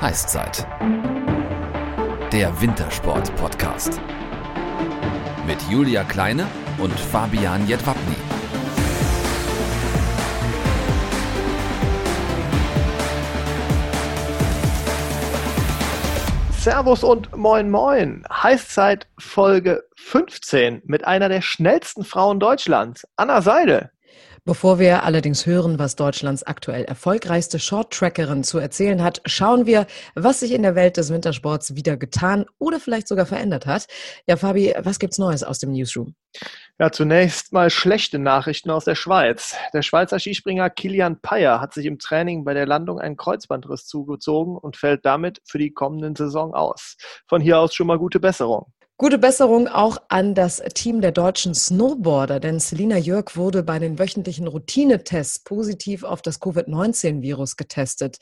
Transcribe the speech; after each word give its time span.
Heißzeit. 0.00 0.64
Der 2.32 2.60
Wintersport-Podcast. 2.60 4.00
Mit 5.44 5.60
Julia 5.68 6.04
Kleine 6.04 6.46
und 6.78 6.92
Fabian 6.92 7.66
Jedwabny. 7.66 8.14
Servus 16.52 17.02
und 17.02 17.36
moin 17.36 17.68
moin. 17.68 18.22
Heißzeit 18.30 19.08
Folge 19.18 19.82
15 19.96 20.82
mit 20.84 21.08
einer 21.08 21.28
der 21.28 21.42
schnellsten 21.42 22.04
Frauen 22.04 22.38
Deutschlands, 22.38 23.04
Anna 23.16 23.42
Seide. 23.42 23.90
Bevor 24.48 24.78
wir 24.78 25.02
allerdings 25.02 25.44
hören, 25.44 25.78
was 25.78 25.94
Deutschlands 25.94 26.42
aktuell 26.42 26.84
erfolgreichste 26.84 27.58
Short-Trackerin 27.58 28.44
zu 28.44 28.56
erzählen 28.56 29.04
hat, 29.04 29.20
schauen 29.26 29.66
wir, 29.66 29.86
was 30.14 30.40
sich 30.40 30.52
in 30.52 30.62
der 30.62 30.74
Welt 30.74 30.96
des 30.96 31.12
Wintersports 31.12 31.74
wieder 31.74 31.98
getan 31.98 32.46
oder 32.58 32.80
vielleicht 32.80 33.08
sogar 33.08 33.26
verändert 33.26 33.66
hat. 33.66 33.88
Ja, 34.26 34.38
Fabi, 34.38 34.74
was 34.78 34.98
gibt's 34.98 35.18
Neues 35.18 35.44
aus 35.44 35.58
dem 35.58 35.72
Newsroom? 35.72 36.14
Ja, 36.78 36.90
zunächst 36.90 37.52
mal 37.52 37.68
schlechte 37.68 38.18
Nachrichten 38.18 38.70
aus 38.70 38.86
der 38.86 38.94
Schweiz. 38.94 39.54
Der 39.74 39.82
Schweizer 39.82 40.18
Skispringer 40.18 40.70
Kilian 40.70 41.20
Payer 41.20 41.60
hat 41.60 41.74
sich 41.74 41.84
im 41.84 41.98
Training 41.98 42.44
bei 42.44 42.54
der 42.54 42.64
Landung 42.64 42.98
einen 42.98 43.18
Kreuzbandriss 43.18 43.84
zugezogen 43.84 44.56
und 44.56 44.78
fällt 44.78 45.04
damit 45.04 45.42
für 45.44 45.58
die 45.58 45.74
kommende 45.74 46.14
Saison 46.16 46.54
aus. 46.54 46.96
Von 47.26 47.42
hier 47.42 47.58
aus 47.58 47.74
schon 47.74 47.86
mal 47.86 47.98
gute 47.98 48.18
Besserung. 48.18 48.72
Gute 49.00 49.16
Besserung 49.16 49.68
auch 49.68 49.98
an 50.08 50.34
das 50.34 50.60
Team 50.74 51.00
der 51.00 51.12
deutschen 51.12 51.54
Snowboarder, 51.54 52.40
denn 52.40 52.58
Selina 52.58 52.98
Jörg 52.98 53.36
wurde 53.36 53.62
bei 53.62 53.78
den 53.78 53.96
wöchentlichen 53.96 54.48
Routinetests 54.48 55.44
positiv 55.44 56.02
auf 56.02 56.20
das 56.20 56.40
Covid-19-Virus 56.40 57.56
getestet. 57.56 58.18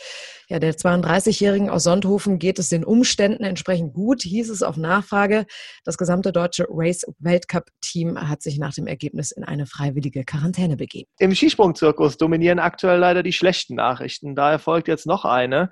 Ja, 0.51 0.59
der 0.59 0.75
32-Jährigen 0.75 1.70
aus 1.70 1.84
Sonthofen 1.84 2.39
geht 2.39 2.59
es 2.59 2.69
den 2.69 2.84
Umständen 2.84 3.43
entsprechend 3.43 3.95
gut, 3.95 4.20
hieß 4.20 4.51
es 4.51 4.62
auf 4.62 4.77
Nachfrage. 4.77 5.47
Das 5.84 5.97
gesamte 5.97 6.31
deutsche 6.31 6.67
Race-Weltcup-Team 6.69 8.28
hat 8.28 8.43
sich 8.43 8.59
nach 8.59 8.75
dem 8.75 8.87
Ergebnis 8.87 9.33
in 9.33 9.45
eine 9.45 9.65
freiwillige 9.65 10.25
Quarantäne 10.25 10.77
begeben. 10.77 11.09
Im 11.19 11.34
Skisprungzirkus 11.34 12.19
dominieren 12.19 12.59
aktuell 12.59 12.98
leider 12.98 13.22
die 13.22 13.33
schlechten 13.33 13.77
Nachrichten. 13.77 14.34
Da 14.34 14.53
erfolgt 14.53 14.89
jetzt 14.89 15.06
noch 15.06 15.25
eine. 15.25 15.70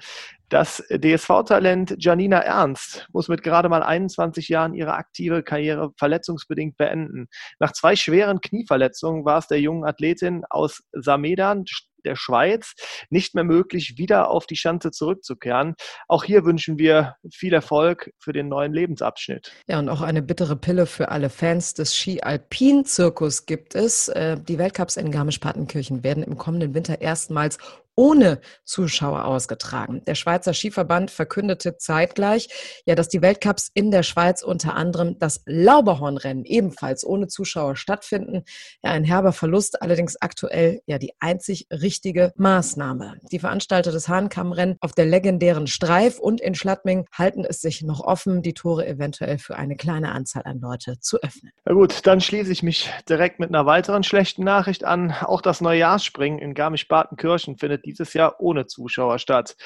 Das 0.55 0.85
DSV-Talent 0.89 1.97
Janina 1.99 2.39
Ernst 2.39 3.09
muss 3.13 3.27
mit 3.27 3.43
gerade 3.43 3.69
mal 3.69 3.83
21 3.83 4.49
Jahren 4.49 4.73
ihre 4.73 4.95
aktive 4.95 5.43
Karriere 5.43 5.91
verletzungsbedingt 5.99 6.77
beenden. 6.77 7.27
Nach 7.59 7.73
zwei 7.73 7.97
schweren 7.97 8.41
Knieverletzungen 8.41 9.25
war 9.25 9.39
es 9.39 9.49
der 9.49 9.61
jungen 9.61 9.85
Athletin 9.85 10.45
aus 10.49 10.85
Samedan, 10.93 11.65
der 12.05 12.17
Schweiz 12.17 12.75
nicht 13.11 13.35
mehr 13.35 13.45
möglich, 13.45 13.95
wieder 13.97 14.31
auf 14.31 14.47
die 14.47 14.57
Schanze 14.57 14.91
zurückzukehren. 14.91 15.75
Auch 16.07 16.23
hier 16.23 16.45
wünschen 16.45 16.79
wir 16.79 17.17
viel 17.33 17.53
Erfolg 17.53 18.11
für 18.19 18.33
den 18.33 18.49
neuen 18.49 18.73
Lebensabschnitt. 18.73 19.53
Ja, 19.67 19.79
und 19.79 19.89
auch 19.89 20.03
eine 20.03 20.23
bittere 20.23 20.55
Pille 20.55 20.87
für 20.87 21.09
alle 21.09 21.31
Fans 21.31 21.75
des 21.75 21.97
Ski-Alpin-Zirkus 21.97 23.47
gibt 23.47 23.75
es. 23.75 24.09
Äh, 24.09 24.39
die 24.41 24.59
Weltcups 24.59 24.97
in 24.97 25.11
Garmisch-Partenkirchen 25.11 26.05
werden 26.05 26.23
im 26.23 26.37
kommenden 26.37 26.75
Winter 26.75 27.01
erstmals 27.01 27.59
ohne 27.97 28.41
Zuschauer 28.65 29.25
ausgetragen. 29.25 30.03
Der 30.07 30.15
Schweizer 30.15 30.55
Skiverband 30.55 31.11
verkündete 31.11 31.77
zeitgleich, 31.77 32.49
ja, 32.87 32.95
dass 32.95 33.09
die 33.09 33.23
Weltcups 33.23 33.71
in 33.75 33.91
der 33.91 34.03
Schweiz 34.03 34.43
unter 34.43 34.75
anderem 34.75 35.19
das 35.19 35.43
Lauberhornrennen 35.47 36.45
ebenfalls 36.45 37.07
ohne 37.07 37.29
Zuschauer 37.29 37.77
stattfinden. 37.77 38.45
Ja, 38.83 38.91
ein 38.91 39.05
herber 39.05 39.33
Verlust, 39.33 39.83
allerdings 39.83 40.17
aktuell 40.21 40.81
ja 40.87 40.99
die 40.99 41.13
einzig 41.21 41.67
richtige 41.71 42.33
Maßnahme. 42.37 43.19
Die 43.31 43.39
Veranstalter 43.39 43.93
des 43.93 44.09
Hahnkammrennen 44.09 44.77
auf 44.81 44.93
der 44.93 45.07
legendären 45.07 45.67
Streif 45.67 46.19
und 46.19 46.41
in 46.41 46.55
Schladming 46.55 47.07
halten 47.13 47.45
es 47.45 47.61
sich 47.61 47.83
noch 47.83 48.01
offen, 48.01 48.43
die 48.43 48.55
Tore 48.55 48.87
eventuell 48.87 49.39
für 49.39 49.57
eine 49.57 49.77
kleine 49.77 50.13
Anzahl 50.13 50.43
an 50.45 50.61
Leute 50.61 50.99
zu 51.01 51.19
öffnen. 51.23 51.53
Na 51.65 51.75
gut, 51.75 52.07
dann 52.07 52.21
schließe 52.21 52.51
ich 52.51 52.63
mich 52.63 52.91
direkt 53.09 53.39
mit 53.39 53.51
einer 53.51 53.67
weiteren 53.67 54.03
schlechten 54.03 54.45
Nachricht 54.45 54.85
an. 54.85 55.13
Auch 55.13 55.41
das 55.41 55.61
Neujahrsspringen 55.61 56.39
in 56.39 56.55
Garmisch-Partenkirchen 56.55 57.57
findet 57.57 57.84
dieses 57.85 58.15
Jahr 58.15 58.41
ohne 58.41 58.67
Zuschauer 58.67 59.19
statt. 59.19 59.57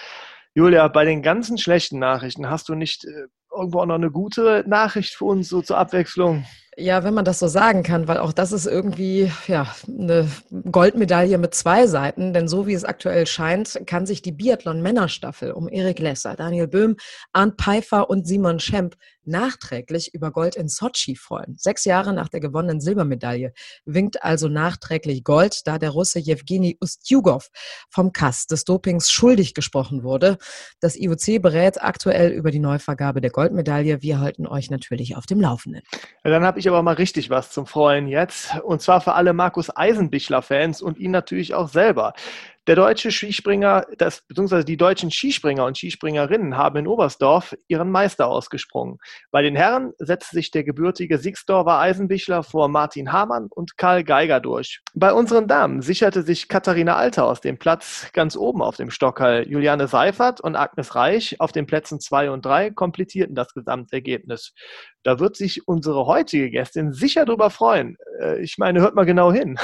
Julia, 0.55 0.89
bei 0.89 1.05
den 1.05 1.23
ganzen 1.23 1.59
schlechten 1.59 1.99
Nachrichten 1.99 2.51
hast 2.51 2.69
du 2.69 2.75
nicht 2.75 3.05
äh, 3.05 3.29
irgendwo 3.55 3.81
auch 3.81 3.87
noch 3.87 3.95
eine 3.95 4.11
gute 4.11 4.65
Nachricht 4.67 5.15
für 5.15 5.27
uns, 5.27 5.49
so 5.49 5.63
zur 5.63 5.79
Abwechslung? 5.79 6.45
Ja, 6.77 7.03
wenn 7.03 7.15
man 7.15 7.25
das 7.25 7.41
so 7.41 7.49
sagen 7.49 7.83
kann, 7.83 8.07
weil 8.07 8.19
auch 8.19 8.33
das 8.33 8.53
ist 8.53 8.67
irgendwie 8.67 9.33
ja 9.49 9.67
eine 9.89 10.31
Goldmedaille 10.71 11.37
mit 11.37 11.53
zwei 11.55 11.89
Seiten, 11.89 12.33
denn 12.33 12.47
so 12.47 12.69
wie 12.69 12.73
es 12.73 12.85
aktuell 12.85 13.27
scheint, 13.27 13.81
kann 13.87 14.07
sich 14.07 14.23
die 14.23 14.31
Biathlon-Männerstaffel 14.31 15.51
um 15.51 15.69
Erik 15.69 15.99
Lesser, 15.99 16.37
Daniel 16.37 16.69
Böhm, 16.69 16.97
Arndt 17.33 17.61
Pfeiffer 17.61 18.09
und 18.09 18.29
Simon 18.29 18.61
Schemp 18.61 18.95
nachträglich 19.29 20.15
über 20.15 20.31
Gold 20.31 20.57
in 20.57 20.69
Sochi 20.69 21.17
freuen. 21.17 21.57
Sechs 21.57 21.85
Jahre 21.85 22.13
nach 22.13 22.29
der 22.29 22.41
gewonnenen 22.41 22.81
Silbermedaille 22.81 23.53
winkt 23.85 24.23
also 24.23 24.49
nachträglich 24.49 25.25
Gold, 25.25 25.67
da 25.67 25.79
der 25.79 25.91
Russe 25.91 26.19
Jewgeni 26.19 26.77
Ustjugov 26.81 27.49
vom 27.91 28.13
Kass 28.13 28.47
des 28.47 28.65
Dopings 28.65 29.11
schuldig 29.11 29.55
gesprochen 29.55 30.03
wurde. 30.03 30.39
Das 30.81 30.97
IOC 30.97 31.41
berät 31.43 31.83
aktuell 31.83 32.31
über 32.31 32.51
die 32.51 32.59
Neuvergabe 32.59 33.21
der 33.21 33.31
Goldmedaille. 33.31 34.03
Wir 34.03 34.19
halten 34.21 34.47
euch 34.47 34.71
natürlich 34.71 35.17
auf 35.17 35.27
dem 35.27 35.41
Laufenden. 35.41 35.83
Ja, 36.25 36.31
dann 36.31 36.45
habe 36.45 36.59
ich 36.59 36.69
aber 36.69 36.83
mal 36.83 36.95
richtig 36.95 37.31
was 37.31 37.51
zum 37.51 37.67
Freuen 37.67 38.09
jetzt. 38.09 38.59
Und 38.65 38.83
zwar 38.83 39.01
für 39.01 39.15
alle 39.15 39.33
Markus 39.33 39.75
Eisenbichler-Fans 39.75 40.83
und 40.83 40.99
ihn 40.99 41.11
natürlich 41.11 41.55
auch 41.55 41.69
selber. 41.69 42.15
Der 42.69 42.77
deutsche 42.77 43.11
Skispringer, 43.11 43.87
das, 43.97 44.21
beziehungsweise 44.29 44.67
die 44.67 44.77
deutschen 44.77 45.11
Skispringer 45.11 45.65
und 45.65 45.79
Skispringerinnen 45.79 46.59
haben 46.59 46.81
in 46.81 46.87
Oberstdorf 46.87 47.57
ihren 47.67 47.91
Meister 47.91 48.29
ausgesprungen. 48.29 48.99
Bei 49.31 49.41
den 49.41 49.57
Herren 49.57 49.95
setzte 49.97 50.37
sich 50.37 50.51
der 50.51 50.65
gebürtige 50.65 51.17
Siegsdorfer 51.17 51.79
Eisenbichler 51.79 52.43
vor 52.43 52.69
Martin 52.69 53.11
Hamann 53.11 53.47
und 53.49 53.79
Karl 53.79 54.05
Geiger 54.05 54.41
durch. 54.41 54.83
Bei 54.93 55.15
unseren 55.15 55.49
Damen 55.49 55.81
sicherte 55.81 56.21
sich 56.21 56.47
Katharina 56.47 56.97
Althaus 56.97 57.41
den 57.41 57.59
Platz 57.59 58.11
ganz 58.13 58.37
oben 58.37 58.61
auf 58.61 58.77
dem 58.77 58.91
Stockhall. 58.91 59.49
Juliane 59.49 59.89
Seifert 59.89 60.43
und 60.43 60.55
Agnes 60.55 60.95
Reich 60.95 61.41
auf 61.41 61.53
den 61.53 61.65
Plätzen 61.65 62.01
zwei 62.01 62.31
und 62.31 62.45
drei 62.45 62.69
komplettierten 62.69 63.35
das 63.35 63.55
Gesamtergebnis. 63.55 64.53
Da 65.05 65.19
wird 65.19 65.37
sich 65.37 65.67
unsere 65.67 66.05
heutige 66.05 66.51
Gästin 66.51 66.93
sicher 66.93 67.25
drüber 67.25 67.49
freuen. 67.49 67.97
Äh, 68.21 68.43
ich 68.43 68.59
meine, 68.59 68.83
hört 68.83 68.95
mal 68.95 69.07
genau 69.07 69.33
hin. 69.33 69.59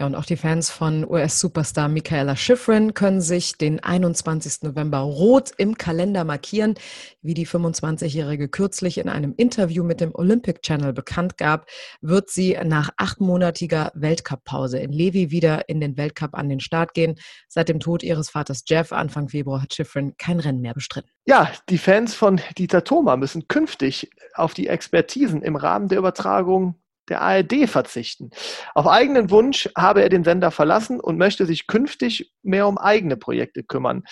Ja, 0.00 0.06
und 0.06 0.14
auch 0.14 0.24
die 0.24 0.38
Fans 0.38 0.70
von 0.70 1.04
US-Superstar 1.06 1.88
Michaela 1.88 2.34
Schifrin 2.34 2.94
können 2.94 3.20
sich 3.20 3.58
den 3.58 3.80
21. 3.80 4.62
November 4.62 5.00
rot 5.00 5.50
im 5.58 5.76
Kalender 5.76 6.24
markieren. 6.24 6.76
Wie 7.20 7.34
die 7.34 7.46
25-Jährige 7.46 8.48
kürzlich 8.48 8.96
in 8.96 9.10
einem 9.10 9.34
Interview 9.36 9.84
mit 9.84 10.00
dem 10.00 10.14
Olympic 10.14 10.62
Channel 10.62 10.94
bekannt 10.94 11.36
gab, 11.36 11.66
wird 12.00 12.30
sie 12.30 12.56
nach 12.64 12.88
achtmonatiger 12.96 13.92
Weltcup-Pause 13.94 14.78
in 14.78 14.90
Levi 14.90 15.30
wieder 15.30 15.68
in 15.68 15.82
den 15.82 15.98
Weltcup 15.98 16.32
an 16.32 16.48
den 16.48 16.60
Start 16.60 16.94
gehen. 16.94 17.16
Seit 17.48 17.68
dem 17.68 17.78
Tod 17.78 18.02
ihres 18.02 18.30
Vaters 18.30 18.64
Jeff 18.66 18.92
Anfang 18.92 19.28
Februar 19.28 19.60
hat 19.60 19.74
Schifrin 19.74 20.14
kein 20.16 20.40
Rennen 20.40 20.62
mehr 20.62 20.72
bestritten. 20.72 21.10
Ja, 21.26 21.52
die 21.68 21.76
Fans 21.76 22.14
von 22.14 22.40
Dieter 22.56 22.84
Thoma 22.84 23.18
müssen 23.18 23.48
künftig 23.48 24.08
auf 24.32 24.54
die 24.54 24.68
Expertisen 24.68 25.42
im 25.42 25.56
Rahmen 25.56 25.88
der 25.88 25.98
Übertragung 25.98 26.80
der 27.10 27.20
ARD 27.20 27.68
verzichten. 27.68 28.30
Auf 28.74 28.86
eigenen 28.86 29.30
Wunsch 29.30 29.68
habe 29.76 30.02
er 30.02 30.08
den 30.08 30.24
Sender 30.24 30.50
verlassen 30.50 31.00
und 31.00 31.18
möchte 31.18 31.44
sich 31.44 31.66
künftig 31.66 32.32
mehr 32.42 32.66
um 32.66 32.78
eigene 32.78 33.16
Projekte 33.16 33.62
kümmern. 33.62 34.04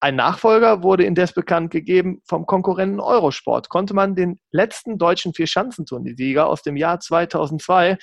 Ein 0.00 0.16
Nachfolger 0.16 0.82
wurde 0.82 1.04
indes 1.04 1.32
bekannt 1.32 1.70
gegeben 1.70 2.22
vom 2.26 2.44
Konkurrenten 2.44 2.98
Eurosport. 2.98 3.68
Konnte 3.68 3.94
man 3.94 4.16
den 4.16 4.40
letzten 4.50 4.98
deutschen 4.98 5.32
Vierschanzenturniersieger 5.32 6.46
aus 6.46 6.62
dem 6.62 6.76
Jahr 6.76 6.98
2002, 6.98 7.98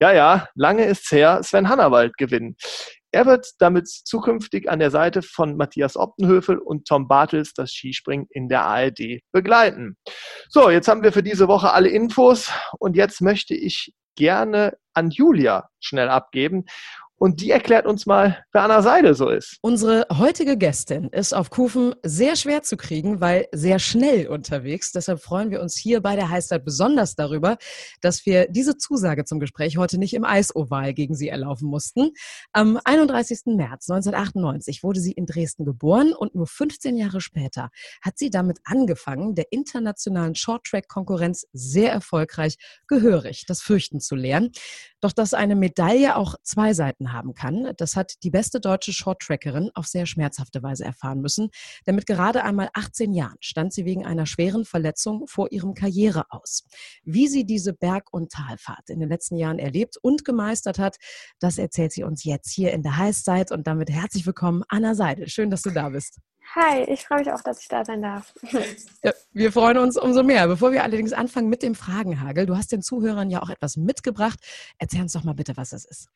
ja, 0.00 0.12
ja, 0.12 0.48
lange 0.56 0.84
ist's 0.84 1.12
her, 1.12 1.40
Sven 1.44 1.68
Hannawald 1.68 2.16
gewinnen. 2.16 2.56
Er 3.14 3.26
wird 3.26 3.52
damit 3.60 3.88
zukünftig 3.88 4.68
an 4.68 4.80
der 4.80 4.90
Seite 4.90 5.22
von 5.22 5.56
Matthias 5.56 5.96
Optenhöfel 5.96 6.58
und 6.58 6.88
Tom 6.88 7.06
Bartels 7.06 7.54
das 7.54 7.70
Skispringen 7.70 8.26
in 8.30 8.48
der 8.48 8.64
ARD 8.64 9.20
begleiten. 9.30 9.96
So, 10.48 10.68
jetzt 10.68 10.88
haben 10.88 11.04
wir 11.04 11.12
für 11.12 11.22
diese 11.22 11.46
Woche 11.46 11.72
alle 11.72 11.90
Infos 11.90 12.50
und 12.80 12.96
jetzt 12.96 13.20
möchte 13.20 13.54
ich 13.54 13.94
gerne 14.16 14.76
an 14.94 15.10
Julia 15.10 15.68
schnell 15.78 16.08
abgeben 16.08 16.64
und 17.18 17.40
die 17.40 17.50
erklärt 17.50 17.86
uns 17.86 18.06
mal, 18.06 18.44
wer 18.52 18.62
Anna 18.62 18.82
Seide 18.82 19.14
so 19.14 19.28
ist. 19.28 19.58
Unsere 19.62 20.06
heutige 20.12 20.58
Gästin 20.58 21.08
ist 21.08 21.32
auf 21.32 21.50
Kufen 21.50 21.94
sehr 22.02 22.36
schwer 22.36 22.62
zu 22.62 22.76
kriegen, 22.76 23.20
weil 23.20 23.46
sehr 23.52 23.78
schnell 23.78 24.26
unterwegs. 24.26 24.92
Deshalb 24.92 25.20
freuen 25.20 25.50
wir 25.50 25.62
uns 25.62 25.76
hier 25.76 26.02
bei 26.02 26.16
der 26.16 26.28
Heißzeit 26.28 26.64
besonders 26.64 27.14
darüber, 27.14 27.56
dass 28.00 28.26
wir 28.26 28.48
diese 28.48 28.76
Zusage 28.76 29.24
zum 29.24 29.40
Gespräch 29.40 29.76
heute 29.76 29.96
nicht 29.96 30.14
im 30.14 30.24
Eisoval 30.24 30.92
gegen 30.92 31.14
sie 31.14 31.28
erlaufen 31.28 31.68
mussten. 31.68 32.10
Am 32.52 32.78
31. 32.84 33.42
März 33.46 33.88
1998 33.88 34.82
wurde 34.82 35.00
sie 35.00 35.12
in 35.12 35.26
Dresden 35.26 35.64
geboren 35.64 36.12
und 36.12 36.34
nur 36.34 36.46
15 36.46 36.96
Jahre 36.96 37.20
später 37.20 37.70
hat 38.02 38.18
sie 38.18 38.30
damit 38.30 38.58
angefangen, 38.64 39.34
der 39.34 39.46
internationalen 39.50 40.34
Shorttrack-Konkurrenz 40.34 41.46
sehr 41.52 41.92
erfolgreich 41.92 42.56
gehörig 42.86 43.44
das 43.46 43.62
Fürchten 43.62 44.00
zu 44.00 44.14
lernen. 44.14 44.50
Doch 45.00 45.12
dass 45.12 45.34
eine 45.34 45.54
Medaille 45.56 46.16
auch 46.16 46.34
zwei 46.42 46.72
Seiten 46.72 47.03
erlitten 47.04 47.12
haben 47.12 47.34
kann. 47.34 47.72
Das 47.76 47.96
hat 47.96 48.22
die 48.22 48.30
beste 48.30 48.60
deutsche 48.60 48.92
Shorttrackerin 48.92 49.70
auf 49.74 49.86
sehr 49.86 50.06
schmerzhafte 50.06 50.62
Weise 50.62 50.84
erfahren 50.84 51.20
müssen. 51.20 51.50
Denn 51.86 51.94
mit 51.94 52.06
gerade 52.06 52.44
einmal 52.44 52.70
18 52.74 53.12
Jahren 53.12 53.36
stand 53.40 53.72
sie 53.72 53.84
wegen 53.84 54.04
einer 54.04 54.26
schweren 54.26 54.64
Verletzung 54.64 55.26
vor 55.26 55.52
ihrem 55.52 55.74
Karriere 55.74 56.24
aus. 56.30 56.64
Wie 57.04 57.28
sie 57.28 57.44
diese 57.44 57.72
Berg- 57.72 58.12
und 58.12 58.32
Talfahrt 58.32 58.88
in 58.88 59.00
den 59.00 59.08
letzten 59.08 59.36
Jahren 59.36 59.58
erlebt 59.58 59.96
und 60.02 60.24
gemeistert 60.24 60.78
hat, 60.78 60.96
das 61.38 61.58
erzählt 61.58 61.92
sie 61.92 62.04
uns 62.04 62.24
jetzt 62.24 62.50
hier 62.50 62.72
in 62.72 62.82
der 62.82 62.96
Heißzeit. 62.96 63.52
Und 63.52 63.66
damit 63.66 63.90
herzlich 63.90 64.26
willkommen, 64.26 64.62
Anna 64.68 64.94
Seidel. 64.94 65.28
Schön, 65.28 65.50
dass 65.50 65.62
du 65.62 65.70
da 65.70 65.90
bist. 65.90 66.18
Hi, 66.54 66.84
ich 66.84 67.06
freue 67.06 67.20
mich 67.20 67.32
auch, 67.32 67.40
dass 67.42 67.60
ich 67.60 67.68
da 67.68 67.84
sein 67.84 68.02
darf. 68.02 68.32
Ja, 69.02 69.12
wir 69.32 69.52
freuen 69.52 69.78
uns 69.78 69.96
umso 69.96 70.22
mehr. 70.22 70.46
Bevor 70.46 70.72
wir 70.72 70.82
allerdings 70.82 71.12
anfangen 71.12 71.48
mit 71.48 71.62
dem 71.62 71.74
Fragenhagel, 71.74 72.46
du 72.46 72.56
hast 72.56 72.72
den 72.72 72.80
Zuhörern 72.80 73.28
ja 73.28 73.42
auch 73.42 73.50
etwas 73.50 73.76
mitgebracht. 73.76 74.38
Erzähl 74.78 75.02
uns 75.02 75.12
doch 75.12 75.24
mal 75.24 75.34
bitte, 75.34 75.56
was 75.56 75.70
das 75.70 75.84
ist. 75.84 76.08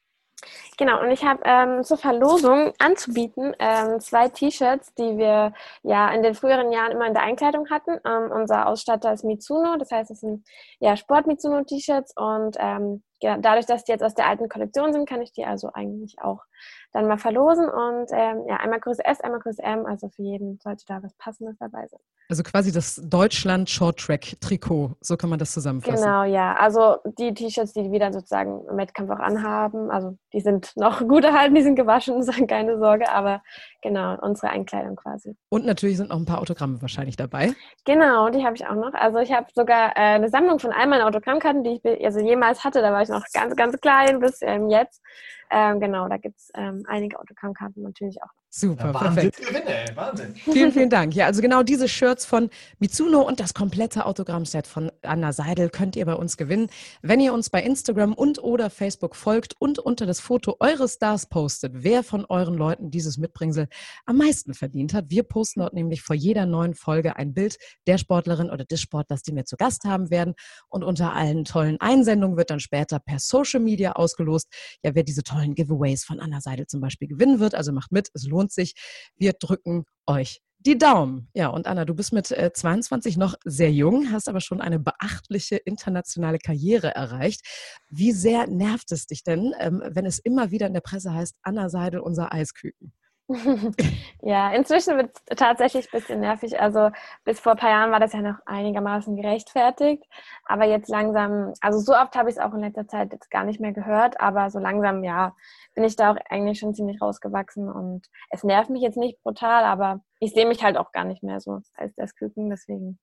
Genau, 0.76 1.00
und 1.00 1.10
ich 1.10 1.24
habe 1.24 1.40
ähm, 1.44 1.82
zur 1.82 1.98
Verlosung 1.98 2.72
anzubieten 2.78 3.54
ähm, 3.58 3.98
zwei 4.00 4.28
T-Shirts, 4.28 4.94
die 4.94 5.18
wir 5.18 5.52
ja 5.82 6.10
in 6.10 6.22
den 6.22 6.34
früheren 6.34 6.70
Jahren 6.70 6.92
immer 6.92 7.06
in 7.06 7.14
der 7.14 7.24
Einkleidung 7.24 7.68
hatten. 7.70 7.98
Ähm, 8.06 8.30
unser 8.30 8.68
Ausstatter 8.68 9.12
ist 9.12 9.24
Mitsuno, 9.24 9.76
das 9.76 9.90
heißt, 9.90 10.10
es 10.10 10.20
sind 10.20 10.46
ja 10.78 10.96
Sport-Mitsuno-T-Shirts 10.96 12.14
und 12.16 12.56
ähm, 12.60 13.02
ja, 13.20 13.36
dadurch, 13.36 13.66
dass 13.66 13.82
die 13.84 13.92
jetzt 13.92 14.04
aus 14.04 14.14
der 14.14 14.28
alten 14.28 14.48
Kollektion 14.48 14.92
sind, 14.92 15.08
kann 15.08 15.20
ich 15.20 15.32
die 15.32 15.44
also 15.44 15.70
eigentlich 15.74 16.16
auch 16.22 16.44
dann 16.92 17.06
mal 17.06 17.18
verlosen. 17.18 17.68
Und 17.68 18.08
ähm, 18.12 18.44
ja, 18.48 18.56
einmal 18.56 18.80
Größe 18.80 19.04
S, 19.04 19.20
einmal 19.20 19.40
Größe 19.40 19.62
M, 19.62 19.86
also 19.86 20.08
für 20.08 20.22
jeden 20.22 20.58
sollte 20.60 20.84
da 20.86 21.02
was 21.02 21.14
Passendes 21.14 21.56
dabei 21.58 21.86
sein. 21.86 22.00
Also 22.30 22.42
quasi 22.42 22.72
das 22.72 23.00
Deutschland 23.02 23.70
Short 23.70 23.98
Track 23.98 24.36
Trikot, 24.40 24.96
so 25.00 25.16
kann 25.16 25.30
man 25.30 25.38
das 25.38 25.52
zusammenfassen. 25.52 26.04
Genau, 26.04 26.24
ja. 26.24 26.54
Also 26.56 26.96
die 27.18 27.32
T-Shirts, 27.32 27.72
die 27.72 27.90
wir 27.90 27.98
dann 27.98 28.12
sozusagen 28.12 28.66
im 28.68 28.76
Wettkampf 28.76 29.10
auch 29.10 29.18
anhaben, 29.18 29.90
also 29.90 30.18
die 30.34 30.40
sind 30.40 30.72
noch 30.76 31.00
gut 31.08 31.24
erhalten, 31.24 31.54
die 31.54 31.62
sind 31.62 31.76
gewaschen, 31.76 32.22
keine 32.46 32.78
Sorge, 32.78 33.10
aber 33.10 33.42
genau, 33.80 34.18
unsere 34.20 34.50
Einkleidung 34.50 34.96
quasi. 34.96 35.36
Und 35.48 35.64
natürlich 35.64 35.96
sind 35.96 36.10
noch 36.10 36.18
ein 36.18 36.26
paar 36.26 36.40
Autogramme 36.40 36.82
wahrscheinlich 36.82 37.16
dabei. 37.16 37.54
Genau, 37.86 38.28
die 38.28 38.44
habe 38.44 38.56
ich 38.56 38.66
auch 38.66 38.74
noch. 38.74 38.92
Also 38.92 39.18
ich 39.20 39.32
habe 39.32 39.46
sogar 39.54 39.92
äh, 39.96 40.16
eine 40.16 40.28
Sammlung 40.28 40.58
von 40.58 40.72
all 40.72 40.86
meinen 40.86 41.02
Autogrammkarten, 41.02 41.64
die 41.64 41.80
ich 41.82 42.04
also 42.04 42.20
jemals 42.20 42.62
hatte, 42.62 42.82
da 42.82 42.92
war 42.92 43.00
ich 43.00 43.08
noch 43.08 43.24
ganz, 43.32 43.56
ganz 43.56 43.80
klein 43.80 44.20
bis 44.20 44.42
ähm, 44.42 44.68
jetzt. 44.68 45.02
Ähm, 45.50 45.80
genau, 45.80 46.08
da 46.08 46.16
gibt 46.18 46.38
es 46.38 46.50
ähm, 46.54 46.84
einige 46.88 47.18
Autogrammkarten 47.18 47.82
natürlich 47.82 48.22
auch. 48.22 48.37
Super, 48.50 48.86
Ja, 48.86 48.92
perfekt. 48.92 49.38
Wahnsinn, 49.38 49.54
Gewinne, 49.54 49.88
ey, 49.88 49.96
Wahnsinn. 49.96 50.34
Vielen, 50.34 50.72
vielen 50.72 50.88
Dank. 50.90 51.14
Ja, 51.14 51.26
also 51.26 51.42
genau 51.42 51.62
diese 51.62 51.86
Shirts 51.86 52.24
von 52.24 52.48
Mitsuno 52.78 53.20
und 53.20 53.40
das 53.40 53.52
komplette 53.52 54.06
Autogrammset 54.06 54.66
von 54.66 54.90
Anna 55.02 55.34
Seidel 55.34 55.68
könnt 55.68 55.96
ihr 55.96 56.06
bei 56.06 56.14
uns 56.14 56.38
gewinnen, 56.38 56.68
wenn 57.02 57.20
ihr 57.20 57.34
uns 57.34 57.50
bei 57.50 57.62
Instagram 57.62 58.14
und 58.14 58.42
oder 58.42 58.70
Facebook 58.70 59.16
folgt 59.16 59.54
und 59.58 59.78
unter 59.78 60.06
das 60.06 60.20
Foto 60.20 60.56
eures 60.60 60.94
Stars 60.94 61.28
postet, 61.28 61.72
wer 61.74 62.02
von 62.02 62.24
euren 62.24 62.54
Leuten 62.54 62.90
dieses 62.90 63.18
Mitbringsel 63.18 63.68
am 64.06 64.16
meisten 64.16 64.54
verdient 64.54 64.94
hat. 64.94 65.10
Wir 65.10 65.24
posten 65.24 65.60
dort 65.60 65.74
nämlich 65.74 66.00
vor 66.00 66.16
jeder 66.16 66.46
neuen 66.46 66.74
Folge 66.74 67.16
ein 67.16 67.34
Bild 67.34 67.58
der 67.86 67.98
Sportlerin 67.98 68.48
oder 68.48 68.64
des 68.64 68.80
Sportlers, 68.80 69.22
die 69.22 69.36
wir 69.36 69.44
zu 69.44 69.56
Gast 69.56 69.84
haben 69.84 70.10
werden. 70.10 70.32
Und 70.68 70.84
unter 70.84 71.12
allen 71.12 71.44
tollen 71.44 71.78
Einsendungen 71.80 72.38
wird 72.38 72.48
dann 72.48 72.60
später 72.60 72.98
per 72.98 73.18
Social 73.18 73.60
Media 73.60 73.92
ausgelost, 73.92 74.48
ja, 74.82 74.94
wer 74.94 75.02
diese 75.02 75.22
tollen 75.22 75.54
Giveaways 75.54 76.04
von 76.04 76.18
Anna 76.18 76.40
Seidel 76.40 76.66
zum 76.66 76.80
Beispiel 76.80 77.08
gewinnen 77.08 77.40
wird. 77.40 77.54
Also 77.54 77.72
macht 77.72 77.92
mit, 77.92 78.08
es 78.14 78.26
lohnt 78.26 78.37
sich. 78.46 78.74
Wir 79.16 79.32
drücken 79.32 79.84
euch 80.06 80.40
die 80.60 80.76
Daumen. 80.76 81.28
Ja, 81.34 81.48
und 81.48 81.66
Anna, 81.66 81.84
du 81.84 81.94
bist 81.94 82.12
mit 82.12 82.30
äh, 82.30 82.52
22 82.52 83.16
noch 83.16 83.34
sehr 83.44 83.72
jung, 83.72 84.10
hast 84.10 84.28
aber 84.28 84.40
schon 84.40 84.60
eine 84.60 84.78
beachtliche 84.78 85.56
internationale 85.56 86.38
Karriere 86.38 86.94
erreicht. 86.94 87.42
Wie 87.90 88.12
sehr 88.12 88.46
nervt 88.48 88.90
es 88.92 89.06
dich 89.06 89.22
denn, 89.22 89.54
ähm, 89.60 89.82
wenn 89.86 90.04
es 90.04 90.18
immer 90.18 90.50
wieder 90.50 90.66
in 90.66 90.74
der 90.74 90.80
Presse 90.80 91.12
heißt, 91.14 91.36
Anna 91.42 91.68
Seidel, 91.68 92.00
unser 92.00 92.32
Eisküken? 92.32 92.92
ja, 94.22 94.52
inzwischen 94.52 94.96
wird 94.96 95.10
es 95.26 95.36
tatsächlich 95.36 95.86
ein 95.86 96.00
bisschen 96.00 96.20
nervig. 96.20 96.58
Also 96.58 96.90
bis 97.24 97.40
vor 97.40 97.52
ein 97.52 97.58
paar 97.58 97.70
Jahren 97.70 97.90
war 97.90 98.00
das 98.00 98.14
ja 98.14 98.22
noch 98.22 98.38
einigermaßen 98.46 99.16
gerechtfertigt. 99.16 100.04
Aber 100.46 100.64
jetzt 100.64 100.88
langsam, 100.88 101.52
also 101.60 101.78
so 101.78 101.94
oft 101.94 102.16
habe 102.16 102.30
ich 102.30 102.36
es 102.36 102.42
auch 102.42 102.54
in 102.54 102.60
letzter 102.60 102.88
Zeit 102.88 103.12
jetzt 103.12 103.30
gar 103.30 103.44
nicht 103.44 103.60
mehr 103.60 103.72
gehört, 103.72 104.18
aber 104.18 104.48
so 104.50 104.58
langsam, 104.58 105.04
ja, 105.04 105.36
bin 105.74 105.84
ich 105.84 105.96
da 105.96 106.12
auch 106.12 106.16
eigentlich 106.30 106.58
schon 106.58 106.74
ziemlich 106.74 107.02
rausgewachsen 107.02 107.70
und 107.70 108.06
es 108.30 108.44
nervt 108.44 108.70
mich 108.70 108.82
jetzt 108.82 108.96
nicht 108.96 109.22
brutal, 109.22 109.64
aber 109.64 110.00
ich 110.20 110.32
sehe 110.32 110.46
mich 110.46 110.64
halt 110.64 110.78
auch 110.78 110.90
gar 110.92 111.04
nicht 111.04 111.22
mehr 111.22 111.40
so 111.40 111.60
als 111.74 111.94
das 111.96 112.14
Küken. 112.14 112.48
Deswegen, 112.48 112.98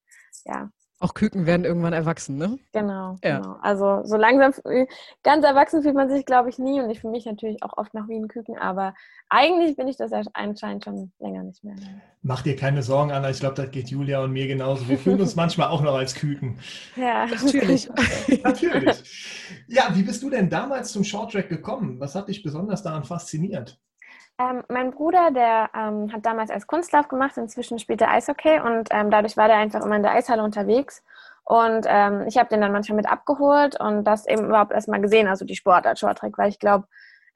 ja, 0.46 0.70
Auch 1.00 1.14
Küken 1.14 1.46
werden 1.46 1.66
irgendwann 1.66 1.92
erwachsen, 1.92 2.38
ne? 2.38 2.58
Genau, 2.72 3.18
Ja. 3.24 3.38
genau. 3.40 3.58
Also 3.62 4.02
so 4.06 4.16
langsam, 4.16 4.54
ganz 5.24 5.44
erwachsen 5.44 5.84
fühlt 5.84 5.96
man 5.96 6.10
sich, 6.10 6.26
glaube 6.26 6.50
ich, 6.50 6.58
nie 6.58 6.80
und 6.82 6.90
ich 6.90 7.02
fühle 7.02 7.12
mich 7.12 7.26
natürlich 7.26 7.62
auch 7.64 7.78
oft 7.78 7.94
noch 7.94 8.08
wie 8.08 8.16
ein 8.16 8.30
Küken, 8.30 8.58
aber 8.58 8.94
eigentlich 9.30 9.76
bin 9.76 9.90
ich 9.90 9.98
das 9.98 10.12
anscheinend 10.34 10.86
schon 10.86 11.12
länger 11.20 11.44
nicht 11.44 11.64
mehr. 11.66 11.76
Mach 12.22 12.44
dir 12.44 12.56
keine 12.56 12.82
Sorgen, 12.82 13.12
Anna. 13.12 13.30
Ich 13.30 13.40
glaube, 13.40 13.56
das 13.56 13.72
geht 13.72 13.90
Julia 13.90 14.24
und 14.24 14.32
mir 14.32 14.48
genauso. 14.48 14.88
Wir 14.88 14.98
fühlen 14.98 15.20
uns 15.20 15.36
manchmal 15.36 15.68
auch 15.68 15.82
noch 15.82 15.96
als 15.96 16.16
Küken. 16.16 16.60
Ja, 16.96 17.26
Natürlich. 17.26 17.90
Natürlich. 18.44 19.64
Ja, 19.68 19.90
wie 19.94 20.04
bist 20.04 20.24
du 20.24 20.30
denn 20.30 20.50
damals 20.50 20.92
zum 20.94 21.04
Shorttrack 21.04 21.50
gekommen? 21.50 22.00
Was 22.00 22.16
hat 22.16 22.30
dich 22.30 22.42
besonders 22.42 22.84
daran 22.84 23.04
fasziniert? 23.04 23.80
Ähm, 24.38 24.64
mein 24.68 24.92
Bruder, 24.92 25.32
der 25.32 25.70
ähm, 25.74 26.12
hat 26.12 26.26
damals 26.26 26.50
als 26.52 26.68
Kunstlauf 26.68 27.08
gemacht, 27.08 27.38
inzwischen 27.38 27.80
spielt 27.80 28.02
er 28.02 28.12
Eishockey 28.12 28.60
und 28.60 28.90
ähm, 28.92 29.10
dadurch 29.10 29.38
war 29.38 29.48
der 29.48 29.58
einfach 29.58 29.82
immer 29.82 29.96
in 29.96 30.04
der 30.04 30.12
Eishalle 30.12 30.44
unterwegs. 30.44 31.04
Und 31.46 31.86
ähm, 31.88 32.26
ich 32.28 32.38
habe 32.38 32.50
den 32.50 32.60
dann 32.60 32.72
manchmal 32.72 32.98
mit 32.98 33.08
abgeholt 33.08 33.80
und 33.80 34.04
das 34.04 34.28
eben 34.28 34.46
überhaupt 34.48 34.72
erstmal 34.72 35.00
gesehen, 35.00 35.28
also 35.28 35.46
die 35.46 35.56
Sportart 35.56 36.00
Shorttrack, 36.00 36.38
weil 36.38 36.50
ich 36.50 36.60
glaube, 36.60 36.88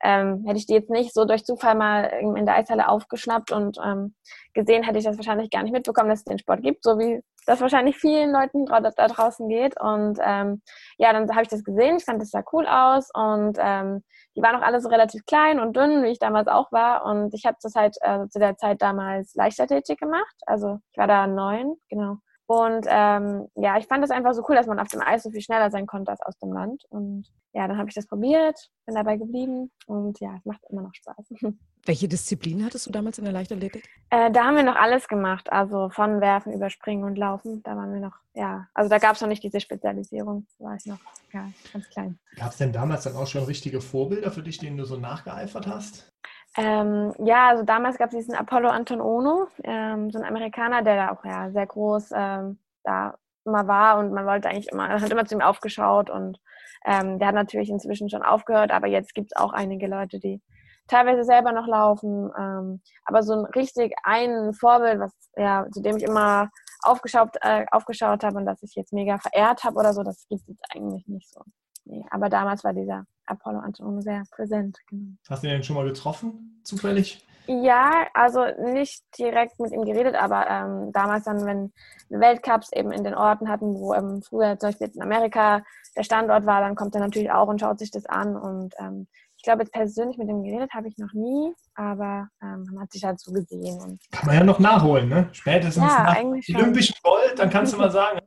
ähm, 0.01 0.43
hätte 0.45 0.57
ich 0.57 0.65
die 0.65 0.73
jetzt 0.73 0.89
nicht 0.89 1.13
so 1.13 1.25
durch 1.25 1.45
Zufall 1.45 1.75
mal 1.75 2.03
in 2.21 2.45
der 2.45 2.55
Eishalle 2.55 2.87
aufgeschnappt 2.87 3.51
und 3.51 3.77
ähm, 3.83 4.15
gesehen, 4.53 4.83
hätte 4.83 4.99
ich 4.99 5.05
das 5.05 5.17
wahrscheinlich 5.17 5.49
gar 5.49 5.63
nicht 5.63 5.73
mitbekommen, 5.73 6.09
dass 6.09 6.19
es 6.19 6.25
den 6.25 6.39
Sport 6.39 6.61
gibt, 6.61 6.83
so 6.83 6.97
wie 6.97 7.21
das 7.45 7.61
wahrscheinlich 7.61 7.97
vielen 7.97 8.31
Leuten 8.31 8.65
dra 8.65 8.79
da 8.79 9.07
draußen 9.07 9.47
geht. 9.49 9.79
Und 9.79 10.19
ähm, 10.21 10.61
ja, 10.97 11.11
dann 11.13 11.29
habe 11.31 11.43
ich 11.43 11.47
das 11.47 11.63
gesehen, 11.63 11.97
ich 11.97 12.05
fand 12.05 12.21
das 12.21 12.29
sah 12.29 12.43
cool 12.53 12.67
aus 12.67 13.09
und 13.13 13.57
ähm, 13.59 14.03
die 14.35 14.41
waren 14.41 14.55
auch 14.55 14.61
alle 14.61 14.81
so 14.81 14.89
relativ 14.89 15.25
klein 15.25 15.59
und 15.59 15.75
dünn, 15.75 16.03
wie 16.03 16.09
ich 16.09 16.19
damals 16.19 16.47
auch 16.47 16.71
war. 16.71 17.05
Und 17.05 17.33
ich 17.33 17.45
habe 17.45 17.57
zur 17.59 17.71
Zeit, 17.71 17.97
äh, 18.01 18.27
zu 18.29 18.39
der 18.39 18.57
Zeit 18.57 18.81
damals 18.81 19.33
Leichtathletik 19.35 19.99
gemacht. 19.99 20.35
Also 20.45 20.79
ich 20.91 20.97
war 20.97 21.07
da 21.07 21.27
neun, 21.27 21.75
genau. 21.89 22.17
Und 22.49 22.87
ähm, 22.89 23.47
ja, 23.53 23.77
ich 23.77 23.85
fand 23.85 24.03
das 24.03 24.09
einfach 24.09 24.33
so 24.33 24.43
cool, 24.49 24.55
dass 24.55 24.65
man 24.65 24.79
auf 24.79 24.87
dem 24.87 25.01
Eis 25.01 25.21
so 25.21 25.29
viel 25.29 25.41
schneller 25.41 25.69
sein 25.69 25.85
konnte 25.85 26.09
als 26.09 26.19
aus 26.21 26.35
dem 26.39 26.51
Land. 26.51 26.83
Und 26.89 27.27
ja, 27.53 27.67
dann 27.67 27.77
habe 27.77 27.89
ich 27.89 27.93
das 27.93 28.07
probiert, 28.07 28.71
bin 28.87 28.95
dabei 28.95 29.17
geblieben 29.17 29.71
und 29.85 30.19
ja, 30.19 30.35
es 30.35 30.45
macht 30.45 30.61
immer 30.67 30.81
noch 30.81 30.95
Spaß. 30.95 31.31
Welche 31.85 32.07
Disziplin 32.07 32.65
hattest 32.65 32.87
du 32.87 32.91
damals 32.91 33.19
in 33.19 33.25
der 33.25 33.33
Leichtathletik? 33.33 33.87
Äh, 34.09 34.31
da 34.31 34.45
haben 34.45 34.55
wir 34.55 34.63
noch 34.63 34.77
alles 34.77 35.07
gemacht, 35.07 35.51
also 35.51 35.89
von 35.89 36.21
Werfen 36.21 36.51
über 36.51 36.71
Springen 36.71 37.03
und 37.03 37.19
Laufen. 37.19 37.61
Da 37.61 37.75
waren 37.75 37.93
wir 37.93 37.99
noch, 37.99 38.15
ja, 38.33 38.67
also 38.73 38.89
da 38.89 38.97
gab 38.97 39.13
es 39.15 39.21
noch 39.21 39.29
nicht 39.29 39.43
diese 39.43 39.59
Spezialisierung. 39.59 40.47
Da 40.57 40.65
war 40.65 40.75
ich 40.75 40.87
noch 40.87 40.99
ja, 41.31 41.47
ganz 41.71 41.87
klein. 41.89 42.17
Gab 42.35 42.49
es 42.49 42.57
denn 42.57 42.73
damals 42.73 43.03
dann 43.03 43.15
auch 43.15 43.27
schon 43.27 43.43
richtige 43.43 43.79
Vorbilder 43.79 44.31
für 44.31 44.41
dich, 44.41 44.57
denen 44.57 44.77
du 44.77 44.85
so 44.85 44.97
nachgeeifert 44.97 45.67
hast? 45.67 46.11
Ähm, 46.57 47.13
ja, 47.19 47.49
also 47.49 47.63
damals 47.63 47.97
gab 47.97 48.09
es 48.09 48.17
diesen 48.17 48.35
Apollo 48.35 48.69
Anton 48.69 49.01
Ono, 49.01 49.47
ähm, 49.63 50.09
so 50.11 50.19
ein 50.19 50.25
Amerikaner, 50.25 50.81
der 50.81 50.95
da 50.95 51.11
auch 51.11 51.23
ja 51.23 51.51
sehr 51.51 51.67
groß 51.67 52.11
ähm, 52.15 52.59
da 52.83 53.15
immer 53.45 53.67
war 53.67 53.99
und 53.99 54.13
man 54.13 54.25
wollte 54.25 54.49
eigentlich 54.49 54.69
immer, 54.71 54.89
hat 55.01 55.09
immer 55.09 55.25
zu 55.25 55.35
ihm 55.35 55.41
aufgeschaut 55.41 56.09
und 56.09 56.39
ähm, 56.85 57.19
der 57.19 57.27
hat 57.29 57.35
natürlich 57.35 57.69
inzwischen 57.69 58.09
schon 58.09 58.23
aufgehört, 58.23 58.71
aber 58.71 58.87
jetzt 58.87 59.13
gibt 59.13 59.31
es 59.31 59.37
auch 59.37 59.53
einige 59.53 59.87
Leute, 59.87 60.19
die 60.19 60.41
teilweise 60.87 61.23
selber 61.23 61.51
noch 61.51 61.67
laufen, 61.67 62.31
ähm, 62.37 62.81
aber 63.05 63.21
so 63.21 63.33
ein 63.33 63.45
richtig 63.45 63.93
ein 64.03 64.53
Vorbild, 64.53 64.99
was 64.99 65.13
ja, 65.35 65.67
zu 65.71 65.81
dem 65.81 65.97
ich 65.97 66.03
immer 66.03 66.49
aufgeschaut, 66.81 67.35
äh, 67.41 67.65
aufgeschaut 67.71 68.23
habe 68.23 68.37
und 68.37 68.45
das 68.45 68.63
ich 68.63 68.73
jetzt 68.75 68.93
mega 68.93 69.17
verehrt 69.19 69.63
habe 69.63 69.75
oder 69.77 69.93
so, 69.93 70.03
das 70.03 70.25
gibt 70.29 70.41
es 70.41 70.47
jetzt 70.47 70.65
eigentlich 70.73 71.07
nicht 71.07 71.29
so. 71.31 71.41
Nee, 71.89 72.05
aber 72.11 72.29
damals 72.29 72.63
war 72.63 72.73
dieser 72.73 73.05
Apollo 73.25 73.59
Anton 73.59 74.01
sehr 74.01 74.23
präsent. 74.29 74.77
Genau. 74.87 75.13
Hast 75.27 75.43
du 75.43 75.47
den 75.47 75.55
denn 75.55 75.63
schon 75.63 75.75
mal 75.75 75.85
getroffen, 75.85 76.61
zufällig? 76.63 77.25
Ja, 77.47 78.05
also 78.13 78.45
nicht 78.73 79.03
direkt 79.17 79.59
mit 79.59 79.71
ihm 79.71 79.83
geredet, 79.83 80.13
aber 80.15 80.47
ähm, 80.47 80.91
damals 80.91 81.23
dann, 81.23 81.45
wenn 81.47 81.73
Weltcups 82.09 82.71
eben 82.73 82.91
in 82.91 83.03
den 83.03 83.15
Orten 83.15 83.49
hatten, 83.49 83.73
wo 83.73 83.95
ähm, 83.95 84.21
früher 84.21 84.59
zum 84.59 84.69
Beispiel 84.69 84.85
jetzt 84.85 84.97
in 84.97 85.01
Amerika 85.01 85.63
der 85.97 86.03
Standort 86.03 86.45
war, 86.45 86.61
dann 86.61 86.75
kommt 86.75 86.93
er 86.93 87.01
natürlich 87.01 87.31
auch 87.31 87.47
und 87.47 87.59
schaut 87.59 87.79
sich 87.79 87.89
das 87.89 88.05
an. 88.05 88.35
Und 88.35 88.75
ähm, 88.77 89.07
ich 89.35 89.41
glaube, 89.41 89.63
jetzt 89.63 89.71
persönlich 89.71 90.19
mit 90.19 90.29
ihm 90.29 90.43
geredet 90.43 90.71
habe 90.75 90.89
ich 90.89 90.97
noch 90.99 91.13
nie, 91.13 91.55
aber 91.73 92.27
ähm, 92.43 92.67
man 92.71 92.83
hat 92.83 92.91
sich 92.91 93.03
halt 93.03 93.19
so 93.19 93.31
gesehen. 93.31 93.81
Und 93.81 93.99
Kann 94.11 94.27
man 94.27 94.35
ja 94.35 94.43
noch 94.43 94.59
nachholen, 94.59 95.09
ne? 95.09 95.29
Spätestens 95.31 95.83
Ja, 95.83 96.03
nach. 96.03 96.55
Olympischem 96.55 96.97
Gold, 97.01 97.33
dann 97.37 97.49
kannst 97.49 97.73
du 97.73 97.77
mal 97.77 97.89
sagen, 97.91 98.19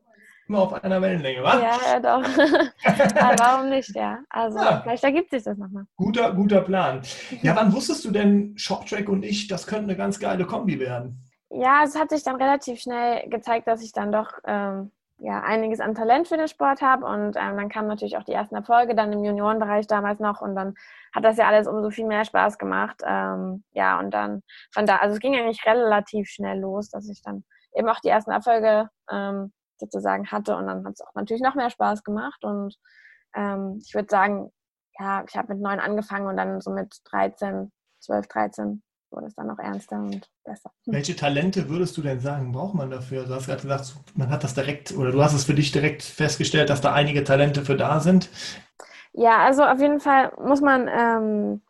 immer 0.53 0.63
auf 0.63 0.85
einer 0.85 1.01
Wellenlänge, 1.01 1.43
wa? 1.43 1.59
ja, 1.61 1.79
ja, 1.93 2.01
doch. 2.01 2.23
aber 2.85 3.39
warum 3.39 3.71
nicht, 3.71 3.95
ja? 3.97 4.19
Also 4.29 4.59
Ja. 4.59 4.81
vielleicht 4.83 5.03
ergibt 5.05 5.31
sich 5.31 5.43
das 5.43 5.57
nochmal. 5.57 5.85
Guter, 5.97 6.33
guter 6.35 6.61
Plan. 6.61 7.01
Ja, 7.41 7.57
wann 7.57 7.73
wusstest 7.73 8.05
du 8.05 8.11
denn, 8.11 8.53
Shorttrack 8.57 9.09
und 9.09 9.25
ich, 9.25 9.49
das 9.49 9.67
könnte 9.67 9.85
eine 9.85 9.97
ganz 9.97 10.21
geile 10.21 10.45
Kombi 10.45 10.79
werden? 10.79 11.19
Ja, 11.49 11.83
es 11.85 11.99
hat 11.99 12.11
sich 12.11 12.23
dann 12.23 12.37
relativ 12.37 12.81
schnell 12.81 13.29
gezeigt, 13.31 13.67
dass 13.67 13.83
ich 13.83 13.93
dann 13.93 14.13
doch 14.13 14.33
ähm, 14.47 14.91
ja 15.19 15.41
einiges 15.43 15.81
an 15.81 15.95
Talent 15.95 16.29
für 16.29 16.37
den 16.37 16.49
Sport 16.49 16.83
habe 16.83 17.07
und 17.07 17.37
ähm, 17.37 17.57
dann 17.57 17.69
kamen 17.69 17.89
natürlich 17.89 18.17
auch 18.19 18.25
die 18.25 18.33
ersten 18.33 18.55
Erfolge 18.55 18.95
dann 18.95 19.13
im 19.13 19.25
Juniorenbereich 19.25 19.87
damals 19.87 20.21
noch 20.21 20.43
und 20.43 20.55
dann 20.55 20.75
hat 21.15 21.25
das 21.25 21.37
ja 21.39 21.47
alles 21.49 21.67
umso 21.67 21.91
viel 21.91 22.07
mehr 22.07 22.25
Spaß 22.25 22.59
gemacht. 22.59 22.97
Ähm, 23.07 23.65
ja, 23.73 23.99
und 23.99 24.13
dann 24.13 24.43
von 24.71 24.85
da, 24.87 24.97
also 24.97 25.15
es 25.15 25.21
ging 25.21 25.35
eigentlich 25.35 25.65
relativ 25.67 26.29
schnell 26.29 26.59
los, 26.61 26.91
dass 26.91 27.09
ich 27.09 27.23
dann 27.23 27.45
eben 27.75 27.89
auch 27.89 28.01
die 28.01 28.09
ersten 28.09 28.31
Erfolge 28.33 28.89
ähm, 29.11 29.53
sozusagen 29.83 30.31
hatte 30.31 30.57
und 30.57 30.67
dann 30.67 30.85
hat 30.85 30.95
es 30.95 31.01
auch 31.01 31.15
natürlich 31.15 31.43
noch 31.43 31.55
mehr 31.55 31.71
Spaß 31.71 32.05
gemacht 32.05 32.45
und 32.45 32.77
ähm, 33.35 33.81
ich 33.85 33.95
würde 33.95 34.09
sagen, 34.09 34.51
ja, 34.99 35.25
ich 35.29 35.37
habe 35.37 35.55
mit 35.55 35.63
neun 35.63 35.81
angefangen 35.81 36.27
und 36.27 36.37
dann 36.37 36.61
so 36.61 36.71
mit 36.71 36.95
13, 37.11 37.73
12, 38.01 38.27
13 38.29 38.83
wurde 39.11 39.27
es 39.27 39.35
dann 39.35 39.47
noch 39.47 39.59
ernster 39.59 39.97
und 39.97 40.29
besser. 40.45 40.71
Welche 40.87 41.15
Talente 41.17 41.69
würdest 41.69 41.97
du 41.97 42.03
denn 42.03 42.21
sagen, 42.21 42.53
braucht 42.53 42.75
man 42.75 42.91
dafür? 42.91 43.25
Du 43.25 43.35
hast 43.35 43.47
gerade 43.47 43.63
gesagt, 43.63 43.95
man 44.15 44.31
hat 44.31 44.45
das 44.45 44.55
direkt 44.55 44.93
oder 44.93 45.13
du 45.13 45.23
hast 45.23 45.35
es 45.35 45.45
für 45.45 45.55
dich 45.55 45.73
direkt 45.73 46.03
festgestellt, 46.03 46.71
dass 46.71 46.81
da 46.81 46.93
einige 46.93 47.25
Talente 47.25 47.63
für 47.63 47.77
da 47.77 48.01
sind. 48.01 48.31
Ja, 49.13 49.45
also 49.45 49.65
auf 49.65 49.81
jeden 49.81 50.01
Fall 50.01 50.33
muss 50.39 50.63
man 50.63 50.89
ähm, 50.89 51.63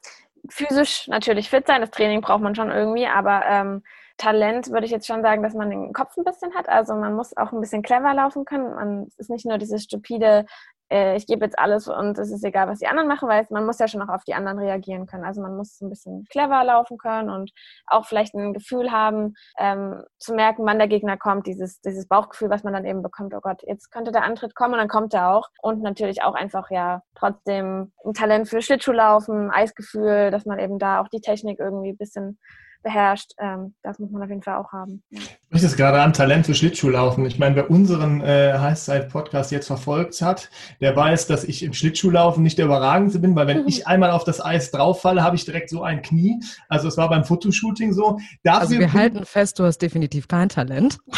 physisch 0.49 1.09
natürlich 1.09 1.51
fit 1.51 1.67
sein. 1.67 1.81
Das 1.81 1.91
Training 1.91 2.21
braucht 2.21 2.43
man 2.43 2.55
schon 2.55 2.71
irgendwie, 2.71 3.07
aber 3.07 3.43
ähm, 3.47 3.83
Talent 4.23 4.71
würde 4.71 4.87
ich 4.87 4.93
jetzt 4.93 5.09
schon 5.09 5.23
sagen, 5.23 5.43
dass 5.43 5.55
man 5.55 5.69
den 5.69 5.93
Kopf 5.93 6.17
ein 6.17 6.23
bisschen 6.23 6.55
hat. 6.55 6.69
Also 6.69 6.95
man 6.95 7.15
muss 7.15 7.37
auch 7.37 7.51
ein 7.53 7.61
bisschen 7.61 7.83
clever 7.83 8.15
laufen 8.15 8.45
können. 8.45 8.75
Man 8.75 9.09
ist 9.19 9.31
nicht 9.31 9.47
nur 9.47 9.59
dieses 9.59 9.83
stupide 9.83 10.47
äh, 10.93 11.17
ich 11.17 11.27
gebe 11.27 11.45
jetzt 11.45 11.59
alles 11.59 11.89
und 11.89 12.19
es 12.19 12.31
ist 12.31 12.45
egal, 12.45 12.69
was 12.69 12.79
die 12.79 12.87
anderen 12.87 13.09
machen, 13.09 13.29
weil 13.29 13.47
man 13.51 13.65
muss 13.65 13.79
ja 13.79 13.89
schon 13.89 14.03
auch 14.03 14.15
auf 14.15 14.25
die 14.25 14.35
anderen 14.35 14.59
reagieren 14.59 15.07
können. 15.07 15.25
Also 15.25 15.41
man 15.41 15.57
muss 15.57 15.81
ein 15.81 15.89
bisschen 15.89 16.27
clever 16.31 16.63
laufen 16.65 16.99
können 16.99 17.31
und 17.31 17.51
auch 17.87 18.05
vielleicht 18.05 18.35
ein 18.35 18.53
Gefühl 18.53 18.93
haben, 18.93 19.35
ähm, 19.59 20.03
zu 20.19 20.35
merken, 20.35 20.67
wann 20.67 20.79
der 20.79 20.89
Gegner 20.89 21.17
kommt, 21.17 21.47
dieses, 21.47 21.81
dieses 21.81 22.07
Bauchgefühl, 22.07 22.51
was 22.51 22.63
man 22.63 22.75
dann 22.75 22.85
eben 22.85 23.03
bekommt, 23.03 23.33
oh 23.35 23.41
Gott, 23.41 23.63
jetzt 23.63 23.91
könnte 23.91 24.13
der 24.13 24.25
Antritt 24.25 24.55
kommen 24.55 24.75
und 24.75 24.81
dann 24.81 24.89
kommt 24.89 25.15
er 25.15 25.31
auch. 25.31 25.49
Und 25.63 25.83
natürlich 25.83 26.23
auch 26.23 26.35
einfach 26.35 26.71
ja 26.71 27.03
trotzdem 27.15 27.93
ein 28.05 28.13
Talent 28.13 28.49
für 28.49 28.61
Schlittschuhlaufen, 28.61 29.51
Eisgefühl, 29.51 30.31
dass 30.31 30.45
man 30.45 30.59
eben 30.59 30.79
da 30.79 31.01
auch 31.01 31.09
die 31.09 31.23
Technik 31.23 31.59
irgendwie 31.59 31.91
ein 31.93 31.97
bisschen 31.97 32.39
beherrscht. 32.83 33.33
Ähm, 33.39 33.75
das 33.83 33.99
muss 33.99 34.11
man 34.11 34.23
auf 34.23 34.29
jeden 34.29 34.43
Fall 34.43 34.57
auch 34.57 34.73
haben. 34.73 35.03
Ja. 35.11 35.21
Du 35.51 35.59
sprichst 35.59 35.77
gerade 35.77 36.01
an 36.01 36.13
Talent 36.13 36.47
für 36.47 36.55
Schlittschuhlaufen. 36.55 37.25
Ich 37.27 37.39
meine, 37.39 37.57
wer 37.57 37.71
unseren 37.71 38.21
äh, 38.21 38.55
Heißzeit-Podcast 38.59 39.53
jetzt 39.53 39.67
verfolgt 39.67 40.21
hat, 40.23 40.51
der 40.81 40.97
weiß, 40.97 41.27
dass 41.27 41.45
ich 41.45 41.63
im 41.63 41.73
Schlittschuhlaufen 41.73 42.43
nicht 42.43 42.59
der 42.59 42.67
Überragendste 42.67 43.19
bin, 43.19 43.37
weil 43.37 43.47
wenn 43.47 43.67
ich 43.69 43.87
einmal 43.87 44.11
auf 44.11 44.25
das 44.25 44.45
Eis 44.45 44.71
drauffalle, 44.71 45.23
habe 45.23 45.37
ich 45.37 45.45
direkt 45.45 45.71
so 45.71 45.83
ein 45.83 46.03
Knie. 46.03 46.41
Also 46.69 46.89
es 46.89 46.97
war 46.97 47.09
beim 47.09 47.25
Fotoshooting 47.25 47.93
so. 47.93 48.19
Dafür 48.43 48.61
also 48.61 48.79
wir 48.79 48.93
halten 48.93 49.25
fest, 49.25 49.59
du 49.59 49.65
hast 49.65 49.79
definitiv 49.79 50.29
kein 50.29 50.49
Talent. 50.49 50.99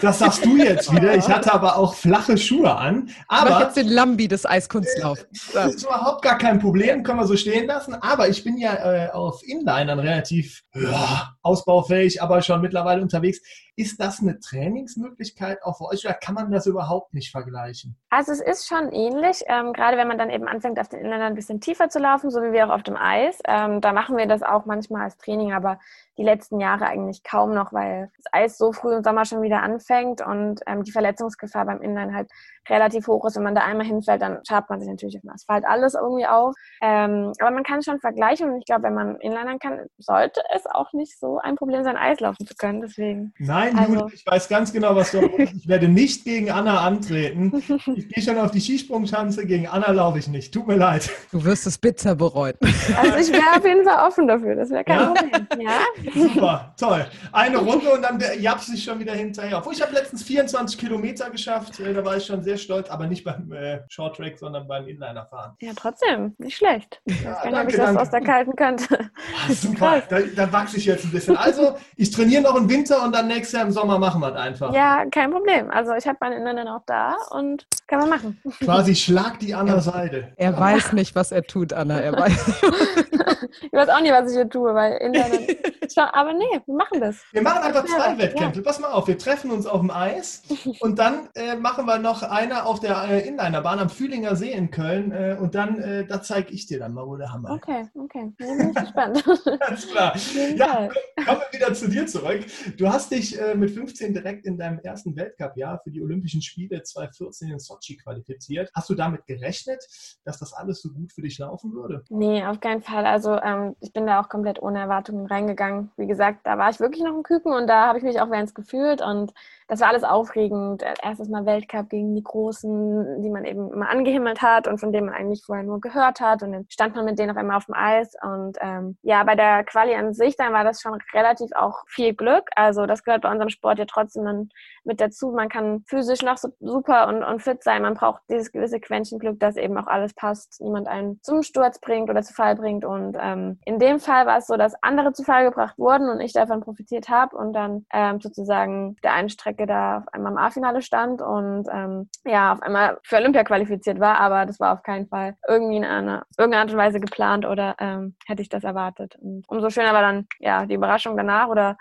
Das 0.00 0.20
sagst 0.20 0.44
du 0.44 0.56
jetzt 0.56 0.94
wieder. 0.94 1.14
Ich 1.14 1.28
hatte 1.28 1.52
aber 1.52 1.76
auch 1.76 1.94
flache 1.94 2.38
Schuhe 2.38 2.74
an. 2.74 3.10
Aber 3.28 3.50
Mach 3.50 3.60
jetzt 3.60 3.76
den 3.76 3.88
Lambi 3.88 4.28
des 4.28 4.46
Eiskunstlaufs. 4.46 5.26
Das 5.52 5.74
ist 5.74 5.84
überhaupt 5.84 6.22
gar 6.22 6.38
kein 6.38 6.58
Problem, 6.58 7.02
können 7.02 7.18
wir 7.18 7.26
so 7.26 7.36
stehen 7.36 7.66
lassen. 7.66 7.94
Aber 7.94 8.28
ich 8.28 8.42
bin 8.44 8.56
ja 8.56 8.74
äh, 8.74 9.10
auf 9.10 9.42
Inlinern 9.46 9.98
relativ 9.98 10.62
ja, 10.82 11.34
ausbaufähig, 11.42 12.22
aber 12.22 12.42
schon 12.42 12.60
mittlerweile 12.60 13.02
unterwegs. 13.02 13.40
Ist 13.80 13.98
das 13.98 14.20
eine 14.20 14.38
Trainingsmöglichkeit 14.38 15.62
auch 15.62 15.78
für 15.78 15.86
euch 15.86 16.04
oder 16.04 16.12
kann 16.12 16.34
man 16.34 16.50
das 16.50 16.66
überhaupt 16.66 17.14
nicht 17.14 17.30
vergleichen? 17.30 17.96
Also 18.10 18.30
es 18.30 18.42
ist 18.42 18.68
schon 18.68 18.92
ähnlich, 18.92 19.42
ähm, 19.46 19.72
gerade 19.72 19.96
wenn 19.96 20.06
man 20.06 20.18
dann 20.18 20.28
eben 20.28 20.46
anfängt, 20.46 20.78
auf 20.78 20.90
den 20.90 21.00
Inländern 21.00 21.28
ein 21.28 21.34
bisschen 21.34 21.62
tiefer 21.62 21.88
zu 21.88 21.98
laufen, 21.98 22.30
so 22.30 22.42
wie 22.42 22.52
wir 22.52 22.66
auch 22.66 22.74
auf 22.74 22.82
dem 22.82 22.98
Eis. 22.98 23.38
Ähm, 23.46 23.80
da 23.80 23.94
machen 23.94 24.18
wir 24.18 24.26
das 24.26 24.42
auch 24.42 24.66
manchmal 24.66 25.04
als 25.04 25.16
Training, 25.16 25.54
aber 25.54 25.78
die 26.18 26.24
letzten 26.24 26.60
Jahre 26.60 26.84
eigentlich 26.84 27.22
kaum 27.22 27.54
noch, 27.54 27.72
weil 27.72 28.10
das 28.18 28.26
Eis 28.32 28.58
so 28.58 28.72
früh 28.72 28.94
im 28.94 29.02
Sommer 29.02 29.24
schon 29.24 29.40
wieder 29.40 29.62
anfängt 29.62 30.20
und 30.20 30.60
ähm, 30.66 30.82
die 30.82 30.92
Verletzungsgefahr 30.92 31.64
beim 31.64 31.80
Inline 31.80 32.14
halt 32.14 32.30
relativ 32.68 33.06
hoch 33.06 33.24
ist. 33.24 33.36
Wenn 33.36 33.42
man 33.42 33.54
da 33.54 33.62
einmal 33.62 33.86
hinfällt, 33.86 34.20
dann 34.20 34.40
schabt 34.46 34.68
man 34.68 34.80
sich 34.80 34.88
natürlich 34.90 35.16
auf 35.16 35.22
dem 35.22 35.30
Asphalt 35.30 35.64
alles 35.66 35.94
irgendwie 35.94 36.26
auf. 36.26 36.54
Ähm, 36.82 37.32
aber 37.40 37.50
man 37.50 37.64
kann 37.64 37.82
schon 37.82 38.00
vergleichen 38.00 38.50
und 38.50 38.58
ich 38.58 38.66
glaube, 38.66 38.82
wenn 38.82 38.94
man 38.94 39.16
Inlinern 39.16 39.58
kann, 39.58 39.86
sollte 39.96 40.42
es 40.54 40.66
auch 40.66 40.92
nicht 40.92 41.18
so 41.18 41.38
ein 41.38 41.56
Problem 41.56 41.84
sein, 41.84 41.96
Eis 41.96 42.20
laufen 42.20 42.46
zu 42.46 42.54
können. 42.54 42.82
Deswegen. 42.82 43.32
Nein, 43.38 43.69
also, 43.76 43.92
Julia, 43.92 44.06
ich 44.12 44.26
weiß 44.26 44.48
ganz 44.48 44.72
genau, 44.72 44.94
was 44.94 45.10
du 45.12 45.20
meinst. 45.38 45.54
Ich 45.54 45.68
werde 45.68 45.88
nicht 45.88 46.24
gegen 46.24 46.50
Anna 46.50 46.80
antreten. 46.80 47.62
Ich 47.96 48.08
gehe 48.08 48.22
schon 48.22 48.38
auf 48.38 48.50
die 48.50 48.60
Skisprungschanze, 48.60 49.46
gegen 49.46 49.66
Anna 49.66 49.90
laufe 49.90 50.18
ich 50.18 50.28
nicht. 50.28 50.52
Tut 50.52 50.66
mir 50.66 50.76
leid. 50.76 51.10
Du 51.32 51.44
wirst 51.44 51.66
es 51.66 51.78
bitter 51.78 52.14
bereuen. 52.14 52.54
Also 52.96 53.18
ich 53.18 53.32
wäre 53.32 53.56
auf 53.56 53.64
jeden 53.64 53.84
Fall 53.84 54.06
offen 54.06 54.26
dafür. 54.26 54.54
Das 54.54 54.70
wäre 54.70 54.84
kein 54.84 54.98
ja? 54.98 55.06
Problem. 55.14 55.60
Ja? 55.60 56.12
Super, 56.12 56.74
toll. 56.78 57.06
Eine 57.32 57.58
Runde 57.58 57.92
und 57.92 58.02
dann 58.02 58.22
japp 58.38 58.60
sich 58.60 58.82
schon 58.82 58.98
wieder 58.98 59.12
hinterher. 59.12 59.58
Obwohl 59.58 59.72
ich 59.72 59.82
habe 59.82 59.92
letztens 59.92 60.22
24 60.22 60.78
Kilometer 60.78 61.30
geschafft, 61.30 61.80
äh, 61.80 61.92
da 61.92 62.04
war 62.04 62.16
ich 62.16 62.26
schon 62.26 62.42
sehr 62.42 62.56
stolz, 62.56 62.88
aber 62.90 63.06
nicht 63.06 63.24
beim 63.24 63.52
äh, 63.52 63.80
Short 63.88 64.16
Track, 64.16 64.38
sondern 64.38 64.66
beim 64.66 64.86
Inliner 64.88 65.26
fahren. 65.26 65.56
Ja, 65.60 65.72
trotzdem, 65.74 66.34
nicht 66.38 66.56
schlecht. 66.56 67.00
Ich 67.04 67.20
ja, 67.22 67.32
weiß 67.32 67.42
gar 67.42 67.50
nicht, 67.50 67.60
ob 67.60 67.68
ich 67.70 67.76
das 67.76 67.96
aus 67.96 68.10
der 68.10 68.20
kalten 68.20 68.56
könnte. 68.56 69.10
Ah, 69.34 69.52
super, 69.52 70.02
da, 70.08 70.20
da 70.34 70.52
wachse 70.52 70.76
ich 70.76 70.86
jetzt 70.86 71.04
ein 71.04 71.10
bisschen. 71.10 71.36
Also, 71.36 71.76
ich 71.96 72.10
trainiere 72.10 72.42
noch 72.42 72.56
im 72.56 72.68
Winter 72.68 73.02
und 73.04 73.14
dann 73.14 73.28
nächstes 73.28 73.52
Jahr 73.52 73.59
im 73.62 73.70
Sommer 73.70 73.98
machen 73.98 74.20
wir 74.20 74.28
es 74.28 74.36
einfach. 74.36 74.74
Ja, 74.74 75.04
kein 75.10 75.30
Problem. 75.30 75.70
Also, 75.70 75.94
ich 75.94 76.06
habe 76.06 76.18
meinen 76.20 76.38
Inliner 76.38 76.76
auch 76.76 76.82
da 76.86 77.16
und 77.30 77.66
kann 77.86 78.00
man 78.00 78.08
machen. 78.08 78.40
Quasi 78.60 78.94
schlag 78.94 79.38
die 79.40 79.54
an 79.54 79.66
der 79.66 79.80
Seite. 79.80 80.32
Er 80.36 80.58
weiß 80.58 80.92
nicht, 80.92 81.14
was 81.14 81.32
er 81.32 81.42
tut, 81.42 81.72
Anna. 81.72 82.00
Er 82.00 82.12
weiß. 82.12 82.62
ich 83.62 83.72
weiß 83.72 83.88
auch 83.88 84.00
nicht, 84.00 84.12
was 84.12 84.30
ich 84.30 84.36
hier 84.36 84.48
tue, 84.48 84.74
weil 84.74 84.98
Inliner. 85.96 86.14
aber 86.14 86.32
nee, 86.32 86.60
wir 86.64 86.74
machen 86.74 87.00
das. 87.00 87.22
Wir 87.32 87.42
machen 87.42 87.62
einfach 87.62 87.84
zwei 87.84 88.18
Wettkämpfe. 88.18 88.60
Ja. 88.60 88.64
Pass 88.64 88.80
mal 88.80 88.92
auf, 88.92 89.08
wir 89.08 89.18
treffen 89.18 89.50
uns 89.50 89.66
auf 89.66 89.80
dem 89.80 89.90
Eis 89.90 90.42
und 90.80 90.98
dann 90.98 91.28
äh, 91.34 91.56
machen 91.56 91.86
wir 91.86 91.98
noch 91.98 92.22
einer 92.22 92.66
auf 92.66 92.80
der 92.80 93.04
äh, 93.08 93.28
Inlinerbahn 93.28 93.78
am 93.78 93.90
Fühlinger 93.90 94.36
See 94.36 94.52
in 94.52 94.70
Köln 94.70 95.12
äh, 95.12 95.36
und 95.38 95.54
dann, 95.54 95.78
äh, 95.78 96.06
da 96.06 96.22
zeige 96.22 96.52
ich 96.52 96.66
dir 96.66 96.78
dann 96.78 96.94
mal, 96.94 97.06
wo 97.06 97.16
der 97.16 97.32
Hammer 97.32 97.50
ist. 97.50 97.62
Okay, 97.62 97.88
okay. 97.94 98.32
Da 98.38 98.46
bin 98.46 98.70
ich 98.70 98.74
gespannt. 98.74 99.24
Ganz 99.60 99.88
klar. 99.88 100.16
Ja, 100.56 100.88
kommen 101.26 101.40
wir 101.50 101.58
wieder 101.58 101.74
zu 101.74 101.88
dir 101.88 102.06
zurück. 102.06 102.44
Du 102.76 102.88
hast 102.88 103.10
dich 103.10 103.40
äh, 103.40 103.54
mit 103.54 103.70
15 103.70 104.14
direkt 104.14 104.46
in 104.46 104.58
deinem 104.58 104.78
ersten 104.80 105.16
Weltcup-Jahr 105.16 105.80
für 105.82 105.90
die 105.90 106.02
Olympischen 106.02 106.42
Spiele 106.42 106.82
2014 106.82 107.50
in 107.50 107.58
Sochi 107.58 107.96
qualifiziert. 107.96 108.70
Hast 108.74 108.90
du 108.90 108.94
damit 108.94 109.26
gerechnet, 109.26 109.84
dass 110.24 110.38
das 110.38 110.52
alles 110.52 110.82
so 110.82 110.90
gut 110.90 111.12
für 111.12 111.22
dich 111.22 111.38
laufen 111.38 111.72
würde? 111.72 112.04
Nee, 112.08 112.44
auf 112.44 112.60
keinen 112.60 112.82
Fall. 112.82 113.06
Also 113.06 113.40
ähm, 113.40 113.76
ich 113.80 113.92
bin 113.92 114.06
da 114.06 114.20
auch 114.20 114.28
komplett 114.28 114.60
ohne 114.62 114.80
Erwartungen 114.80 115.26
reingegangen. 115.26 115.79
Wie 115.96 116.06
gesagt, 116.06 116.40
da 116.44 116.58
war 116.58 116.70
ich 116.70 116.80
wirklich 116.80 117.02
noch 117.02 117.14
ein 117.14 117.22
Küken 117.22 117.52
und 117.52 117.66
da 117.66 117.86
habe 117.86 117.98
ich 117.98 118.04
mich 118.04 118.20
auch 118.20 118.30
ganz 118.30 118.54
gefühlt 118.54 119.02
und 119.02 119.32
das 119.70 119.78
war 119.78 119.88
alles 119.88 120.02
aufregend. 120.02 120.82
Erstes 121.00 121.28
Mal 121.28 121.46
Weltcup 121.46 121.90
gegen 121.90 122.16
die 122.16 122.24
Großen, 122.24 123.22
die 123.22 123.30
man 123.30 123.44
eben 123.44 123.72
immer 123.72 123.88
angehimmelt 123.88 124.42
hat 124.42 124.66
und 124.66 124.78
von 124.78 124.92
denen 124.92 125.06
man 125.06 125.14
eigentlich 125.14 125.44
vorher 125.46 125.64
nur 125.64 125.80
gehört 125.80 126.20
hat. 126.20 126.42
Und 126.42 126.50
dann 126.50 126.66
stand 126.68 126.96
man 126.96 127.04
mit 127.04 127.20
denen 127.20 127.30
auf 127.30 127.36
einmal 127.36 127.56
auf 127.56 127.66
dem 127.66 127.76
Eis. 127.76 128.16
Und 128.20 128.58
ähm, 128.60 128.98
ja, 129.02 129.22
bei 129.22 129.36
der 129.36 129.62
Quali 129.62 129.94
an 129.94 130.12
sich, 130.12 130.36
dann 130.36 130.52
war 130.52 130.64
das 130.64 130.80
schon 130.80 130.98
relativ 131.14 131.52
auch 131.54 131.84
viel 131.86 132.14
Glück. 132.14 132.50
Also 132.56 132.86
das 132.86 133.04
gehört 133.04 133.22
bei 133.22 133.30
unserem 133.30 133.48
Sport 133.48 133.78
ja 133.78 133.84
trotzdem 133.84 134.24
dann 134.24 134.48
mit 134.82 135.00
dazu. 135.00 135.30
Man 135.30 135.48
kann 135.48 135.84
physisch 135.86 136.22
noch 136.22 136.36
so 136.36 136.48
super 136.58 137.06
und, 137.06 137.22
und 137.22 137.40
fit 137.40 137.62
sein. 137.62 137.82
Man 137.82 137.94
braucht 137.94 138.22
dieses 138.28 138.50
gewisse 138.50 138.80
Quäntchen 138.80 139.20
Glück, 139.20 139.38
dass 139.38 139.54
eben 139.54 139.78
auch 139.78 139.86
alles 139.86 140.14
passt. 140.14 140.60
Niemand 140.60 140.88
einen 140.88 141.20
zum 141.22 141.44
Sturz 141.44 141.78
bringt 141.78 142.10
oder 142.10 142.22
zu 142.22 142.34
Fall 142.34 142.56
bringt. 142.56 142.84
Und 142.84 143.16
ähm, 143.20 143.60
in 143.64 143.78
dem 143.78 144.00
Fall 144.00 144.26
war 144.26 144.38
es 144.38 144.48
so, 144.48 144.56
dass 144.56 144.74
andere 144.82 145.12
zu 145.12 145.22
Fall 145.22 145.44
gebracht 145.44 145.78
wurden 145.78 146.08
und 146.08 146.18
ich 146.18 146.32
davon 146.32 146.60
profitiert 146.60 147.08
habe 147.08 147.36
und 147.36 147.52
dann 147.52 147.86
ähm, 147.92 148.20
sozusagen 148.20 148.96
der 149.04 149.12
einen 149.12 149.28
Strecke 149.28 149.59
Strecke 149.60 149.66
da 149.66 149.98
auf 149.98 150.08
einmal 150.12 150.32
im 150.32 150.38
A-Finale 150.38 150.82
stand 150.82 151.20
und 151.22 151.66
ähm, 151.72 152.08
ja, 152.24 152.52
auf 152.52 152.62
einmal 152.62 152.98
für 153.02 153.16
Olympia 153.16 153.44
qualifiziert 153.44 154.00
war, 154.00 154.18
aber 154.18 154.46
das 154.46 154.60
war 154.60 154.72
auf 154.72 154.82
keinen 154.82 155.08
Fall 155.08 155.36
irgendwie 155.48 155.76
in 155.76 155.84
einer 155.84 156.24
irgendeiner 156.38 156.62
Art 156.62 156.72
und 156.72 156.78
Weise 156.78 157.00
geplant 157.00 157.46
oder 157.46 157.76
ähm, 157.78 158.14
hätte 158.26 158.42
ich 158.42 158.48
das 158.48 158.64
erwartet. 158.64 159.16
Und 159.20 159.48
umso 159.48 159.70
schöner 159.70 159.92
war 159.92 160.02
dann 160.02 160.26
ja 160.38 160.66
die 160.66 160.74
Überraschung 160.74 161.16
danach 161.16 161.48
oder 161.48 161.76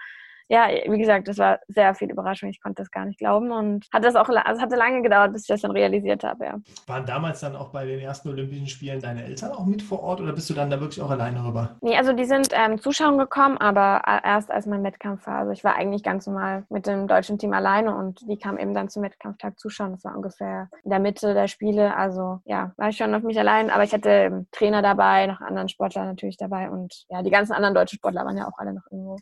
ja, 0.50 0.68
wie 0.68 0.98
gesagt, 0.98 1.28
das 1.28 1.38
war 1.38 1.60
sehr 1.68 1.94
viel 1.94 2.10
Überraschung. 2.10 2.50
Ich 2.50 2.62
konnte 2.62 2.82
das 2.82 2.90
gar 2.90 3.06
nicht 3.06 3.20
glauben 3.20 3.52
und 3.52 3.86
hat 3.94 4.04
das 4.04 4.16
auch, 4.16 4.28
also 4.30 4.62
hatte 4.62 4.76
lange 4.76 5.04
gedauert, 5.04 5.32
bis 5.32 5.44
ich 5.44 5.48
das 5.48 5.62
dann 5.62 5.72
realisiert 5.72 6.24
habe, 6.24 6.46
ja. 6.46 6.58
Waren 6.88 7.06
damals 7.06 7.40
dann 7.42 7.56
auch 7.56 7.70
bei 7.70 7.86
den 7.86 8.00
ersten 8.00 8.30
Olympischen 8.30 8.68
Spielen 8.68 9.00
deine 9.00 9.24
Eltern 9.24 9.52
auch 9.52 9.66
mit 9.66 9.84
vor 9.84 10.02
Ort 10.02 10.22
oder 10.22 10.34
bist 10.34 10.50
du 10.50 10.56
dann 10.56 10.72
da 10.72 10.80
wirklich 10.80 11.02
auch 11.02 11.12
alleine 11.12 11.46
rüber? 11.46 11.78
Nee, 11.82 11.96
also 11.96 12.14
die 12.14 12.26
sind 12.26 12.50
ähm, 12.52 12.80
zuschauen 12.80 13.20
gekommen, 13.20 13.58
aber 13.58 14.02
erst 14.24 14.50
als 14.50 14.66
mein 14.66 14.84
Wettkampf 14.84 15.28
war. 15.28 15.40
Also 15.40 15.52
ich 15.52 15.64
war 15.64 15.76
eigentlich 15.76 16.02
ganz 16.02 16.26
normal 16.26 16.64
mit 16.70 16.88
dem 16.88 17.08
deutschen 17.08 17.38
Team 17.38 17.54
alleine 17.54 17.96
und 17.96 18.28
die 18.28 18.38
kamen 18.38 18.58
eben 18.58 18.74
dann 18.74 18.90
zum 18.90 19.04
Wettkampftag 19.04 19.60
zuschauen. 19.60 19.92
Das 19.92 20.04
war 20.04 20.16
ungefähr 20.16 20.70
in 20.84 20.90
der 20.90 21.00
Mitte 21.00 21.36
der 21.36 21.48
Spiele. 21.48 21.96
Also 21.96 22.40
ja, 22.46 22.72
war 22.78 22.90
ich 22.90 22.98
schon 22.98 23.14
auf 23.14 23.22
mich 23.22 23.38
allein, 23.38 23.70
aber 23.70 23.84
ich 23.84 23.94
hatte 23.94 24.48
Trainer 24.52 24.82
dabei, 24.82 25.28
noch 25.28 25.42
anderen 25.42 25.70
Sportler 25.70 26.06
natürlich 26.06 26.38
dabei 26.38 26.72
und 26.72 27.06
ja, 27.10 27.22
die 27.22 27.30
ganzen 27.30 27.54
anderen 27.54 27.76
deutschen 27.76 27.98
Sportler 27.98 28.26
waren 28.26 28.38
ja 28.38 28.48
auch 28.48 28.58
alle 28.58 28.74
noch 28.74 28.86
irgendwo. 28.90 29.18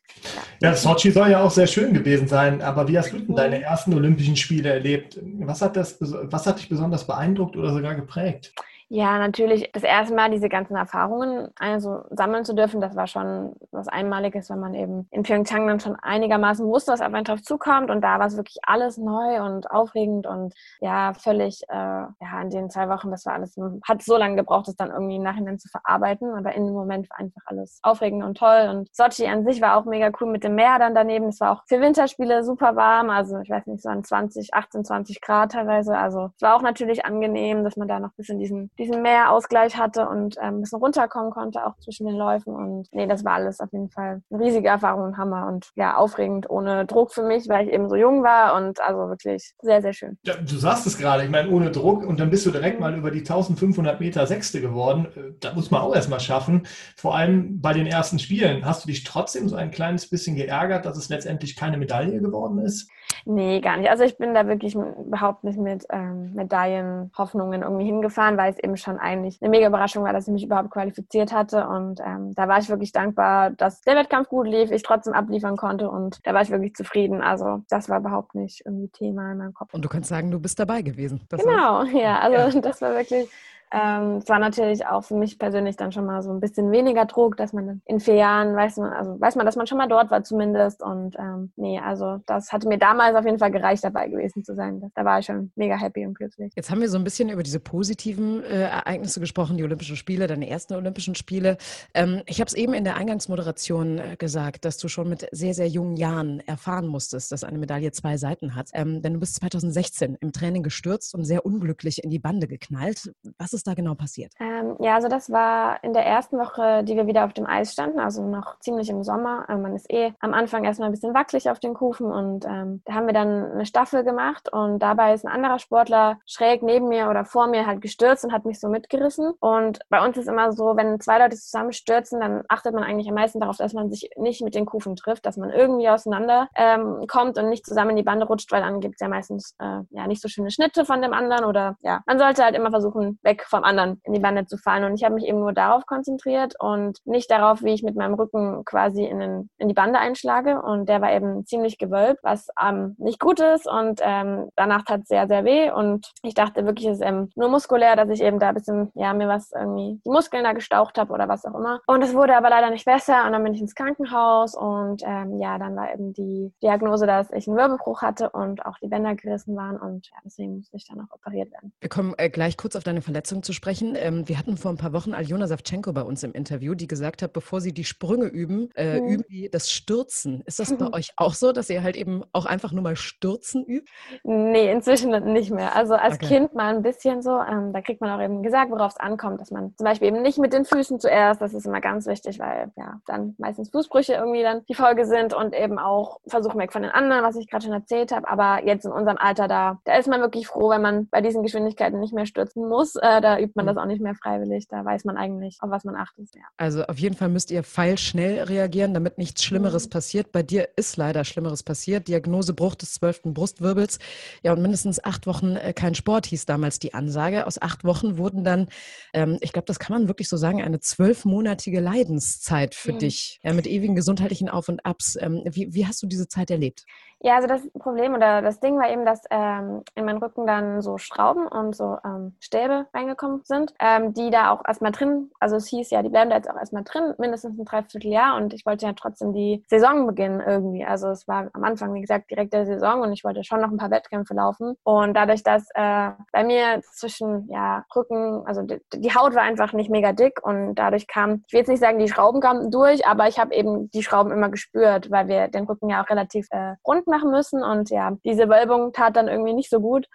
Ja, 0.62 0.70
ja 0.70 0.74
Sochi 0.74 1.17
soll 1.18 1.32
ja 1.32 1.42
auch 1.42 1.52
sehr 1.52 1.66
schön 1.66 1.94
gewesen 1.94 2.28
sein, 2.28 2.62
aber 2.62 2.88
wie 2.88 2.98
hast 2.98 3.12
du 3.12 3.18
denn 3.18 3.36
deine 3.36 3.62
ersten 3.62 3.92
Olympischen 3.94 4.36
Spiele 4.36 4.70
erlebt? 4.70 5.20
Was 5.40 5.64
hat, 5.64 5.76
das, 5.76 5.98
was 6.00 6.46
hat 6.46 6.60
dich 6.60 6.70
besonders 6.70 7.08
beeindruckt 7.08 7.58
oder 7.58 7.74
sogar 7.74 7.96
geprägt? 7.96 8.54
Ja, 8.90 9.20
natürlich 9.20 9.70
das 9.74 9.84
erste 9.84 10.16
Mal 10.16 10.32
diese 10.32 10.48
ganzen 10.48 10.78
Erfahrungen 10.78 11.50
also 11.60 12.04
sammeln 12.10 12.46
zu 12.46 12.56
dürfen, 12.56 12.80
das 12.80 12.96
war 12.96 13.06
schon 13.06 13.54
was 13.72 13.90
Einmaliges, 13.90 14.50
wenn 14.50 14.62
man 14.62 14.74
eben 14.76 15.10
in 15.12 15.24
Pyeongchang 15.24 15.68
dann 15.68 15.82
schon 15.82 15.98
einigermaßen 15.98 16.66
wusste, 16.66 16.94
was 16.94 17.02
auf 17.02 17.14
einen 17.14 17.26
drauf 17.26 17.42
zukommt. 17.42 17.92
Und 17.92 18.00
da 18.00 18.18
war 18.18 18.28
es 18.28 18.38
wirklich 18.38 18.60
alles 18.66 18.98
neu 18.98 19.42
und 19.42 19.70
aufregend 19.70 20.26
und 20.26 20.54
ja, 20.80 21.14
völlig, 21.16 21.64
äh, 21.68 21.76
ja, 21.76 22.42
in 22.42 22.50
den 22.50 22.70
zwei 22.70 22.88
Wochen, 22.88 23.12
das 23.12 23.26
war 23.26 23.34
alles, 23.34 23.58
hat 23.86 24.04
so 24.04 24.16
lange 24.16 24.38
gebraucht, 24.38 24.70
das 24.70 24.78
dann 24.78 24.92
irgendwie 24.92 25.18
im 25.18 25.24
Nachhinein 25.24 25.60
zu 25.60 25.68
verarbeiten, 25.68 26.34
aber 26.34 26.54
in 26.56 26.66
dem 26.66 26.74
Moment 26.74 27.10
war 27.10 27.20
einfach 27.20 27.42
alles 27.48 27.80
aufregend 27.84 28.24
und 28.24 28.38
toll. 28.38 28.70
Und 28.70 28.96
Sochi 28.96 29.28
an 29.28 29.44
sich 29.44 29.60
war 29.60 29.76
auch 29.76 29.84
mega 29.84 30.12
cool 30.22 30.32
mit 30.32 30.46
dem 30.46 30.56
Meer 30.56 30.80
dann 30.80 30.96
daneben, 30.96 31.28
es 31.28 31.42
war 31.42 31.52
auch 31.52 31.64
für 31.68 31.82
Winterspiele 31.82 32.46
super 32.46 32.78
warm, 32.78 33.10
also 33.10 33.38
ich 33.40 33.50
weiß 33.50 33.68
nicht, 33.68 33.84
so 33.84 33.90
an 33.90 34.06
20, 34.06 34.54
18, 34.54 34.86
20 34.86 35.20
Grad 35.20 35.52
teilweise, 35.52 35.98
also 35.98 36.30
es 36.38 36.42
war 36.42 36.56
auch 36.56 36.62
natürlich 36.62 37.06
angenehm, 37.06 37.66
dass 37.66 37.76
man 37.76 37.90
da 37.90 38.00
noch 38.00 38.12
ein 38.12 38.16
bisschen 38.16 38.40
diesen 38.40 38.72
diesen 38.78 39.02
Mehrausgleich 39.02 39.78
hatte 39.78 40.08
und 40.08 40.38
ähm, 40.38 40.58
ein 40.58 40.62
bisschen 40.62 40.80
runterkommen 40.80 41.32
konnte, 41.32 41.66
auch 41.66 41.78
zwischen 41.80 42.06
den 42.08 42.16
Läufen. 42.16 42.56
Und 42.56 42.88
nee, 42.92 43.08
das 43.08 43.26
war 43.26 43.34
alles 43.34 43.60
auf 43.60 43.72
jeden 43.72 43.90
Fall 43.90 44.22
eine 44.32 44.44
riesige 44.44 44.68
Erfahrung 44.68 45.04
und 45.04 45.18
Hammer 45.18 45.48
und 45.48 45.72
ja, 45.76 45.98
aufregend, 45.98 46.50
ohne 46.50 46.86
Druck 46.86 47.12
für 47.14 47.24
mich, 47.24 47.48
weil 47.50 47.68
ich 47.68 47.74
eben 47.74 47.90
so 47.90 47.96
jung 47.96 48.24
war 48.24 48.56
und 48.56 48.80
also 48.82 49.10
wirklich 49.10 49.54
sehr, 49.62 49.82
sehr 49.82 49.94
schön. 49.94 50.18
Ja, 50.24 50.36
du 50.36 50.58
sagst 50.58 50.88
es 50.88 50.98
gerade, 50.98 51.24
ich 51.24 51.30
meine, 51.30 51.50
ohne 51.50 51.72
Druck 51.72 52.06
und 52.06 52.20
dann 52.20 52.30
bist 52.30 52.46
du 52.46 52.52
direkt 52.52 52.80
mal 52.80 52.96
über 52.96 53.12
die 53.12 53.20
1500 53.20 54.00
Meter 54.00 54.28
Sechste 54.28 54.62
geworden. 54.62 55.08
Äh, 55.16 55.34
da 55.40 55.54
muss 55.54 55.72
man 55.72 55.82
auch 55.82 55.96
erstmal 55.96 56.20
schaffen. 56.20 56.68
Vor 56.96 57.16
allem 57.16 57.62
bei 57.62 57.74
den 57.74 57.88
ersten 57.88 58.20
Spielen. 58.20 58.66
Hast 58.66 58.84
du 58.84 58.88
dich 58.88 59.04
trotzdem 59.04 59.50
so 59.50 59.56
ein 59.56 59.72
kleines 59.72 60.10
bisschen 60.10 60.36
geärgert, 60.36 60.86
dass 60.86 60.98
es 60.98 61.10
letztendlich 61.10 61.56
keine 61.56 61.78
Medaille 61.78 62.20
geworden 62.20 62.60
ist? 62.60 62.90
Nee, 63.26 63.60
gar 63.62 63.78
nicht. 63.78 63.90
Also 63.90 64.04
ich 64.04 64.18
bin 64.18 64.34
da 64.34 64.48
wirklich 64.48 64.76
überhaupt 64.76 65.44
nicht 65.44 65.60
mit 65.60 65.86
ähm, 65.90 66.34
Medaillenhoffnungen 66.34 67.62
irgendwie 67.62 67.86
hingefahren, 67.86 68.38
weil 68.38 68.54
es 68.54 68.60
eben 68.68 68.78
schon 68.78 68.98
eigentlich 69.00 69.42
eine 69.42 69.50
mega 69.50 69.68
Überraschung 69.68 70.04
war, 70.04 70.14
dass 70.14 70.28
ich 70.28 70.34
mich 70.34 70.44
überhaupt 70.44 70.70
qualifiziert 70.72 71.32
hatte. 71.32 71.68
Und 71.68 72.00
ähm, 72.00 72.36
da 72.36 72.48
war 72.48 72.60
ich 72.60 72.70
wirklich 72.70 72.92
dankbar, 72.92 73.52
dass 73.52 73.82
der 73.82 73.96
Wettkampf 73.96 74.30
gut 74.30 74.48
lief, 74.48 74.72
ich 74.72 74.84
trotzdem 74.84 75.14
abliefern 75.14 75.58
konnte 75.58 75.90
und 75.90 76.20
da 76.24 76.34
war 76.34 76.42
ich 76.42 76.50
wirklich 76.50 76.76
zufrieden. 76.76 77.22
Also 77.22 77.64
das 77.70 77.90
war 77.90 78.00
überhaupt 78.00 78.36
nicht 78.36 78.66
irgendwie 78.66 78.90
Thema 78.90 79.32
in 79.32 79.38
meinem 79.38 79.54
Kopf. 79.54 79.74
Und 79.74 79.84
du 79.84 79.90
kannst 79.90 80.10
sagen, 80.10 80.32
du 80.32 80.40
bist 80.40 80.60
dabei 80.60 80.82
gewesen. 80.82 81.22
Das 81.30 81.42
genau, 81.42 81.84
ja. 81.84 82.20
Also 82.20 82.58
ja. 82.58 82.62
das 82.62 82.82
war 82.82 82.94
wirklich 82.94 83.30
ähm, 83.72 84.18
es 84.18 84.30
war 84.30 84.40
natürlich 84.40 84.86
auch 84.86 85.04
für 85.04 85.16
mich 85.16 85.38
persönlich 85.38 85.76
dann 85.76 85.92
schon 85.92 86.06
mal 86.06 86.22
so 86.22 86.32
ein 86.32 86.40
bisschen 86.40 86.72
weniger 86.72 87.06
Druck, 87.06 87.36
dass 87.36 87.52
man 87.52 87.82
in 87.86 88.00
vier 88.00 88.16
Jahren 88.16 88.56
weiß 88.56 88.78
man, 88.78 88.94
also 88.94 89.20
weiß 89.20 89.36
man, 89.36 89.46
dass 89.46 89.58
man 89.58 89.68
schon 89.68 89.78
mal 89.78 89.88
dort 89.88 90.10
war 90.10 90.24
zumindest. 90.24 90.82
Und 90.82 91.16
ähm, 91.20 91.52
nee, 91.58 91.80
also 91.80 92.20
das 92.28 92.54
hatte 92.54 92.68
mir 92.68 92.78
damals 92.78 93.16
auf 93.16 93.26
jeden 93.26 93.40
Fall 93.40 93.52
gereicht, 93.52 93.84
dabei 93.84 94.08
gewesen 94.08 94.44
zu 94.44 94.56
sein. 94.56 94.90
Da 94.96 95.04
war 95.04 95.20
ich 95.20 95.26
schon 95.26 95.52
mega 95.56 95.76
happy 95.76 96.06
und 96.06 96.14
glücklich. 96.14 96.54
Jetzt 96.56 96.72
haben 96.72 96.80
wir 96.80 96.90
so 96.90 96.98
ein 96.98 97.04
bisschen 97.04 97.30
über 97.30 97.44
diese 97.44 97.60
positiven 97.60 98.42
äh, 98.44 98.64
Ereignisse 98.64 99.20
gesprochen, 99.20 99.58
die 99.58 99.64
Olympischen 99.64 99.98
Spiele, 99.98 100.28
deine 100.28 100.50
ersten 100.50 100.76
Olympischen 100.76 101.16
Spiele. 101.16 101.58
Ähm, 101.94 102.22
ich 102.26 102.40
habe 102.40 102.48
es 102.48 102.54
eben 102.54 102.74
in 102.74 102.86
der 102.86 102.96
Eingangsmoderation 102.96 103.98
äh, 103.98 104.16
gesagt, 104.18 104.64
dass 104.64 104.78
du 104.78 104.88
schon 104.88 105.10
mit 105.10 105.28
sehr, 105.34 105.54
sehr 105.54 105.68
jungen 105.68 105.98
Jahren 105.98 106.40
erfahren 106.42 106.88
musstest, 106.88 107.34
dass 107.34 107.44
eine 107.44 107.58
Medaille 107.58 107.92
zwei 107.92 108.16
Seiten 108.16 108.56
hat. 108.56 108.70
Ähm, 108.74 109.02
denn 109.02 109.14
du 109.14 109.20
bist 109.20 109.36
2016 109.36 110.18
im 110.22 110.32
Training 110.32 110.64
gestürzt 110.64 111.14
und 111.14 111.26
sehr 111.26 111.46
unglücklich 111.46 112.02
in 112.04 112.10
die 112.10 112.20
Bande 112.20 112.48
geknallt. 112.48 113.12
Was 113.38 113.54
ist 113.57 113.57
da 113.64 113.74
genau 113.74 113.96
passiert? 113.96 114.34
Ähm, 114.40 114.76
ja, 114.80 114.96
also 114.96 115.08
das 115.08 115.32
war 115.32 115.84
in 115.84 115.94
der 115.94 116.06
ersten 116.06 116.38
Woche, 116.38 116.84
die 116.84 116.96
wir 116.96 117.08
wieder 117.08 117.26
auf 117.26 117.34
dem 117.34 117.46
Eis 117.46 117.74
standen, 117.74 118.00
also 118.00 118.26
noch 118.26 118.60
ziemlich 118.60 118.90
im 118.90 119.04
Sommer. 119.04 119.46
Ähm, 119.50 119.62
man 119.62 119.76
ist 119.76 119.92
eh 119.92 120.14
am 120.20 120.34
Anfang 120.34 120.64
erstmal 120.64 120.90
ein 120.90 120.92
bisschen 120.92 121.14
wackelig 121.14 121.50
auf 121.50 121.60
den 121.60 121.74
Kufen 121.74 122.12
und 122.12 122.46
ähm, 122.46 122.82
da 122.86 122.94
haben 122.94 123.08
wir 123.08 123.14
dann 123.14 123.52
eine 123.52 123.66
Staffel 123.66 124.04
gemacht 124.04 124.52
und 124.52 124.80
dabei 124.80 125.14
ist 125.14 125.26
ein 125.26 125.32
anderer 125.32 125.60
Sportler 125.60 126.20
schräg 126.26 126.64
neben 126.64 126.88
mir 126.88 127.10
oder 127.10 127.26
vor 127.26 127.48
mir 127.48 127.66
halt 127.66 127.82
gestürzt 127.82 128.24
und 128.26 128.34
hat 128.34 128.46
mich 128.46 128.60
so 128.60 128.70
mitgerissen. 128.70 129.34
Und 129.40 129.80
bei 129.90 130.04
uns 130.06 130.18
ist 130.18 130.28
immer 130.28 130.52
so, 130.52 130.76
wenn 130.76 131.00
zwei 131.00 131.20
Leute 131.20 131.36
zusammen 131.36 131.74
stürzen, 131.74 132.20
dann 132.20 132.44
achtet 132.48 132.74
man 132.74 132.84
eigentlich 132.84 133.08
am 133.10 133.16
meisten 133.16 133.40
darauf, 133.40 133.58
dass 133.58 133.74
man 133.74 133.90
sich 133.90 134.10
nicht 134.18 134.42
mit 134.42 134.56
den 134.56 134.66
Kufen 134.66 134.96
trifft, 134.96 135.26
dass 135.26 135.38
man 135.38 135.50
irgendwie 135.50 135.90
auseinander 135.90 136.50
ähm, 136.56 137.06
kommt 137.08 137.38
und 137.38 137.50
nicht 137.50 137.66
zusammen 137.66 137.92
in 137.92 137.98
die 137.98 138.04
Bande 138.04 138.26
rutscht, 138.26 138.52
weil 138.52 138.62
dann 138.62 138.80
gibt 138.80 138.96
es 138.96 139.02
ja 139.02 139.08
meistens 139.08 139.56
äh, 139.60 139.82
ja 139.90 140.08
nicht 140.08 140.22
so 140.22 140.28
schöne 140.28 140.52
Schnitte 140.52 140.86
von 140.86 141.02
dem 141.02 141.14
anderen 141.14 141.46
oder 141.46 141.78
ja, 141.82 142.02
man 142.06 142.20
sollte 142.20 142.44
halt 142.44 142.56
immer 142.56 142.70
versuchen, 142.70 143.20
weg 143.24 143.46
vom 143.48 143.64
anderen 143.64 144.02
in 144.04 144.14
die 144.14 144.20
Bande 144.20 144.46
zu 144.46 144.58
fallen. 144.58 144.84
Und 144.84 144.96
ich 144.96 145.04
habe 145.04 145.16
mich 145.16 145.26
eben 145.26 145.40
nur 145.40 145.54
darauf 145.54 145.86
konzentriert 145.86 146.56
und 146.60 147.00
nicht 147.06 147.30
darauf, 147.32 147.64
wie 147.64 147.74
ich 147.74 147.84
mit 147.84 147.96
meinem 147.96 148.14
Rücken 148.16 148.64
quasi 148.66 149.06
in, 149.06 149.20
den, 149.20 149.50
in 149.58 149.68
die 149.68 149.74
Bande 149.74 150.00
einschlage. 150.00 150.62
Und 150.62 150.90
der 150.90 151.02
war 151.02 151.12
eben 151.12 151.46
ziemlich 151.46 151.78
gewölbt, 151.78 152.20
was 152.24 152.48
ähm, 152.62 152.96
nicht 152.98 153.20
gut 153.20 153.40
ist. 153.40 153.68
Und 153.68 154.02
ähm, 154.04 154.50
danach 154.56 154.84
tat 154.84 155.02
es 155.02 155.08
sehr, 155.08 155.28
sehr 155.28 155.46
weh. 155.46 155.72
Und 155.72 156.12
ich 156.24 156.34
dachte 156.34 156.66
wirklich, 156.66 156.88
es 156.88 157.00
ist 157.00 157.06
ähm, 157.06 157.30
nur 157.36 157.50
muskulär, 157.50 157.96
dass 157.96 158.10
ich 158.10 158.22
eben 158.22 158.40
da 158.40 158.50
ein 158.50 158.56
bisschen, 158.56 158.92
ja, 158.96 159.14
mir 159.14 159.28
was 159.28 159.52
irgendwie, 159.52 160.00
die 160.06 160.10
Muskeln 160.10 160.44
da 160.44 160.54
gestaucht 160.54 160.98
habe 160.98 161.14
oder 161.14 161.28
was 161.28 161.46
auch 161.46 161.56
immer. 161.56 161.82
Und 161.88 162.04
es 162.04 162.14
wurde 162.14 162.36
aber 162.36 162.50
leider 162.50 162.70
nicht 162.70 162.86
besser. 162.86 163.26
Und 163.26 163.34
dann 163.34 163.44
bin 163.44 163.54
ich 163.54 163.62
ins 163.62 163.76
Krankenhaus. 163.76 164.56
Und 164.56 165.04
ähm, 165.06 165.40
ja, 165.40 165.58
dann 165.58 165.76
war 165.76 165.94
eben 165.94 166.14
die 166.14 166.54
Diagnose, 166.62 167.06
dass 167.06 167.32
ich 167.32 167.48
einen 167.48 167.58
Wirbelbruch 167.58 168.02
hatte 168.02 168.30
und 168.30 168.66
auch 168.66 168.78
die 168.82 168.88
Bänder 168.88 169.16
gerissen 169.16 169.56
waren. 169.56 169.78
Und 169.78 170.08
ja, 170.08 170.18
deswegen 170.26 170.58
musste 170.58 170.78
ich 170.78 170.88
dann 170.88 171.00
auch 171.02 171.14
operiert 171.14 171.52
werden. 171.52 171.74
Wir 171.80 171.90
kommen 171.90 172.14
äh, 172.18 172.30
gleich 172.30 172.58
kurz 172.58 172.76
auf 172.76 172.84
deine 172.84 173.02
Verletzung 173.02 173.37
zu 173.44 173.54
sprechen. 173.54 173.96
Ähm, 173.98 174.28
wir 174.28 174.38
hatten 174.38 174.58
vor 174.58 174.72
ein 174.72 174.78
paar 174.78 174.94
Wochen 174.94 175.14
Aljona 175.14 175.48
Savchenko 175.48 175.94
bei 175.94 176.04
uns 176.04 176.24
im 176.24 176.34
Interview, 176.34 176.76
die 176.76 176.88
gesagt 176.88 177.22
hat, 177.22 177.34
bevor 177.34 177.62
sie 177.62 177.74
die 177.74 177.84
Sprünge 177.84 178.26
üben, 178.26 178.70
äh, 178.76 179.00
mhm. 179.00 179.08
üben 179.08 179.24
die 179.30 179.50
das 179.50 179.72
Stürzen. 179.72 180.42
Ist 180.46 180.60
das 180.60 180.76
bei 180.76 180.86
mhm. 180.86 180.94
euch 180.94 181.14
auch 181.18 181.34
so, 181.34 181.52
dass 181.52 181.70
ihr 181.70 181.84
halt 181.84 181.96
eben 181.96 182.24
auch 182.34 182.46
einfach 182.46 182.72
nur 182.72 182.84
mal 182.84 182.96
Stürzen 182.96 183.66
übt? 183.66 183.92
Nee, 184.24 184.72
inzwischen 184.72 185.12
nicht 185.32 185.52
mehr. 185.52 185.76
Also 185.76 185.96
als 185.96 186.16
okay. 186.16 186.28
Kind 186.28 186.54
mal 186.54 186.76
ein 186.76 186.82
bisschen 186.82 187.22
so. 187.22 187.40
Ähm, 187.40 187.74
da 187.74 187.82
kriegt 187.82 188.02
man 188.02 188.10
auch 188.10 188.24
eben 188.24 188.44
gesagt, 188.44 188.72
worauf 188.72 188.92
es 188.92 189.00
ankommt, 189.00 189.42
dass 189.42 189.52
man 189.52 189.74
zum 189.76 189.86
Beispiel 189.86 190.10
eben 190.10 190.22
nicht 190.22 190.38
mit 190.38 190.54
den 190.54 190.66
Füßen 190.66 191.00
zuerst, 191.00 191.42
das 191.42 191.54
ist 191.54 191.66
immer 191.66 191.82
ganz 191.82 192.08
wichtig, 192.08 192.40
weil 192.40 192.72
ja 192.76 193.00
dann 193.06 193.36
meistens 193.38 193.70
Fußbrüche 193.70 194.14
irgendwie 194.14 194.44
dann 194.44 194.64
die 194.68 194.76
Folge 194.76 195.06
sind 195.06 195.34
und 195.34 195.56
eben 195.56 195.80
auch 195.80 196.20
versuchen 196.28 196.60
weg 196.60 196.72
von 196.72 196.82
den 196.82 196.92
anderen, 196.92 197.24
was 197.24 197.36
ich 197.36 197.50
gerade 197.50 197.66
schon 197.66 197.74
erzählt 197.74 198.12
habe. 198.12 198.28
Aber 198.28 198.66
jetzt 198.66 198.86
in 198.86 198.92
unserem 198.92 199.18
Alter 199.18 199.48
da, 199.48 199.80
da 199.86 199.98
ist 199.98 200.08
man 200.08 200.22
wirklich 200.22 200.48
froh, 200.48 200.70
wenn 200.70 200.82
man 200.82 201.08
bei 201.10 201.22
diesen 201.22 201.44
Geschwindigkeiten 201.44 202.00
nicht 202.00 202.14
mehr 202.14 202.26
stürzen 202.26 202.68
muss. 202.68 202.96
Äh, 202.96 203.22
da 203.28 203.38
übt 203.38 203.54
man 203.56 203.66
das 203.66 203.76
auch 203.76 203.86
nicht 203.86 204.02
mehr 204.02 204.16
freiwillig. 204.16 204.68
Da 204.70 204.86
weiß 204.86 205.04
man 205.04 205.18
eigentlich, 205.18 205.58
auf 205.60 205.70
was 205.70 205.84
man 205.84 205.96
achtet. 205.96 206.34
Ja. 206.34 206.44
Also 206.56 206.86
auf 206.86 206.98
jeden 206.98 207.16
Fall 207.16 207.28
müsst 207.28 207.52
ihr 207.52 207.62
feilschnell 207.64 208.44
reagieren, 208.44 208.94
damit 208.94 209.18
nichts 209.18 209.44
Schlimmeres 209.44 209.88
mhm. 209.88 209.90
passiert. 209.90 210.32
Bei 210.32 210.44
dir 210.44 210.70
ist 210.78 210.96
leider 210.96 211.26
Schlimmeres 211.26 211.64
passiert. 211.64 212.08
Diagnose 212.08 212.54
Bruch 212.54 212.76
des 212.76 212.94
zwölften 212.94 213.34
Brustwirbels. 213.34 214.00
Ja, 214.44 214.54
und 214.54 214.62
mindestens 214.62 215.04
acht 215.04 215.28
Wochen 215.28 215.58
äh, 215.58 215.74
kein 215.74 215.94
Sport 215.94 216.26
hieß 216.28 216.46
damals 216.46 216.80
die 216.80 216.94
Ansage. 216.94 217.46
Aus 217.48 217.62
acht 217.62 217.84
Wochen 217.84 218.18
wurden 218.18 218.46
dann, 218.46 218.68
ähm, 219.14 219.38
ich 219.42 219.52
glaube, 219.52 219.66
das 219.66 219.80
kann 219.80 219.94
man 219.94 220.08
wirklich 220.08 220.30
so 220.30 220.38
sagen, 220.38 220.62
eine 220.62 220.80
zwölfmonatige 220.80 221.82
Leidenszeit 221.82 222.76
für 222.76 222.94
mhm. 222.94 223.00
dich. 223.00 223.40
Ja, 223.44 223.52
mit 223.52 223.68
ewigen 223.68 223.96
gesundheitlichen 223.96 224.48
Auf 224.48 224.70
und 224.70 224.86
Abs. 224.86 225.18
Ähm, 225.20 225.44
wie, 225.46 225.74
wie 225.74 225.86
hast 225.86 226.02
du 226.02 226.08
diese 226.08 226.30
Zeit 226.30 226.50
erlebt? 226.50 226.86
Ja, 227.20 227.36
also 227.36 227.48
das 227.48 227.68
Problem 227.80 228.14
oder 228.14 228.44
das 228.44 228.60
Ding 228.60 228.78
war 228.78 228.92
eben, 228.92 229.04
dass 229.04 229.24
ähm, 229.32 229.82
in 229.96 230.06
meinen 230.06 230.20
Rücken 230.20 230.46
dann 230.46 230.82
so 230.82 231.00
Schrauben 231.00 231.48
und 231.48 231.76
so 231.76 231.98
ähm, 232.06 232.36
Stäbe 232.40 232.86
reingekommen 232.94 233.17
sind, 233.44 233.74
ähm, 233.80 234.14
die 234.14 234.30
da 234.30 234.52
auch 234.52 234.62
erstmal 234.68 234.92
drin, 234.92 235.32
also 235.40 235.56
es 235.56 235.68
hieß 235.68 235.90
ja, 235.90 236.02
die 236.02 236.10
bleiben 236.10 236.30
da 236.30 236.38
jetzt 236.38 236.50
auch 236.50 236.58
erstmal 236.58 236.84
drin, 236.84 237.14
mindestens 237.18 237.58
ein 237.58 237.66
Dreivierteljahr 237.66 238.38
und 238.38 238.54
ich 238.54 238.66
wollte 238.66 238.86
ja 238.86 238.94
trotzdem 238.94 239.34
die 239.34 239.64
Saison 239.68 240.08
beginnen 240.08 240.42
irgendwie. 240.46 240.86
Also 240.86 241.10
es 241.10 241.28
war 241.28 241.50
am 241.54 241.64
Anfang, 241.64 241.94
wie 241.94 242.02
gesagt, 242.02 242.30
direkt 242.32 242.54
der 242.54 242.66
Saison 242.66 243.02
und 243.02 243.14
ich 243.14 243.24
wollte 243.24 243.44
schon 243.44 243.62
noch 243.62 243.70
ein 243.70 243.78
paar 243.78 243.92
Wettkämpfe 243.92 244.34
laufen. 244.34 244.76
Und 244.84 245.14
dadurch, 245.14 245.44
dass 245.44 245.68
äh, 245.74 246.12
bei 246.32 246.44
mir 246.44 246.82
zwischen 246.94 247.48
ja, 247.50 247.86
Rücken, 247.96 248.44
also 248.46 248.62
die, 248.62 248.80
die 248.94 249.14
Haut 249.14 249.36
war 249.36 249.44
einfach 249.44 249.74
nicht 249.74 249.90
mega 249.90 250.14
dick 250.14 250.44
und 250.44 250.76
dadurch 250.76 251.08
kam, 251.08 251.44
ich 251.48 251.54
will 251.54 251.60
jetzt 251.60 251.70
nicht 251.70 251.80
sagen, 251.80 252.00
die 252.00 252.10
Schrauben 252.10 252.42
kamen 252.42 252.72
durch, 252.72 253.06
aber 253.08 253.28
ich 253.28 253.40
habe 253.40 253.54
eben 253.54 253.90
die 253.92 254.04
Schrauben 254.04 254.32
immer 254.32 254.50
gespürt, 254.50 255.12
weil 255.12 255.28
wir 255.28 255.48
den 255.48 255.66
Rücken 255.66 255.90
ja 255.90 256.04
auch 256.04 256.10
relativ 256.10 256.48
äh, 256.52 256.76
rund 256.86 257.08
machen 257.08 257.32
müssen. 257.32 257.64
Und 257.64 257.90
ja, 257.90 258.12
diese 258.26 258.50
Wölbung 258.50 258.94
tat 258.94 259.16
dann 259.16 259.28
irgendwie 259.28 259.54
nicht 259.54 259.70
so 259.70 259.80
gut. 259.80 260.08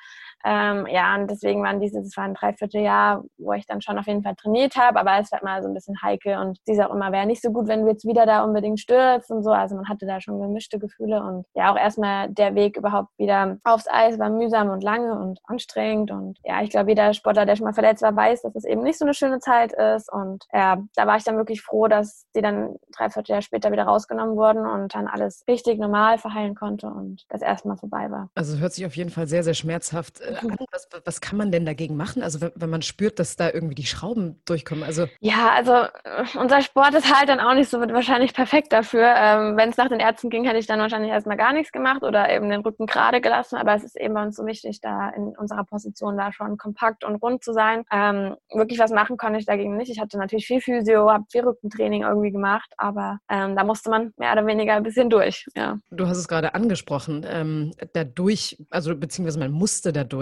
Ähm, 0.44 0.86
ja, 0.86 1.14
und 1.14 1.30
deswegen 1.30 1.62
waren 1.62 1.80
diese, 1.80 2.00
das 2.00 2.16
war 2.16 2.24
ein 2.24 2.34
Dreivierteljahr, 2.34 3.24
wo 3.38 3.52
ich 3.52 3.66
dann 3.66 3.80
schon 3.80 3.98
auf 3.98 4.06
jeden 4.06 4.22
Fall 4.22 4.34
trainiert 4.34 4.76
habe, 4.76 4.98
aber 4.98 5.18
es 5.20 5.30
war 5.30 5.40
immer 5.40 5.62
so 5.62 5.68
ein 5.68 5.74
bisschen 5.74 6.00
heikel 6.02 6.38
und 6.38 6.58
sie 6.64 6.82
auch 6.82 6.94
immer, 6.94 7.12
wäre 7.12 7.26
nicht 7.26 7.42
so 7.42 7.50
gut, 7.50 7.68
wenn 7.68 7.82
du 7.82 7.90
jetzt 7.90 8.06
wieder 8.06 8.26
da 8.26 8.42
unbedingt 8.44 8.80
stürzt 8.80 9.30
und 9.30 9.42
so. 9.42 9.50
Also 9.50 9.76
man 9.76 9.88
hatte 9.88 10.06
da 10.06 10.20
schon 10.20 10.40
gemischte 10.40 10.78
Gefühle 10.78 11.22
und 11.22 11.46
ja, 11.54 11.72
auch 11.72 11.76
erstmal 11.76 12.28
der 12.30 12.54
Weg 12.54 12.76
überhaupt 12.76 13.10
wieder 13.18 13.58
aufs 13.64 13.86
Eis 13.88 14.18
war 14.18 14.30
mühsam 14.30 14.70
und 14.70 14.82
lange 14.82 15.18
und 15.18 15.38
anstrengend 15.44 16.10
und 16.10 16.38
ja, 16.44 16.62
ich 16.62 16.70
glaube, 16.70 16.90
jeder 16.90 17.14
Sportler, 17.14 17.46
der 17.46 17.56
schon 17.56 17.66
mal 17.66 17.72
verletzt 17.72 18.02
war, 18.02 18.14
weiß, 18.14 18.42
dass 18.42 18.54
es 18.54 18.64
eben 18.64 18.82
nicht 18.82 18.98
so 18.98 19.04
eine 19.04 19.14
schöne 19.14 19.38
Zeit 19.38 19.72
ist 19.72 20.12
und 20.12 20.44
ja, 20.52 20.78
da 20.94 21.06
war 21.06 21.16
ich 21.16 21.24
dann 21.24 21.36
wirklich 21.36 21.62
froh, 21.62 21.86
dass 21.88 22.26
die 22.34 22.42
dann 22.42 22.76
dreiviertel 22.96 23.42
später 23.42 23.70
wieder 23.72 23.84
rausgenommen 23.84 24.36
wurden 24.36 24.66
und 24.66 24.94
dann 24.94 25.06
alles 25.06 25.44
richtig 25.48 25.78
normal 25.78 26.18
verheilen 26.18 26.54
konnte 26.54 26.86
und 26.86 27.24
das 27.28 27.42
erstmal 27.42 27.76
vorbei 27.76 28.10
war. 28.10 28.30
Also 28.34 28.58
hört 28.58 28.72
sich 28.72 28.86
auf 28.86 28.96
jeden 28.96 29.10
Fall 29.10 29.26
sehr, 29.26 29.44
sehr 29.44 29.54
schmerzhaft 29.54 30.20
an? 30.36 30.56
Was, 30.70 30.88
was, 31.04 31.20
kann 31.20 31.36
man 31.36 31.50
denn 31.50 31.64
dagegen 31.66 31.96
machen? 31.96 32.22
Also 32.22 32.40
wenn, 32.40 32.52
wenn, 32.54 32.70
man 32.70 32.82
spürt, 32.82 33.18
dass 33.18 33.36
da 33.36 33.50
irgendwie 33.50 33.74
die 33.74 33.86
Schrauben 33.86 34.40
durchkommen. 34.44 34.84
Also 34.84 35.06
ja, 35.20 35.50
also 35.54 35.72
äh, 35.72 36.38
unser 36.38 36.62
Sport 36.62 36.94
ist 36.94 37.14
halt 37.14 37.28
dann 37.28 37.40
auch 37.40 37.54
nicht 37.54 37.68
so 37.68 37.80
wahrscheinlich 37.80 38.34
perfekt 38.34 38.72
dafür. 38.72 39.14
Ähm, 39.16 39.56
wenn 39.56 39.70
es 39.70 39.76
nach 39.76 39.88
den 39.88 40.00
Ärzten 40.00 40.30
ging, 40.30 40.44
hätte 40.44 40.58
ich 40.58 40.66
dann 40.66 40.80
wahrscheinlich 40.80 41.10
erstmal 41.10 41.36
gar 41.36 41.52
nichts 41.52 41.72
gemacht 41.72 42.02
oder 42.02 42.30
eben 42.30 42.48
den 42.48 42.60
Rücken 42.60 42.86
gerade 42.86 43.20
gelassen. 43.20 43.56
Aber 43.56 43.74
es 43.74 43.84
ist 43.84 43.96
eben 43.96 44.14
bei 44.14 44.22
uns 44.22 44.36
so 44.36 44.46
wichtig, 44.46 44.80
da 44.80 45.10
in 45.10 45.36
unserer 45.36 45.64
Position 45.64 46.16
da 46.16 46.32
schon 46.32 46.56
kompakt 46.56 47.04
und 47.04 47.16
rund 47.16 47.44
zu 47.44 47.52
sein. 47.52 47.84
Ähm, 47.92 48.36
wirklich 48.52 48.78
was 48.78 48.90
machen 48.90 49.16
konnte 49.16 49.38
ich 49.38 49.46
dagegen 49.46 49.76
nicht. 49.76 49.90
Ich 49.90 50.00
hatte 50.00 50.18
natürlich 50.18 50.46
viel 50.46 50.60
Physio, 50.60 51.10
habe 51.10 51.24
viel 51.30 51.42
Rückentraining 51.42 52.02
irgendwie 52.02 52.30
gemacht, 52.30 52.72
aber 52.76 53.18
ähm, 53.28 53.56
da 53.56 53.64
musste 53.64 53.90
man 53.90 54.12
mehr 54.16 54.32
oder 54.32 54.46
weniger 54.46 54.74
ein 54.74 54.82
bisschen 54.82 55.10
durch. 55.10 55.46
Ja. 55.54 55.78
Du 55.90 56.06
hast 56.06 56.18
es 56.18 56.28
gerade 56.28 56.54
angesprochen, 56.54 57.24
ähm, 57.28 57.72
dadurch, 57.92 58.56
also 58.70 58.96
beziehungsweise 58.96 59.38
man 59.38 59.52
musste 59.52 59.92
dadurch. 59.92 60.21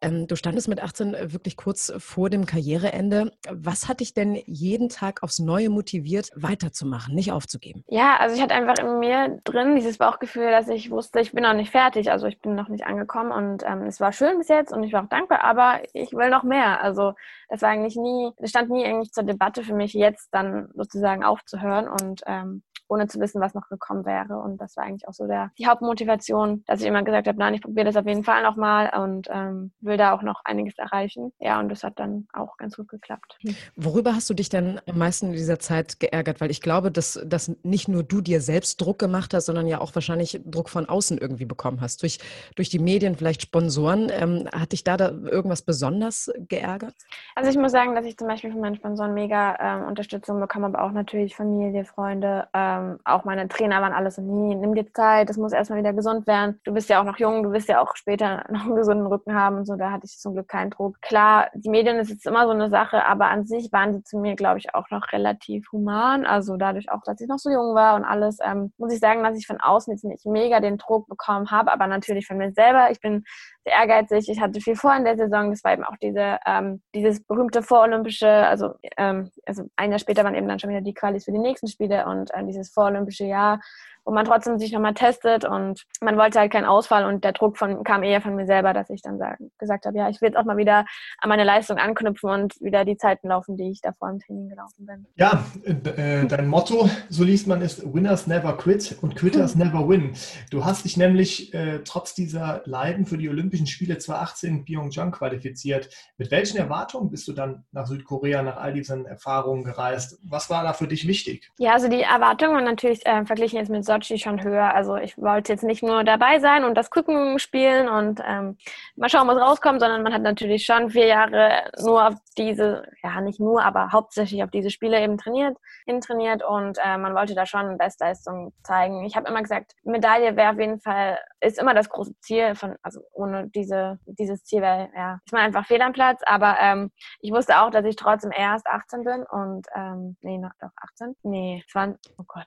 Ähm, 0.00 0.26
du 0.26 0.36
standest 0.36 0.68
mit 0.68 0.82
18 0.82 1.32
wirklich 1.32 1.56
kurz 1.56 1.92
vor 1.98 2.30
dem 2.30 2.46
Karriereende. 2.46 3.32
Was 3.50 3.88
hat 3.88 4.00
dich 4.00 4.14
denn 4.14 4.40
jeden 4.46 4.88
Tag 4.88 5.22
aufs 5.22 5.38
Neue 5.38 5.70
motiviert, 5.70 6.30
weiterzumachen, 6.34 7.14
nicht 7.14 7.32
aufzugeben? 7.32 7.84
Ja, 7.88 8.16
also 8.18 8.34
ich 8.36 8.42
hatte 8.42 8.54
einfach 8.54 8.78
in 8.78 8.98
mir 8.98 9.40
drin 9.44 9.76
dieses 9.76 9.98
Bauchgefühl, 9.98 10.50
dass 10.50 10.68
ich 10.68 10.90
wusste, 10.90 11.20
ich 11.20 11.32
bin 11.32 11.42
noch 11.42 11.54
nicht 11.54 11.70
fertig, 11.70 12.10
also 12.10 12.26
ich 12.26 12.40
bin 12.40 12.54
noch 12.54 12.68
nicht 12.68 12.86
angekommen 12.86 13.32
und 13.32 13.62
ähm, 13.66 13.82
es 13.82 14.00
war 14.00 14.12
schön 14.12 14.38
bis 14.38 14.48
jetzt 14.48 14.72
und 14.72 14.82
ich 14.82 14.92
war 14.92 15.04
auch 15.04 15.08
dankbar, 15.08 15.44
aber 15.44 15.80
ich 15.92 16.12
will 16.12 16.30
noch 16.30 16.42
mehr. 16.42 16.82
Also 16.82 17.14
das 17.48 17.62
war 17.62 17.70
eigentlich 17.70 17.96
nie, 17.96 18.30
es 18.38 18.50
stand 18.50 18.70
nie 18.70 18.84
eigentlich 18.84 19.12
zur 19.12 19.24
Debatte 19.24 19.62
für 19.62 19.74
mich, 19.74 19.92
jetzt 19.94 20.28
dann 20.32 20.68
sozusagen 20.74 21.24
aufzuhören 21.24 21.88
und 21.88 22.22
ähm, 22.26 22.62
ohne 22.90 23.06
zu 23.06 23.20
wissen, 23.20 23.40
was 23.40 23.54
noch 23.54 23.68
gekommen 23.68 24.04
wäre. 24.04 24.38
Und 24.38 24.60
das 24.60 24.76
war 24.76 24.84
eigentlich 24.84 25.06
auch 25.08 25.12
so 25.12 25.26
der, 25.26 25.50
die 25.58 25.66
Hauptmotivation, 25.66 26.64
dass 26.66 26.80
ich 26.80 26.86
immer 26.86 27.02
gesagt 27.02 27.28
habe, 27.28 27.38
nein, 27.38 27.54
ich 27.54 27.62
probiere 27.62 27.86
das 27.86 27.96
auf 27.96 28.06
jeden 28.06 28.24
Fall 28.24 28.42
nochmal 28.42 28.90
und 29.00 29.28
ähm, 29.30 29.70
will 29.80 29.96
da 29.96 30.12
auch 30.12 30.22
noch 30.22 30.42
einiges 30.44 30.76
erreichen. 30.78 31.32
Ja, 31.38 31.60
und 31.60 31.68
das 31.68 31.84
hat 31.84 31.98
dann 31.98 32.26
auch 32.32 32.56
ganz 32.56 32.76
gut 32.76 32.88
geklappt. 32.88 33.38
Hm. 33.42 33.54
Worüber 33.76 34.14
hast 34.14 34.28
du 34.28 34.34
dich 34.34 34.48
denn 34.48 34.80
am 34.86 34.98
meisten 34.98 35.26
in 35.26 35.32
dieser 35.32 35.58
Zeit 35.58 36.00
geärgert? 36.00 36.40
Weil 36.40 36.50
ich 36.50 36.60
glaube, 36.60 36.90
dass, 36.90 37.20
dass 37.24 37.52
nicht 37.62 37.88
nur 37.88 38.02
du 38.02 38.20
dir 38.20 38.40
selbst 38.40 38.80
Druck 38.80 38.98
gemacht 38.98 39.34
hast, 39.34 39.46
sondern 39.46 39.66
ja 39.66 39.80
auch 39.80 39.94
wahrscheinlich 39.94 40.40
Druck 40.44 40.68
von 40.68 40.88
außen 40.88 41.18
irgendwie 41.18 41.44
bekommen 41.44 41.80
hast. 41.80 42.02
Durch, 42.02 42.18
durch 42.56 42.68
die 42.68 42.78
Medien, 42.78 43.14
vielleicht 43.14 43.42
Sponsoren. 43.42 44.10
Ähm, 44.10 44.48
hat 44.52 44.72
dich 44.72 44.84
da, 44.84 44.96
da 44.96 45.10
irgendwas 45.10 45.62
besonders 45.62 46.30
geärgert? 46.48 46.94
Also 47.34 47.50
ich 47.50 47.56
muss 47.56 47.72
sagen, 47.72 47.94
dass 47.94 48.04
ich 48.04 48.16
zum 48.16 48.28
Beispiel 48.28 48.50
von 48.50 48.60
meinen 48.60 48.76
Sponsoren 48.76 49.14
mega 49.14 49.56
ähm, 49.60 49.88
Unterstützung 49.88 50.40
bekomme, 50.40 50.66
aber 50.66 50.82
auch 50.82 50.92
natürlich 50.92 51.36
Familie, 51.36 51.84
Freunde, 51.84 52.48
ähm, 52.54 52.79
ähm, 52.80 52.98
auch 53.04 53.24
meine 53.24 53.48
Trainer 53.48 53.80
waren 53.82 53.92
alles 53.92 54.16
so, 54.16 54.22
nee, 54.22 54.54
nimm 54.54 54.74
dir 54.74 54.92
Zeit, 54.92 55.28
das 55.28 55.36
muss 55.36 55.52
erstmal 55.52 55.78
wieder 55.78 55.92
gesund 55.92 56.26
werden. 56.26 56.60
Du 56.64 56.72
bist 56.72 56.88
ja 56.88 57.00
auch 57.00 57.04
noch 57.04 57.18
jung, 57.18 57.42
du 57.42 57.52
wirst 57.52 57.68
ja 57.68 57.80
auch 57.80 57.96
später 57.96 58.44
noch 58.50 58.62
einen 58.64 58.76
gesunden 58.76 59.06
Rücken 59.06 59.34
haben 59.34 59.64
so, 59.64 59.76
da 59.76 59.90
hatte 59.90 60.06
ich 60.06 60.18
zum 60.18 60.34
Glück 60.34 60.48
keinen 60.48 60.70
Druck. 60.70 61.00
Klar, 61.02 61.48
die 61.54 61.70
Medien 61.70 61.98
ist 61.98 62.10
jetzt 62.10 62.26
immer 62.26 62.46
so 62.46 62.52
eine 62.52 62.70
Sache, 62.70 63.04
aber 63.04 63.28
an 63.28 63.46
sich 63.46 63.72
waren 63.72 63.92
die 63.92 64.02
zu 64.02 64.18
mir, 64.18 64.34
glaube 64.34 64.58
ich, 64.58 64.74
auch 64.74 64.90
noch 64.90 65.12
relativ 65.12 65.70
human. 65.72 66.24
Also 66.24 66.56
dadurch 66.56 66.90
auch, 66.90 67.02
dass 67.04 67.20
ich 67.20 67.28
noch 67.28 67.38
so 67.38 67.50
jung 67.50 67.74
war 67.74 67.96
und 67.96 68.04
alles, 68.04 68.38
ähm, 68.42 68.72
muss 68.78 68.92
ich 68.92 69.00
sagen, 69.00 69.22
dass 69.22 69.36
ich 69.36 69.46
von 69.46 69.60
außen 69.60 69.92
jetzt 69.92 70.04
nicht 70.04 70.26
mega 70.26 70.60
den 70.60 70.78
Druck 70.78 71.08
bekommen 71.08 71.50
habe, 71.50 71.72
aber 71.72 71.86
natürlich 71.86 72.26
von 72.26 72.38
mir 72.38 72.52
selber. 72.52 72.90
Ich 72.90 73.00
bin 73.00 73.24
sehr 73.64 73.74
ehrgeizig, 73.74 74.28
ich 74.28 74.40
hatte 74.40 74.60
viel 74.60 74.76
vor 74.76 74.94
in 74.96 75.04
der 75.04 75.16
Saison, 75.16 75.50
das 75.50 75.62
war 75.64 75.72
eben 75.72 75.84
auch 75.84 75.96
diese, 76.00 76.38
ähm, 76.46 76.80
dieses 76.94 77.22
berühmte 77.22 77.62
vorolympische, 77.62 78.28
also, 78.28 78.74
ähm, 78.96 79.30
also 79.46 79.64
ein 79.76 79.90
Jahr 79.90 79.98
später 79.98 80.24
waren 80.24 80.34
eben 80.34 80.48
dann 80.48 80.58
schon 80.58 80.70
wieder 80.70 80.80
die 80.80 80.94
Qualis 80.94 81.24
für 81.24 81.32
die 81.32 81.38
nächsten 81.38 81.68
Spiele 81.68 82.06
und 82.06 82.32
äh, 82.34 82.44
dieses 82.44 82.70
vorolympische 82.70 83.24
Jahr 83.24 83.60
wo 84.04 84.12
man 84.12 84.24
trotzdem 84.24 84.58
sich 84.58 84.72
nochmal 84.72 84.94
testet 84.94 85.44
und 85.44 85.84
man 86.00 86.16
wollte 86.16 86.38
halt 86.38 86.52
keinen 86.52 86.64
Ausfall 86.64 87.04
und 87.04 87.24
der 87.24 87.32
Druck 87.32 87.56
von, 87.58 87.84
kam 87.84 88.02
eher 88.02 88.20
von 88.20 88.34
mir 88.34 88.46
selber, 88.46 88.72
dass 88.72 88.90
ich 88.90 89.02
dann 89.02 89.18
sagen, 89.18 89.50
gesagt 89.58 89.86
habe, 89.86 89.96
ja, 89.96 90.08
ich 90.08 90.20
will 90.20 90.28
jetzt 90.28 90.36
auch 90.36 90.44
mal 90.44 90.56
wieder 90.56 90.84
an 91.18 91.28
meine 91.28 91.44
Leistung 91.44 91.78
anknüpfen 91.78 92.30
und 92.30 92.60
wieder 92.60 92.84
die 92.84 92.96
Zeiten 92.96 93.28
laufen, 93.28 93.56
die 93.56 93.70
ich 93.70 93.80
davor 93.80 94.10
im 94.10 94.18
Training 94.18 94.48
gelaufen 94.48 94.86
bin. 94.86 95.06
Ja, 95.16 95.44
äh, 95.64 96.26
dein 96.26 96.48
Motto, 96.48 96.88
so 97.08 97.24
liest 97.24 97.46
man 97.46 97.62
es, 97.62 97.82
Winners 97.92 98.26
never 98.26 98.56
quit 98.56 98.96
und 99.02 99.16
Quitters 99.16 99.54
hm. 99.54 99.60
never 99.60 99.88
win. 99.88 100.14
Du 100.50 100.64
hast 100.64 100.84
dich 100.84 100.96
nämlich 100.96 101.52
äh, 101.54 101.80
trotz 101.84 102.14
dieser 102.14 102.62
Leiden 102.64 103.06
für 103.06 103.18
die 103.18 103.28
Olympischen 103.28 103.66
Spiele 103.66 103.98
2018 103.98 104.50
in 104.50 104.64
Pyeongchang 104.64 105.12
qualifiziert. 105.12 105.88
Mit 106.16 106.30
welchen 106.30 106.58
Erwartungen 106.58 107.10
bist 107.10 107.28
du 107.28 107.32
dann 107.32 107.64
nach 107.72 107.86
Südkorea 107.86 108.42
nach 108.42 108.56
all 108.56 108.72
diesen 108.72 109.06
Erfahrungen 109.06 109.64
gereist? 109.64 110.18
Was 110.22 110.50
war 110.50 110.62
da 110.62 110.72
für 110.72 110.86
dich 110.86 111.06
wichtig? 111.06 111.50
Ja, 111.58 111.72
also 111.72 111.88
die 111.88 112.02
Erwartungen 112.02 112.54
waren 112.54 112.64
natürlich 112.64 113.04
äh, 113.06 113.24
verglichen 113.24 113.58
jetzt 113.58 113.70
mit 113.70 113.84
Sochi 113.90 114.18
schon 114.18 114.42
höher. 114.42 114.72
Also 114.74 114.96
ich 114.96 115.18
wollte 115.18 115.52
jetzt 115.52 115.64
nicht 115.64 115.82
nur 115.82 116.04
dabei 116.04 116.38
sein 116.38 116.64
und 116.64 116.76
das 116.76 116.90
Gucken 116.90 117.38
spielen 117.38 117.88
und 117.88 118.20
ähm, 118.24 118.56
mal 118.96 119.08
schauen, 119.08 119.26
was 119.26 119.36
rauskommt, 119.36 119.80
sondern 119.80 120.02
man 120.02 120.12
hat 120.12 120.22
natürlich 120.22 120.64
schon 120.64 120.90
vier 120.90 121.06
Jahre 121.06 121.70
nur 121.82 122.06
auf 122.06 122.14
diese, 122.38 122.84
ja 123.02 123.20
nicht 123.20 123.40
nur, 123.40 123.62
aber 123.62 123.90
hauptsächlich 123.92 124.44
auf 124.44 124.50
diese 124.50 124.70
Spiele 124.70 125.00
eben 125.00 125.18
trainiert, 125.18 125.56
hintrainiert 125.86 126.44
und 126.44 126.78
äh, 126.84 126.96
man 126.98 127.14
wollte 127.14 127.34
da 127.34 127.46
schon 127.46 127.78
Bestleistung 127.78 128.52
zeigen. 128.62 129.04
Ich 129.04 129.16
habe 129.16 129.28
immer 129.28 129.42
gesagt, 129.42 129.74
Medaille 129.82 130.36
wäre 130.36 130.52
auf 130.52 130.58
jeden 130.58 130.80
Fall, 130.80 131.18
ist 131.40 131.58
immer 131.58 131.74
das 131.74 131.88
große 131.88 132.12
Ziel 132.20 132.54
von, 132.54 132.76
also 132.82 133.00
ohne 133.12 133.48
diese, 133.48 133.98
dieses 134.06 134.44
Ziel 134.44 134.62
wäre, 134.62 134.90
ja, 134.94 135.18
ist 135.24 135.32
man 135.32 135.42
einfach 135.42 135.66
fehl 135.66 135.80
am 135.82 135.92
Platz, 135.92 136.20
aber 136.26 136.56
ähm, 136.60 136.90
ich 137.20 137.32
wusste 137.32 137.60
auch, 137.60 137.70
dass 137.70 137.84
ich 137.84 137.96
trotzdem 137.96 138.32
erst 138.32 138.66
18 138.66 139.04
bin 139.04 139.24
und, 139.30 139.66
ähm, 139.74 140.16
nee, 140.22 140.38
noch, 140.38 140.52
doch 140.60 140.70
18? 140.92 141.16
Nee, 141.22 141.64
20, 141.70 142.14
oh 142.18 142.24
Gott, 142.26 142.46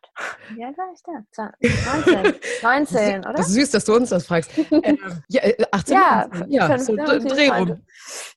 wie 0.55 0.63
alt 0.63 0.77
war 0.77 0.85
ich 0.93 1.01
da? 1.03 1.51
19, 2.05 2.39
19 2.61 3.19
oder? 3.21 3.33
Das 3.33 3.47
ist 3.47 3.53
süß, 3.53 3.71
dass 3.71 3.85
du 3.85 3.95
uns 3.95 4.09
das 4.09 4.27
fragst. 4.27 4.51
Äh, 4.57 4.97
ja, 5.29 5.41
18, 5.71 5.95
ja, 5.95 6.27
19. 6.27 6.49
ja 6.49 6.77
so 6.77 6.95
Dreh 6.95 7.49
rum. 7.49 7.81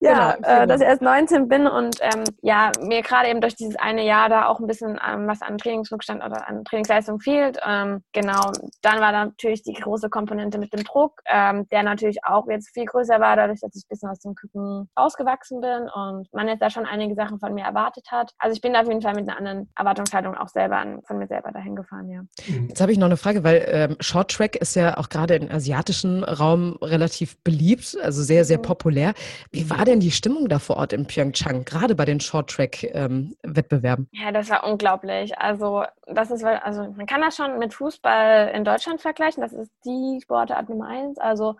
Ja, 0.00 0.36
genau, 0.36 0.48
äh, 0.48 0.66
dass 0.66 0.80
ich 0.80 0.86
erst 0.86 1.02
19 1.02 1.48
bin 1.48 1.66
und 1.66 1.96
ähm, 2.00 2.24
ja, 2.42 2.70
mir 2.80 3.02
gerade 3.02 3.28
eben 3.28 3.40
durch 3.40 3.56
dieses 3.56 3.76
eine 3.76 4.04
Jahr 4.04 4.28
da 4.28 4.46
auch 4.46 4.60
ein 4.60 4.66
bisschen 4.66 4.98
ähm, 5.06 5.26
was 5.26 5.42
an 5.42 5.58
Trainingsrückstand 5.58 6.24
oder 6.24 6.48
an 6.48 6.64
Trainingsleistung 6.64 7.20
fehlt. 7.20 7.58
Ähm, 7.66 8.02
genau, 8.12 8.52
dann 8.82 9.00
war 9.00 9.12
da 9.12 9.26
natürlich 9.26 9.62
die 9.62 9.74
große 9.74 10.08
Komponente 10.08 10.45
mit 10.54 10.72
dem 10.72 10.84
Druck, 10.84 11.20
ähm, 11.26 11.68
der 11.70 11.82
natürlich 11.82 12.24
auch 12.24 12.46
jetzt 12.48 12.70
viel 12.72 12.84
größer 12.84 13.20
war, 13.20 13.36
dadurch, 13.36 13.60
dass 13.60 13.74
ich 13.74 13.84
ein 13.84 13.88
bisschen 13.88 14.08
aus 14.08 14.20
dem 14.20 14.34
Küken 14.34 14.88
ausgewachsen 14.94 15.60
bin 15.60 15.88
und 15.94 16.32
man 16.32 16.48
jetzt 16.48 16.60
da 16.60 16.70
schon 16.70 16.86
einige 16.86 17.14
Sachen 17.14 17.38
von 17.38 17.54
mir 17.54 17.64
erwartet 17.64 18.06
hat. 18.10 18.32
Also 18.38 18.54
ich 18.54 18.60
bin 18.60 18.72
da 18.72 18.80
auf 18.80 18.88
jeden 18.88 19.02
Fall 19.02 19.14
mit 19.14 19.28
einer 19.28 19.38
anderen 19.38 19.70
Erwartungshaltung 19.76 20.36
auch 20.36 20.48
selber 20.48 20.76
an, 20.78 21.02
von 21.06 21.18
mir 21.18 21.26
selber 21.26 21.50
dahin 21.52 21.76
gefahren, 21.76 22.08
ja. 22.08 22.22
Jetzt 22.68 22.80
habe 22.80 22.92
ich 22.92 22.98
noch 22.98 23.06
eine 23.06 23.16
Frage, 23.16 23.44
weil 23.44 23.64
ähm, 23.68 23.96
Short 24.00 24.30
Track 24.30 24.56
ist 24.56 24.76
ja 24.76 24.96
auch 24.98 25.08
gerade 25.08 25.34
im 25.34 25.50
asiatischen 25.50 26.24
Raum 26.24 26.78
relativ 26.82 27.42
beliebt, 27.42 27.96
also 28.02 28.22
sehr, 28.22 28.44
sehr 28.44 28.58
mhm. 28.58 28.62
populär. 28.62 29.14
Wie 29.50 29.68
war 29.70 29.84
denn 29.84 30.00
die 30.00 30.10
Stimmung 30.10 30.48
da 30.48 30.58
vor 30.58 30.76
Ort 30.76 30.92
in 30.92 31.06
Pyeongchang, 31.06 31.64
gerade 31.64 31.94
bei 31.94 32.04
den 32.04 32.20
Short 32.20 32.50
Track 32.50 32.84
ähm, 32.94 33.36
Wettbewerben? 33.42 34.08
Ja, 34.12 34.32
das 34.32 34.50
war 34.50 34.64
unglaublich. 34.64 35.36
Also 35.38 35.84
das 36.06 36.30
ist, 36.30 36.44
also 36.44 36.82
man 36.96 37.06
kann 37.06 37.20
das 37.20 37.36
schon 37.36 37.58
mit 37.58 37.74
Fußball 37.74 38.52
in 38.54 38.64
Deutschland 38.64 39.00
vergleichen. 39.00 39.42
Das 39.42 39.52
ist 39.52 39.70
die 39.84 40.20
Sportart 40.36 40.68
Nummer 40.68 40.88
eins. 40.88 41.18
Also 41.18 41.56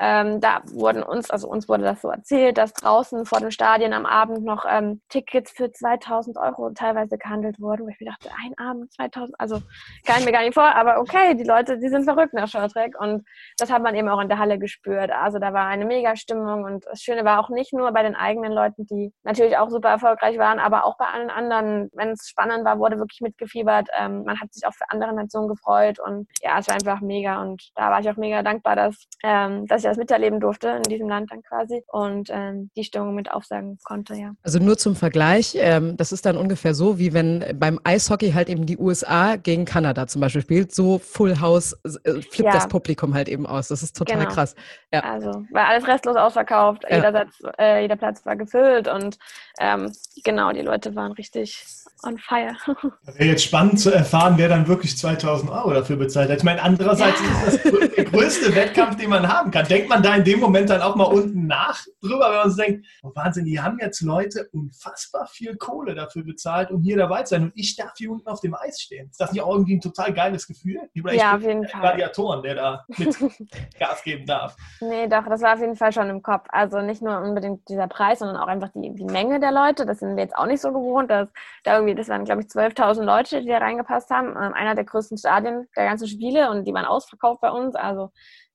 ähm, 0.00 0.40
da 0.40 0.62
wurden 0.72 1.02
uns, 1.02 1.30
also 1.30 1.48
uns 1.48 1.68
wurde 1.68 1.84
das 1.84 2.02
so 2.02 2.08
erzählt, 2.08 2.58
dass 2.58 2.72
draußen 2.72 3.26
vor 3.26 3.38
den 3.38 3.52
Stadien 3.52 3.92
am 3.92 4.06
Abend 4.06 4.44
noch 4.44 4.64
ähm, 4.68 5.00
Tickets 5.08 5.52
für 5.52 5.70
2000 5.70 6.36
Euro 6.36 6.70
teilweise 6.70 7.16
gehandelt 7.16 7.60
wurden. 7.60 7.84
Wo 7.84 7.88
ich 7.88 8.00
mir 8.00 8.10
dachte, 8.10 8.28
ein 8.44 8.58
Abend 8.58 8.92
2000, 8.92 9.38
also 9.38 9.60
kann 10.04 10.18
ich 10.18 10.24
mir 10.24 10.32
gar 10.32 10.42
nicht 10.42 10.54
vor, 10.54 10.74
aber 10.74 10.98
okay, 10.98 11.34
die 11.34 11.44
Leute, 11.44 11.78
die 11.78 11.88
sind 11.88 12.04
verrückt 12.04 12.34
nach 12.34 12.48
Shorttrack 12.48 12.98
und 12.98 13.24
das 13.58 13.70
hat 13.70 13.82
man 13.82 13.94
eben 13.94 14.08
auch 14.08 14.20
in 14.20 14.28
der 14.28 14.38
Halle 14.38 14.58
gespürt. 14.58 15.12
Also 15.12 15.38
da 15.38 15.52
war 15.52 15.66
eine 15.66 15.84
mega 15.84 16.16
Stimmung 16.16 16.64
und 16.64 16.84
das 16.86 17.00
Schöne 17.00 17.24
war 17.24 17.38
auch 17.38 17.50
nicht 17.50 17.72
nur 17.72 17.92
bei 17.92 18.02
den 18.02 18.16
eigenen 18.16 18.52
Leuten, 18.52 18.86
die 18.86 19.12
natürlich 19.22 19.56
auch 19.58 19.70
super 19.70 19.90
erfolgreich 19.90 20.38
waren, 20.38 20.58
aber 20.58 20.86
auch 20.86 20.96
bei 20.98 21.06
allen 21.06 21.30
anderen. 21.30 21.90
Wenn 21.92 22.10
es 22.10 22.28
spannend 22.28 22.64
war, 22.64 22.80
wurde 22.80 22.98
wirklich 22.98 23.20
mitgefiebert. 23.20 23.88
Ähm, 23.96 24.24
man 24.24 24.40
hat 24.40 24.52
sich 24.52 24.66
auch 24.66 24.74
für 24.74 24.90
andere 24.90 25.14
Nationen 25.14 25.48
gefreut 25.48 26.00
und 26.00 26.26
ja, 26.42 26.58
es 26.58 26.66
war 26.66 26.74
einfach 26.74 27.00
mega 27.00 27.40
und 27.40 27.70
da 27.76 27.90
war 27.90 28.00
ich 28.00 28.10
auch 28.10 28.13
mega 28.16 28.42
dankbar, 28.42 28.76
dass, 28.76 28.96
ähm, 29.22 29.66
dass 29.66 29.82
ich 29.82 29.88
das 29.88 29.96
miterleben 29.96 30.40
durfte 30.40 30.68
in 30.68 30.82
diesem 30.84 31.08
Land 31.08 31.30
dann 31.30 31.42
quasi 31.42 31.82
und 31.88 32.28
ähm, 32.30 32.70
die 32.76 32.84
Stimmung 32.84 33.14
mit 33.14 33.30
aufsagen 33.30 33.78
konnte, 33.84 34.14
ja. 34.14 34.34
Also 34.42 34.58
nur 34.58 34.76
zum 34.76 34.96
Vergleich, 34.96 35.56
ähm, 35.58 35.96
das 35.96 36.12
ist 36.12 36.26
dann 36.26 36.36
ungefähr 36.36 36.74
so, 36.74 36.98
wie 36.98 37.12
wenn 37.12 37.44
beim 37.58 37.80
Eishockey 37.84 38.32
halt 38.32 38.48
eben 38.48 38.66
die 38.66 38.78
USA 38.78 39.36
gegen 39.36 39.64
Kanada 39.64 40.06
zum 40.06 40.20
Beispiel 40.20 40.42
spielt, 40.42 40.74
so 40.74 40.98
Full 40.98 41.40
House 41.40 41.72
äh, 41.84 42.20
flippt 42.20 42.38
ja. 42.38 42.52
das 42.52 42.68
Publikum 42.68 43.14
halt 43.14 43.28
eben 43.28 43.46
aus. 43.46 43.68
Das 43.68 43.82
ist 43.82 43.96
total 43.96 44.18
genau. 44.18 44.30
krass. 44.30 44.54
Ja. 44.92 45.00
Also 45.00 45.44
war 45.50 45.68
alles 45.68 45.86
restlos 45.86 46.16
ausverkauft, 46.16 46.84
ja. 46.88 46.96
jeder, 46.96 47.12
Satz, 47.12 47.42
äh, 47.58 47.82
jeder 47.82 47.96
Platz 47.96 48.24
war 48.24 48.36
gefüllt 48.36 48.88
und 48.88 49.18
ähm, 49.60 49.92
genau, 50.24 50.52
die 50.52 50.62
Leute 50.62 50.94
waren 50.94 51.12
richtig 51.12 51.64
on 52.04 52.18
fire. 52.18 52.54
Wäre 53.04 53.28
jetzt 53.30 53.44
spannend 53.44 53.80
zu 53.80 53.90
erfahren, 53.90 54.34
wer 54.36 54.48
dann 54.48 54.68
wirklich 54.68 54.96
2000 54.96 55.50
Euro 55.50 55.72
dafür 55.72 55.96
bezahlt 55.96 56.30
hat. 56.30 56.38
Ich 56.38 56.44
meine, 56.44 56.62
andererseits 56.62 57.20
ja. 57.20 57.48
ist 57.48 57.64
das 57.64 57.72
größte 58.04 58.54
Wettkampf, 58.54 58.96
den 58.96 59.10
man 59.10 59.26
haben 59.28 59.50
kann. 59.50 59.66
Denkt 59.66 59.88
man 59.88 60.02
da 60.02 60.14
in 60.14 60.24
dem 60.24 60.40
Moment 60.40 60.70
dann 60.70 60.82
auch 60.82 60.96
mal 60.96 61.04
unten 61.04 61.46
nach 61.46 61.84
drüber, 62.00 62.30
wenn 62.30 62.36
man 62.36 62.50
sich 62.50 62.64
denkt, 62.64 62.86
oh 63.02 63.10
Wahnsinn, 63.14 63.44
die 63.44 63.60
haben 63.60 63.78
jetzt 63.80 64.00
Leute 64.00 64.48
unfassbar 64.52 65.26
viel 65.26 65.56
Kohle 65.56 65.94
dafür 65.94 66.24
bezahlt, 66.24 66.70
um 66.70 66.82
hier 66.82 66.96
dabei 66.96 67.22
zu 67.22 67.34
sein. 67.34 67.44
Und 67.44 67.52
ich 67.54 67.76
darf 67.76 67.92
hier 67.96 68.10
unten 68.10 68.28
auf 68.28 68.40
dem 68.40 68.54
Eis 68.54 68.80
stehen. 68.80 69.08
Ist 69.10 69.20
das 69.20 69.32
nicht 69.32 69.42
auch 69.42 69.52
irgendwie 69.52 69.76
ein 69.76 69.80
total 69.80 70.12
geiles 70.12 70.46
Gefühl? 70.46 70.80
ja, 70.94 71.36
auf 71.36 71.42
jeden 71.42 71.66
Fall. 71.68 71.80
Gladiatoren, 71.80 72.42
der 72.42 72.54
da 72.54 72.84
mit 72.96 73.16
Gas 73.78 74.02
geben 74.02 74.26
darf. 74.26 74.56
Nee, 74.80 75.06
doch, 75.08 75.26
das 75.26 75.42
war 75.42 75.54
auf 75.54 75.60
jeden 75.60 75.76
Fall 75.76 75.92
schon 75.92 76.08
im 76.08 76.22
Kopf. 76.22 76.46
Also 76.48 76.80
nicht 76.80 77.02
nur 77.02 77.18
unbedingt 77.20 77.68
dieser 77.68 77.88
Preis, 77.88 78.18
sondern 78.18 78.36
auch 78.36 78.46
einfach 78.46 78.70
die, 78.74 78.94
die 78.94 79.04
Menge 79.04 79.40
der 79.40 79.52
Leute. 79.52 79.86
Das 79.86 80.00
sind 80.00 80.16
wir 80.16 80.22
jetzt 80.22 80.36
auch 80.36 80.46
nicht 80.46 80.60
so 80.60 80.72
gewohnt. 80.72 81.10
Dass 81.10 81.28
da 81.64 81.74
irgendwie, 81.76 81.94
das 81.94 82.08
waren, 82.08 82.24
glaube 82.24 82.42
ich, 82.42 82.48
12.000 82.48 83.02
Leute, 83.02 83.40
die 83.40 83.48
da 83.48 83.58
reingepasst 83.58 84.10
haben. 84.10 84.28
Ähm, 84.28 84.52
einer 84.54 84.74
der 84.74 84.84
größten 84.84 85.18
Stadien 85.18 85.68
der 85.76 85.86
ganzen 85.86 86.08
Spiele 86.08 86.50
und 86.50 86.64
die 86.64 86.72
waren 86.74 86.84
ausverkauft 86.84 87.40
bei 87.40 87.50
uns. 87.50 87.74
Also 87.74 87.93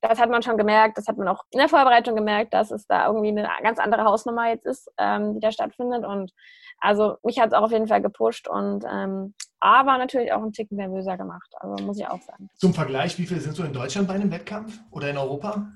das 0.01 0.19
hat 0.19 0.29
man 0.29 0.41
schon 0.41 0.57
gemerkt, 0.57 0.97
das 0.97 1.07
hat 1.07 1.17
man 1.17 1.27
auch 1.27 1.43
in 1.51 1.59
der 1.59 1.69
Vorbereitung 1.69 2.15
gemerkt, 2.15 2.53
dass 2.53 2.71
es 2.71 2.87
da 2.87 3.07
irgendwie 3.07 3.29
eine 3.29 3.47
ganz 3.63 3.79
andere 3.79 4.03
Hausnummer 4.03 4.49
jetzt 4.49 4.65
ist, 4.65 4.89
ähm, 4.97 5.33
die 5.33 5.39
da 5.39 5.51
stattfindet. 5.51 6.05
Und 6.05 6.31
also 6.79 7.17
mich 7.23 7.39
hat 7.39 7.47
es 7.49 7.53
auch 7.53 7.63
auf 7.63 7.71
jeden 7.71 7.87
Fall 7.87 8.01
gepusht 8.01 8.47
und 8.47 8.85
ähm, 8.89 9.33
aber 9.59 9.97
natürlich 9.97 10.31
auch 10.31 10.41
einen 10.41 10.53
Ticken 10.53 10.77
nervöser 10.77 11.17
gemacht, 11.17 11.51
also 11.59 11.83
muss 11.83 11.99
ich 11.99 12.07
auch 12.07 12.21
sagen. 12.21 12.49
Zum 12.55 12.73
Vergleich, 12.73 13.17
wie 13.17 13.25
viele 13.25 13.41
sind 13.41 13.55
so 13.55 13.63
in 13.63 13.73
Deutschland 13.73 14.07
bei 14.07 14.13
einem 14.13 14.31
Wettkampf 14.31 14.79
oder 14.91 15.09
in 15.09 15.17
Europa? 15.17 15.67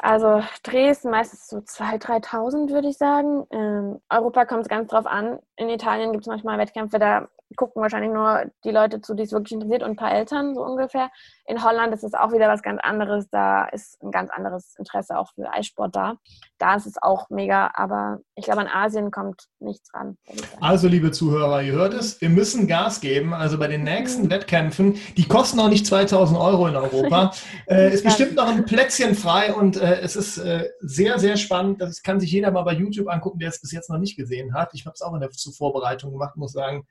Also 0.00 0.42
Dresden 0.62 1.10
meistens 1.10 1.46
so 1.48 1.58
2.000, 1.58 2.24
3.000 2.24 2.70
würde 2.70 2.88
ich 2.88 2.96
sagen. 2.96 3.44
Ähm, 3.50 4.00
Europa 4.08 4.46
kommt 4.46 4.62
es 4.62 4.68
ganz 4.68 4.88
drauf 4.90 5.04
an. 5.04 5.38
In 5.56 5.68
Italien 5.68 6.12
gibt 6.12 6.24
es 6.24 6.28
manchmal 6.28 6.56
Wettkämpfe, 6.56 6.98
da 6.98 7.28
gucken 7.56 7.82
wahrscheinlich 7.82 8.12
nur 8.12 8.44
die 8.64 8.70
Leute 8.70 9.00
zu, 9.00 9.14
die 9.14 9.24
es 9.24 9.32
wirklich 9.32 9.52
interessiert 9.52 9.82
und 9.82 9.90
ein 9.90 9.96
paar 9.96 10.12
Eltern 10.12 10.54
so 10.54 10.62
ungefähr. 10.62 11.10
In 11.46 11.64
Holland 11.64 11.92
ist 11.92 12.04
es 12.04 12.14
auch 12.14 12.32
wieder 12.32 12.48
was 12.48 12.62
ganz 12.62 12.80
anderes. 12.82 13.28
Da 13.30 13.64
ist 13.66 14.00
ein 14.02 14.10
ganz 14.10 14.30
anderes 14.30 14.76
Interesse 14.78 15.18
auch 15.18 15.32
für 15.34 15.52
Eissport 15.52 15.96
da. 15.96 16.16
Da 16.58 16.76
ist 16.76 16.86
es 16.86 16.94
auch 17.02 17.28
mega, 17.30 17.70
aber 17.74 18.20
ich 18.36 18.44
glaube, 18.44 18.60
an 18.60 18.68
Asien 18.68 19.10
kommt 19.10 19.48
nichts 19.58 19.92
ran. 19.94 20.16
Also, 20.60 20.86
liebe 20.88 21.10
Zuhörer, 21.10 21.62
ihr 21.62 21.72
hört 21.72 21.94
es, 21.94 22.20
wir 22.20 22.30
müssen 22.30 22.68
Gas 22.68 23.00
geben. 23.00 23.34
Also 23.34 23.58
bei 23.58 23.66
den 23.66 23.82
nächsten 23.82 24.24
mhm. 24.24 24.30
Wettkämpfen, 24.30 24.98
die 25.16 25.26
kosten 25.26 25.58
auch 25.60 25.68
nicht 25.68 25.86
2000 25.86 26.38
Euro 26.38 26.68
in 26.68 26.76
Europa, 26.76 27.32
äh, 27.68 27.92
ist 27.92 28.04
bestimmt 28.04 28.36
noch 28.36 28.48
ein 28.48 28.64
Plätzchen 28.64 29.14
frei 29.14 29.52
und 29.52 29.76
äh, 29.76 30.00
es 30.00 30.16
ist 30.16 30.38
äh, 30.38 30.70
sehr, 30.80 31.18
sehr 31.18 31.36
spannend. 31.36 31.80
Das 31.80 32.02
kann 32.02 32.20
sich 32.20 32.30
jeder 32.30 32.50
mal 32.50 32.62
bei 32.62 32.74
YouTube 32.74 33.08
angucken, 33.08 33.38
der 33.38 33.48
es 33.48 33.60
bis 33.60 33.72
jetzt 33.72 33.90
noch 33.90 33.98
nicht 33.98 34.16
gesehen 34.16 34.54
hat. 34.54 34.70
Ich 34.74 34.86
habe 34.86 34.94
es 34.94 35.02
auch 35.02 35.14
in 35.14 35.20
der 35.20 35.30
Vorbereitung 35.56 36.12
gemacht, 36.12 36.36
muss 36.36 36.52
sagen 36.52 36.86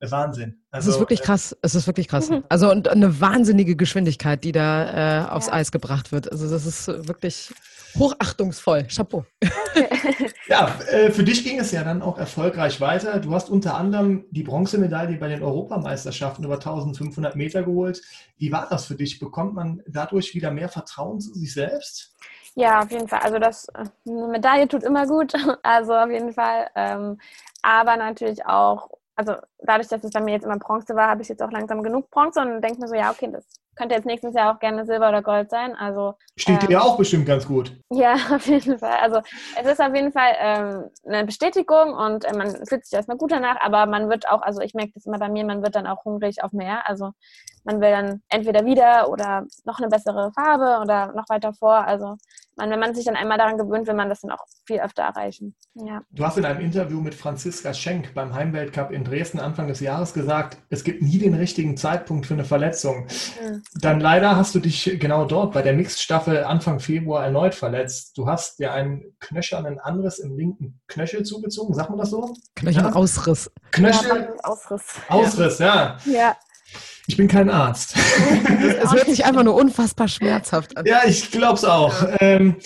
Wahnsinn. 0.00 0.62
Also, 0.70 0.90
es 0.90 0.96
ist 0.96 1.00
wirklich 1.00 1.20
äh, 1.20 1.24
krass. 1.24 1.56
Es 1.62 1.74
ist 1.74 1.86
wirklich 1.86 2.08
krass. 2.08 2.30
Mhm. 2.30 2.44
Also 2.48 2.70
und 2.70 2.88
eine 2.88 3.20
wahnsinnige 3.20 3.76
Geschwindigkeit, 3.76 4.44
die 4.44 4.52
da 4.52 5.24
äh, 5.24 5.28
aufs 5.30 5.46
ja. 5.46 5.54
Eis 5.54 5.72
gebracht 5.72 6.12
wird. 6.12 6.30
Also 6.30 6.50
das 6.50 6.66
ist 6.66 6.88
wirklich 7.08 7.52
hochachtungsvoll. 7.98 8.86
Chapeau. 8.88 9.24
ja, 10.48 10.68
äh, 10.90 11.10
für 11.10 11.24
dich 11.24 11.44
ging 11.44 11.58
es 11.58 11.70
ja 11.72 11.84
dann 11.84 12.02
auch 12.02 12.18
erfolgreich 12.18 12.80
weiter. 12.80 13.18
Du 13.20 13.32
hast 13.34 13.48
unter 13.50 13.76
anderem 13.76 14.24
die 14.30 14.42
Bronzemedaille 14.42 15.16
bei 15.16 15.28
den 15.28 15.42
Europameisterschaften 15.42 16.44
über 16.44 16.54
1500 16.54 17.36
Meter 17.36 17.62
geholt. 17.62 18.02
Wie 18.36 18.52
war 18.52 18.68
das 18.68 18.86
für 18.86 18.94
dich? 18.94 19.18
Bekommt 19.18 19.54
man 19.54 19.82
dadurch 19.86 20.34
wieder 20.34 20.50
mehr 20.50 20.68
Vertrauen 20.68 21.20
zu 21.20 21.32
sich 21.34 21.52
selbst? 21.52 22.14
Ja, 22.56 22.80
auf 22.82 22.90
jeden 22.90 23.08
Fall. 23.08 23.20
Also 23.20 23.38
das 23.38 23.68
eine 24.06 24.28
Medaille 24.28 24.68
tut 24.68 24.82
immer 24.82 25.06
gut. 25.06 25.32
Also 25.62 25.94
auf 25.94 26.10
jeden 26.10 26.32
Fall. 26.32 26.68
Ähm, 26.74 27.18
aber 27.62 27.96
natürlich 27.96 28.44
auch 28.44 28.90
also 29.16 29.34
dadurch, 29.58 29.88
dass 29.88 30.02
es 30.02 30.10
bei 30.10 30.20
mir 30.20 30.32
jetzt 30.32 30.44
immer 30.44 30.58
Bronze 30.58 30.94
war, 30.94 31.08
habe 31.08 31.22
ich 31.22 31.28
jetzt 31.28 31.42
auch 31.42 31.50
langsam 31.50 31.82
genug 31.82 32.10
Bronze 32.10 32.40
und 32.40 32.60
denke 32.60 32.80
mir 32.80 32.88
so, 32.88 32.94
ja, 32.94 33.10
okay, 33.10 33.30
das 33.30 33.44
könnte 33.76 33.94
jetzt 33.94 34.06
nächstes 34.06 34.34
Jahr 34.34 34.54
auch 34.54 34.60
gerne 34.60 34.84
Silber 34.86 35.08
oder 35.08 35.22
Gold 35.22 35.50
sein. 35.50 35.74
Also 35.76 36.14
steht 36.36 36.62
ähm, 36.62 36.68
dir 36.68 36.72
ja 36.74 36.80
auch 36.80 36.96
bestimmt 36.96 37.26
ganz 37.26 37.46
gut. 37.46 37.76
Ja, 37.90 38.14
auf 38.34 38.46
jeden 38.46 38.78
Fall. 38.78 38.98
Also 39.00 39.20
es 39.60 39.66
ist 39.66 39.80
auf 39.80 39.94
jeden 39.94 40.12
Fall 40.12 40.32
ähm, 40.38 40.84
eine 41.06 41.24
Bestätigung 41.24 41.94
und 41.94 42.24
äh, 42.24 42.36
man 42.36 42.50
fühlt 42.66 42.84
sich 42.84 42.92
erstmal 42.92 43.16
gut 43.16 43.32
danach, 43.32 43.60
aber 43.60 43.86
man 43.86 44.08
wird 44.08 44.28
auch, 44.28 44.42
also 44.42 44.60
ich 44.60 44.74
merke 44.74 44.92
das 44.94 45.06
immer 45.06 45.18
bei 45.18 45.28
mir, 45.28 45.44
man 45.44 45.62
wird 45.62 45.74
dann 45.74 45.86
auch 45.86 46.04
hungrig 46.04 46.42
auf 46.42 46.52
mehr. 46.52 46.88
Also 46.88 47.12
man 47.64 47.80
will 47.80 47.90
dann 47.90 48.22
entweder 48.28 48.64
wieder 48.64 49.08
oder 49.08 49.46
noch 49.64 49.78
eine 49.78 49.88
bessere 49.88 50.32
Farbe 50.32 50.80
oder 50.82 51.12
noch 51.14 51.28
weiter 51.28 51.52
vor. 51.54 51.86
Also 51.86 52.16
man, 52.56 52.70
wenn 52.70 52.80
man 52.80 52.94
sich 52.94 53.04
dann 53.04 53.16
einmal 53.16 53.38
daran 53.38 53.58
gewöhnt, 53.58 53.86
will 53.86 53.94
man 53.94 54.08
das 54.08 54.20
dann 54.20 54.30
auch 54.30 54.44
viel 54.66 54.80
öfter 54.80 55.02
erreichen. 55.02 55.54
Ja. 55.74 56.02
Du 56.10 56.24
hast 56.24 56.38
in 56.38 56.44
einem 56.44 56.60
Interview 56.60 57.00
mit 57.00 57.14
Franziska 57.14 57.74
Schenk 57.74 58.14
beim 58.14 58.34
Heimweltcup 58.34 58.90
in 58.90 59.04
Dresden 59.04 59.40
Anfang 59.40 59.68
des 59.68 59.80
Jahres 59.80 60.14
gesagt, 60.14 60.58
es 60.70 60.84
gibt 60.84 61.02
nie 61.02 61.18
den 61.18 61.34
richtigen 61.34 61.76
Zeitpunkt 61.76 62.26
für 62.26 62.34
eine 62.34 62.44
Verletzung. 62.44 63.06
Mhm. 63.42 63.62
Dann 63.80 64.00
leider 64.00 64.36
hast 64.36 64.54
du 64.54 64.60
dich 64.60 64.98
genau 65.00 65.24
dort 65.24 65.52
bei 65.52 65.62
der 65.62 65.72
Mixed-Staffel 65.72 66.44
Anfang 66.44 66.80
Februar 66.80 67.24
erneut 67.24 67.54
verletzt. 67.54 68.16
Du 68.16 68.26
hast 68.26 68.58
dir 68.58 68.72
einen 68.72 69.16
knöchernen 69.20 69.78
Anriss 69.78 70.18
im 70.18 70.36
linken 70.36 70.80
Knöchel 70.86 71.24
zugezogen, 71.24 71.74
sagt 71.74 71.90
man 71.90 71.98
das 71.98 72.10
so? 72.10 72.34
Knöchelausriss. 72.54 73.50
Knöchel 73.70 74.28
ja, 74.28 74.44
Ausriss. 74.44 75.00
Ausriss, 75.08 75.58
ja. 75.58 75.96
Ja. 76.04 76.36
Ich 77.06 77.16
bin 77.16 77.28
kein 77.28 77.50
Arzt. 77.50 77.96
Es 78.82 78.92
hört 78.92 79.06
sich 79.06 79.24
einfach 79.24 79.42
nur 79.42 79.54
unfassbar 79.54 80.08
schmerzhaft 80.08 80.76
an. 80.76 80.84
Ja, 80.86 81.02
ich 81.06 81.30
glaube 81.30 81.54
es 81.54 81.64
auch. 81.64 81.94
Ähm, 82.20 82.56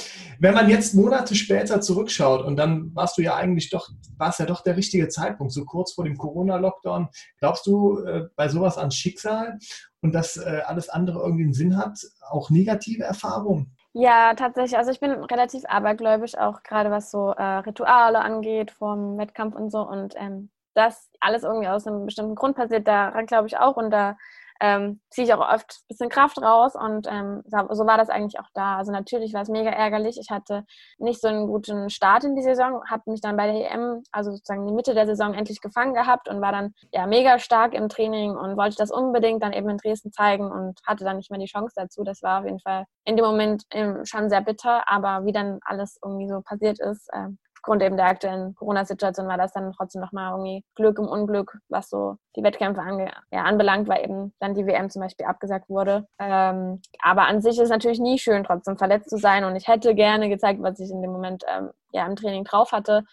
wenn 0.41 0.55
man 0.55 0.69
jetzt 0.69 0.95
Monate 0.95 1.35
später 1.35 1.81
zurückschaut 1.81 2.45
und 2.45 2.57
dann 2.57 2.95
warst 2.95 3.19
du 3.19 3.23
ja 3.23 3.35
eigentlich 3.35 3.71
doch, 3.71 3.89
war 4.17 4.31
es 4.31 4.39
ja 4.39 4.47
doch 4.47 4.63
der 4.63 4.77
richtige 4.77 5.09
Zeitpunkt, 5.09 5.53
so 5.53 5.65
kurz 5.65 5.93
vor 5.93 6.05
dem 6.05 6.17
Corona-Lockdown. 6.17 7.09
Glaubst 7.41 7.67
du 7.67 7.99
äh, 8.01 8.29
bei 8.37 8.49
sowas 8.49 8.79
an 8.79 8.91
Schicksal 8.91 9.59
und 10.01 10.15
dass 10.15 10.37
äh, 10.37 10.63
alles 10.67 10.89
andere 10.89 11.21
irgendwie 11.21 11.45
einen 11.45 11.55
Sinn 11.55 11.77
hat, 11.77 11.99
auch 12.29 12.51
negative 12.51 13.03
Erfahrungen? 13.03 13.77
Ja, 13.93 14.35
tatsächlich. 14.35 14.79
Also 14.79 14.93
ich 14.93 15.01
bin 15.01 15.11
relativ 15.11 15.65
abergläubisch, 15.67 16.37
auch 16.37 16.63
gerade 16.63 16.91
was 16.91 17.11
so 17.11 17.33
äh, 17.33 17.43
Rituale 17.43 18.21
angeht 18.21 18.71
vom 18.71 19.19
Wettkampf 19.19 19.57
und 19.57 19.71
so. 19.71 19.81
Und 19.81 20.15
ähm, 20.17 20.51
das 20.79 21.11
alles 21.21 21.43
irgendwie 21.43 21.69
aus 21.69 21.87
einem 21.87 22.07
bestimmten 22.07 22.35
Grund 22.35 22.57
passiert, 22.57 22.87
daran 22.89 23.27
glaube 23.27 23.49
ich 23.49 23.59
auch 23.59 23.77
und 23.77 23.91
da 23.91 24.17
ähm, 24.61 25.01
ziehe 25.11 25.27
ich 25.27 25.33
auch 25.35 25.41
oft 25.41 25.71
ein 25.71 25.87
bisschen 25.89 26.09
Kraft 26.09 26.41
raus 26.43 26.75
und 26.75 27.07
ähm, 27.09 27.43
so 27.47 27.87
war 27.87 27.97
das 27.97 28.11
eigentlich 28.11 28.41
auch 28.41 28.49
da. 28.55 28.77
Also 28.77 28.91
natürlich 28.91 29.33
war 29.33 29.43
es 29.43 29.49
mega 29.49 29.71
ärgerlich. 29.71 30.19
Ich 30.21 30.31
hatte 30.31 30.65
nicht 30.99 31.21
so 31.21 31.29
einen 31.29 31.47
guten 31.47 31.91
Start 31.91 32.25
in 32.25 32.35
die 32.35 32.43
Saison, 32.43 32.83
habe 32.89 33.11
mich 33.11 33.21
dann 33.21 33.37
bei 33.37 33.47
der 33.47 33.71
EM, 33.71 34.03
also 34.11 34.33
sozusagen 34.33 34.67
die 34.67 34.73
Mitte 34.73 34.95
der 34.95 35.07
Saison 35.07 35.35
endlich 35.35 35.61
gefangen 35.61 35.95
gehabt 35.95 36.29
und 36.29 36.41
war 36.41 36.53
dann 36.53 36.75
ja 36.93 37.07
mega 37.07 37.39
stark 37.39 37.75
im 37.75 37.89
Training 37.89 38.37
und 38.37 38.57
wollte 38.57 38.77
das 38.77 38.91
unbedingt 38.91 39.43
dann 39.43 39.53
eben 39.53 39.69
in 39.69 39.79
Dresden 39.79 40.13
zeigen 40.13 40.51
und 40.51 40.81
hatte 40.85 41.05
dann 41.05 41.19
nicht 41.19 41.31
mehr 41.31 41.41
die 41.41 41.47
Chance 41.47 41.75
dazu. 41.77 42.03
Das 42.03 42.23
war 42.23 42.41
auf 42.41 42.45
jeden 42.45 42.61
Fall 42.61 42.85
in 43.05 43.17
dem 43.17 43.25
Moment 43.25 43.65
ähm, 43.71 44.05
schon 44.05 44.29
sehr 44.29 44.41
bitter, 44.41 44.89
aber 44.89 45.25
wie 45.25 45.33
dann 45.33 45.61
alles 45.65 45.99
irgendwie 46.03 46.29
so 46.29 46.41
passiert 46.41 46.81
ist, 46.81 47.09
äh, 47.13 47.29
aufgrund 47.59 47.83
eben 47.83 47.97
der 47.97 48.07
aktuellen 48.07 48.55
Corona-Situation 48.55 49.27
war 49.27 49.37
das 49.37 49.53
dann 49.53 49.73
trotzdem 49.73 50.01
nochmal 50.01 50.31
irgendwie 50.33 50.65
Glück 50.77 50.99
im 50.99 51.09
Unglück, 51.09 51.59
was 51.69 51.91
so 51.91 52.17
die 52.37 52.43
Wettkämpfe 52.45 52.81
ange 52.81 53.11
ja, 53.33 53.43
anbelangt, 53.43 53.89
weil 53.89 54.05
eben 54.05 54.33
dann 54.39 54.55
die 54.55 54.65
WM 54.65 54.91
zum 54.91 55.03
Beispiel 55.03 55.27
abgesagt 55.27 55.69
wurde. 55.69 56.07
Ähm, 56.21 56.81
aber 57.03 57.27
an 57.27 57.43
sich 57.43 57.57
ist 57.57 57.65
es 57.65 57.71
natürlich 57.71 57.99
nie 57.99 58.19
schön, 58.19 58.45
trotzdem 58.45 58.79
verletzt 58.79 59.11
zu 59.11 59.19
sein 59.19 59.45
und 59.45 59.57
ich 59.57 59.67
hätte 59.67 59.95
gerne 59.97 60.29
gezeigt, 60.29 60.63
was 60.63 60.79
ich 60.79 60.91
in 60.91 61.03
dem 61.03 61.11
Moment 61.11 61.43
ähm, 61.49 61.71
ja, 61.93 62.07
im 62.07 62.15
Training 62.15 62.45
drauf 62.45 62.71
hatte. 62.71 63.05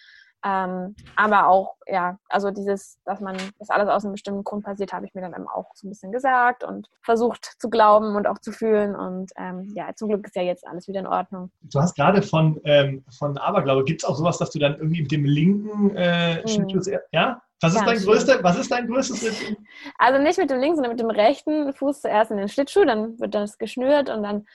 Ähm, 0.43 0.95
aber 1.15 1.47
auch, 1.47 1.75
ja, 1.87 2.19
also 2.29 2.51
dieses, 2.51 2.99
dass 3.05 3.19
man 3.19 3.35
das 3.57 3.69
alles 3.69 3.89
aus 3.89 4.03
einem 4.03 4.13
bestimmten 4.13 4.43
Grund 4.43 4.63
passiert, 4.63 4.93
habe 4.93 5.05
ich 5.05 5.13
mir 5.15 5.21
dann 5.21 5.33
eben 5.33 5.47
auch 5.47 5.71
so 5.73 5.87
ein 5.87 5.89
bisschen 5.89 6.11
gesagt 6.11 6.63
und 6.63 6.87
versucht 7.01 7.55
zu 7.59 7.69
glauben 7.69 8.15
und 8.15 8.27
auch 8.27 8.37
zu 8.39 8.51
fühlen. 8.51 8.95
Und 8.95 9.31
ähm, 9.37 9.71
ja, 9.75 9.89
zum 9.95 10.09
Glück 10.09 10.25
ist 10.25 10.35
ja 10.35 10.43
jetzt 10.43 10.67
alles 10.67 10.87
wieder 10.87 10.99
in 10.99 11.07
Ordnung. 11.07 11.51
Du 11.61 11.79
hast 11.79 11.95
gerade 11.95 12.21
von, 12.21 12.61
ähm, 12.63 13.03
von 13.17 13.37
Aberglaube, 13.37 13.85
gibt 13.85 14.03
es 14.03 14.09
auch 14.09 14.15
sowas, 14.15 14.37
dass 14.37 14.51
du 14.51 14.59
dann 14.59 14.75
irgendwie 14.75 15.01
mit 15.01 15.11
dem 15.11 15.25
linken 15.25 15.95
äh, 15.95 16.41
mhm. 16.41 16.47
Schnittschuh, 16.47 16.99
ja? 17.11 17.41
Was 17.61 17.73
ist, 17.73 17.85
dein 17.85 17.97
größter, 17.97 18.43
was 18.43 18.59
ist 18.59 18.71
dein 18.71 18.85
größtes 18.85 19.19
Schlittschuh? 19.19 19.55
Also 19.97 20.21
nicht 20.21 20.37
mit 20.37 20.49
dem 20.51 20.59
linken, 20.59 20.75
sondern 20.75 20.91
mit 20.91 20.99
dem 20.99 21.09
rechten 21.09 21.73
Fuß 21.73 22.01
zuerst 22.01 22.29
in 22.29 22.37
den 22.37 22.49
Schlittschuh, 22.49 22.85
dann 22.85 23.17
wird 23.19 23.33
das 23.33 23.57
geschnürt 23.57 24.09
und 24.09 24.21
dann 24.21 24.45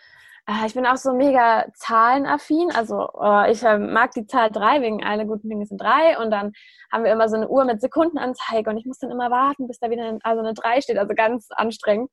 ich 0.67 0.75
bin 0.75 0.87
auch 0.87 0.97
so 0.97 1.13
mega 1.13 1.67
zahlenaffin. 1.75 2.71
Also 2.75 3.09
oh, 3.13 3.43
ich 3.49 3.63
äh, 3.63 3.79
mag 3.79 4.13
die 4.13 4.27
Zahl 4.27 4.51
3 4.51 4.83
wegen 4.83 5.05
alle 5.05 5.27
guten 5.27 5.49
Dinge 5.49 5.67
sind 5.67 5.81
3 5.81 6.19
und 6.19 6.31
dann 6.31 6.53
haben 6.91 7.05
wir 7.05 7.13
immer 7.13 7.29
so 7.29 7.37
eine 7.37 7.49
Uhr 7.49 7.65
mit 7.65 7.81
Sekundenanzeige 7.81 8.71
und 8.71 8.77
ich 8.77 8.87
muss 8.87 8.99
dann 8.99 9.11
immer 9.11 9.31
warten, 9.31 9.69
bis 9.69 9.79
da 9.79 9.91
wieder 9.91 10.05
eine, 10.05 10.19
also 10.23 10.41
eine 10.41 10.55
3 10.55 10.81
steht, 10.81 10.99
also 10.99 11.15
ganz 11.15 11.49
anstrengend. 11.51 12.11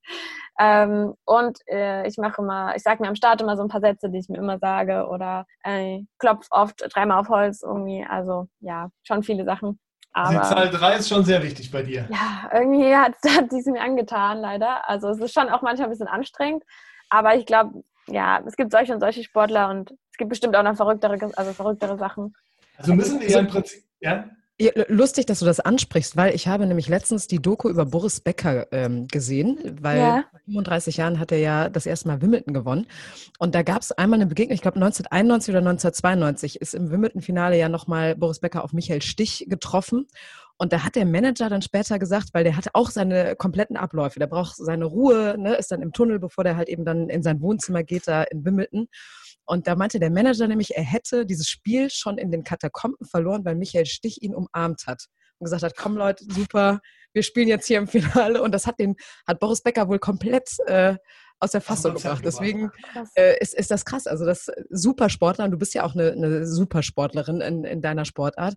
Ähm, 0.60 1.14
und 1.26 1.60
äh, 1.68 2.06
ich 2.08 2.18
mache 2.18 2.42
immer, 2.42 2.76
ich 2.76 2.84
sage 2.84 3.02
mir 3.02 3.10
am 3.10 3.16
Start 3.16 3.42
immer 3.42 3.56
so 3.56 3.64
ein 3.64 3.70
paar 3.70 3.82
Sätze, 3.82 4.10
die 4.10 4.20
ich 4.20 4.30
mir 4.30 4.38
immer 4.38 4.60
sage 4.60 5.08
oder 5.08 5.46
äh, 5.64 6.02
klopf 6.20 6.48
oft 6.52 6.84
dreimal 6.94 7.20
auf 7.20 7.30
Holz 7.30 7.64
irgendwie. 7.64 8.06
Also 8.08 8.48
ja, 8.60 8.90
schon 9.04 9.24
viele 9.24 9.46
Sachen. 9.46 9.80
Aber, 10.14 10.34
die 10.34 10.42
Zahl 10.42 10.70
3 10.70 10.96
ist 10.96 11.10
schon 11.10 11.24
sehr 11.24 11.42
wichtig 11.44 11.72
bei 11.72 11.84
dir. 11.84 12.08
Ja, 12.10 12.50
irgendwie 12.52 12.96
hat, 12.96 13.14
hat 13.26 13.52
die 13.52 13.60
es 13.60 13.66
mir 13.66 13.82
angetan, 13.82 14.40
leider. 14.40 14.90
Also 14.90 15.10
es 15.10 15.20
ist 15.20 15.34
schon 15.34 15.50
auch 15.50 15.62
manchmal 15.62 15.88
ein 15.88 15.92
bisschen 15.92 16.08
anstrengend. 16.08 16.64
Aber 17.10 17.36
ich 17.36 17.46
glaube, 17.46 17.84
ja, 18.08 18.42
es 18.46 18.56
gibt 18.56 18.72
solche 18.72 18.94
und 18.94 19.00
solche 19.00 19.24
Sportler 19.24 19.70
und 19.70 19.92
es 20.12 20.18
gibt 20.18 20.30
bestimmt 20.30 20.56
auch 20.56 20.64
noch 20.64 20.76
verrücktere, 20.76 21.18
also 21.36 21.54
verrücktere 21.54 21.98
Sachen. 21.98 22.36
Also 22.78 22.94
müssen 22.94 23.20
wir 23.20 23.30
ja 23.30 23.40
im 23.40 23.48
Prinzip, 23.48 23.84
ja? 24.00 24.30
Lustig, 24.88 25.28
dass 25.28 25.38
du 25.38 25.46
das 25.46 25.60
ansprichst, 25.60 26.18
weil 26.18 26.34
ich 26.34 26.48
habe 26.48 26.66
nämlich 26.66 26.90
letztens 26.90 27.28
die 27.28 27.40
Doku 27.40 27.70
über 27.70 27.86
Boris 27.86 28.22
Becker 28.22 28.66
ähm, 28.72 29.08
gesehen, 29.08 29.78
weil 29.80 30.00
ja. 30.00 30.24
35 30.46 30.98
Jahren 30.98 31.20
hat 31.20 31.32
er 31.32 31.38
ja 31.38 31.70
das 31.70 31.86
erste 31.86 32.08
Mal 32.08 32.24
Wimbledon 32.24 32.56
gewonnen. 32.56 32.88
Und 33.38 33.54
da 33.54 33.62
gab 33.62 33.84
es 33.84 33.92
einmal 33.92 34.18
eine 34.18 34.26
Begegnung, 34.26 34.56
ich 34.56 34.64
glaube 34.64 34.78
1991 34.78 35.52
oder 35.52 35.60
1992 35.60 36.60
ist 36.60 36.74
im 36.74 36.90
Wimbledon-Finale 36.90 37.56
ja 37.56 37.70
nochmal 37.70 38.16
Boris 38.16 38.40
Becker 38.40 38.64
auf 38.64 38.74
Michael 38.74 39.04
Stich 39.04 39.46
getroffen. 39.48 40.08
Und 40.60 40.74
da 40.74 40.84
hat 40.84 40.96
der 40.96 41.06
Manager 41.06 41.50
dann 41.50 41.62
später 41.62 42.00
gesagt, 42.00 42.30
weil 42.34 42.44
der 42.44 42.58
hat 42.58 42.70
auch 42.74 42.90
seine 42.90 43.36
kompletten 43.36 43.78
Abläufe, 43.78 44.20
der 44.20 44.28
braucht 44.28 44.56
seine 44.56 44.86
Ruhe, 44.86 45.36
ne, 45.38 45.56
ist 45.56 45.72
dann 45.72 45.84
im 45.84 45.94
Tunnel, 45.94 46.20
bevor 46.20 46.44
der 46.44 46.58
halt 46.58 46.68
eben 46.68 46.84
dann 46.84 47.10
in 47.10 47.22
sein 47.22 47.42
Wohnzimmer 47.42 47.84
geht, 47.84 48.08
da 48.08 48.24
in 48.24 48.44
Wimbledon. 48.44 48.88
Und 49.46 49.68
da 49.68 49.76
meinte 49.76 50.00
der 50.00 50.10
Manager 50.10 50.48
nämlich, 50.48 50.76
er 50.76 50.84
hätte 50.84 51.26
dieses 51.26 51.48
Spiel 51.48 51.90
schon 51.92 52.18
in 52.18 52.32
den 52.32 52.44
Katakomben 52.44 53.06
verloren, 53.08 53.46
weil 53.46 53.56
Michael 53.56 53.86
Stich 53.86 54.24
ihn 54.24 54.34
umarmt 54.34 54.88
hat 54.88 55.06
und 55.38 55.46
gesagt 55.46 55.64
hat, 55.64 55.78
komm 55.78 55.96
Leute, 55.96 56.26
super, 56.28 56.82
wir 57.14 57.24
spielen 57.24 57.48
jetzt 57.48 57.68
hier 57.68 57.78
im 57.78 57.88
Finale. 57.88 58.42
Und 58.42 58.52
das 58.52 58.68
hat 58.68 58.80
den, 58.80 58.96
hat 59.28 59.40
Boris 59.40 59.62
Becker 59.62 59.88
wohl 59.88 60.00
komplett 60.00 60.50
äh, 60.66 60.96
aus 61.40 61.52
der 61.52 61.62
Fassung 61.62 61.96
gebracht. 61.96 62.24
Deswegen 62.26 62.72
äh, 63.16 63.38
ist, 63.40 63.54
ist 63.54 63.70
das 63.70 63.86
krass. 63.86 64.08
Also 64.08 64.26
das 64.26 64.50
Supersportler, 64.70 65.46
und 65.46 65.52
du 65.52 65.58
bist 65.58 65.74
ja 65.74 65.84
auch 65.84 65.94
eine, 65.94 66.12
eine 66.12 66.46
Supersportlerin 66.48 67.42
in, 67.42 67.64
in 67.64 67.82
deiner 67.82 68.06
Sportart, 68.06 68.56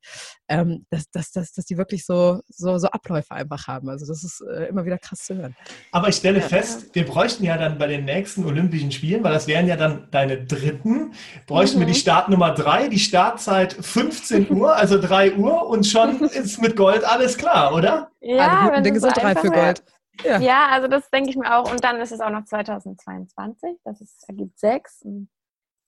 ähm, 0.49 0.87
dass, 0.91 1.11
dass, 1.11 1.31
dass, 1.33 1.53
dass 1.53 1.65
die 1.67 1.77
wirklich 1.77 2.07
so, 2.07 2.41
so, 2.49 2.79
so 2.79 2.89
Abläufe 2.89 3.33
einfach 3.33 3.67
haben. 3.67 3.89
Also 3.89 4.07
das 4.07 4.25
ist 4.25 4.41
äh, 4.41 4.67
immer 4.67 4.85
wieder 4.85 4.99
krass 4.99 5.21
zu 5.21 5.37
hören. 5.37 5.55
Aber 5.93 6.09
ich 6.09 6.17
stelle 6.17 6.41
ja. 6.41 6.49
fest, 6.49 6.95
wir 6.95 7.05
bräuchten 7.05 7.45
ja 7.45 7.57
dann 7.57 7.79
bei 7.79 7.87
den 7.87 8.05
nächsten 8.05 8.45
Olympischen 8.45 8.93
Spielen, 8.93 9.23
weil 9.23 9.33
das 9.33 9.47
wären 9.47 9.67
ja 9.67 9.77
dann 9.77 10.09
deine 10.11 10.45
dritten, 10.45 11.13
bräuchten 11.47 11.77
mhm. 11.77 11.83
wir 11.83 11.87
die 11.87 11.93
mhm. 11.93 12.03
Startnummer 12.03 12.55
drei, 12.55 12.89
die 12.89 12.99
Startzeit 12.99 13.75
15 13.75 14.51
Uhr, 14.57 14.75
also 14.75 15.01
3 15.01 15.37
Uhr 15.37 15.67
und 15.67 15.87
schon 15.87 16.21
ist 16.23 16.61
mit 16.63 16.77
Gold 16.77 17.05
alles 17.05 17.37
klar, 17.37 17.75
oder? 17.75 18.11
Ja, 18.21 18.49
Alle 18.49 18.71
guten 18.71 18.85
Dinge 18.85 19.01
sind 19.01 19.17
drei 19.17 19.35
für 19.35 19.51
Gold. 19.51 19.83
Ja. 20.25 20.39
ja, 20.39 20.69
also 20.71 20.89
das 20.89 21.09
denke 21.11 21.31
ich 21.31 21.37
mir 21.37 21.57
auch. 21.57 21.71
Und 21.71 21.83
dann 21.83 22.01
ist 22.01 22.13
es 22.13 22.21
auch 22.21 22.31
noch 22.31 22.45
2022. 22.45 23.79
Das 23.85 24.01
ist, 24.01 24.29
ergibt 24.29 24.59
sechs. 24.59 25.03
Und 25.03 25.29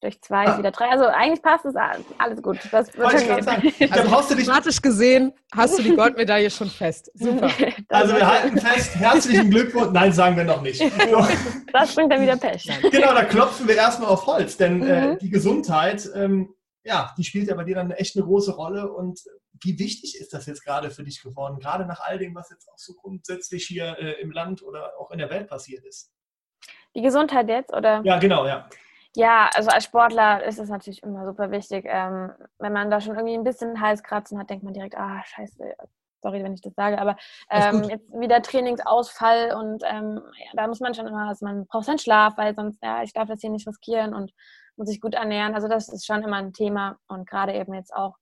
durch 0.02 0.20
zwei 0.20 0.46
ah. 0.46 0.58
wieder 0.58 0.72
drei. 0.72 0.88
Also 0.90 1.06
eigentlich 1.06 1.40
passt 1.42 1.64
es 1.64 1.74
alles 2.18 2.42
gut. 2.42 2.58
Das 2.70 2.92
wird 2.96 3.11
schon 3.12 3.72
gehen. 3.72 3.92
Also 3.92 4.11
brauchst 4.11 4.30
du 4.30 4.35
dich 4.35 4.44
Statisch 4.44 4.82
gesehen 4.82 5.32
hast 5.54 5.78
du 5.78 5.82
die 5.82 5.94
Goldmedaille 5.94 6.50
schon 6.50 6.68
fest. 6.68 7.11
Super. 7.14 7.48
also 7.88 8.14
wir 8.14 8.26
halten 8.26 8.58
fest, 8.58 8.96
herzlichen 8.96 9.50
Glückwunsch. 9.50 9.92
Nein, 9.92 10.12
sagen 10.12 10.37
wir 10.37 10.44
noch 10.44 10.61
nicht. 10.61 10.82
das 11.72 11.94
bringt 11.94 12.12
dann 12.12 12.20
wieder 12.20 12.37
Pech. 12.37 12.68
Genau, 12.90 13.14
da 13.14 13.24
klopfen 13.24 13.68
wir 13.68 13.76
erstmal 13.76 14.08
auf 14.08 14.26
Holz, 14.26 14.56
denn 14.56 14.82
äh, 14.82 15.06
mhm. 15.06 15.12
äh, 15.12 15.18
die 15.18 15.30
Gesundheit, 15.30 16.08
ähm, 16.14 16.52
ja, 16.85 17.14
die 17.16 17.24
spielt 17.24 17.48
ja 17.48 17.54
bei 17.54 17.64
dir 17.64 17.76
dann 17.76 17.92
echt 17.92 18.16
eine 18.16 18.24
große 18.24 18.56
Rolle 18.56 18.92
und 18.92 19.20
wie 19.62 19.79
wichtig 19.79 20.18
ist 20.20 20.33
das 20.33 20.46
jetzt 20.46 20.64
gerade 20.64 20.90
für 20.90 21.05
dich 21.05 21.22
geworden, 21.22 21.59
gerade 21.59 21.87
nach 21.87 22.01
all 22.01 22.18
dem, 22.18 22.35
was 22.35 22.51
jetzt 22.51 22.68
auch 22.68 22.79
so 22.79 22.94
grundsätzlich 22.94 23.64
hier 23.66 23.96
äh, 23.98 24.20
im 24.20 24.31
Land 24.31 24.62
oder 24.62 24.98
auch 24.98 25.11
in 25.11 25.18
der 25.18 25.31
Welt 25.31 25.48
passiert 25.48 25.85
ist? 25.85 26.12
Die 26.94 27.03
Gesundheit 27.03 27.48
jetzt, 27.48 27.72
oder? 27.72 28.03
Ja, 28.05 28.18
genau, 28.18 28.46
ja. 28.46 28.68
Ja, 29.14 29.51
also 29.55 29.70
als 29.70 29.85
Sportler 29.85 30.42
ist 30.44 30.59
es 30.59 30.70
natürlich 30.70 31.03
immer 31.03 31.27
super 31.27 31.51
wichtig. 31.51 31.85
Ähm, 31.87 32.33
wenn 32.59 32.72
man 32.72 32.90
da 32.90 33.01
schon 33.01 33.14
irgendwie 33.14 33.35
ein 33.35 33.44
bisschen 33.44 33.81
Halskratzen 33.81 34.38
hat, 34.38 34.48
denkt 34.48 34.64
man 34.64 34.72
direkt, 34.72 34.96
ah, 34.96 35.22
scheiße, 35.27 35.75
sorry, 36.22 36.42
wenn 36.42 36.55
ich 36.55 36.62
das 36.62 36.75
sage, 36.75 36.98
aber 36.98 37.16
ähm, 37.51 37.85
jetzt 37.85 38.11
wieder 38.12 38.40
Trainingsausfall 38.40 39.55
und 39.55 39.83
ähm, 39.85 40.20
ja, 40.38 40.51
da 40.55 40.66
muss 40.66 40.81
man 40.81 40.94
schon 40.94 41.07
immer, 41.07 41.29
also 41.29 41.44
man 41.44 41.66
braucht 41.66 41.85
seinen 41.85 41.98
Schlaf, 41.98 42.38
weil 42.38 42.55
sonst, 42.55 42.83
ja, 42.83 43.03
ich 43.03 43.12
darf 43.12 43.29
das 43.29 43.40
hier 43.40 43.51
nicht 43.51 43.66
riskieren 43.66 44.14
und 44.14 44.33
muss 44.77 44.88
sich 44.88 45.01
gut 45.01 45.14
ernähren. 45.14 45.55
Also 45.55 45.68
das 45.68 45.88
ist 45.88 46.07
schon 46.07 46.22
immer 46.22 46.37
ein 46.37 46.53
Thema 46.53 46.98
und 47.09 47.29
gerade 47.29 47.55
eben 47.55 47.75
jetzt 47.75 47.92
auch 47.94 48.16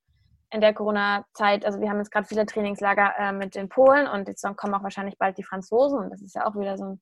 in 0.51 0.61
der 0.61 0.73
Corona-Zeit, 0.73 1.65
also 1.65 1.79
wir 1.79 1.89
haben 1.89 1.99
jetzt 1.99 2.11
gerade 2.11 2.27
viele 2.27 2.45
Trainingslager 2.45 3.13
äh, 3.17 3.31
mit 3.31 3.55
den 3.55 3.69
Polen 3.69 4.07
und 4.07 4.27
jetzt 4.27 4.45
kommen 4.57 4.73
auch 4.73 4.83
wahrscheinlich 4.83 5.17
bald 5.17 5.37
die 5.37 5.43
Franzosen 5.43 5.97
und 5.99 6.09
das 6.09 6.21
ist 6.21 6.35
ja 6.35 6.45
auch 6.45 6.55
wieder 6.55 6.77
so 6.77 6.85
ein, 6.85 7.01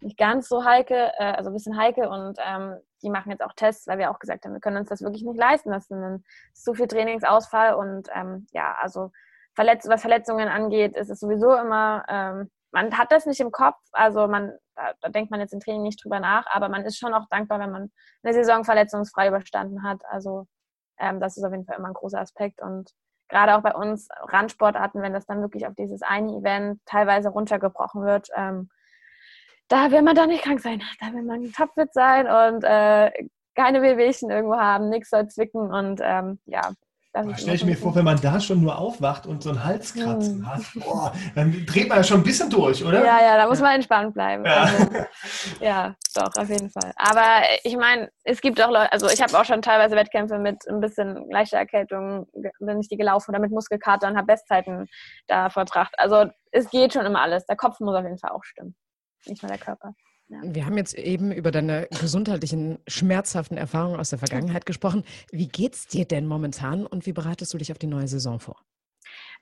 nicht 0.00 0.16
ganz 0.16 0.48
so 0.48 0.64
heike, 0.64 1.12
äh, 1.18 1.32
also 1.32 1.50
ein 1.50 1.54
bisschen 1.54 1.76
heike 1.76 2.08
und 2.08 2.38
ähm, 2.44 2.76
die 3.02 3.10
machen 3.10 3.30
jetzt 3.30 3.42
auch 3.42 3.52
Tests, 3.54 3.88
weil 3.88 3.98
wir 3.98 4.10
auch 4.10 4.20
gesagt 4.20 4.44
haben, 4.44 4.52
wir 4.52 4.60
können 4.60 4.76
uns 4.76 4.88
das 4.88 5.02
wirklich 5.02 5.24
nicht 5.24 5.38
leisten, 5.38 5.70
das 5.70 5.90
ist 5.90 6.64
zu 6.64 6.74
viel 6.74 6.86
Trainingsausfall 6.86 7.74
und 7.74 8.08
ähm, 8.14 8.46
ja, 8.52 8.76
also 8.80 9.10
Verletz 9.54 9.88
was 9.88 10.00
Verletzungen 10.00 10.48
angeht, 10.48 10.96
ist 10.96 11.10
es 11.10 11.18
sowieso 11.18 11.56
immer, 11.56 12.04
ähm, 12.08 12.48
man 12.70 12.96
hat 12.96 13.10
das 13.10 13.26
nicht 13.26 13.40
im 13.40 13.50
Kopf, 13.50 13.78
also 13.90 14.28
man, 14.28 14.52
da, 14.76 14.92
da, 15.00 15.08
denkt 15.08 15.32
man 15.32 15.40
jetzt 15.40 15.52
im 15.52 15.60
Training 15.60 15.82
nicht 15.82 16.04
drüber 16.04 16.20
nach, 16.20 16.46
aber 16.46 16.68
man 16.68 16.84
ist 16.84 16.96
schon 16.96 17.12
auch 17.12 17.26
dankbar, 17.28 17.58
wenn 17.58 17.72
man 17.72 17.90
eine 18.22 18.34
Saison 18.34 18.64
verletzungsfrei 18.64 19.28
überstanden 19.28 19.82
hat, 19.82 20.02
also 20.08 20.46
ähm, 20.98 21.20
das 21.20 21.36
ist 21.36 21.44
auf 21.44 21.52
jeden 21.52 21.64
Fall 21.64 21.78
immer 21.78 21.88
ein 21.88 21.94
großer 21.94 22.20
Aspekt. 22.20 22.60
Und 22.60 22.92
gerade 23.28 23.56
auch 23.56 23.62
bei 23.62 23.74
uns 23.74 24.08
Randsportarten, 24.28 25.02
wenn 25.02 25.12
das 25.12 25.26
dann 25.26 25.40
wirklich 25.40 25.66
auf 25.66 25.74
dieses 25.74 26.02
eine 26.02 26.32
Event 26.32 26.80
teilweise 26.86 27.28
runtergebrochen 27.28 28.04
wird, 28.04 28.28
ähm, 28.36 28.70
da 29.68 29.90
will 29.90 30.02
man 30.02 30.16
doch 30.16 30.26
nicht 30.26 30.42
krank 30.42 30.60
sein. 30.60 30.82
Da 31.00 31.12
will 31.12 31.22
man 31.22 31.52
topfit 31.52 31.92
sein 31.92 32.26
und 32.26 32.64
äh, 32.64 33.10
keine 33.54 33.82
Wehwehchen 33.82 34.30
irgendwo 34.30 34.56
haben, 34.56 34.88
nichts 34.88 35.10
soll 35.10 35.26
zwicken 35.28 35.72
und 35.72 36.00
ähm, 36.02 36.38
ja, 36.46 36.72
Stell 37.36 37.54
ich 37.54 37.64
mir 37.64 37.76
vor, 37.76 37.94
wenn 37.94 38.04
man 38.04 38.20
da 38.20 38.40
schon 38.40 38.60
nur 38.60 38.78
aufwacht 38.78 39.26
und 39.26 39.42
so 39.42 39.50
ein 39.50 39.64
Halskratzen 39.64 40.38
hm. 40.38 40.46
hat, 40.46 40.62
boah, 40.74 41.12
dann 41.34 41.66
dreht 41.66 41.88
man 41.88 41.98
ja 41.98 42.04
schon 42.04 42.20
ein 42.20 42.24
bisschen 42.24 42.50
durch, 42.50 42.84
oder? 42.84 43.04
Ja, 43.04 43.20
ja, 43.22 43.36
da 43.36 43.46
muss 43.46 43.60
man 43.60 43.76
entspannt 43.76 44.14
bleiben. 44.14 44.44
Ja, 44.44 44.62
also, 44.62 44.86
ja 45.60 45.94
doch, 46.14 46.30
auf 46.36 46.48
jeden 46.48 46.70
Fall. 46.70 46.92
Aber 46.96 47.42
ich 47.64 47.76
meine, 47.76 48.10
es 48.24 48.40
gibt 48.40 48.60
auch 48.60 48.70
Leute, 48.70 48.92
also 48.92 49.08
ich 49.08 49.22
habe 49.22 49.38
auch 49.38 49.44
schon 49.44 49.62
teilweise 49.62 49.96
Wettkämpfe 49.96 50.38
mit 50.38 50.66
ein 50.68 50.80
bisschen 50.80 51.28
leichter 51.30 51.58
Erkältung, 51.58 52.26
bin 52.60 52.80
ich 52.80 52.88
die 52.88 52.96
gelaufen 52.96 53.30
oder 53.30 53.40
mit 53.40 53.50
Muskelkater 53.50 54.08
und 54.08 54.16
habe 54.16 54.26
Bestzeiten 54.26 54.86
da 55.26 55.50
vertracht. 55.50 55.94
Also 55.98 56.26
es 56.50 56.70
geht 56.70 56.92
schon 56.92 57.06
immer 57.06 57.20
alles. 57.20 57.46
Der 57.46 57.56
Kopf 57.56 57.80
muss 57.80 57.94
auf 57.94 58.04
jeden 58.04 58.18
Fall 58.18 58.30
auch 58.30 58.44
stimmen, 58.44 58.74
nicht 59.26 59.42
nur 59.42 59.50
der 59.50 59.58
Körper. 59.58 59.94
Ja. 60.28 60.40
Wir 60.42 60.66
haben 60.66 60.76
jetzt 60.76 60.94
eben 60.94 61.32
über 61.32 61.50
deine 61.50 61.88
gesundheitlichen, 62.00 62.78
schmerzhaften 62.86 63.56
Erfahrungen 63.56 63.98
aus 63.98 64.10
der 64.10 64.18
Vergangenheit 64.18 64.66
gesprochen. 64.66 65.04
Wie 65.30 65.48
geht's 65.48 65.86
dir 65.86 66.04
denn 66.04 66.26
momentan 66.26 66.86
und 66.86 67.06
wie 67.06 67.12
bereitest 67.12 67.54
du 67.54 67.58
dich 67.58 67.72
auf 67.72 67.78
die 67.78 67.86
neue 67.86 68.08
Saison 68.08 68.38
vor? 68.38 68.56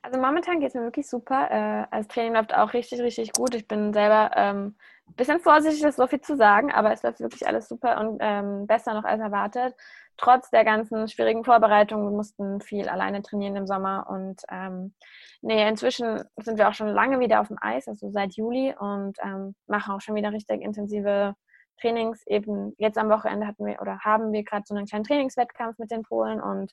Also 0.03 0.21
momentan 0.21 0.61
geht 0.61 0.69
es 0.69 0.75
mir 0.75 0.83
wirklich 0.83 1.09
super. 1.09 1.51
Äh, 1.51 1.97
das 1.97 2.07
Training 2.07 2.35
läuft 2.35 2.55
auch 2.55 2.73
richtig, 2.73 3.01
richtig 3.01 3.33
gut. 3.33 3.55
Ich 3.55 3.67
bin 3.67 3.93
selber 3.93 4.31
ähm, 4.37 4.77
ein 5.09 5.15
bisschen 5.15 5.41
vorsichtig, 5.41 5.83
das 5.83 5.97
so 5.97 6.07
viel 6.07 6.21
zu 6.21 6.37
sagen, 6.37 6.71
aber 6.71 6.93
es 6.93 7.03
läuft 7.03 7.19
wirklich 7.19 7.47
alles 7.47 7.69
super 7.69 7.99
und 8.01 8.19
ähm, 8.21 8.67
besser 8.69 8.95
noch 8.95 9.05
als 9.05 9.21
erwartet. 9.21 9.75
Trotz 10.19 10.51
der 10.51 10.65
ganzen 10.65 11.09
schwierigen 11.09 11.45
Vorbereitungen, 11.45 12.11
wir 12.11 12.17
mussten 12.17 12.61
viel 12.61 12.89
alleine 12.89 13.23
trainieren 13.23 13.57
im 13.57 13.67
Sommer 13.67 14.07
und 14.09 14.43
ähm, 14.51 14.95
nee, 15.43 15.69
inzwischen 15.69 16.25
sind 16.37 16.59
wir 16.59 16.69
auch 16.69 16.75
schon 16.75 16.89
lange 16.89 17.21
wieder 17.21 17.41
auf 17.41 17.49
dem 17.49 17.59
Eis, 17.61 17.87
also 17.89 18.11
seit 18.11 18.35
Juli 18.35 18.75
und 18.79 19.19
ähm, 19.23 19.55
machen 19.67 19.95
auch 19.95 20.01
schon 20.01 20.15
wieder 20.15 20.33
richtig 20.33 20.63
intensive 20.63 21.35
Trainings. 21.81 22.27
Eben 22.27 22.75
jetzt 22.79 22.99
am 22.99 23.11
Wochenende 23.11 23.47
hatten 23.47 23.67
wir 23.67 23.81
oder 23.81 23.99
haben 24.01 24.33
wir 24.33 24.43
gerade 24.45 24.65
so 24.67 24.75
einen 24.75 24.87
kleinen 24.87 25.05
Trainingswettkampf 25.05 25.79
mit 25.79 25.91
den 25.91 26.03
Polen 26.03 26.41
und 26.41 26.73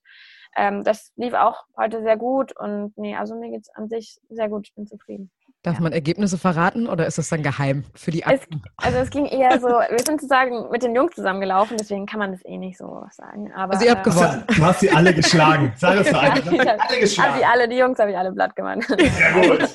ähm, 0.56 0.84
das 0.84 1.12
lief 1.16 1.34
auch 1.34 1.66
heute 1.78 2.02
sehr 2.02 2.18
gut 2.18 2.56
und 2.58 2.98
nee, 2.98 3.16
also 3.16 3.36
mir 3.36 3.50
geht 3.50 3.64
es 3.64 3.76
an 3.76 3.90
sich 3.90 4.18
sehr 4.30 4.50
gut, 4.50 4.68
ich 4.68 4.76
bin 4.76 4.88
zufrieden. 4.88 5.32
Darf 5.64 5.76
ja. 5.76 5.82
man 5.82 5.94
Ergebnisse 5.94 6.38
verraten 6.38 6.88
oder 6.88 7.06
ist 7.06 7.18
es 7.18 7.30
dann 7.30 7.42
geheim 7.42 7.86
für 7.96 8.12
die 8.12 8.26
Akten? 8.26 8.62
Es, 8.80 8.86
also 8.86 8.98
es 8.98 9.10
ging 9.10 9.26
eher 9.26 9.62
so, 9.62 9.68
wir 9.68 9.98
sind 10.06 10.20
sozusagen 10.20 10.70
mit 10.72 10.84
den 10.84 10.94
Jungs 10.94 11.16
zusammengelaufen, 11.16 11.78
deswegen 11.78 12.06
kann 12.06 12.20
man 12.20 12.34
das 12.34 12.44
eh 12.44 12.58
nicht 12.58 12.78
so 12.78 13.06
sagen. 13.12 13.50
Aber, 13.54 13.74
also 13.74 13.86
ihr 13.86 13.92
habt 13.92 14.04
gewonnen. 14.04 14.44
Du 14.48 14.62
hast 14.62 14.82
sie 14.82 14.92
alle 14.92 15.14
geschlagen. 15.14 15.72
Sag 15.78 16.02
es 16.02 16.12
doch 16.12 16.22
einfach. 16.22 16.52
Ja, 16.52 16.76
alle 16.78 17.00
geschlagen. 17.00 17.32
Hab 17.32 17.40
die, 17.40 17.46
alle, 17.46 17.70
die 17.70 17.78
Jungs 17.78 17.98
habe 17.98 18.12
ich 18.12 18.18
alle 18.18 18.34
platt 18.34 18.54
gemacht. 18.58 18.82
Sehr 18.90 19.32
gut. 19.32 19.70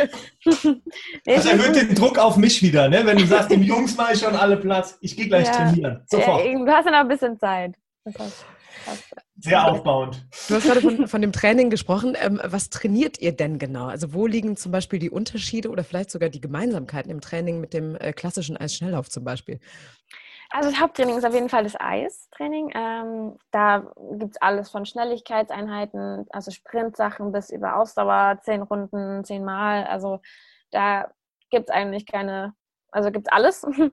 nee, 1.24 1.36
das 1.36 1.46
erhöht 1.46 1.74
den 1.74 1.94
Druck 1.94 2.18
auf 2.18 2.36
mich 2.36 2.62
wieder, 2.62 2.90
ne? 2.90 3.06
wenn 3.06 3.16
du 3.16 3.24
sagst, 3.24 3.50
die 3.50 3.54
Jungs 3.54 3.96
mache 3.96 4.12
ich 4.12 4.20
schon 4.20 4.36
alle 4.36 4.58
platt. 4.58 4.94
Ich 5.00 5.16
gehe 5.16 5.26
gleich 5.26 5.46
ja. 5.46 5.52
trainieren. 5.52 6.02
Sofort. 6.04 6.44
du 6.44 6.70
hast 6.70 6.84
ja 6.84 6.90
noch 6.90 6.98
ein 6.98 7.08
bisschen 7.08 7.38
Zeit. 7.38 7.74
Das 8.04 8.18
heißt, 8.18 8.44
sehr 9.40 9.66
aufbauend. 9.66 10.26
Du 10.48 10.54
hast 10.54 10.64
gerade 10.64 10.80
von, 10.80 11.06
von 11.06 11.22
dem 11.22 11.32
Training 11.32 11.70
gesprochen. 11.70 12.16
Ähm, 12.20 12.40
was 12.44 12.70
trainiert 12.70 13.20
ihr 13.20 13.32
denn 13.32 13.58
genau? 13.58 13.86
Also 13.86 14.12
wo 14.12 14.26
liegen 14.26 14.56
zum 14.56 14.72
Beispiel 14.72 14.98
die 14.98 15.10
Unterschiede 15.10 15.70
oder 15.70 15.84
vielleicht 15.84 16.10
sogar 16.10 16.28
die 16.28 16.40
Gemeinsamkeiten 16.40 17.10
im 17.10 17.20
Training 17.20 17.60
mit 17.60 17.72
dem 17.72 17.94
äh, 17.96 18.12
klassischen 18.12 18.56
Eisschnelllauf 18.56 19.08
zum 19.08 19.24
Beispiel? 19.24 19.60
Also 20.50 20.70
das 20.70 20.80
Haupttraining 20.80 21.18
ist 21.18 21.24
auf 21.24 21.34
jeden 21.34 21.50
Fall 21.50 21.64
das 21.64 21.78
Eistraining. 21.78 22.72
Ähm, 22.74 23.38
da 23.50 23.92
gibt 24.12 24.32
es 24.32 24.42
alles 24.42 24.70
von 24.70 24.86
Schnelligkeitseinheiten, 24.86 26.26
also 26.30 26.50
Sprintsachen 26.50 27.32
bis 27.32 27.50
über 27.50 27.76
Ausdauer, 27.76 28.38
zehn 28.42 28.62
Runden, 28.62 29.24
zehnmal. 29.24 29.84
Also 29.84 30.20
da 30.70 31.10
gibt 31.50 31.68
es 31.68 31.74
eigentlich 31.74 32.06
keine 32.06 32.54
also 32.90 33.10
gibt 33.10 33.28
es 33.28 33.32
alles. 33.32 33.66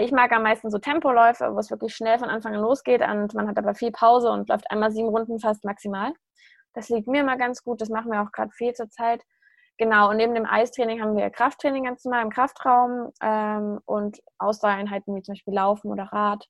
Ich 0.00 0.12
mag 0.12 0.32
am 0.32 0.42
meisten 0.42 0.70
so 0.70 0.78
Tempoläufe, 0.78 1.54
wo 1.54 1.58
es 1.58 1.70
wirklich 1.70 1.94
schnell 1.94 2.18
von 2.18 2.28
Anfang 2.28 2.54
an 2.54 2.62
losgeht 2.62 3.02
und 3.02 3.34
man 3.34 3.48
hat 3.48 3.58
aber 3.58 3.74
viel 3.74 3.92
Pause 3.92 4.30
und 4.30 4.48
läuft 4.48 4.70
einmal 4.70 4.90
sieben 4.90 5.08
Runden 5.08 5.38
fast 5.38 5.64
maximal. 5.64 6.12
Das 6.74 6.88
liegt 6.88 7.08
mir 7.08 7.20
immer 7.20 7.36
ganz 7.36 7.62
gut, 7.62 7.80
das 7.80 7.90
machen 7.90 8.10
wir 8.10 8.22
auch 8.22 8.32
gerade 8.32 8.50
viel 8.52 8.72
zur 8.72 8.88
Zeit. 8.88 9.22
Genau, 9.78 10.10
und 10.10 10.16
neben 10.16 10.34
dem 10.34 10.46
Eistraining 10.46 11.02
haben 11.02 11.16
wir 11.16 11.28
Krafttraining 11.30 11.84
ganz 11.84 12.04
normal 12.04 12.22
im 12.22 12.30
Kraftraum 12.30 13.10
ähm, 13.22 13.80
und 13.84 14.20
Ausdauereinheiten 14.38 15.14
wie 15.14 15.22
zum 15.22 15.32
Beispiel 15.32 15.54
Laufen 15.54 15.90
oder 15.90 16.04
Rad. 16.04 16.46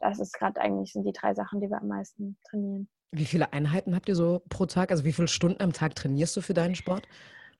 Das 0.00 0.18
ist 0.18 0.32
gerade 0.32 0.60
eigentlich 0.60 0.92
sind 0.92 1.04
die 1.04 1.12
drei 1.12 1.34
Sachen, 1.34 1.60
die 1.60 1.68
wir 1.68 1.80
am 1.80 1.88
meisten 1.88 2.38
trainieren. 2.48 2.88
Wie 3.12 3.26
viele 3.26 3.52
Einheiten 3.52 3.94
habt 3.94 4.08
ihr 4.08 4.14
so 4.14 4.42
pro 4.48 4.66
Tag? 4.66 4.90
Also 4.90 5.04
wie 5.04 5.12
viele 5.12 5.28
Stunden 5.28 5.60
am 5.62 5.72
Tag 5.72 5.94
trainierst 5.94 6.36
du 6.36 6.40
für 6.40 6.54
deinen 6.54 6.74
Sport? 6.74 7.06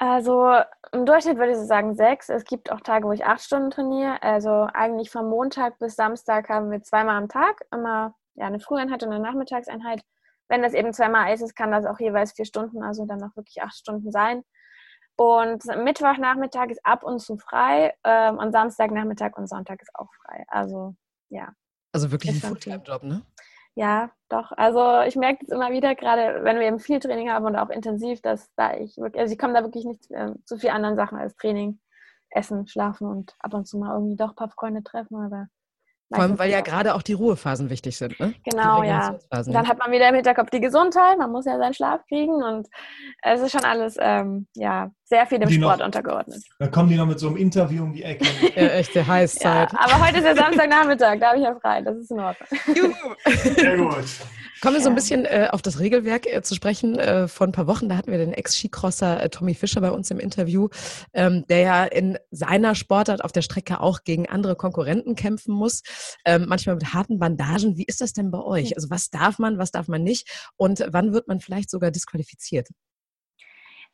Also 0.01 0.59
im 0.93 1.05
Durchschnitt 1.05 1.37
würde 1.37 1.53
ich 1.53 1.59
so 1.59 1.67
sagen 1.67 1.95
sechs. 1.95 2.31
Es 2.31 2.45
gibt 2.45 2.73
auch 2.73 2.81
Tage, 2.81 3.07
wo 3.07 3.13
ich 3.13 3.27
acht 3.27 3.43
Stunden 3.43 3.71
trainiere. 3.71 4.23
Also 4.23 4.67
eigentlich 4.73 5.11
von 5.11 5.29
Montag 5.29 5.79
bis 5.79 5.95
Samstag 5.95 6.49
haben 6.49 6.71
wir 6.71 6.83
zweimal 6.83 7.17
am 7.17 7.29
Tag 7.29 7.61
immer 7.71 8.15
ja, 8.35 8.47
eine 8.47 8.61
Früheinheit 8.61 9.03
und 9.03 9.13
eine 9.13 9.23
Nachmittagseinheit. 9.23 10.03
Wenn 10.49 10.63
das 10.63 10.73
eben 10.73 10.95
zweimal 10.95 11.27
Eis 11.27 11.43
ist, 11.43 11.55
kann 11.55 11.71
das 11.71 11.85
auch 11.85 12.01
jeweils 12.01 12.33
vier 12.33 12.47
Stunden, 12.47 12.83
also 12.83 13.05
dann 13.05 13.23
auch 13.23 13.37
wirklich 13.37 13.61
acht 13.63 13.77
Stunden 13.77 14.11
sein. 14.11 14.43
Und 15.17 15.67
Mittwochnachmittag 15.67 16.71
ist 16.71 16.85
ab 16.85 17.05
und 17.05 17.21
zu 17.21 17.37
frei 17.37 17.95
ähm, 18.03 18.39
und 18.39 18.53
Samstagnachmittag 18.53 19.37
und 19.37 19.49
Sonntag 19.49 19.83
ist 19.83 19.95
auch 19.95 20.09
frei. 20.25 20.47
Also 20.49 20.95
ja. 21.29 21.53
Also 21.93 22.11
wirklich 22.11 22.33
ein 22.33 22.49
Fulltime-Job, 22.49 23.03
ne? 23.03 23.21
Ja, 23.81 24.11
doch. 24.29 24.53
Also 24.53 25.01
ich 25.09 25.17
merke 25.17 25.43
es 25.47 25.49
immer 25.51 25.71
wieder, 25.73 25.95
gerade 25.95 26.45
wenn 26.45 26.59
wir 26.59 26.67
eben 26.67 26.81
viel 26.81 27.01
Training 27.01 27.31
haben 27.31 27.47
und 27.47 27.57
auch 27.57 27.71
intensiv, 27.71 28.21
dass 28.21 28.53
da 28.55 28.75
ich 28.77 28.99
wirklich, 28.99 29.19
also 29.23 29.33
ich 29.33 29.39
komme 29.39 29.55
da 29.55 29.63
wirklich 29.63 29.87
nicht 29.87 30.11
äh, 30.11 30.35
zu 30.45 30.59
viel 30.59 30.69
anderen 30.69 30.97
Sachen 30.97 31.17
als 31.17 31.35
Training, 31.37 31.81
Essen, 32.29 32.67
Schlafen 32.67 33.07
und 33.09 33.35
ab 33.39 33.55
und 33.55 33.67
zu 33.67 33.79
mal 33.79 33.95
irgendwie 33.95 34.17
doch 34.17 34.31
ein 34.31 34.37
paar 34.37 34.51
Freunde 34.51 34.83
treffen, 34.83 35.17
aber 35.17 35.49
vor 36.13 36.25
allem, 36.25 36.39
weil 36.39 36.51
ja 36.51 36.61
gerade 36.61 36.95
auch 36.95 37.03
die 37.03 37.13
Ruhephasen 37.13 37.71
wichtig 37.71 37.97
sind. 37.97 38.19
Ne? 38.19 38.35
Genau, 38.45 38.83
ja. 38.83 39.17
Dann 39.31 39.69
hat 39.69 39.79
man 39.79 39.93
wieder 39.93 40.09
im 40.09 40.17
Hinterkopf 40.17 40.51
die 40.51 40.61
Gesundheit, 40.61 41.19
man 41.19 41.31
muss 41.31 41.45
ja 41.45 41.57
seinen 41.59 41.75
Schlaf 41.75 42.05
kriegen 42.09 42.43
und 42.43 42.69
es 43.23 43.41
ist 43.41 43.53
schon 43.53 43.65
alles 43.65 43.97
ähm, 44.01 44.47
ja, 44.57 44.91
sehr 45.05 45.27
viel 45.27 45.41
im 45.41 45.49
die 45.49 45.55
Sport 45.55 45.79
noch, 45.79 45.87
untergeordnet. 45.87 46.43
Da 46.59 46.67
kommen 46.67 46.89
die 46.89 46.97
noch 46.97 47.07
mit 47.07 47.21
so 47.21 47.29
einem 47.29 47.37
Interview 47.37 47.85
um 47.85 47.93
die 47.93 48.03
Ecke. 48.03 48.25
ja, 48.57 48.69
echte 48.69 49.07
Heißzeit. 49.07 49.73
Ja, 49.73 49.79
aber 49.79 50.07
heute 50.07 50.19
ist 50.19 50.25
ja 50.25 50.35
Samstagnachmittag, 50.35 51.19
da 51.21 51.29
habe 51.29 51.39
ich 51.39 51.45
ja 51.45 51.55
frei, 51.61 51.83
das 51.83 51.97
ist 51.97 52.11
in 52.11 52.21
Ordnung. 52.21 52.49
Juhu. 52.75 53.55
Sehr 53.57 53.77
gut. 53.77 54.05
Kommen 54.61 54.75
wir 54.75 54.83
so 54.83 54.91
ein 54.91 54.95
bisschen 54.95 55.25
äh, 55.25 55.49
auf 55.51 55.63
das 55.63 55.81
Regelwerk 55.81 56.27
äh, 56.27 56.43
zu 56.43 56.55
sprechen. 56.55 56.99
Äh, 56.99 57.29
vor 57.29 57.47
ein 57.47 57.53
paar 57.53 57.67
Wochen, 57.67 57.89
da 57.89 57.97
hatten 57.97 58.11
wir 58.11 58.19
den 58.19 58.35
Ex-Skicrosser 58.35 59.23
äh, 59.23 59.31
Tommy 59.31 59.55
Fischer 59.55 59.81
bei 59.81 59.91
uns 59.91 60.11
im 60.11 60.19
Interview, 60.19 60.69
ähm, 61.15 61.47
der 61.49 61.61
ja 61.61 61.85
in 61.85 62.19
seiner 62.31 62.75
Sportart 62.75 63.25
auf 63.25 63.33
der 63.33 63.41
Strecke 63.41 63.81
auch 63.81 64.05
gegen 64.05 64.29
andere 64.29 64.57
Konkurrenten 64.57 65.15
kämpfen 65.15 65.55
muss, 65.55 65.83
ähm, 66.25 66.47
manchmal 66.49 66.77
mit 66.77 66.95
harten 66.95 67.19
Bandagen. 67.19 67.77
Wie 67.77 67.85
ist 67.85 68.01
das 68.01 68.13
denn 68.13 68.31
bei 68.31 68.41
euch? 68.41 68.77
Also 68.77 68.91
was 68.91 69.11
darf 69.11 69.39
man, 69.39 69.59
was 69.59 69.71
darf 69.71 69.89
man 69.89 70.03
nicht 70.03 70.51
und 70.57 70.85
wann 70.89 71.13
wird 71.13 71.29
man 71.29 71.41
vielleicht 71.41 71.71
sogar 71.71 71.91
disqualifiziert? 71.91 72.69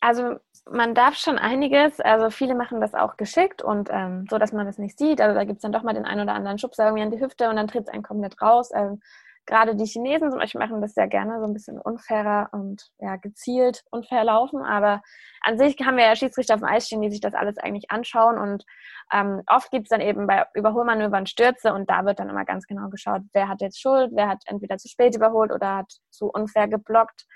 Also 0.00 0.36
man 0.70 0.94
darf 0.94 1.16
schon 1.16 1.38
einiges. 1.38 2.00
Also 2.00 2.30
viele 2.30 2.54
machen 2.54 2.80
das 2.80 2.94
auch 2.94 3.16
geschickt 3.16 3.62
und 3.62 3.88
ähm, 3.90 4.26
so, 4.28 4.38
dass 4.38 4.52
man 4.52 4.66
das 4.66 4.78
nicht 4.78 4.98
sieht. 4.98 5.20
Also 5.20 5.34
da 5.34 5.44
gibt 5.44 5.57
es 5.57 5.62
dann 5.62 5.72
doch 5.72 5.82
mal 5.82 5.94
den 5.94 6.04
einen 6.04 6.22
oder 6.22 6.34
anderen 6.34 6.59
Schubser 6.59 6.84
irgendwie 6.84 7.02
an 7.02 7.11
die 7.11 7.20
Hüfte 7.20 7.48
und 7.48 7.57
dann 7.57 7.68
tritt 7.68 7.84
es 7.84 7.88
einen 7.88 8.02
komplett 8.02 8.40
raus. 8.42 8.70
Ähm, 8.74 9.00
gerade 9.47 9.76
die 9.76 9.86
Chinesen 9.86 10.30
zum 10.30 10.40
Beispiel 10.40 10.61
machen 10.61 10.80
das 10.80 10.94
sehr 10.94 11.07
gerne, 11.07 11.38
so 11.40 11.47
ein 11.47 11.53
bisschen 11.53 11.80
unfairer 11.80 12.49
und 12.53 12.90
ja, 12.99 13.16
gezielt 13.16 13.84
unfair 13.90 14.24
laufen. 14.24 14.62
Aber 14.62 15.03
an 15.42 15.57
sich 15.59 15.76
haben 15.84 15.97
wir 15.97 16.05
ja 16.05 16.16
Schiedsrichter 16.16 16.55
auf 16.55 16.61
dem 16.61 16.68
Eis 16.68 16.86
stehen, 16.86 17.01
die 17.01 17.11
sich 17.11 17.20
das 17.20 17.34
alles 17.34 17.57
eigentlich 17.59 17.90
anschauen. 17.90 18.38
Und 18.38 18.64
ähm, 19.12 19.42
oft 19.47 19.70
gibt 19.70 19.84
es 19.84 19.88
dann 19.90 20.01
eben 20.01 20.26
bei 20.26 20.44
Überholmanövern 20.55 21.26
Stürze 21.26 21.72
und 21.72 21.88
da 21.88 22.05
wird 22.05 22.18
dann 22.18 22.28
immer 22.28 22.44
ganz 22.44 22.66
genau 22.66 22.88
geschaut, 22.88 23.22
wer 23.32 23.49
hat 23.49 23.61
jetzt 23.61 23.80
Schuld, 23.80 24.11
wer 24.14 24.28
hat 24.28 24.42
entweder 24.47 24.76
zu 24.76 24.88
spät 24.88 25.14
überholt 25.14 25.53
oder 25.53 25.76
hat 25.76 25.92
zu 26.11 26.26
unfair 26.26 26.68
geblockt. 26.68 27.26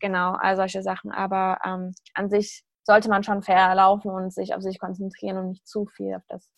Genau, 0.00 0.32
all 0.32 0.56
solche 0.56 0.82
Sachen. 0.82 1.10
Aber 1.10 1.58
ähm, 1.64 1.92
an 2.14 2.30
sich 2.30 2.64
sollte 2.84 3.10
man 3.10 3.22
schon 3.22 3.42
fair 3.42 3.74
laufen 3.74 4.10
und 4.10 4.32
sich 4.32 4.54
auf 4.54 4.62
sich 4.62 4.78
konzentrieren 4.78 5.36
und 5.36 5.48
nicht 5.50 5.66
zu 5.66 5.86
viel 5.86 6.14
auf 6.14 6.22
das 6.28 6.48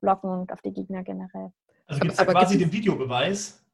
Blocken 0.00 0.30
und 0.30 0.52
auf 0.52 0.60
die 0.60 0.72
Gegner 0.72 1.02
generell. 1.02 1.52
Also 1.86 2.00
gibt 2.00 2.12
es 2.12 2.18
quasi 2.18 2.58
den 2.58 2.70
Videobeweis? 2.70 3.64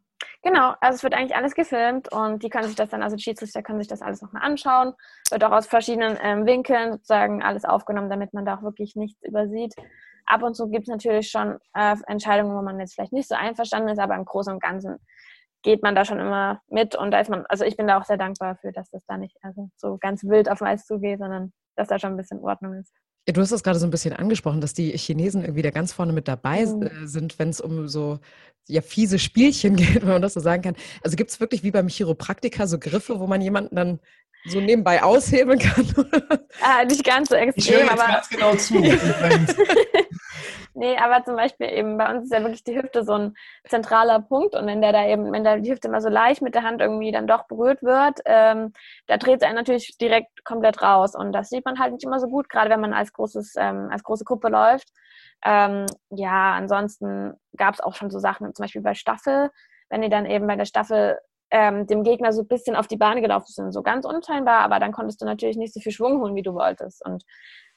Genau, 0.42 0.74
also 0.80 0.96
es 0.96 1.02
wird 1.02 1.14
eigentlich 1.14 1.36
alles 1.36 1.54
gefilmt 1.54 2.12
und 2.12 2.42
die 2.42 2.50
können 2.50 2.66
sich 2.66 2.76
das 2.76 2.90
dann, 2.90 3.02
also 3.02 3.16
die 3.16 3.22
Schiedsrichter 3.22 3.62
können 3.62 3.78
sich 3.78 3.88
das 3.88 4.02
alles 4.02 4.22
nochmal 4.22 4.42
anschauen. 4.42 4.94
Wird 5.30 5.44
auch 5.44 5.52
aus 5.52 5.66
verschiedenen 5.66 6.18
ähm, 6.22 6.46
Winkeln 6.46 6.92
sozusagen 6.92 7.42
alles 7.42 7.64
aufgenommen, 7.64 8.10
damit 8.10 8.34
man 8.34 8.44
da 8.44 8.56
auch 8.56 8.62
wirklich 8.62 8.96
nichts 8.96 9.22
übersieht. 9.22 9.74
Ab 10.26 10.42
und 10.42 10.54
zu 10.54 10.68
gibt 10.68 10.84
es 10.84 10.92
natürlich 10.92 11.30
schon 11.30 11.58
äh, 11.74 11.96
Entscheidungen, 12.06 12.56
wo 12.56 12.62
man 12.62 12.80
jetzt 12.80 12.94
vielleicht 12.94 13.12
nicht 13.12 13.28
so 13.28 13.34
einverstanden 13.34 13.88
ist, 13.88 13.98
aber 13.98 14.14
im 14.14 14.24
Großen 14.24 14.52
und 14.52 14.62
Ganzen 14.62 14.98
geht 15.62 15.82
man 15.82 15.94
da 15.94 16.04
schon 16.04 16.20
immer 16.20 16.60
mit 16.68 16.94
und 16.94 17.10
da 17.10 17.20
ist 17.20 17.30
man, 17.30 17.46
also 17.46 17.64
ich 17.64 17.76
bin 17.76 17.86
da 17.86 17.98
auch 17.98 18.04
sehr 18.04 18.18
dankbar 18.18 18.56
für, 18.56 18.70
dass 18.70 18.90
das 18.90 19.04
da 19.06 19.16
nicht 19.16 19.36
also 19.42 19.70
so 19.76 19.96
ganz 19.98 20.22
wild 20.24 20.50
auf 20.50 20.62
Eis 20.62 20.86
zugeht, 20.86 21.18
sondern 21.18 21.52
dass 21.74 21.88
da 21.88 21.98
schon 21.98 22.12
ein 22.12 22.16
bisschen 22.16 22.40
Ordnung 22.40 22.74
ist. 22.74 22.92
Ja, 23.26 23.32
du 23.32 23.40
hast 23.40 23.52
das 23.52 23.62
gerade 23.62 23.78
so 23.78 23.86
ein 23.86 23.90
bisschen 23.90 24.12
angesprochen, 24.12 24.60
dass 24.60 24.74
die 24.74 24.90
Chinesen 24.98 25.42
irgendwie 25.42 25.62
da 25.62 25.70
ganz 25.70 25.92
vorne 25.92 26.12
mit 26.12 26.28
dabei 26.28 26.66
mhm. 26.66 26.82
Äh, 26.82 27.06
sind, 27.06 27.38
wenn 27.38 27.48
es 27.48 27.60
um 27.60 27.88
so 27.88 28.18
ja, 28.68 28.82
fiese 28.82 29.18
Spielchen 29.18 29.76
geht, 29.76 30.02
wenn 30.02 30.08
man 30.08 30.22
das 30.22 30.34
so 30.34 30.40
sagen 30.40 30.62
kann. 30.62 30.76
Also 31.02 31.16
gibt 31.16 31.30
es 31.30 31.40
wirklich 31.40 31.62
wie 31.62 31.70
beim 31.70 31.88
Chiropraktiker 31.88 32.66
so 32.66 32.78
Griffe, 32.78 33.20
wo 33.20 33.26
man 33.26 33.40
jemanden 33.40 33.76
dann 33.76 34.00
so 34.46 34.60
nebenbei 34.60 35.02
aushebeln 35.02 35.58
kann? 35.58 35.86
ah, 36.62 36.84
nicht 36.84 37.04
ganz 37.04 37.28
so 37.28 37.34
extrem, 37.34 37.62
ich 37.62 37.72
höre 37.72 37.80
jetzt 37.80 37.92
aber 37.92 38.12
ganz 38.12 38.28
genau 38.28 38.54
zu. 38.54 38.74
Nee, 40.76 40.96
aber 40.98 41.24
zum 41.24 41.36
Beispiel 41.36 41.68
eben 41.68 41.96
bei 41.96 42.10
uns 42.12 42.24
ist 42.24 42.32
ja 42.32 42.40
wirklich 42.42 42.64
die 42.64 42.76
Hüfte 42.76 43.04
so 43.04 43.12
ein 43.12 43.34
zentraler 43.68 44.20
Punkt 44.20 44.56
und 44.56 44.66
wenn 44.66 44.82
der 44.82 44.92
da 44.92 45.06
eben, 45.06 45.30
wenn 45.32 45.44
da 45.44 45.56
die 45.56 45.70
Hüfte 45.70 45.88
mal 45.88 46.00
so 46.00 46.08
leicht 46.08 46.42
mit 46.42 46.56
der 46.56 46.64
Hand 46.64 46.80
irgendwie 46.80 47.12
dann 47.12 47.28
doch 47.28 47.46
berührt 47.46 47.82
wird, 47.84 48.20
ähm, 48.24 48.72
da 49.06 49.16
dreht 49.16 49.40
es 49.40 49.46
einen 49.46 49.54
natürlich 49.54 49.96
direkt 49.98 50.44
komplett 50.44 50.82
raus 50.82 51.14
und 51.14 51.30
das 51.32 51.48
sieht 51.48 51.64
man 51.64 51.78
halt 51.78 51.92
nicht 51.92 52.04
immer 52.04 52.18
so 52.18 52.26
gut, 52.26 52.48
gerade 52.48 52.70
wenn 52.70 52.80
man 52.80 52.92
als 52.92 53.12
großes, 53.12 53.54
ähm, 53.56 53.88
als 53.92 54.02
große 54.02 54.24
Gruppe 54.24 54.48
läuft. 54.48 54.88
Ähm, 55.44 55.86
ja, 56.10 56.54
ansonsten 56.54 57.34
gab 57.56 57.74
es 57.74 57.80
auch 57.80 57.94
schon 57.94 58.10
so 58.10 58.18
Sachen, 58.18 58.52
zum 58.52 58.64
Beispiel 58.64 58.82
bei 58.82 58.94
Staffel, 58.94 59.50
wenn 59.90 60.02
die 60.02 60.08
dann 60.08 60.26
eben 60.26 60.46
bei 60.48 60.56
der 60.56 60.64
Staffel 60.64 61.18
ähm, 61.54 61.86
dem 61.86 62.02
Gegner 62.02 62.32
so 62.32 62.42
ein 62.42 62.48
bisschen 62.48 62.74
auf 62.74 62.88
die 62.88 62.96
Bahn 62.96 63.22
gelaufen 63.22 63.52
sind, 63.52 63.70
so 63.70 63.82
ganz 63.82 64.04
unscheinbar, 64.04 64.58
aber 64.58 64.80
dann 64.80 64.90
konntest 64.90 65.22
du 65.22 65.24
natürlich 65.24 65.56
nicht 65.56 65.72
so 65.72 65.78
viel 65.78 65.92
Schwung 65.92 66.20
holen, 66.20 66.34
wie 66.34 66.42
du 66.42 66.52
wolltest 66.52 67.04
und 67.06 67.22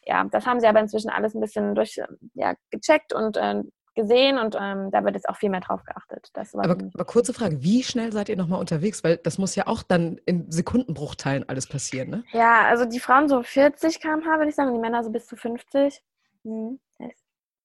ja, 0.04 0.24
das 0.32 0.48
haben 0.48 0.60
sie 0.60 0.68
aber 0.68 0.80
inzwischen 0.80 1.10
alles 1.10 1.36
ein 1.36 1.42
bisschen 1.42 1.76
durch, 1.76 2.00
ja, 2.34 2.56
gecheckt 2.72 3.14
und 3.14 3.38
äh, 3.38 3.62
gesehen 3.94 4.38
und 4.40 4.56
ähm, 4.60 4.90
da 4.92 5.04
wird 5.04 5.16
jetzt 5.16 5.28
auch 5.28 5.36
viel 5.36 5.50
mehr 5.50 5.60
drauf 5.60 5.84
geachtet. 5.84 6.32
aber, 6.54 6.78
aber, 6.94 7.06
kurze 7.06 7.34
Frage, 7.34 7.62
wie 7.62 7.84
schnell 7.84 8.12
seid 8.14 8.30
ihr 8.30 8.38
nochmal 8.38 8.60
unterwegs? 8.60 9.04
Weil 9.04 9.18
das 9.18 9.38
muss 9.38 9.56
ja 9.56 9.68
auch 9.68 9.84
dann 9.84 10.20
in 10.26 10.50
Sekundenbruchteilen 10.52 11.50
alles 11.50 11.68
passieren, 11.68 12.10
ne? 12.10 12.24
Ja, 12.32 12.66
also 12.66 12.86
die 12.86 13.00
Frauen 13.00 13.28
so 13.28 13.44
40 13.44 14.00
km/h, 14.00 14.38
würde 14.38 14.50
ich 14.50 14.56
sagen, 14.56 14.70
und 14.70 14.76
die 14.76 14.82
Männer 14.82 15.04
so 15.04 15.10
bis 15.10 15.26
zu 15.26 15.36
50. 15.36 16.02
Mhm. 16.44 16.80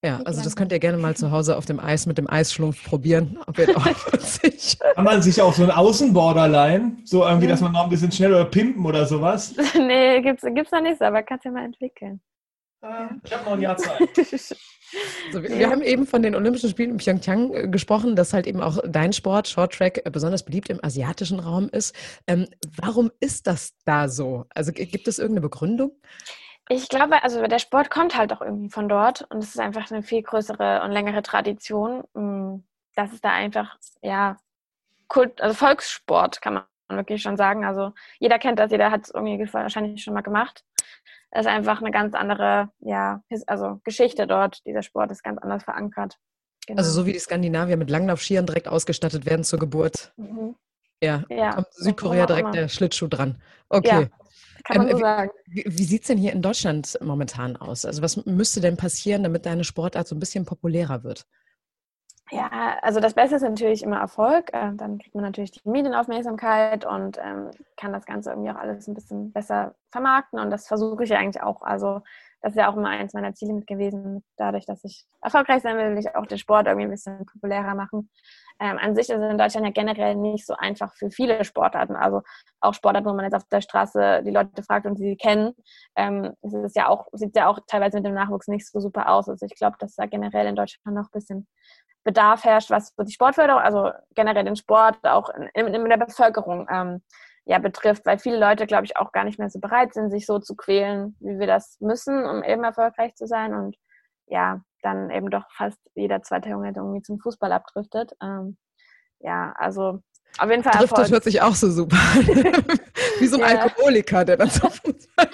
Ja, 0.05 0.21
also 0.25 0.43
das 0.43 0.57
könnt 0.57 0.73
ihr 0.73 0.81
gerne 0.81 0.99
mal 0.99 1.15
zu 1.15 1.31
Hause 1.31 1.57
auf 1.57 1.65
dem 1.65 1.79
Eis 1.79 2.07
mit 2.07 2.19
dem 2.19 2.29
Eisschlumpf 2.29 2.85
probieren. 2.85 3.39
Ob 3.47 3.57
ihr 3.59 3.69
auch 3.77 3.85
Kann 4.95 5.05
man 5.05 5.23
sich 5.23 5.41
auch 5.41 5.55
so 5.55 5.63
ein 5.63 5.71
Außenborderline, 5.71 6.97
so 7.05 7.25
irgendwie, 7.25 7.47
dass 7.47 7.61
man 7.61 7.71
noch 7.71 7.85
ein 7.85 7.91
bisschen 7.91 8.11
schneller 8.11 8.45
pimpen 8.47 8.85
oder 8.85 9.07
sowas? 9.07 9.55
nee, 9.75 10.21
gibt's, 10.21 10.43
gibt's 10.43 10.73
noch 10.73 10.83
nicht 10.83 10.99
so, 10.99 11.05
aber 11.05 11.23
kannst 11.23 11.45
du 11.45 11.51
ja 11.51 11.55
mal 11.55 11.65
entwickeln. 11.65 12.21
Ich 13.23 13.33
habe 13.33 13.45
noch 13.45 13.53
ein 13.53 13.61
Jahr 13.61 13.77
Zeit. 13.77 14.09
Also 15.29 15.43
wir, 15.43 15.59
wir, 15.59 15.71
haben 15.71 15.81
eben 15.81 16.07
von 16.07 16.21
den 16.21 16.35
Olympischen 16.35 16.69
Spielen 16.69 16.91
in 16.91 16.97
Pyeongchang 16.99 17.55
äh, 17.55 17.69
gesprochen, 17.69 18.15
dass 18.15 18.35
halt 18.35 18.47
eben 18.47 18.61
auch 18.61 18.79
dein 18.87 19.15
Sport, 19.15 19.49
Short 19.49 19.73
Track, 19.73 20.03
äh, 20.05 20.11
besonders 20.11 20.45
beliebt 20.45 20.69
im 20.69 20.85
asiatischen 20.85 21.41
Raum 21.41 21.71
ist. 21.71 21.95
Ähm, 22.27 22.47
warum 22.77 23.11
ist 23.19 23.47
das 23.47 23.73
da 23.87 24.11
so? 24.11 24.45
Also 24.51 24.71
gibt 24.73 25.09
es 25.09 25.19
irgendeine 25.19 25.49
Begründung? 25.49 25.93
Ich 26.69 26.89
glaube, 26.89 27.23
also 27.23 27.47
der 27.47 27.59
Sport 27.59 27.91
kommt 27.91 28.17
halt 28.17 28.33
auch 28.33 28.41
irgendwie 28.41 28.71
von 28.71 28.89
dort 28.89 29.23
und 29.31 29.39
es 29.39 29.51
ist 29.51 29.61
einfach 29.61 29.91
eine 29.91 30.03
viel 30.03 30.23
größere 30.23 30.83
und 30.83 30.93
längere 30.93 31.23
Tradition. 31.23 32.05
Mm, 32.15 32.65
das 32.95 33.13
ist 33.13 33.25
da 33.25 33.31
einfach, 33.31 33.77
ja, 34.01 34.37
Kult, 35.09 35.41
also 35.41 35.55
Volkssport 35.55 36.41
kann 36.41 36.55
man 36.55 36.65
wirklich 36.89 37.23
schon 37.23 37.37
sagen. 37.37 37.65
Also 37.65 37.93
jeder 38.19 38.39
kennt 38.39 38.59
das, 38.59 38.71
jeder 38.71 38.91
hat 38.91 39.05
es 39.05 39.11
irgendwie 39.11 39.53
wahrscheinlich 39.53 40.03
schon 40.03 40.15
mal 40.15 40.23
gemacht 40.23 40.65
ist 41.35 41.47
einfach 41.47 41.81
eine 41.81 41.91
ganz 41.91 42.15
andere, 42.15 42.71
ja, 42.81 43.23
also 43.47 43.81
Geschichte 43.85 44.27
dort. 44.27 44.65
Dieser 44.67 44.83
Sport 44.83 45.11
ist 45.11 45.23
ganz 45.23 45.39
anders 45.41 45.65
verankert. 45.65 46.19
Genau. 46.67 46.79
Also 46.79 46.93
so 46.93 47.07
wie 47.07 47.13
die 47.13 47.19
Skandinavier 47.19 47.77
mit 47.77 47.91
Langlaufskiern 47.91 48.47
direkt 48.47 48.69
ausgestattet 48.69 49.27
werden 49.27 49.45
zur 49.45 49.59
Geburt. 49.59 50.13
Mhm. 50.17 50.55
Ja, 51.03 51.25
ja. 51.29 51.55
kommt 51.55 51.73
Südkorea 51.73 52.27
direkt 52.27 52.55
der 52.55 52.69
Schlittschuh 52.69 53.09
dran. 53.09 53.41
Okay. 53.69 54.03
Ja, 54.03 54.22
kann 54.65 54.79
man 54.79 54.89
ähm, 54.89 54.93
so 54.93 54.99
sagen. 54.99 55.31
Wie, 55.47 55.65
wie 55.67 55.85
sieht 55.85 56.03
es 56.03 56.09
denn 56.09 56.19
hier 56.19 56.33
in 56.33 56.43
Deutschland 56.43 56.99
momentan 57.03 57.57
aus? 57.57 57.85
Also 57.85 58.03
was 58.03 58.25
müsste 58.25 58.61
denn 58.61 58.77
passieren, 58.77 59.23
damit 59.23 59.47
deine 59.47 59.65
Sportart 59.65 60.09
so 60.09 60.15
ein 60.15 60.21
bisschen 60.21 60.45
populärer 60.45 61.05
wird? 61.05 61.27
Ja, 62.31 62.79
also 62.81 62.99
das 62.99 63.13
Beste 63.13 63.37
ist 63.37 63.43
natürlich 63.43 63.83
immer 63.83 63.99
Erfolg. 63.99 64.55
Äh, 64.55 64.73
dann 64.75 64.99
kriegt 64.99 65.15
man 65.15 65.25
natürlich 65.25 65.51
die 65.51 65.69
Medienaufmerksamkeit 65.69 66.87
und 66.87 67.19
ähm, 67.23 67.51
kann 67.77 67.93
das 67.93 68.07
Ganze 68.07 68.31
irgendwie 68.31 68.51
auch 68.51 68.57
alles 68.57 68.89
ein 68.89 68.95
bisschen 68.95 69.33
besser 69.33 69.75
vermarkten. 69.91 70.41
Und 70.41 70.51
das 70.51 70.67
versuche 70.67 71.05
ich 71.05 71.15
eigentlich 71.15 71.43
auch. 71.43 71.61
Also 71.61 72.01
das 72.43 72.53
ist 72.53 72.59
ja 72.59 72.71
auch 72.71 72.77
immer 72.77 72.89
eins 72.89 73.15
meiner 73.15 73.35
Ziele 73.35 73.55
mit 73.55 73.69
gewesen. 73.69 74.25
Dadurch, 74.37 74.67
dass 74.67 74.83
ich 74.83 75.05
erfolgreich 75.23 75.63
sein 75.63 75.77
will, 75.77 75.93
will 75.93 75.99
ich 75.99 76.15
auch 76.15 76.27
den 76.27 76.39
Sport 76.39 76.67
irgendwie 76.67 76.87
ein 76.87 76.91
bisschen 76.91 77.25
populärer 77.25 77.75
machen. 77.77 78.11
Ähm, 78.59 78.79
an 78.79 78.97
sich 78.97 79.09
ist 79.09 79.21
es 79.21 79.31
in 79.31 79.39
Deutschland 79.39 79.65
ja 79.65 79.73
generell 79.73 80.17
nicht 80.17 80.45
so 80.45 80.55
einfach 80.55 80.93
für 80.97 81.11
viele 81.11 81.45
Sportarten. 81.45 81.95
Also 81.95 82.23
auch 82.61 82.75
Sportarten, 82.75 83.09
wo 83.09 83.15
man 83.15 83.25
jetzt 83.25 83.35
auf 83.35 83.45
der 83.45 83.61
Straße 83.61 84.23
die 84.25 84.33
Leute 84.33 84.63
fragt 84.65 84.87
und 84.87 84.97
sie 84.97 85.17
kennen, 85.17 85.55
ähm, 85.95 86.33
es 86.43 86.53
ist 86.53 86.77
ja 86.77 86.89
auch, 86.89 87.07
sieht 87.13 87.37
ja 87.37 87.47
auch 87.47 87.61
teilweise 87.69 87.99
mit 87.99 88.07
dem 88.07 88.15
Nachwuchs 88.15 88.49
nicht 88.49 88.69
so 88.69 88.81
super 88.81 89.09
aus. 89.09 89.29
Also 89.29 89.47
ich 89.47 89.55
glaube, 89.55 89.77
dass 89.79 89.95
da 89.95 90.07
generell 90.07 90.47
in 90.47 90.57
Deutschland 90.57 90.97
noch 90.97 91.05
ein 91.05 91.13
bisschen 91.13 91.47
Bedarf 92.05 92.43
herrscht, 92.45 92.71
was 92.71 92.93
so 92.97 93.05
die 93.05 93.13
Sportförderung, 93.13 93.63
also 93.63 93.93
generell 94.17 94.45
den 94.45 94.57
Sport 94.57 94.99
auch 95.05 95.31
in, 95.55 95.67
in 95.67 95.89
der 95.89 95.97
Bevölkerung 95.97 96.67
ähm, 96.69 97.03
ja, 97.45 97.59
betrifft, 97.59 98.07
weil 98.07 98.19
viele 98.19 98.39
Leute, 98.39 98.67
glaube 98.67 98.85
ich, 98.85 98.97
auch 98.97 99.13
gar 99.13 99.25
nicht 99.25 99.39
mehr 99.39 99.51
so 99.51 99.59
bereit 99.59 99.95
sind, 99.95 100.11
sich 100.11 100.27
so 100.27 100.39
zu 100.39 100.55
quälen, 100.55 101.17
wie 101.21 101.39
wir 101.39 101.47
das 101.47 101.77
müssen, 101.81 102.25
um 102.25 102.43
eben 102.45 102.63
erfolgreich 102.63 103.15
zu 103.15 103.27
sein. 103.27 103.53
Und 103.55 103.77
ja, 104.27 104.61
dann 104.83 105.11
eben 105.11 105.31
doch 105.31 105.45
fast 105.57 105.79
jeder 105.95 106.23
zweite 106.23 106.51
Junge 106.51 106.73
irgendwie 106.75 107.03
zum 107.03 107.19
Fußball 107.19 107.53
abdriftet. 107.53 108.13
Ähm, 108.23 108.57
ja, 109.21 109.53
also 109.57 110.01
auf 110.39 110.51
jeden 110.51 110.63
Fall. 110.63 110.73
Driftet 110.73 111.11
hört 111.11 111.25
sich 111.25 111.43
auch 111.43 111.55
so 111.55 111.71
super 111.71 111.97
an. 111.97 112.27
Wie 113.19 113.27
so 113.27 113.37
ein 113.37 113.55
ja. 113.55 113.63
Alkoholiker, 113.63 114.25
der 114.25 114.37
dann 114.39 114.49
so 114.49 114.69
Fußball 114.69 115.29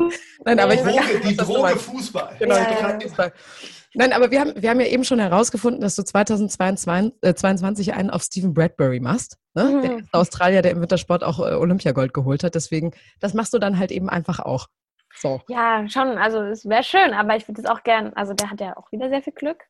Nein, 0.44 0.60
aber 0.60 0.74
ich 0.74 0.80
Droge, 0.80 1.20
die 1.24 1.36
Droge 1.36 1.76
Fußball. 1.76 2.36
Genau, 2.38 2.56
ja, 2.56 2.70
ja. 2.70 3.00
Fußball. 3.00 3.32
Nein, 3.94 4.12
aber 4.12 4.30
wir 4.30 4.40
haben, 4.40 4.52
wir 4.56 4.70
haben 4.70 4.80
ja 4.80 4.86
eben 4.86 5.04
schon 5.04 5.18
herausgefunden, 5.18 5.80
dass 5.80 5.96
du 5.96 6.04
2022 6.04 7.88
äh, 7.88 7.92
einen 7.92 8.10
auf 8.10 8.22
Stephen 8.22 8.54
Bradbury 8.54 9.00
machst. 9.00 9.36
Ne? 9.54 9.64
Mhm. 9.64 9.82
Der 9.82 10.00
Australier, 10.12 10.62
der 10.62 10.72
im 10.72 10.80
Wintersport 10.80 11.24
auch 11.24 11.40
äh, 11.40 11.54
Olympiagold 11.54 12.14
geholt 12.14 12.44
hat. 12.44 12.54
Deswegen, 12.54 12.92
das 13.18 13.34
machst 13.34 13.52
du 13.52 13.58
dann 13.58 13.78
halt 13.78 13.90
eben 13.90 14.08
einfach 14.08 14.38
auch. 14.38 14.68
So. 15.16 15.40
Ja, 15.48 15.88
schon. 15.88 16.18
Also 16.18 16.40
es 16.42 16.68
wäre 16.68 16.84
schön, 16.84 17.12
aber 17.14 17.36
ich 17.36 17.48
würde 17.48 17.62
es 17.62 17.66
auch 17.66 17.82
gern. 17.82 18.12
Also 18.14 18.32
der 18.32 18.50
hat 18.50 18.60
ja 18.60 18.76
auch 18.76 18.92
wieder 18.92 19.08
sehr 19.08 19.22
viel 19.22 19.32
Glück. 19.32 19.64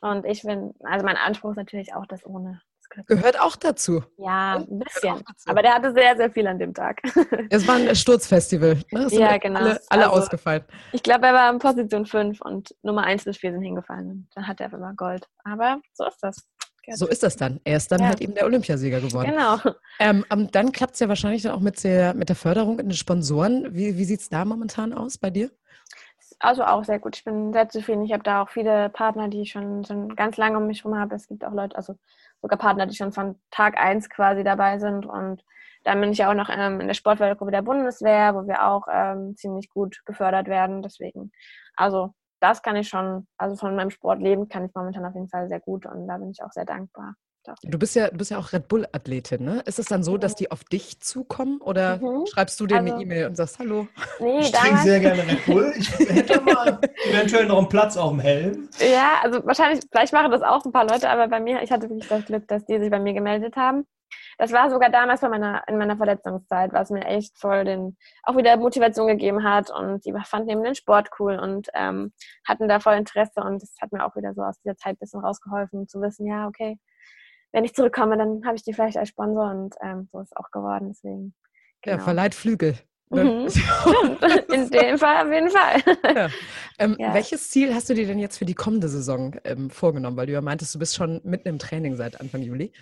Und 0.00 0.24
ich 0.24 0.42
bin, 0.42 0.74
also 0.84 1.04
mein 1.04 1.16
Anspruch 1.16 1.50
ist 1.50 1.56
natürlich 1.56 1.94
auch, 1.94 2.06
das 2.06 2.24
ohne 2.24 2.62
Gehört 3.06 3.40
auch 3.40 3.56
dazu. 3.56 4.02
Ja, 4.16 4.56
ein 4.56 4.78
bisschen. 4.78 5.22
Aber 5.46 5.62
der 5.62 5.74
hatte 5.74 5.92
sehr, 5.92 6.16
sehr 6.16 6.30
viel 6.30 6.46
an 6.46 6.58
dem 6.58 6.74
Tag. 6.74 7.00
Es 7.50 7.66
war 7.66 7.76
ein 7.76 7.94
Sturzfestival. 7.94 8.80
Ne? 8.90 9.08
Ja, 9.10 9.36
genau. 9.38 9.60
Alle, 9.60 9.80
alle 9.88 10.04
also, 10.10 10.22
ausgefallen. 10.22 10.64
Ich 10.92 11.02
glaube, 11.02 11.26
er 11.26 11.34
war 11.34 11.50
in 11.50 11.58
Position 11.58 12.06
5 12.06 12.40
und 12.40 12.74
Nummer 12.82 13.04
1 13.04 13.24
bis 13.24 13.38
4 13.38 13.52
sind 13.52 13.62
hingefallen. 13.62 14.28
Dann 14.34 14.46
hat 14.46 14.60
er 14.60 14.72
immer 14.72 14.94
Gold. 14.94 15.26
Aber 15.44 15.80
so 15.94 16.06
ist 16.06 16.18
das. 16.22 16.36
So 16.94 17.06
ist 17.06 17.22
das 17.22 17.36
dann. 17.36 17.60
Er 17.64 17.76
ist 17.76 17.92
dann 17.92 18.00
ja. 18.00 18.06
halt 18.06 18.20
eben 18.20 18.34
der 18.34 18.46
Olympiasieger 18.46 19.00
geworden. 19.00 19.30
Genau. 19.30 19.58
Ähm, 20.00 20.24
dann 20.52 20.72
klappt 20.72 20.94
es 20.94 21.00
ja 21.00 21.08
wahrscheinlich 21.08 21.42
dann 21.42 21.52
auch 21.52 21.60
mit 21.60 21.82
der, 21.84 22.14
mit 22.14 22.28
der 22.28 22.36
Förderung 22.36 22.78
in 22.78 22.88
den 22.88 22.96
Sponsoren. 22.96 23.74
Wie, 23.74 23.96
wie 23.98 24.04
sieht 24.04 24.20
es 24.20 24.28
da 24.28 24.44
momentan 24.44 24.92
aus 24.92 25.18
bei 25.18 25.30
dir? 25.30 25.50
Also 26.40 26.64
auch 26.64 26.84
sehr 26.84 26.98
gut. 27.00 27.16
Ich 27.16 27.24
bin 27.24 27.52
sehr 27.52 27.68
zufrieden. 27.68 28.04
Ich 28.04 28.12
habe 28.12 28.22
da 28.22 28.42
auch 28.42 28.48
viele 28.48 28.88
Partner, 28.90 29.28
die 29.28 29.42
ich 29.42 29.50
schon, 29.50 29.84
schon 29.84 30.14
ganz 30.14 30.36
lange 30.36 30.58
um 30.58 30.66
mich 30.66 30.84
herum 30.84 30.96
habe. 30.96 31.16
Es 31.16 31.26
gibt 31.26 31.44
auch 31.44 31.52
Leute, 31.52 31.76
also 31.76 31.96
sogar 32.42 32.58
Partner, 32.58 32.86
die 32.86 32.96
schon 32.96 33.12
von 33.12 33.40
Tag 33.50 33.78
1 33.78 34.10
quasi 34.10 34.44
dabei 34.44 34.78
sind. 34.78 35.06
Und 35.06 35.44
dann 35.84 36.00
bin 36.00 36.12
ich 36.12 36.18
ja 36.18 36.30
auch 36.30 36.34
noch 36.34 36.50
ähm, 36.50 36.80
in 36.80 36.86
der 36.86 36.94
Sportfördergruppe 36.94 37.50
der 37.50 37.62
Bundeswehr, 37.62 38.34
wo 38.34 38.46
wir 38.46 38.66
auch 38.66 38.86
ähm, 38.90 39.36
ziemlich 39.36 39.68
gut 39.70 40.02
gefördert 40.04 40.48
werden. 40.48 40.82
Deswegen, 40.82 41.32
also 41.76 42.14
das 42.40 42.62
kann 42.62 42.76
ich 42.76 42.88
schon, 42.88 43.26
also 43.36 43.56
von 43.56 43.74
meinem 43.76 43.90
Sport 43.90 44.20
leben 44.20 44.48
kann 44.48 44.66
ich 44.66 44.74
momentan 44.74 45.04
auf 45.04 45.14
jeden 45.14 45.28
Fall 45.28 45.48
sehr 45.48 45.60
gut 45.60 45.86
und 45.86 46.06
da 46.06 46.18
bin 46.18 46.30
ich 46.30 46.42
auch 46.42 46.52
sehr 46.52 46.64
dankbar. 46.64 47.14
Du 47.62 47.78
bist 47.78 47.96
ja, 47.96 48.08
du 48.08 48.18
bist 48.18 48.30
ja 48.30 48.38
auch 48.38 48.52
Red 48.52 48.68
Bull-Athletin, 48.68 49.42
ne? 49.42 49.62
Ist 49.64 49.78
es 49.78 49.86
dann 49.86 50.02
so, 50.02 50.18
dass 50.18 50.34
die 50.34 50.50
auf 50.50 50.64
dich 50.64 51.00
zukommen 51.00 51.60
oder 51.60 51.96
mhm. 51.98 52.26
schreibst 52.26 52.60
du 52.60 52.66
dir 52.66 52.76
also, 52.76 52.92
eine 52.92 53.02
E-Mail 53.02 53.26
und 53.26 53.36
sagst 53.36 53.58
Hallo? 53.58 53.88
Nee, 54.20 54.40
ich 54.40 54.52
trinke 54.52 54.78
sehr 54.78 55.00
gerne 55.00 55.26
Red 55.26 55.46
Bull. 55.46 55.72
Ich 55.76 55.98
hätte 55.98 56.40
mal 56.40 56.78
eventuell 57.10 57.46
noch 57.46 57.58
einen 57.58 57.68
Platz 57.68 57.96
auf 57.96 58.10
dem 58.10 58.20
Helm. 58.20 58.68
Ja, 58.78 59.20
also 59.22 59.44
wahrscheinlich, 59.46 59.84
vielleicht 59.90 60.12
machen 60.12 60.30
das 60.30 60.42
auch 60.42 60.64
ein 60.64 60.72
paar 60.72 60.86
Leute, 60.86 61.08
aber 61.08 61.28
bei 61.28 61.40
mir, 61.40 61.62
ich 61.62 61.70
hatte 61.70 61.88
wirklich 61.88 62.08
das 62.08 62.26
Glück, 62.26 62.46
dass 62.48 62.66
die 62.66 62.78
sich 62.78 62.90
bei 62.90 63.00
mir 63.00 63.14
gemeldet 63.14 63.56
haben. 63.56 63.86
Das 64.38 64.52
war 64.52 64.70
sogar 64.70 64.90
damals 64.90 65.20
bei 65.20 65.28
meiner, 65.28 65.64
in 65.66 65.78
meiner 65.78 65.96
Verletzungszeit, 65.96 66.72
was 66.72 66.90
mir 66.90 67.04
echt 67.04 67.36
voll 67.38 67.64
den, 67.64 67.96
auch 68.22 68.36
wieder 68.36 68.56
Motivation 68.56 69.08
gegeben 69.08 69.42
hat 69.42 69.70
und 69.70 70.04
die 70.04 70.14
fanden 70.24 70.50
eben 70.50 70.62
den 70.62 70.76
Sport 70.76 71.10
cool 71.18 71.38
und 71.38 71.68
ähm, 71.74 72.12
hatten 72.46 72.68
da 72.68 72.78
voll 72.78 72.94
Interesse 72.94 73.40
und 73.40 73.60
das 73.60 73.74
hat 73.80 73.92
mir 73.92 74.04
auch 74.04 74.14
wieder 74.16 74.34
so 74.34 74.42
aus 74.42 74.60
dieser 74.60 74.76
Zeit 74.76 74.94
ein 74.94 74.98
bisschen 74.98 75.20
rausgeholfen, 75.20 75.88
zu 75.88 76.00
wissen, 76.00 76.26
ja, 76.26 76.46
okay, 76.46 76.78
wenn 77.52 77.64
ich 77.64 77.74
zurückkomme, 77.74 78.16
dann 78.16 78.44
habe 78.44 78.56
ich 78.56 78.62
die 78.62 78.72
vielleicht 78.72 78.96
als 78.96 79.08
Sponsor 79.08 79.50
und 79.50 79.74
ähm, 79.82 80.08
so 80.10 80.20
ist 80.20 80.32
es 80.32 80.36
auch 80.36 80.50
geworden. 80.50 80.88
Deswegen. 80.88 81.34
Genau. 81.82 81.96
Ja, 81.96 82.02
verleiht 82.02 82.34
Flügel. 82.34 82.74
Mhm. 83.10 83.48
In 84.52 84.70
dem 84.70 84.98
Fall 84.98 85.26
auf 85.26 85.32
jeden 85.32 85.50
Fall. 85.50 85.82
Ja. 86.14 86.28
Ähm, 86.78 86.96
ja. 86.98 87.14
Welches 87.14 87.48
Ziel 87.50 87.74
hast 87.74 87.88
du 87.88 87.94
dir 87.94 88.06
denn 88.06 88.18
jetzt 88.18 88.38
für 88.38 88.44
die 88.44 88.54
kommende 88.54 88.88
Saison 88.88 89.34
ähm, 89.44 89.70
vorgenommen? 89.70 90.16
Weil 90.16 90.26
du 90.26 90.32
ja 90.32 90.40
meintest, 90.40 90.74
du 90.74 90.78
bist 90.78 90.94
schon 90.94 91.20
mitten 91.24 91.48
im 91.48 91.58
Training 91.58 91.96
seit 91.96 92.20
Anfang 92.20 92.42
Juli. 92.42 92.72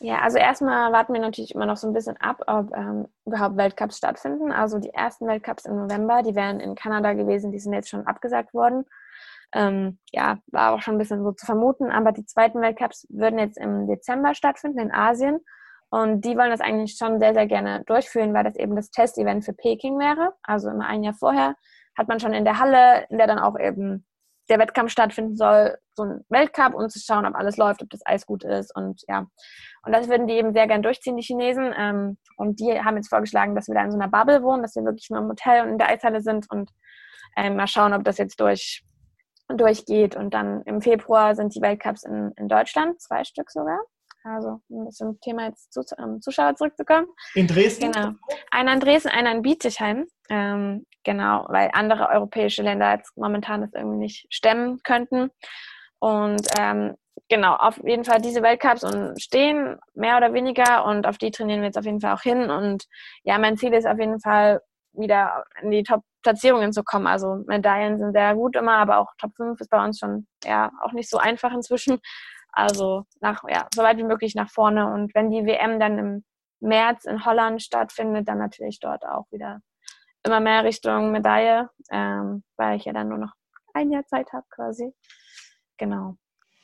Ja, 0.00 0.20
also 0.20 0.38
erstmal 0.38 0.92
warten 0.92 1.14
wir 1.14 1.20
natürlich 1.20 1.54
immer 1.54 1.66
noch 1.66 1.76
so 1.76 1.86
ein 1.86 1.92
bisschen 1.92 2.16
ab, 2.18 2.42
ob 2.46 2.74
ähm, 2.76 3.06
überhaupt 3.24 3.56
Weltcups 3.56 3.98
stattfinden. 3.98 4.52
Also 4.52 4.78
die 4.78 4.90
ersten 4.90 5.26
Weltcups 5.26 5.66
im 5.66 5.76
November, 5.76 6.22
die 6.22 6.34
wären 6.34 6.60
in 6.60 6.74
Kanada 6.74 7.12
gewesen, 7.12 7.52
die 7.52 7.58
sind 7.58 7.72
jetzt 7.72 7.88
schon 7.88 8.06
abgesagt 8.06 8.52
worden. 8.54 8.84
Ähm, 9.54 9.98
ja, 10.12 10.38
war 10.48 10.72
auch 10.72 10.82
schon 10.82 10.96
ein 10.96 10.98
bisschen 10.98 11.22
so 11.22 11.32
zu 11.32 11.46
vermuten. 11.46 11.90
Aber 11.90 12.12
die 12.12 12.26
zweiten 12.26 12.60
Weltcups 12.60 13.06
würden 13.08 13.38
jetzt 13.38 13.56
im 13.58 13.86
Dezember 13.86 14.34
stattfinden 14.34 14.80
in 14.80 14.92
Asien. 14.92 15.40
Und 15.90 16.24
die 16.24 16.36
wollen 16.36 16.50
das 16.50 16.60
eigentlich 16.60 16.96
schon 16.98 17.20
sehr, 17.20 17.34
sehr 17.34 17.46
gerne 17.46 17.84
durchführen, 17.84 18.34
weil 18.34 18.44
das 18.44 18.56
eben 18.56 18.74
das 18.74 18.90
Testevent 18.90 19.44
für 19.44 19.52
Peking 19.52 19.98
wäre. 19.98 20.32
Also 20.42 20.68
immer 20.68 20.86
ein 20.86 21.04
Jahr 21.04 21.14
vorher 21.14 21.54
hat 21.96 22.08
man 22.08 22.18
schon 22.18 22.34
in 22.34 22.44
der 22.44 22.58
Halle, 22.58 23.06
in 23.10 23.18
der 23.18 23.28
dann 23.28 23.38
auch 23.38 23.58
eben 23.58 24.04
der 24.48 24.58
Wettkampf 24.58 24.90
stattfinden 24.90 25.36
soll, 25.36 25.78
so 25.94 26.02
ein 26.02 26.24
Weltcup, 26.28 26.74
um 26.74 26.88
zu 26.88 26.98
schauen, 26.98 27.24
ob 27.24 27.34
alles 27.34 27.56
läuft, 27.56 27.82
ob 27.82 27.90
das 27.90 28.04
Eis 28.04 28.26
gut 28.26 28.44
ist 28.44 28.74
und 28.76 29.02
ja. 29.08 29.26
Und 29.84 29.92
das 29.92 30.08
würden 30.08 30.26
die 30.26 30.34
eben 30.34 30.52
sehr 30.52 30.66
gern 30.66 30.82
durchziehen, 30.82 31.16
die 31.16 31.22
Chinesen. 31.22 31.72
Ähm, 31.76 32.18
und 32.36 32.60
die 32.60 32.82
haben 32.82 32.96
jetzt 32.96 33.08
vorgeschlagen, 33.08 33.54
dass 33.54 33.68
wir 33.68 33.74
da 33.74 33.84
in 33.84 33.90
so 33.90 33.98
einer 33.98 34.08
Bubble 34.08 34.42
wohnen, 34.42 34.62
dass 34.62 34.74
wir 34.74 34.84
wirklich 34.84 35.08
nur 35.10 35.20
im 35.20 35.28
Hotel 35.28 35.62
und 35.62 35.68
in 35.70 35.78
der 35.78 35.88
Eishalle 35.88 36.20
sind 36.20 36.50
und 36.50 36.70
ähm, 37.36 37.56
mal 37.56 37.66
schauen, 37.66 37.94
ob 37.94 38.04
das 38.04 38.18
jetzt 38.18 38.40
durch 38.40 38.82
durchgeht. 39.48 40.16
Und 40.16 40.34
dann 40.34 40.62
im 40.62 40.80
Februar 40.80 41.34
sind 41.34 41.54
die 41.54 41.60
Weltcups 41.60 42.04
in, 42.04 42.32
in 42.36 42.48
Deutschland, 42.48 43.00
zwei 43.00 43.24
Stück 43.24 43.50
sogar. 43.50 43.80
Also 44.24 44.60
um 44.68 44.90
zum 44.90 45.20
Thema 45.20 45.48
jetzt 45.48 45.72
zu, 45.72 45.82
um 45.98 46.22
Zuschauer 46.22 46.56
zurückzukommen. 46.56 47.06
In 47.34 47.46
Dresden? 47.46 47.92
Genau. 47.92 48.12
Einer 48.50 48.72
in 48.72 48.80
Dresden, 48.80 49.08
einer 49.08 49.32
in 49.32 49.42
Bietigheim. 49.42 50.06
Ähm, 50.30 50.86
genau, 51.04 51.44
weil 51.50 51.70
andere 51.74 52.08
europäische 52.08 52.62
Länder 52.62 52.94
jetzt 52.94 53.14
momentan 53.16 53.60
das 53.60 53.74
irgendwie 53.74 53.98
nicht 53.98 54.26
stemmen 54.30 54.80
könnten. 54.82 55.30
Und 55.98 56.46
ähm, 56.58 56.94
genau, 57.28 57.54
auf 57.56 57.78
jeden 57.84 58.04
Fall 58.04 58.20
diese 58.22 58.42
Weltcups 58.42 58.82
und 58.82 59.20
stehen 59.20 59.78
mehr 59.94 60.16
oder 60.16 60.32
weniger 60.32 60.86
und 60.86 61.06
auf 61.06 61.18
die 61.18 61.30
trainieren 61.30 61.60
wir 61.60 61.66
jetzt 61.66 61.78
auf 61.78 61.84
jeden 61.84 62.00
Fall 62.00 62.14
auch 62.14 62.22
hin. 62.22 62.50
Und 62.50 62.84
ja, 63.24 63.38
mein 63.38 63.58
Ziel 63.58 63.74
ist 63.74 63.86
auf 63.86 63.98
jeden 63.98 64.20
Fall 64.20 64.60
wieder 64.94 65.44
in 65.60 65.70
die 65.70 65.82
Top-Platzierungen 65.82 66.72
zu 66.72 66.82
kommen. 66.84 67.06
Also 67.06 67.42
Medaillen 67.46 67.98
sind 67.98 68.12
sehr 68.12 68.34
gut 68.34 68.56
immer, 68.56 68.76
aber 68.76 68.98
auch 68.98 69.12
Top 69.18 69.34
5 69.36 69.60
ist 69.60 69.70
bei 69.70 69.84
uns 69.84 69.98
schon 69.98 70.26
ja 70.44 70.70
auch 70.82 70.92
nicht 70.92 71.10
so 71.10 71.18
einfach 71.18 71.52
inzwischen. 71.52 71.98
Also 72.52 73.04
nach, 73.20 73.42
ja, 73.48 73.66
so 73.74 73.82
weit 73.82 73.98
wie 73.98 74.04
möglich 74.04 74.34
nach 74.34 74.50
vorne. 74.50 74.92
Und 74.92 75.14
wenn 75.14 75.30
die 75.30 75.44
WM 75.44 75.80
dann 75.80 75.98
im 75.98 76.24
März 76.60 77.04
in 77.04 77.24
Holland 77.24 77.62
stattfindet, 77.62 78.28
dann 78.28 78.38
natürlich 78.38 78.78
dort 78.80 79.04
auch 79.04 79.26
wieder 79.30 79.60
immer 80.24 80.40
mehr 80.40 80.64
Richtung 80.64 81.10
Medaille, 81.10 81.68
ähm, 81.90 82.44
weil 82.56 82.76
ich 82.76 82.84
ja 82.84 82.92
dann 82.92 83.08
nur 83.08 83.18
noch 83.18 83.32
ein 83.74 83.90
Jahr 83.90 84.06
Zeit 84.06 84.32
habe 84.32 84.46
quasi. 84.50 84.94
Genau. 85.76 86.16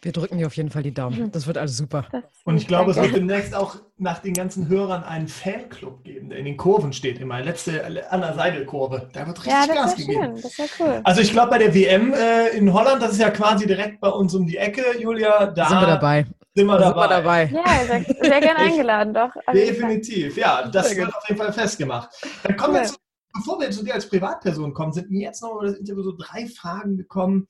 Wir 0.02 0.12
drücken 0.12 0.38
dir 0.38 0.46
auf 0.46 0.56
jeden 0.56 0.70
Fall 0.70 0.82
die 0.82 0.94
Daumen. 0.94 1.18
Mhm. 1.18 1.32
Das 1.32 1.46
wird 1.46 1.58
alles 1.58 1.76
super. 1.76 2.06
Und 2.44 2.56
ich 2.56 2.66
glaube, 2.66 2.92
es 2.92 2.96
wird 2.96 3.14
demnächst 3.14 3.54
auch 3.54 3.76
nach 3.98 4.20
den 4.20 4.32
ganzen 4.32 4.68
Hörern 4.68 5.04
einen 5.04 5.28
Fanclub 5.28 6.04
geben, 6.04 6.30
der 6.30 6.38
in 6.38 6.46
den 6.46 6.56
Kurven 6.56 6.92
steht, 6.92 7.20
immer 7.20 7.40
letzte 7.40 7.84
an 7.84 8.20
der 8.20 8.34
Seidelkurve. 8.34 9.10
Da 9.12 9.26
wird 9.26 9.38
richtig 9.38 9.52
ja, 9.52 9.66
das 9.66 9.76
Gas 9.76 9.96
gegeben. 9.96 10.22
Schön. 10.22 10.34
Das 10.36 10.44
ist 10.44 10.58
ja 10.58 10.64
cool. 10.78 11.00
Also 11.04 11.20
ich 11.20 11.32
glaube, 11.32 11.50
bei 11.50 11.58
der 11.58 11.74
WM 11.74 12.14
äh, 12.14 12.48
in 12.56 12.72
Holland, 12.72 13.02
das 13.02 13.12
ist 13.12 13.20
ja 13.20 13.30
quasi 13.30 13.66
direkt 13.66 14.00
bei 14.00 14.08
uns 14.08 14.34
um 14.34 14.46
die 14.46 14.56
Ecke, 14.56 14.98
Julia, 14.98 15.46
da 15.46 15.68
sind 15.68 15.80
wir 15.80 15.86
dabei. 15.86 16.26
Sind 16.54 16.66
wir, 16.66 16.78
dabei. 16.78 16.86
Sind 16.86 16.96
wir 16.96 17.08
dabei. 17.08 17.50
Ja, 17.52 17.86
sehr, 17.86 18.04
sehr 18.22 18.40
gerne 18.40 18.58
eingeladen, 18.58 19.14
doch. 19.14 19.30
Definitiv, 19.52 20.36
ja, 20.36 20.66
das 20.66 20.96
wird 20.96 21.14
auf 21.14 21.28
jeden 21.28 21.40
Fall 21.40 21.52
festgemacht. 21.52 22.08
Dann 22.42 22.56
kommen 22.56 22.74
wir 22.74 22.84
zu, 22.84 22.96
bevor 23.34 23.60
wir 23.60 23.70
zu 23.70 23.84
dir 23.84 23.94
als 23.94 24.08
Privatperson 24.08 24.72
kommen, 24.72 24.92
sind 24.92 25.10
mir 25.10 25.20
jetzt 25.20 25.42
noch 25.42 25.52
über 25.52 25.66
das 25.66 25.76
Interview 25.76 26.02
so 26.02 26.14
drei 26.16 26.46
Fragen 26.46 26.96
gekommen 26.96 27.46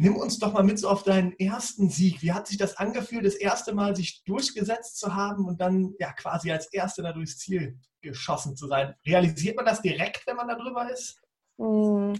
Nimm 0.00 0.16
uns 0.16 0.38
doch 0.38 0.52
mal 0.52 0.62
mit 0.62 0.78
so 0.78 0.88
auf 0.88 1.02
deinen 1.02 1.32
ersten 1.40 1.90
Sieg. 1.90 2.22
Wie 2.22 2.32
hat 2.32 2.46
sich 2.46 2.56
das 2.56 2.76
angefühlt, 2.76 3.26
das 3.26 3.34
erste 3.34 3.74
Mal 3.74 3.96
sich 3.96 4.22
durchgesetzt 4.24 4.96
zu 4.96 5.16
haben 5.16 5.44
und 5.44 5.60
dann 5.60 5.94
ja 5.98 6.12
quasi 6.12 6.52
als 6.52 6.72
Erster 6.72 7.02
da 7.02 7.12
durchs 7.12 7.38
Ziel 7.38 7.76
geschossen 8.00 8.56
zu 8.56 8.68
sein? 8.68 8.94
Realisiert 9.04 9.56
man 9.56 9.64
das 9.66 9.82
direkt, 9.82 10.24
wenn 10.28 10.36
man 10.36 10.46
da 10.46 10.54
drüber 10.54 10.88
ist? 10.88 11.20
Hm, 11.58 12.12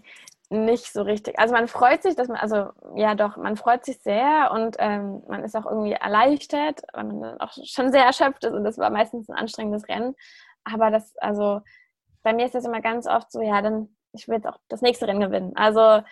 nicht 0.50 0.92
so 0.92 1.02
richtig. 1.02 1.38
Also 1.38 1.54
man 1.54 1.68
freut 1.68 2.02
sich, 2.02 2.16
dass 2.16 2.26
man, 2.26 2.38
also 2.38 2.70
ja 2.96 3.14
doch, 3.14 3.36
man 3.36 3.56
freut 3.56 3.84
sich 3.84 4.00
sehr 4.00 4.50
und 4.52 4.74
ähm, 4.80 5.22
man 5.28 5.44
ist 5.44 5.54
auch 5.54 5.66
irgendwie 5.66 5.92
erleichtert, 5.92 6.82
weil 6.92 7.04
man 7.04 7.40
auch 7.40 7.52
schon 7.62 7.92
sehr 7.92 8.04
erschöpft 8.04 8.42
ist 8.42 8.54
und 8.54 8.64
das 8.64 8.78
war 8.78 8.90
meistens 8.90 9.28
ein 9.28 9.36
anstrengendes 9.36 9.88
Rennen. 9.88 10.16
Aber 10.64 10.90
das, 10.90 11.16
also 11.18 11.60
bei 12.24 12.32
mir 12.32 12.46
ist 12.46 12.56
das 12.56 12.64
immer 12.64 12.80
ganz 12.80 13.06
oft 13.06 13.30
so, 13.30 13.40
ja, 13.40 13.62
dann 13.62 13.94
ich 14.12 14.28
will 14.28 14.36
jetzt 14.36 14.46
auch 14.46 14.58
das 14.68 14.82
nächste 14.82 15.06
Rennen 15.06 15.20
gewinnen. 15.20 15.52
Also 15.54 16.02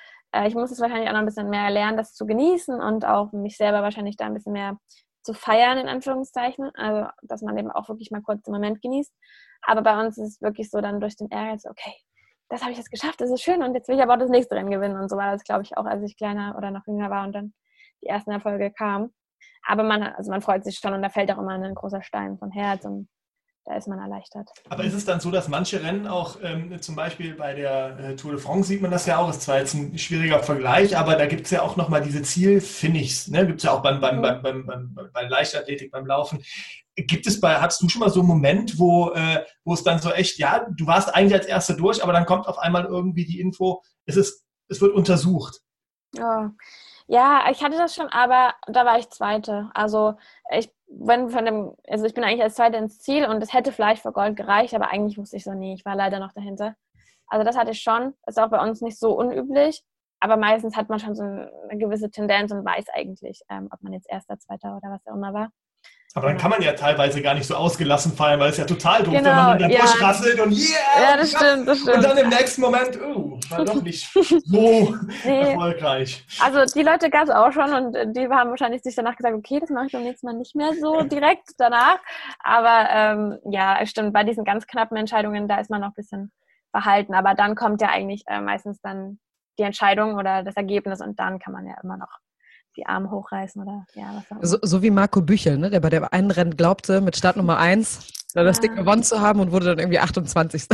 ich 0.47 0.55
muss 0.55 0.71
es 0.71 0.81
wahrscheinlich 0.81 1.09
auch 1.09 1.15
noch 1.15 1.21
ein 1.21 1.27
bisschen 1.27 1.51
mehr 1.51 1.71
lernen, 1.71 1.97
das 1.97 2.15
zu 2.15 2.27
genießen 2.27 2.81
und 2.81 3.05
auch 3.05 3.33
mich 3.33 3.57
selber 3.57 3.83
wahrscheinlich 3.83 4.17
da 4.17 4.27
ein 4.27 4.35
bisschen 4.35 4.53
mehr 4.53 4.79
zu 5.23 5.35
feiern, 5.35 5.79
in 5.79 5.89
Anführungszeichen. 5.89 6.71
Also, 6.75 7.09
dass 7.23 7.43
man 7.43 7.57
eben 7.59 7.71
auch 7.71 7.89
wirklich 7.89 8.11
mal 8.11 8.23
kurz 8.23 8.43
den 8.43 8.53
Moment 8.53 8.83
genießt. 8.83 9.13
Aber 9.63 9.83
bei 9.83 10.01
uns 10.01 10.19
ist 10.19 10.29
es 10.35 10.43
wirklich 10.43 10.71
so 10.71 10.81
dann 10.81 11.01
durch 11.01 11.17
den 11.17 11.29
Ehrgeiz, 11.29 11.65
okay, 11.67 11.95
das 12.49 12.63
habe 12.63 12.73
ich 12.73 12.79
jetzt 12.79 12.91
geschafft, 12.91 13.21
das 13.21 13.31
ist 13.31 13.43
schön 13.43 13.63
und 13.63 13.75
jetzt 13.75 13.89
will 13.89 13.97
ich 13.97 14.03
aber 14.03 14.15
auch 14.15 14.19
das 14.19 14.31
nächste 14.31 14.55
Rennen 14.55 14.71
gewinnen. 14.71 14.97
Und 14.97 15.09
so 15.09 15.17
war 15.17 15.33
das, 15.33 15.43
glaube 15.43 15.63
ich, 15.63 15.77
auch, 15.77 15.85
als 15.85 16.03
ich 16.05 16.17
kleiner 16.17 16.55
oder 16.57 16.71
noch 16.71 16.87
jünger 16.87 17.11
war 17.11 17.27
und 17.27 17.33
dann 17.33 17.55
die 18.03 18.07
ersten 18.07 18.31
Erfolge 18.31 18.71
kamen. 18.71 19.13
Aber 19.67 19.83
man, 19.83 20.03
also 20.03 20.31
man 20.31 20.43
freut 20.43 20.65
sich 20.65 20.79
schon 20.79 20.95
und 20.95 21.03
da 21.03 21.09
fällt 21.09 21.31
auch 21.33 21.39
immer 21.39 21.53
ein 21.53 21.75
großer 21.75 22.03
Stein 22.03 22.39
vom 22.39 22.53
Herz 22.53 22.85
und 22.85 23.09
da 23.67 23.75
ist 23.75 23.89
man 23.89 23.99
erleichtert. 23.99 24.49
Aber 24.69 24.85
ist 24.85 24.95
es 24.95 25.05
dann 25.05 25.19
so, 25.19 25.33
dass 25.33 25.49
manche 25.49 25.83
Rennen 25.83 26.07
auch, 26.07 26.37
ähm, 26.41 26.81
zum 26.81 26.95
Beispiel 26.95 27.35
bei 27.35 27.53
der 27.53 27.99
äh, 27.99 28.17
Tour 28.17 28.31
de 28.31 28.41
France 28.41 28.69
sieht 28.69 28.81
man 28.81 28.93
das 28.93 29.07
ja 29.07 29.19
auch, 29.19 29.29
ist 29.29 29.43
zwar 29.43 29.59
jetzt 29.59 29.75
ein 29.75 29.99
schwieriger 29.99 30.39
Vergleich, 30.39 30.97
aber 30.97 31.17
da 31.17 31.27
gibt 31.27 31.47
es 31.47 31.51
ja 31.51 31.63
auch 31.63 31.77
nochmal 31.77 32.01
diese 32.01 32.23
Zielfinish, 32.23 33.27
ne? 33.29 33.45
gibt 33.45 33.59
es 33.59 33.65
ja 33.65 33.73
auch 33.73 33.83
beim, 33.83 34.01
beim, 34.01 34.23
beim, 34.23 34.41
beim, 34.41 34.67
beim, 34.67 35.11
bei 35.13 35.23
Leichtathletik, 35.23 35.91
beim 35.91 36.07
Laufen. 36.07 36.45
Gibt 36.95 37.27
es 37.27 37.41
bei, 37.41 37.57
hattest 37.57 37.83
du 37.83 37.89
schon 37.89 38.01
mal 38.01 38.09
so 38.09 38.21
einen 38.21 38.29
Moment, 38.29 38.79
wo, 38.79 39.11
äh, 39.11 39.45
wo 39.65 39.75
es 39.75 39.83
dann 39.83 39.99
so 39.99 40.13
echt, 40.13 40.39
ja, 40.39 40.65
du 40.71 40.87
warst 40.87 41.13
eigentlich 41.13 41.35
als 41.35 41.47
Erster 41.47 41.75
durch, 41.75 42.03
aber 42.05 42.13
dann 42.13 42.25
kommt 42.25 42.47
auf 42.47 42.59
einmal 42.59 42.85
irgendwie 42.85 43.27
die 43.27 43.41
Info, 43.41 43.83
es 44.07 44.17
ist, 44.17 44.45
es 44.69 44.81
wird 44.81 44.95
untersucht. 44.95 45.61
Ja. 46.15 46.53
Ja, 47.09 47.45
ich 47.53 47.63
hatte 47.63 47.77
das 47.77 47.95
schon, 47.95 48.09
aber 48.09 48.55
da 48.67 48.85
war 48.85 48.99
ich 48.99 49.09
Zweite. 49.11 49.71
Also 49.75 50.15
ich 50.51 50.71
bin 50.89 51.31
von 51.31 51.45
dem, 51.45 51.75
also 51.89 52.05
ich 52.05 52.15
bin 52.15 52.25
eigentlich 52.25 52.43
als 52.43 52.55
Zweite 52.55 52.77
ins 52.77 53.01
Ziel 53.01 53.27
und 53.27 53.43
es 53.43 53.53
hätte 53.53 53.73
vielleicht 53.73 54.03
für 54.03 54.13
Gold 54.13 54.37
gereicht, 54.37 54.75
aber 54.75 54.91
eigentlich 54.91 55.19
wusste 55.19 55.37
ich 55.37 55.45
so, 55.45 55.53
nee, 55.53 55.75
ich 55.75 55.85
war 55.85 55.97
leider 55.97 56.19
noch 56.21 56.33
dahinter. 56.33 56.75
Also 57.29 57.45
das 57.45 57.57
hatte 57.57 57.73
ich 57.73 57.81
schon. 57.81 58.15
Ist 58.27 58.39
auch 58.39 58.51
bei 58.51 58.63
uns 58.63 58.81
nicht 58.81 58.99
so 58.99 59.19
unüblich, 59.19 59.85
aber 60.21 60.37
meistens 60.37 60.77
hat 60.77 60.89
man 60.89 60.99
schon 61.01 61.15
so 61.15 61.23
eine 61.23 61.79
gewisse 61.79 62.11
Tendenz 62.11 62.53
und 62.53 62.65
weiß 62.65 62.87
eigentlich, 62.95 63.43
ähm, 63.51 63.69
ob 63.73 63.83
man 63.83 63.93
jetzt 63.93 64.09
Erster, 64.09 64.39
Zweiter 64.39 64.77
oder 64.77 64.91
was 64.91 65.07
auch 65.07 65.15
immer 65.15 65.35
war. 65.35 65.51
Aber 66.17 66.29
dann 66.29 66.39
kann 66.39 66.51
man 66.51 66.63
ja 66.63 66.73
teilweise 66.73 67.21
gar 67.21 67.35
nicht 67.35 67.47
so 67.47 67.55
ausgelassen 67.55 68.11
fallen, 68.11 68.41
weil 68.41 68.49
es 68.49 68.57
ja 68.57 68.65
total 68.65 69.03
doof, 69.03 69.13
genau, 69.13 69.29
wenn 69.29 69.37
man 69.37 69.59
dann 69.59 69.71
ja. 69.71 69.81
durchrasselt 69.81 70.41
und 70.41 70.51
yeah! 70.51 71.11
Ja, 71.11 71.17
das 71.19 71.31
stimmt, 71.31 71.69
das 71.69 71.79
stimmt. 71.81 71.97
Und 71.97 72.05
dann 72.05 72.17
im 72.17 72.29
nächsten 72.31 72.63
Moment, 72.63 72.99
oh, 73.03 73.39
war 73.51 73.67
doch 73.67 73.83
nicht 73.83 74.11
so 74.47 74.95
nee. 75.27 75.41
erfolgreich. 75.41 76.25
Also 76.41 76.65
die 76.75 76.83
Leute 76.83 77.11
gab 77.11 77.25
es 77.25 77.31
auch 77.31 77.53
schon 77.53 77.71
und 77.71 78.17
die 78.17 78.29
haben 78.31 78.49
wahrscheinlich 78.49 78.83
sich 78.83 78.95
danach 78.95 79.15
gesagt, 79.15 79.37
okay, 79.37 79.61
das 79.61 79.69
mache 79.69 79.89
ich 79.89 79.93
beim 79.93 80.05
nächsten 80.05 80.27
Mal 80.27 80.33
nicht 80.33 80.57
mehr 80.57 80.73
so 80.81 81.03
direkt 81.03 81.51
danach. 81.59 81.99
Aber 82.43 82.89
ähm, 82.91 83.39
ja, 83.51 83.79
es 83.83 83.91
stimmt, 83.91 84.15
bei 84.15 84.25
diesen 84.25 84.45
ganz 84.45 84.67
knappen 84.67 84.97
Entscheidungen, 84.97 85.49
da 85.49 85.61
ist 85.61 85.69
man 85.69 85.83
noch 85.83 85.89
ein 85.89 85.95
bisschen 85.97 86.33
verhalten. 86.71 87.13
Aber 87.13 87.35
dann 87.35 87.55
kommt 87.57 87.83
ja 87.83 87.91
eigentlich 87.91 88.25
äh, 88.27 88.41
meistens 88.41 88.81
dann 88.81 89.19
die 89.59 89.65
Entscheidung 89.65 90.15
oder 90.15 90.43
das 90.43 90.57
Ergebnis 90.57 91.03
und 91.03 91.21
dann 91.21 91.39
kann 91.39 91.53
man 91.53 91.67
ja 91.67 91.75
immer 91.83 91.99
noch 91.99 92.21
die 92.77 92.87
Arme 92.87 93.11
hochreißen 93.11 93.63
oder 93.63 93.87
ja, 93.95 94.13
was 94.15 94.25
auch 94.31 94.37
immer. 94.37 94.47
So, 94.47 94.59
so 94.63 94.83
wie 94.83 94.91
Marco 94.91 95.23
Büchel, 95.23 95.59
ne, 95.59 95.71
der 95.71 95.81
bei 95.81 95.91
der 95.91 96.13
einen 96.13 96.31
Rennen 96.31 96.57
glaubte, 96.57 97.01
mit 97.01 97.17
Startnummer 97.17 97.59
1 97.59 98.13
das 98.35 98.61
Ding 98.61 98.77
gewonnen 98.77 99.03
zu 99.03 99.21
haben 99.21 99.41
und 99.41 99.51
wurde 99.51 99.67
dann 99.67 99.79
irgendwie 99.79 99.99
28. 99.99 100.69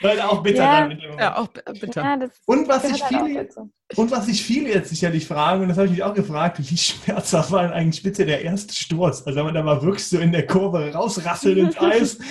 Leute, 0.00 0.28
auch 0.28 0.42
bitter 0.42 0.62
ja, 0.62 0.80
dann 0.80 0.88
mit 0.88 1.02
dem 1.02 1.18
Ja, 1.18 1.38
auch 1.38 1.48
bitter. 1.48 2.02
Ja, 2.02 2.18
und, 2.44 2.68
was 2.68 2.82
sich 2.82 3.02
halt 3.02 3.24
viele, 3.24 3.48
und 3.96 4.10
was 4.10 4.26
sich 4.26 4.44
viele 4.44 4.68
jetzt 4.68 4.90
sicherlich 4.90 5.26
fragen, 5.26 5.62
und 5.62 5.68
das 5.68 5.78
habe 5.78 5.86
ich 5.86 5.92
mich 5.92 6.02
auch 6.02 6.12
gefragt, 6.12 6.58
wie 6.58 6.76
schmerzhaft 6.76 7.50
war 7.50 7.62
denn 7.62 7.72
eigentlich 7.72 8.02
bitte 8.02 8.26
der 8.26 8.42
erste 8.42 8.74
Sturz? 8.74 9.22
Also 9.26 9.38
wenn 9.38 9.46
man 9.46 9.54
da 9.54 9.62
mal 9.62 9.80
wirklich 9.82 10.06
so 10.06 10.18
in 10.18 10.32
der 10.32 10.46
Kurve 10.46 10.92
rausrasselt 10.92 11.56
ins 11.56 11.78
Eis. 11.78 12.18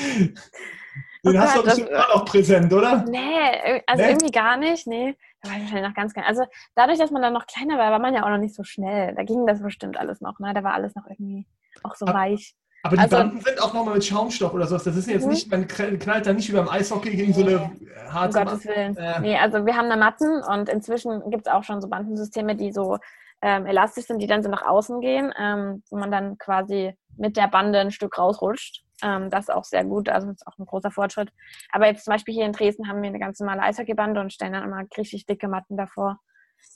Den 1.26 1.38
oh 1.38 1.40
hast 1.40 1.56
Gott, 1.56 1.64
du 1.64 1.70
bestimmt 1.70 1.94
auch 1.96 2.16
noch 2.18 2.26
präsent, 2.26 2.72
oder? 2.72 3.04
Nee, 3.10 3.82
also 3.88 4.04
nee? 4.04 4.10
irgendwie 4.10 4.32
gar 4.32 4.58
nicht, 4.58 4.86
nee. 4.86 5.16
Da 5.46 5.52
war 5.52 5.58
ich 5.58 5.64
wahrscheinlich 5.64 5.88
noch 5.88 5.96
ganz 5.96 6.14
klein. 6.14 6.26
Also 6.28 6.44
dadurch, 6.76 6.98
dass 6.98 7.12
man 7.12 7.22
dann 7.22 7.34
noch 7.34 7.46
kleiner 7.48 7.78
war, 7.78 7.92
war 7.92 8.00
man 8.00 8.14
ja 8.14 8.24
auch 8.24 8.30
noch 8.30 8.38
nicht 8.38 8.56
so 8.56 8.64
schnell. 8.64 9.14
Da 9.16 9.24
ging 9.24 9.46
das 9.46 9.62
bestimmt 9.62 9.98
alles 9.98 10.22
noch, 10.22 10.40
ne? 10.40 10.54
Da 10.54 10.64
war 10.64 10.74
alles 10.74 10.96
noch 10.96 11.06
irgendwie 11.08 11.46
auch 11.84 11.96
so 11.96 12.06
aber, 12.06 12.20
weich. 12.20 12.56
Aber 12.84 12.96
die 12.98 13.02
also, 13.02 13.18
Banden 13.18 13.42
sind 13.42 13.62
auch 13.62 13.74
nochmal 13.74 13.96
mit 13.96 14.06
Schaumstoff 14.06 14.54
oder 14.54 14.68
sowas. 14.68 14.84
Das 14.84 14.96
ist 14.96 15.08
jetzt 15.08 15.26
mhm. 15.26 15.32
nicht, 15.32 15.50
man 15.50 15.68
knallt 15.68 16.28
da 16.28 16.34
nicht 16.34 16.50
wie 16.50 16.56
beim 16.56 16.70
Eishockey 16.70 17.16
gegen 17.16 17.34
so 17.34 17.42
eine 17.42 17.72
harte 18.10 18.38
Um 18.38 18.46
Gottes 18.46 18.66
Willen. 18.66 18.96
Äh. 18.96 19.20
Nee, 19.22 19.38
also 19.38 19.66
wir 19.66 19.76
haben 19.76 19.90
da 19.90 19.96
Matten 19.96 20.44
und 20.44 20.70
inzwischen 20.70 21.30
gibt 21.32 21.48
es 21.48 21.54
auch 21.54 21.64
schon 21.64 21.82
so 21.82 21.88
Bandensysteme, 21.88 22.56
die 22.56 22.72
so 22.72 23.00
ähm, 23.42 23.66
elastisch 23.66 24.06
sind, 24.06 24.20
die 24.20 24.28
dann 24.28 24.44
so 24.44 24.50
nach 24.50 24.66
außen 24.66 25.02
gehen, 25.02 25.34
ähm, 25.38 25.84
wo 25.90 25.98
man 25.98 26.12
dann 26.12 26.38
quasi 26.38 26.96
mit 27.18 27.38
der 27.38 27.48
Bande 27.48 27.80
ein 27.80 27.92
Stück 27.92 28.18
rausrutscht. 28.18 28.85
Ähm, 29.04 29.30
das 29.30 29.42
ist 29.46 29.54
auch 29.54 29.64
sehr 29.64 29.84
gut, 29.84 30.10
also 30.10 30.30
ist 30.30 30.48
auch 30.48 30.58
ein 30.58 30.66
großer 30.66 30.92
Fortschritt. 30.92 31.30
Aber 31.72 31.88
jetzt 31.88 32.06
zum 32.06 32.14
Beispiel 32.14 32.34
hier 32.34 32.46
in 32.46 32.54
Dresden 32.54 32.88
haben 32.88 33.02
wir 33.02 33.10
eine 33.10 33.20
ganz 33.20 33.40
normale 33.40 33.62
Eishockeybande 33.62 34.22
und 34.22 34.34
stellen 34.34 34.54
dann 34.54 34.64
immer 34.64 34.84
richtig 34.98 35.26
dicke 35.26 35.48
Matten 35.48 35.78
davor, 35.78 36.20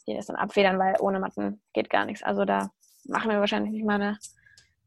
die 0.07 0.15
das 0.15 0.28
dann 0.28 0.36
abfedern, 0.36 0.78
weil 0.80 0.95
ohne 0.99 1.20
Matten 1.20 1.61
geht 1.74 1.89
gar 1.89 2.05
nichts. 2.05 2.24
Also 2.24 2.45
da 2.45 2.70
machen 3.05 3.32
wir 3.32 3.39
wahrscheinlich 3.39 3.72
nicht 3.72 3.86
mal 3.86 3.95
eine 3.95 4.17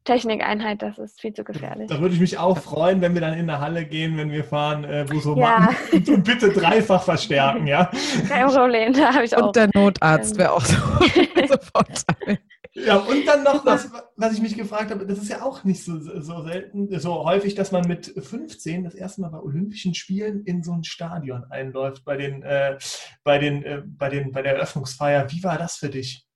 Technikeinheit, 0.05 0.83
das 0.83 0.99
ist 0.99 1.20
viel 1.20 1.33
zu 1.33 1.45
gefährlich. 1.45 1.89
Da 1.89 2.01
würde 2.01 2.14
ich 2.14 2.20
mich 2.20 2.37
auch 2.37 2.59
freuen, 2.59 3.01
wenn 3.01 3.14
wir 3.14 3.20
dann 3.20 3.35
in 3.35 3.47
der 3.47 3.61
Halle 3.61 3.85
gehen, 3.85 4.16
wenn 4.16 4.33
wir 4.33 4.43
fahren, 4.43 4.85
äh, 4.85 5.07
wo 5.09 5.20
so 5.20 5.37
ja. 5.37 5.61
Matten 5.93 6.14
und 6.14 6.24
bitte 6.24 6.51
dreifach 6.51 7.03
verstärken, 7.05 7.68
ja? 7.68 7.89
Kein 8.28 8.49
Problem, 8.49 8.93
da 8.93 9.14
habe 9.14 9.24
ich 9.24 9.37
auch. 9.37 9.47
Und 9.47 9.57
der 9.57 9.70
Notarzt 9.72 10.37
wäre 10.37 10.53
auch 10.53 10.64
so 10.64 10.76
sofort. 11.47 12.05
Ja, 12.75 12.97
und 12.97 13.27
dann 13.27 13.43
noch 13.43 13.66
was, 13.66 13.91
was 14.16 14.33
ich 14.33 14.41
mich 14.41 14.57
gefragt 14.57 14.91
habe, 14.91 15.07
das 15.07 15.18
ist 15.18 15.29
ja 15.29 15.43
auch 15.43 15.62
nicht 15.62 15.85
so, 15.85 15.99
so 16.01 16.43
selten, 16.43 16.99
so 16.99 17.25
häufig, 17.25 17.55
dass 17.55 17.70
man 17.70 17.87
mit 17.87 18.07
15 18.07 18.85
das 18.85 18.95
erste 18.95 19.20
Mal 19.20 19.29
bei 19.29 19.41
Olympischen 19.41 19.95
Spielen 19.95 20.45
in 20.45 20.62
so 20.62 20.73
ein 20.73 20.85
Stadion 20.85 21.45
einläuft, 21.51 22.05
bei 22.05 22.16
den, 22.16 22.43
äh, 22.43 22.79
bei 23.25 23.39
den, 23.39 23.62
äh, 23.62 23.83
bei 23.85 24.09
den, 24.09 24.33
bei 24.33 24.41
der 24.41 24.55
Eröffnungsfeier. 24.55 25.31
Wie 25.31 25.45
war 25.45 25.59
das 25.59 25.77
für 25.77 25.91
dich? 25.91 26.27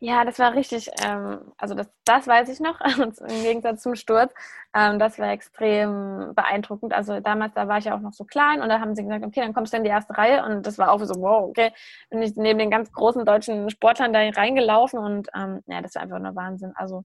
Ja, 0.00 0.26
das 0.26 0.38
war 0.38 0.52
richtig, 0.54 0.90
ähm, 1.02 1.52
also 1.56 1.74
das, 1.74 1.88
das 2.04 2.26
weiß 2.26 2.50
ich 2.50 2.60
noch, 2.60 2.78
im 2.98 3.42
Gegensatz 3.42 3.82
zum 3.82 3.94
Sturz. 3.94 4.32
Ähm, 4.74 4.98
das 4.98 5.18
war 5.18 5.30
extrem 5.30 6.34
beeindruckend. 6.34 6.92
Also 6.92 7.20
damals, 7.20 7.54
da 7.54 7.66
war 7.66 7.78
ich 7.78 7.86
ja 7.86 7.96
auch 7.96 8.00
noch 8.00 8.12
so 8.12 8.24
klein 8.24 8.60
und 8.60 8.68
da 8.68 8.78
haben 8.80 8.94
sie 8.94 9.04
gesagt, 9.04 9.24
okay, 9.24 9.40
dann 9.40 9.54
kommst 9.54 9.72
du 9.72 9.78
in 9.78 9.84
die 9.84 9.90
erste 9.90 10.16
Reihe 10.16 10.44
und 10.44 10.66
das 10.66 10.76
war 10.76 10.90
auch 10.92 11.02
so, 11.02 11.14
wow, 11.22 11.48
okay, 11.48 11.72
bin 12.10 12.20
ich 12.20 12.36
neben 12.36 12.58
den 12.58 12.70
ganz 12.70 12.92
großen 12.92 13.24
deutschen 13.24 13.70
Sportlern 13.70 14.12
da 14.12 14.20
reingelaufen 14.20 14.98
und 14.98 15.28
ähm, 15.34 15.62
ja, 15.66 15.80
das 15.80 15.94
war 15.94 16.02
einfach 16.02 16.18
nur 16.18 16.36
Wahnsinn. 16.36 16.72
Also 16.76 17.04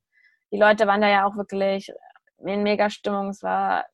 die 0.52 0.58
Leute 0.58 0.86
waren 0.86 1.02
da 1.02 1.08
ja 1.08 1.26
auch 1.26 1.38
wirklich 1.38 1.94
in 2.40 2.64
mega 2.64 2.90
Stimmung. 2.90 3.30
Es 3.30 3.42
war 3.42 3.86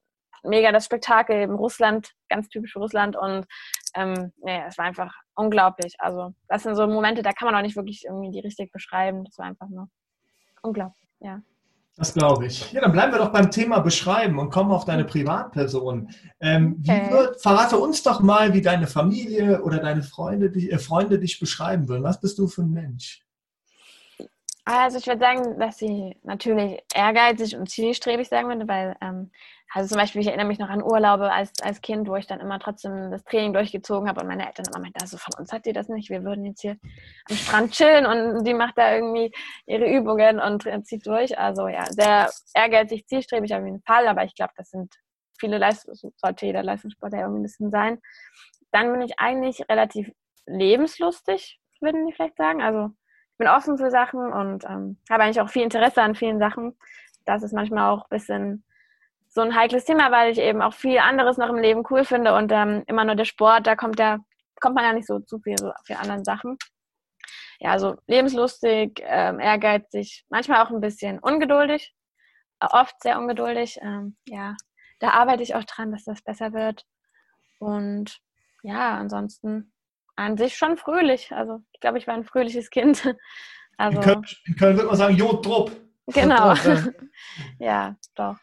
mega 0.44 0.72
das 0.72 0.86
Spektakel 0.86 1.42
in 1.42 1.52
Russland, 1.52 2.14
ganz 2.30 2.50
typisch 2.50 2.76
Russland 2.76 3.16
und 3.16 3.46
ähm, 3.96 4.32
nee, 4.44 4.62
es 4.68 4.78
war 4.78 4.86
einfach 4.86 5.14
unglaublich. 5.36 5.96
Also 6.00 6.34
das 6.48 6.64
sind 6.64 6.76
so 6.76 6.88
Momente, 6.88 7.22
da 7.22 7.32
kann 7.32 7.48
man 7.48 7.56
auch 7.56 7.62
nicht 7.62 7.76
wirklich 7.76 8.04
irgendwie 8.06 8.32
die 8.32 8.40
richtig 8.40 8.72
beschreiben. 8.72 9.24
Das 9.24 9.38
war 9.38 9.46
einfach 9.46 9.70
nur 9.70 9.90
unglaublich, 10.62 11.10
ja. 11.20 11.42
Das 11.98 12.14
glaube 12.14 12.46
ich. 12.46 12.72
Ja, 12.72 12.82
dann 12.82 12.92
bleiben 12.92 13.12
wir 13.12 13.18
doch 13.18 13.32
beim 13.32 13.50
Thema 13.50 13.80
Beschreiben 13.80 14.38
und 14.38 14.52
kommen 14.52 14.72
auf 14.72 14.86
deine 14.86 15.04
Privatperson. 15.04 16.12
Ähm, 16.40 16.84
okay. 16.84 17.10
wird, 17.10 17.42
verrate 17.42 17.78
uns 17.78 18.04
doch 18.04 18.22
mal, 18.22 18.54
wie 18.54 18.62
deine 18.62 18.86
Familie 18.86 19.64
oder 19.64 19.80
deine 19.80 20.04
Freunde, 20.04 20.52
die, 20.52 20.70
äh, 20.70 20.78
Freunde 20.78 21.18
dich 21.18 21.40
beschreiben 21.40 21.90
würden. 21.90 22.04
Was 22.04 22.22
bist 22.22 22.38
du 22.38 22.48
für 22.48 22.62
ein 22.62 22.70
Mensch? 22.70 23.27
Also 24.70 24.98
ich 24.98 25.08
würde 25.08 25.22
sagen, 25.22 25.58
dass 25.60 25.78
sie 25.78 26.18
natürlich 26.24 26.84
ehrgeizig 26.94 27.56
und 27.56 27.70
zielstrebig 27.70 28.28
sein 28.28 28.50
würde, 28.50 28.68
weil 28.68 28.98
ähm, 29.00 29.32
also 29.74 29.88
zum 29.88 29.98
Beispiel, 29.98 30.20
ich 30.20 30.28
erinnere 30.28 30.46
mich 30.46 30.60
noch 30.60 30.68
an 30.68 30.84
Urlaube 30.84 31.32
als, 31.32 31.54
als 31.62 31.80
Kind, 31.80 32.10
wo 32.10 32.18
ich 32.18 32.28
dann 32.28 32.42
immer 32.42 32.60
trotzdem 32.60 33.10
das 33.10 33.24
Training 33.24 33.54
durchgezogen 33.54 34.10
habe 34.10 34.20
und 34.20 34.28
meine 34.28 34.46
Eltern 34.46 34.66
immer 34.68 34.82
meinten, 34.82 35.00
also 35.00 35.18
von 35.18 35.34
uns 35.40 35.54
hat 35.54 35.66
die 35.66 35.72
das 35.72 35.88
nicht, 35.88 36.10
wir 36.10 36.26
würden 36.26 36.44
jetzt 36.44 36.60
hier 36.60 36.76
am 37.30 37.36
Strand 37.38 37.72
chillen 37.72 38.06
und 38.06 38.44
die 38.44 38.54
macht 38.54 38.78
da 38.78 38.94
irgendwie 38.94 39.32
ihre 39.68 39.90
Übungen 39.90 40.42
und 40.42 40.68
zieht 40.86 41.08
durch. 41.08 41.40
Also 41.40 41.70
ja, 41.70 41.86
sehr 41.86 42.30
ehrgeizig, 42.54 43.08
zielstrebig 43.08 43.56
auf 43.56 43.64
jeden 43.64 43.82
Fall, 43.84 44.06
aber 44.10 44.26
ich 44.26 44.36
glaube, 44.36 44.52
das 44.58 44.70
sind 44.70 44.94
viele 45.40 45.60
Leistungs 45.60 46.06
sollte 46.18 46.46
jeder 46.46 46.64
Leistungssportler 46.64 47.20
irgendwie 47.20 47.40
ein 47.40 47.44
bisschen 47.44 47.72
sein. 47.72 48.02
Dann 48.74 48.92
bin 48.92 49.02
ich 49.02 49.14
eigentlich 49.18 49.64
relativ 49.70 50.12
lebenslustig, 50.46 51.58
würden 51.80 52.06
die 52.06 52.12
vielleicht 52.12 52.36
sagen. 52.36 52.62
Also 52.62 52.90
bin 53.38 53.48
offen 53.48 53.78
für 53.78 53.92
Sachen 53.92 54.32
und 54.32 54.64
ähm, 54.66 54.98
habe 55.10 55.24
eigentlich 55.24 55.42
auch 55.42 55.50
viel 55.50 55.64
Interesse 55.64 56.02
an 56.02 56.16
vielen 56.16 56.40
Sachen. 56.40 56.78
Das 57.26 57.44
ist 57.44 57.54
manchmal 57.54 57.92
auch 57.92 58.04
ein 58.04 58.10
bisschen 58.10 58.64
so 59.28 59.42
ein 59.42 59.56
heikles 59.56 59.86
Thema, 59.86 60.12
weil 60.12 60.32
ich 60.32 60.40
eben 60.40 60.62
auch 60.62 60.74
viel 60.74 60.98
anderes 60.98 61.38
noch 61.38 61.50
im 61.50 61.58
Leben 61.58 61.84
cool 61.90 62.04
finde 62.06 62.34
und 62.34 62.52
ähm, 62.52 62.84
immer 62.88 63.06
nur 63.06 63.16
der 63.16 63.26
Sport, 63.26 63.68
da 63.68 63.76
kommt 63.76 64.00
der, 64.00 64.20
kommt 64.60 64.76
man 64.76 64.86
ja 64.86 64.94
nicht 64.94 65.08
so 65.08 65.20
zu 65.20 65.40
viel 65.40 65.58
so 65.58 65.72
für 65.86 66.00
anderen 66.00 66.24
Sachen. 66.24 66.58
Ja, 67.60 67.72
also 67.72 67.96
lebenslustig, 68.08 69.02
ähm, 69.04 69.40
ehrgeizig, 69.40 70.26
manchmal 70.30 70.64
auch 70.64 70.70
ein 70.70 70.82
bisschen 70.82 71.20
ungeduldig, 71.20 71.94
äh, 72.60 72.68
oft 72.72 73.02
sehr 73.02 73.20
ungeduldig. 73.20 73.80
Ähm, 73.82 74.16
ja, 74.28 74.56
da 75.00 75.10
arbeite 75.12 75.44
ich 75.44 75.56
auch 75.56 75.64
dran, 75.64 75.92
dass 75.92 76.04
das 76.04 76.22
besser 76.22 76.54
wird. 76.54 76.86
Und 77.60 78.20
ja, 78.64 78.96
ansonsten 78.98 79.74
an 80.18 80.38
sich 80.38 80.58
schon 80.58 80.78
fröhlich. 80.78 81.32
Also 81.32 81.62
ich 81.72 81.80
glaube, 81.80 81.98
ich 81.98 82.08
war 82.08 82.14
ein 82.14 82.26
fröhliches 82.26 82.70
Kind. 82.70 83.16
Also, 83.80 84.00
in, 84.00 84.04
Köln, 84.04 84.26
in 84.48 84.56
Köln 84.56 84.76
würde 84.76 84.88
man 84.88 84.98
sagen, 84.98 85.16
Jodtrupp. 85.16 85.72
Genau. 86.08 86.56
ja, 87.60 87.96
doch. 88.16 88.36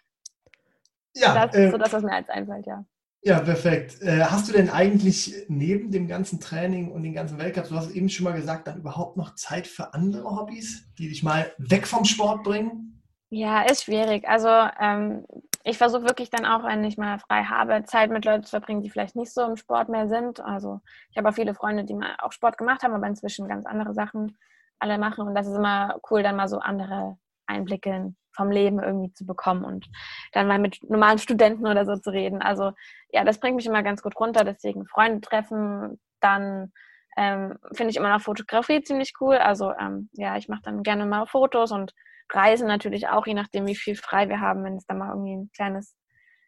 Ja, 1.13 1.47
das 1.47 1.57
ist 1.57 1.61
äh, 1.61 1.71
so 1.73 1.77
das, 1.77 1.93
was 1.93 2.05
mir 2.05 2.13
als 2.13 2.29
einfällt, 2.29 2.67
ja. 2.67 2.85
Ja, 3.23 3.41
perfekt. 3.41 4.01
Äh, 4.03 4.21
hast 4.21 4.49
du 4.49 4.53
denn 4.53 4.69
eigentlich 4.71 5.35
neben 5.49 5.91
dem 5.91 6.07
ganzen 6.07 6.41
Training 6.41 6.93
und 6.93 7.03
den 7.03 7.15
ganzen 7.15 7.39
Weltcups, 7.39 7.71
du 7.71 7.75
hast 7.75 7.87
es 7.87 7.95
eben 7.95 8.11
schon 8.11 8.25
mal 8.25 8.35
gesagt, 8.35 8.69
dann 8.69 8.79
überhaupt 8.79 9.17
noch 9.17 9.35
Zeit 9.35 9.67
für 9.67 9.93
andere 9.95 10.37
Hobbys, 10.37 10.87
die 10.99 11.09
dich 11.09 11.23
mal 11.23 11.51
weg 11.59 11.87
vom 11.87 12.05
Sport 12.05 12.45
bringen? 12.45 13.03
Ja, 13.31 13.63
ist 13.63 13.85
schwierig. 13.85 14.29
Also 14.29 14.49
ähm, 14.79 15.25
ich 15.65 15.79
versuche 15.79 16.05
wirklich 16.05 16.31
dann 16.31 16.45
auch, 16.45 16.65
wenn 16.65 16.85
ich 16.85 16.99
mal 16.99 17.19
frei 17.19 17.45
habe, 17.45 17.85
Zeit 17.85 18.11
mit 18.11 18.25
Leuten 18.25 18.45
zu 18.45 18.51
verbringen, 18.51 18.83
die 18.83 18.91
vielleicht 18.91 19.17
nicht 19.17 19.33
so 19.33 19.43
im 19.43 19.57
Sport 19.57 19.89
mehr 19.89 20.09
sind. 20.09 20.41
Also 20.41 20.81
ich 21.11 21.17
habe 21.17 21.29
auch 21.29 21.35
viele 21.35 21.55
Freunde, 21.55 21.85
die 21.85 21.95
mal 21.95 22.15
auch 22.19 22.33
Sport 22.33 22.59
gemacht 22.59 22.83
haben, 22.83 22.93
aber 22.95 23.07
inzwischen 23.07 23.49
ganz 23.49 23.65
andere 23.65 23.95
Sachen 23.95 24.37
alle 24.79 24.99
machen. 24.99 25.27
Und 25.27 25.35
das 25.35 25.47
ist 25.47 25.57
immer 25.57 25.99
cool, 26.11 26.23
dann 26.23 26.37
mal 26.37 26.49
so 26.49 26.59
andere 26.59 27.17
Einblicke 27.47 27.91
in 27.91 28.17
vom 28.35 28.51
Leben 28.51 28.83
irgendwie 28.83 29.13
zu 29.13 29.25
bekommen 29.25 29.65
und 29.65 29.89
dann 30.33 30.49
mal 30.49 30.59
mit 30.59 30.79
normalen 30.91 31.19
Studenten 31.19 31.67
oder 31.67 31.87
so 31.87 31.97
zu 31.97 32.11
reden. 32.11 32.43
Also 32.43 32.73
ja, 33.11 33.25
das 33.25 33.39
bringt 33.39 33.57
mich 33.57 33.67
immer 33.67 33.83
ganz 33.83 34.03
gut 34.03 34.19
runter. 34.19 34.45
Deswegen 34.45 34.87
Freunde 34.87 35.21
treffen, 35.21 36.01
dann 36.21 36.73
ähm, 37.17 37.59
finde 37.73 37.91
ich 37.93 37.97
immer 37.97 38.11
noch 38.11 38.21
Fotografie 38.21 38.83
ziemlich 38.83 39.15
cool. 39.21 39.37
Also 39.37 39.73
ähm, 39.73 40.09
ja, 40.13 40.37
ich 40.37 40.49
mache 40.49 40.63
dann 40.63 40.83
gerne 40.83 41.07
mal 41.07 41.27
Fotos 41.27 41.71
und 41.71 41.95
Reisen 42.35 42.67
natürlich 42.67 43.09
auch, 43.09 43.27
je 43.27 43.35
nachdem, 43.35 43.67
wie 43.67 43.77
viel 43.77 43.97
frei 43.97 44.29
wir 44.29 44.41
haben, 44.41 44.65
wenn 44.65 44.77
es 44.77 44.87
da 44.87 44.95
mal 44.95 45.11
irgendwie 45.11 45.37
ein 45.37 45.51
kleines 45.55 45.95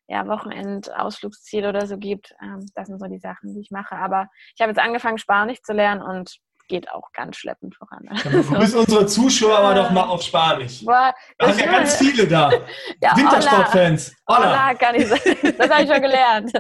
ja, 0.09 0.26
Wochenend-Ausflugsziel 0.26 1.66
oder 1.66 1.87
so 1.87 1.99
gibt. 1.99 2.34
Ähm, 2.43 2.66
das 2.74 2.87
sind 2.87 3.01
so 3.01 3.07
die 3.07 3.18
Sachen, 3.18 3.55
die 3.55 3.61
ich 3.61 3.70
mache. 3.70 3.97
Aber 3.97 4.28
ich 4.55 4.61
habe 4.61 4.70
jetzt 4.70 4.80
angefangen, 4.80 5.18
Spanisch 5.18 5.62
zu 5.62 5.72
lernen 5.72 6.03
und 6.03 6.37
geht 6.68 6.91
auch 6.91 7.12
ganz 7.12 7.37
schleppend 7.37 7.76
voran. 7.76 8.09
Du 8.24 8.59
bist 8.59 8.74
unsere 8.74 9.07
Zuschauer 9.07 9.59
aber 9.59 9.74
doch 9.74 9.91
mal 9.91 10.03
auf 10.03 10.22
Spanisch. 10.22 10.84
Boah, 10.84 11.14
da 11.39 11.49
haben 11.49 11.59
ja 11.59 11.66
ganz 11.66 11.97
viele 11.97 12.26
da. 12.26 12.51
ja, 13.01 13.16
Wintersportfans. 13.16 14.16
Hola. 14.28 14.39
Hola, 14.39 14.74
kann 14.74 14.95
ich 14.97 15.07
sagen. 15.07 15.55
Das 15.59 15.70
habe 15.70 15.82
ich 15.84 15.91
schon 15.91 16.03
gelernt. 16.03 16.53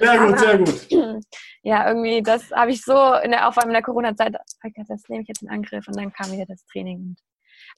Sehr 0.00 0.18
gut, 0.18 0.38
sehr 0.38 0.58
gut. 0.58 0.86
Ja, 1.62 1.88
irgendwie, 1.88 2.22
das 2.22 2.52
habe 2.52 2.70
ich 2.70 2.80
so 2.80 3.14
in 3.24 3.32
der, 3.32 3.50
vor 3.50 3.60
allem 3.60 3.70
in 3.70 3.74
der 3.74 3.82
Corona-Zeit, 3.82 4.34
das 4.34 5.02
nehme 5.08 5.22
ich 5.22 5.28
jetzt 5.28 5.42
in 5.42 5.50
Angriff 5.50 5.88
und 5.88 5.96
dann 5.96 6.12
kam 6.12 6.30
wieder 6.30 6.46
das 6.46 6.64
Training. 6.66 7.16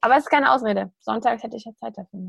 Aber 0.01 0.17
es 0.17 0.25
ist 0.25 0.31
keine 0.31 0.53
Ausrede. 0.53 0.93
Sonntags 1.01 1.43
hätte 1.43 1.57
ich 1.57 1.65
ja 1.65 1.73
Zeit 1.75 1.95
dafür. 1.97 2.21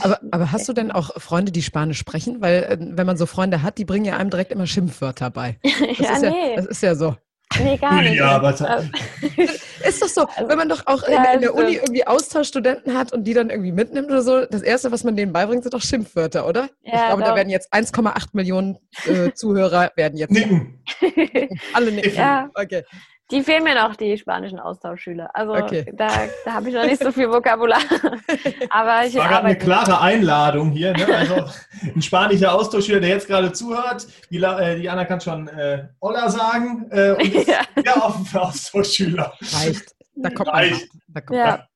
Aber, 0.00 0.20
aber 0.32 0.52
hast 0.52 0.68
du 0.68 0.72
denn 0.72 0.90
auch 0.90 1.10
Freunde, 1.20 1.52
die 1.52 1.62
Spanisch 1.62 1.98
sprechen? 1.98 2.40
Weil 2.40 2.64
äh, 2.64 2.76
wenn 2.80 3.06
man 3.06 3.16
so 3.16 3.26
Freunde 3.26 3.62
hat, 3.62 3.78
die 3.78 3.84
bringen 3.84 4.04
ja 4.04 4.16
einem 4.16 4.30
direkt 4.30 4.52
immer 4.52 4.66
Schimpfwörter 4.66 5.30
bei. 5.30 5.58
Das 5.98 6.22
ja, 6.22 6.30
nee. 6.30 6.50
Ja, 6.50 6.56
das 6.56 6.66
ist 6.66 6.82
ja 6.82 6.94
so. 6.94 7.16
Nee, 7.58 7.76
gar 7.76 8.02
nicht. 8.02 8.16
Ja, 8.16 8.32
aber 8.32 8.50
ist 9.86 10.02
doch 10.02 10.08
so, 10.08 10.22
also, 10.22 10.48
wenn 10.48 10.58
man 10.58 10.68
doch 10.68 10.86
auch 10.86 11.02
in, 11.04 11.12
ja, 11.12 11.32
in 11.32 11.40
der 11.40 11.54
Uni 11.54 11.74
irgendwie 11.74 12.06
Austauschstudenten 12.06 12.96
hat 12.96 13.12
und 13.12 13.24
die 13.24 13.34
dann 13.34 13.50
irgendwie 13.50 13.72
mitnimmt 13.72 14.10
oder 14.10 14.22
so, 14.22 14.44
das 14.46 14.62
Erste, 14.62 14.90
was 14.90 15.04
man 15.04 15.14
denen 15.14 15.32
beibringt, 15.32 15.62
sind 15.62 15.74
doch 15.74 15.82
Schimpfwörter, 15.82 16.46
oder? 16.48 16.68
Ja, 16.82 16.94
ich 16.94 17.06
glaube, 17.06 17.22
doch. 17.22 17.30
da 17.30 17.36
werden 17.36 17.50
jetzt 17.50 17.72
1,8 17.72 18.28
Millionen 18.32 18.78
äh, 19.06 19.32
Zuhörer 19.34 19.92
werden 19.94 20.18
jetzt 20.18 20.32
nicken. 20.32 20.82
Alle 21.74 21.92
nicken. 21.92 22.14
Ja. 22.14 22.50
Okay. 22.54 22.82
Die 23.30 23.42
fehlen 23.42 23.64
mir 23.64 23.74
noch, 23.74 23.96
die 23.96 24.18
spanischen 24.18 24.60
Austauschschüler. 24.60 25.30
Also 25.32 25.54
okay. 25.54 25.90
da, 25.94 26.08
da 26.44 26.52
habe 26.52 26.68
ich 26.68 26.74
noch 26.74 26.84
nicht 26.84 27.02
so 27.02 27.10
viel 27.10 27.30
Vokabular. 27.30 27.80
Aber 28.70 29.06
ich 29.06 29.14
war 29.14 29.28
gerade 29.28 29.46
eine 29.46 29.56
klare 29.58 29.98
Einladung 30.00 30.70
hier. 30.70 30.92
Ne? 30.92 31.06
Also 31.06 31.46
ein 31.82 32.02
spanischer 32.02 32.54
Austauschschüler, 32.54 33.00
der 33.00 33.08
jetzt 33.08 33.26
gerade 33.26 33.50
zuhört. 33.52 34.06
Die, 34.30 34.36
äh, 34.36 34.78
die 34.78 34.90
Anna 34.90 35.06
kann 35.06 35.22
schon 35.22 35.48
äh, 35.48 35.88
Hola 36.02 36.28
sagen. 36.28 36.86
Äh, 36.90 37.12
und 37.12 37.34
ist 37.34 37.48
ja. 37.48 37.62
sehr 37.82 37.96
offen 37.96 38.26
für 38.26 38.42
Austauschschüler. 38.42 39.32
Reicht. 39.40 39.94
Da 40.16 40.30
kommt 40.30 40.48
Reicht. 40.50 40.88
Da 41.08 41.20
kommt 41.22 41.38
ja. 41.38 41.66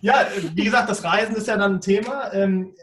ja, 0.00 0.26
wie 0.54 0.64
gesagt, 0.64 0.90
das 0.90 1.04
Reisen 1.04 1.36
ist 1.36 1.46
ja 1.46 1.56
dann 1.56 1.76
ein 1.76 1.80
Thema. 1.80 2.32
Ähm, 2.32 2.74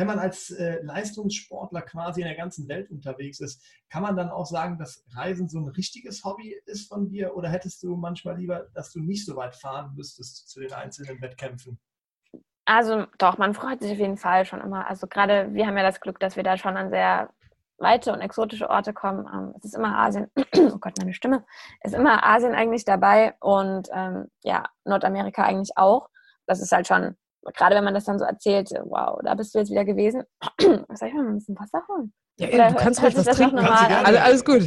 wenn 0.00 0.06
man 0.06 0.18
als 0.18 0.50
äh, 0.50 0.80
Leistungssportler 0.80 1.82
quasi 1.82 2.22
in 2.22 2.26
der 2.26 2.36
ganzen 2.36 2.66
Welt 2.68 2.90
unterwegs 2.90 3.38
ist, 3.38 3.62
kann 3.90 4.02
man 4.02 4.16
dann 4.16 4.30
auch 4.30 4.46
sagen, 4.46 4.78
dass 4.78 5.04
Reisen 5.14 5.50
so 5.50 5.58
ein 5.58 5.68
richtiges 5.68 6.24
Hobby 6.24 6.56
ist 6.64 6.88
von 6.88 7.10
dir 7.10 7.36
oder 7.36 7.50
hättest 7.50 7.82
du 7.82 7.96
manchmal 7.96 8.38
lieber, 8.38 8.68
dass 8.72 8.92
du 8.92 9.00
nicht 9.00 9.26
so 9.26 9.36
weit 9.36 9.54
fahren 9.54 9.92
müsstest 9.94 10.48
zu 10.48 10.60
den 10.60 10.72
einzelnen 10.72 11.20
Wettkämpfen? 11.20 11.78
Also 12.64 13.04
doch, 13.18 13.36
man 13.36 13.52
freut 13.52 13.82
sich 13.82 13.92
auf 13.92 13.98
jeden 13.98 14.16
Fall 14.16 14.46
schon 14.46 14.62
immer. 14.62 14.88
Also 14.88 15.06
gerade 15.06 15.52
wir 15.52 15.66
haben 15.66 15.76
ja 15.76 15.82
das 15.82 16.00
Glück, 16.00 16.18
dass 16.18 16.34
wir 16.34 16.44
da 16.44 16.56
schon 16.56 16.78
an 16.78 16.88
sehr 16.88 17.28
weite 17.76 18.14
und 18.14 18.22
exotische 18.22 18.70
Orte 18.70 18.94
kommen. 18.94 19.28
Ähm, 19.30 19.54
es 19.58 19.66
ist 19.66 19.74
immer 19.74 19.98
Asien, 19.98 20.30
oh 20.56 20.78
Gott, 20.78 20.94
meine 20.98 21.12
Stimme, 21.12 21.44
es 21.80 21.92
ist 21.92 21.98
immer 21.98 22.24
Asien 22.24 22.54
eigentlich 22.54 22.86
dabei 22.86 23.34
und 23.40 23.90
ähm, 23.92 24.28
ja, 24.44 24.64
Nordamerika 24.84 25.42
eigentlich 25.42 25.76
auch. 25.76 26.08
Das 26.46 26.62
ist 26.62 26.72
halt 26.72 26.86
schon 26.86 27.16
gerade 27.54 27.76
wenn 27.76 27.84
man 27.84 27.94
das 27.94 28.04
dann 28.04 28.18
so 28.18 28.24
erzählt, 28.24 28.70
wow, 28.84 29.18
da 29.24 29.34
bist 29.34 29.54
du 29.54 29.58
jetzt 29.58 29.70
wieder 29.70 29.84
gewesen. 29.84 30.24
Soll 30.60 31.08
ich 31.08 31.14
mal 31.14 31.26
ein 31.26 31.34
bisschen 31.34 31.58
Wasser 31.58 31.82
holen? 31.88 32.12
Ja, 32.38 32.48
Oder 32.48 32.70
du 32.70 32.76
kannst 32.76 33.02
ruhig 33.02 33.16
was 33.16 33.36
trinken. 33.36 33.58
Alles, 33.58 34.20
alles 34.20 34.44
gut. 34.44 34.62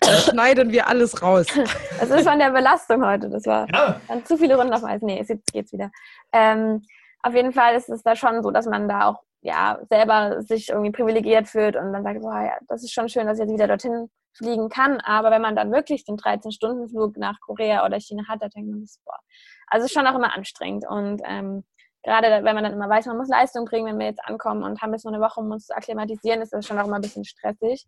Dann 0.00 0.14
schneiden 0.18 0.70
wir 0.70 0.86
alles 0.86 1.20
raus. 1.20 1.46
Das 2.00 2.10
ist 2.10 2.28
von 2.28 2.38
der 2.38 2.50
Belastung 2.50 3.04
heute. 3.04 3.28
Das 3.28 3.44
war 3.46 3.66
ja. 3.72 4.00
dann 4.06 4.24
zu 4.24 4.36
viele 4.36 4.56
Runden 4.56 4.72
auf 4.72 4.80
dem 4.80 4.88
Eis. 4.88 5.02
Nee, 5.02 5.18
jetzt 5.18 5.52
geht's 5.52 5.72
wieder. 5.72 5.90
Ähm, 6.32 6.82
auf 7.22 7.34
jeden 7.34 7.52
Fall 7.52 7.74
ist 7.74 7.88
es 7.88 8.04
da 8.04 8.14
schon 8.14 8.42
so, 8.42 8.52
dass 8.52 8.66
man 8.66 8.88
da 8.88 9.08
auch 9.08 9.22
ja, 9.40 9.80
selber 9.90 10.42
sich 10.42 10.68
irgendwie 10.68 10.92
privilegiert 10.92 11.48
fühlt 11.48 11.76
und 11.76 11.92
dann 11.92 12.04
sagt, 12.04 12.22
so, 12.22 12.30
ja, 12.30 12.56
das 12.68 12.84
ist 12.84 12.92
schon 12.92 13.08
schön, 13.08 13.26
dass 13.26 13.38
ich 13.38 13.46
jetzt 13.46 13.54
wieder 13.54 13.66
dorthin 13.66 14.08
fliegen 14.36 14.68
kann. 14.68 15.00
Aber 15.00 15.30
wenn 15.30 15.42
man 15.42 15.56
dann 15.56 15.72
wirklich 15.72 16.04
den 16.04 16.16
13-Stunden-Flug 16.16 17.16
nach 17.16 17.38
Korea 17.40 17.84
oder 17.84 17.98
China 17.98 18.28
hat, 18.28 18.42
da 18.42 18.48
denkt 18.48 18.70
man, 18.70 18.86
boah, 19.04 19.18
also 19.66 19.86
ist 19.86 19.92
schon 19.92 20.06
auch 20.06 20.14
immer 20.14 20.34
anstrengend. 20.36 20.86
Und 20.88 21.20
ähm, 21.24 21.64
gerade 22.02 22.44
wenn 22.44 22.54
man 22.54 22.64
dann 22.64 22.72
immer 22.72 22.88
weiß, 22.88 23.06
man 23.06 23.16
muss 23.16 23.28
Leistung 23.28 23.64
bringen, 23.64 23.86
wenn 23.86 23.98
wir 23.98 24.06
jetzt 24.06 24.24
ankommen 24.24 24.62
und 24.62 24.80
haben 24.80 24.92
jetzt 24.92 25.04
nur 25.04 25.12
eine 25.12 25.22
Woche, 25.22 25.40
um 25.40 25.50
uns 25.50 25.66
zu 25.66 25.76
akklimatisieren, 25.76 26.40
ist 26.40 26.52
das 26.52 26.66
schon 26.66 26.78
auch 26.78 26.86
immer 26.86 26.96
ein 26.96 27.02
bisschen 27.02 27.24
stressig. 27.24 27.86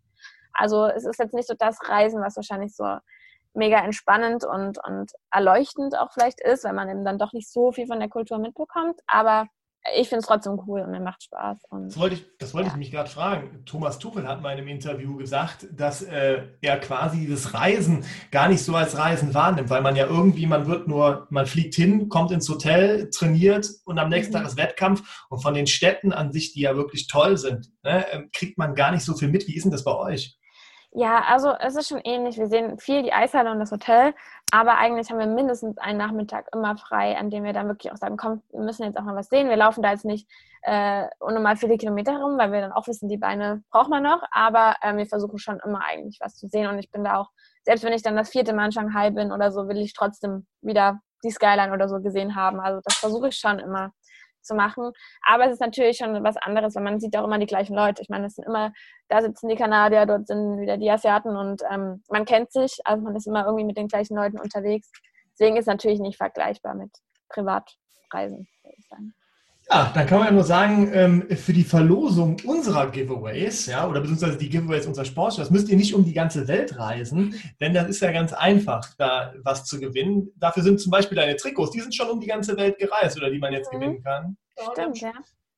Also 0.53 0.85
es 0.87 1.05
ist 1.05 1.19
jetzt 1.19 1.33
nicht 1.33 1.47
so 1.47 1.53
das 1.57 1.77
Reisen, 1.87 2.21
was 2.21 2.35
wahrscheinlich 2.35 2.75
so 2.75 2.97
mega 3.53 3.79
entspannend 3.79 4.45
und, 4.45 4.77
und 4.85 5.11
erleuchtend 5.31 5.97
auch 5.97 6.11
vielleicht 6.13 6.41
ist, 6.41 6.63
weil 6.63 6.73
man 6.73 6.89
eben 6.89 7.03
dann 7.03 7.17
doch 7.17 7.33
nicht 7.33 7.51
so 7.51 7.71
viel 7.71 7.87
von 7.87 7.99
der 7.99 8.09
Kultur 8.09 8.37
mitbekommt. 8.37 8.99
Aber 9.07 9.47
ich 9.95 10.09
finde 10.09 10.19
es 10.19 10.27
trotzdem 10.27 10.61
cool 10.67 10.81
und 10.81 10.91
mir 10.91 10.99
macht 10.99 11.23
Spaß. 11.23 11.57
Und, 11.69 11.87
das 11.87 11.97
wollte 11.97 12.15
ich, 12.15 12.25
das 12.37 12.53
wollte 12.53 12.67
ja. 12.67 12.73
ich 12.73 12.77
mich 12.77 12.91
gerade 12.91 13.09
fragen. 13.09 13.63
Thomas 13.65 13.97
Tuchel 13.97 14.27
hat 14.27 14.41
mal 14.41 14.51
in 14.51 14.59
einem 14.59 14.67
Interview 14.67 15.17
gesagt, 15.17 15.67
dass 15.71 16.03
äh, 16.03 16.43
er 16.61 16.79
quasi 16.79 17.27
das 17.27 17.53
Reisen 17.53 18.05
gar 18.29 18.47
nicht 18.47 18.63
so 18.63 18.75
als 18.75 18.97
Reisen 18.97 19.33
wahrnimmt, 19.33 19.69
weil 19.69 19.81
man 19.81 19.95
ja 19.95 20.05
irgendwie, 20.05 20.45
man 20.45 20.67
wird 20.67 20.87
nur, 20.87 21.27
man 21.31 21.47
fliegt 21.47 21.73
hin, 21.75 22.09
kommt 22.09 22.31
ins 22.31 22.47
Hotel, 22.47 23.09
trainiert 23.09 23.67
und 23.85 23.97
am 23.97 24.09
nächsten 24.09 24.33
mhm. 24.33 24.39
Tag 24.39 24.47
ist 24.47 24.57
Wettkampf 24.57 25.25
und 25.29 25.41
von 25.41 25.53
den 25.53 25.67
Städten 25.67 26.13
an 26.13 26.31
sich, 26.31 26.53
die 26.53 26.61
ja 26.61 26.75
wirklich 26.75 27.07
toll 27.07 27.37
sind, 27.37 27.71
ne, 27.83 28.05
ähm, 28.11 28.29
kriegt 28.33 28.57
man 28.57 28.75
gar 28.75 28.91
nicht 28.91 29.03
so 29.03 29.15
viel 29.15 29.29
mit. 29.29 29.47
Wie 29.47 29.55
ist 29.55 29.63
denn 29.63 29.71
das 29.71 29.83
bei 29.83 29.95
euch? 29.95 30.37
Ja, 30.93 31.23
also 31.23 31.53
es 31.57 31.75
ist 31.75 31.87
schon 31.87 32.01
ähnlich. 32.03 32.37
Wir 32.37 32.47
sehen 32.47 32.77
viel 32.77 33.01
die 33.01 33.13
Eishalle 33.13 33.49
und 33.51 33.59
das 33.59 33.71
Hotel, 33.71 34.13
aber 34.51 34.77
eigentlich 34.77 35.09
haben 35.09 35.19
wir 35.19 35.27
mindestens 35.27 35.77
einen 35.77 35.97
Nachmittag 35.97 36.47
immer 36.53 36.77
frei, 36.77 37.17
an 37.17 37.29
dem 37.29 37.43
wir 37.43 37.53
dann 37.53 37.67
wirklich 37.67 37.91
auch 37.91 37.97
sagen, 37.97 38.17
komm, 38.17 38.43
wir 38.51 38.59
müssen 38.59 38.83
jetzt 38.83 38.97
auch 38.97 39.03
mal 39.03 39.15
was 39.15 39.29
sehen. 39.29 39.49
Wir 39.49 39.55
laufen 39.55 39.81
da 39.81 39.91
jetzt 39.91 40.05
nicht 40.05 40.29
äh, 40.63 41.05
unnormal 41.19 41.55
viele 41.55 41.77
Kilometer 41.77 42.11
herum, 42.11 42.37
weil 42.37 42.51
wir 42.51 42.61
dann 42.61 42.73
auch 42.73 42.87
wissen, 42.87 43.09
die 43.09 43.17
Beine 43.17 43.63
braucht 43.71 43.89
man 43.89 44.03
noch, 44.03 44.21
aber 44.31 44.75
äh, 44.81 44.95
wir 44.95 45.05
versuchen 45.05 45.39
schon 45.39 45.59
immer 45.65 45.81
eigentlich 45.83 46.19
was 46.21 46.35
zu 46.35 46.47
sehen 46.47 46.67
und 46.67 46.79
ich 46.79 46.91
bin 46.91 47.03
da 47.03 47.17
auch, 47.17 47.29
selbst 47.63 47.83
wenn 47.83 47.93
ich 47.93 48.03
dann 48.03 48.15
das 48.15 48.29
vierte 48.29 48.53
Mal 48.53 48.65
in 48.65 48.71
Shanghai 48.71 49.09
bin 49.09 49.31
oder 49.31 49.51
so, 49.51 49.67
will 49.67 49.77
ich 49.77 49.93
trotzdem 49.93 50.45
wieder 50.61 50.99
die 51.23 51.31
Skyline 51.31 51.71
oder 51.71 51.87
so 51.87 52.01
gesehen 52.01 52.35
haben. 52.35 52.59
Also 52.59 52.81
das 52.83 52.95
versuche 52.95 53.29
ich 53.29 53.37
schon 53.37 53.59
immer 53.59 53.91
zu 54.41 54.55
machen. 54.55 54.91
Aber 55.25 55.45
es 55.45 55.53
ist 55.53 55.61
natürlich 55.61 55.97
schon 55.97 56.23
was 56.23 56.37
anderes, 56.37 56.75
weil 56.75 56.83
man 56.83 56.99
sieht 56.99 57.15
auch 57.17 57.25
immer 57.25 57.39
die 57.39 57.45
gleichen 57.45 57.75
Leute. 57.75 58.01
Ich 58.01 58.09
meine, 58.09 58.27
es 58.27 58.35
sind 58.35 58.45
immer, 58.45 58.71
da 59.09 59.21
sitzen 59.21 59.49
die 59.49 59.55
Kanadier, 59.55 60.05
dort 60.05 60.27
sind 60.27 60.59
wieder 60.59 60.77
die 60.77 60.89
Asiaten 60.89 61.35
und 61.35 61.61
ähm, 61.71 62.03
man 62.09 62.25
kennt 62.25 62.51
sich, 62.51 62.79
also 62.85 63.03
man 63.03 63.15
ist 63.15 63.27
immer 63.27 63.45
irgendwie 63.45 63.65
mit 63.65 63.77
den 63.77 63.87
gleichen 63.87 64.15
Leuten 64.15 64.39
unterwegs. 64.39 64.91
Deswegen 65.33 65.57
ist 65.57 65.63
es 65.63 65.67
natürlich 65.67 65.99
nicht 65.99 66.17
vergleichbar 66.17 66.75
mit 66.75 66.91
Privatreisen, 67.29 68.47
würde 68.63 68.75
ich 68.77 68.87
sagen. 68.87 69.13
Ja, 69.71 69.89
dann 69.93 70.05
kann 70.05 70.19
man 70.19 70.27
ja 70.27 70.33
nur 70.33 70.43
sagen, 70.43 70.91
ähm, 70.93 71.27
für 71.37 71.53
die 71.53 71.63
Verlosung 71.63 72.35
unserer 72.43 72.91
Giveaways, 72.91 73.67
ja, 73.67 73.87
oder 73.87 74.01
beziehungsweise 74.01 74.37
die 74.37 74.49
Giveaways 74.49 74.85
unserer 74.85 75.05
Sportstars, 75.05 75.49
müsst 75.49 75.69
ihr 75.69 75.77
nicht 75.77 75.93
um 75.93 76.03
die 76.03 76.11
ganze 76.11 76.49
Welt 76.49 76.77
reisen, 76.77 77.35
denn 77.61 77.73
das 77.73 77.87
ist 77.87 78.01
ja 78.01 78.11
ganz 78.11 78.33
einfach, 78.33 78.93
da 78.97 79.33
was 79.43 79.63
zu 79.63 79.79
gewinnen. 79.79 80.29
Dafür 80.35 80.63
sind 80.63 80.81
zum 80.81 80.91
Beispiel 80.91 81.15
deine 81.15 81.37
Trikots, 81.37 81.71
die 81.71 81.79
sind 81.79 81.95
schon 81.95 82.09
um 82.09 82.19
die 82.19 82.27
ganze 82.27 82.57
Welt 82.57 82.79
gereist, 82.79 83.15
oder 83.15 83.29
die 83.29 83.39
man 83.39 83.53
jetzt 83.53 83.71
mhm. 83.71 83.79
gewinnen 83.79 84.03
kann. 84.03 84.35
Stimmt, 84.73 84.99
ja. 84.99 85.13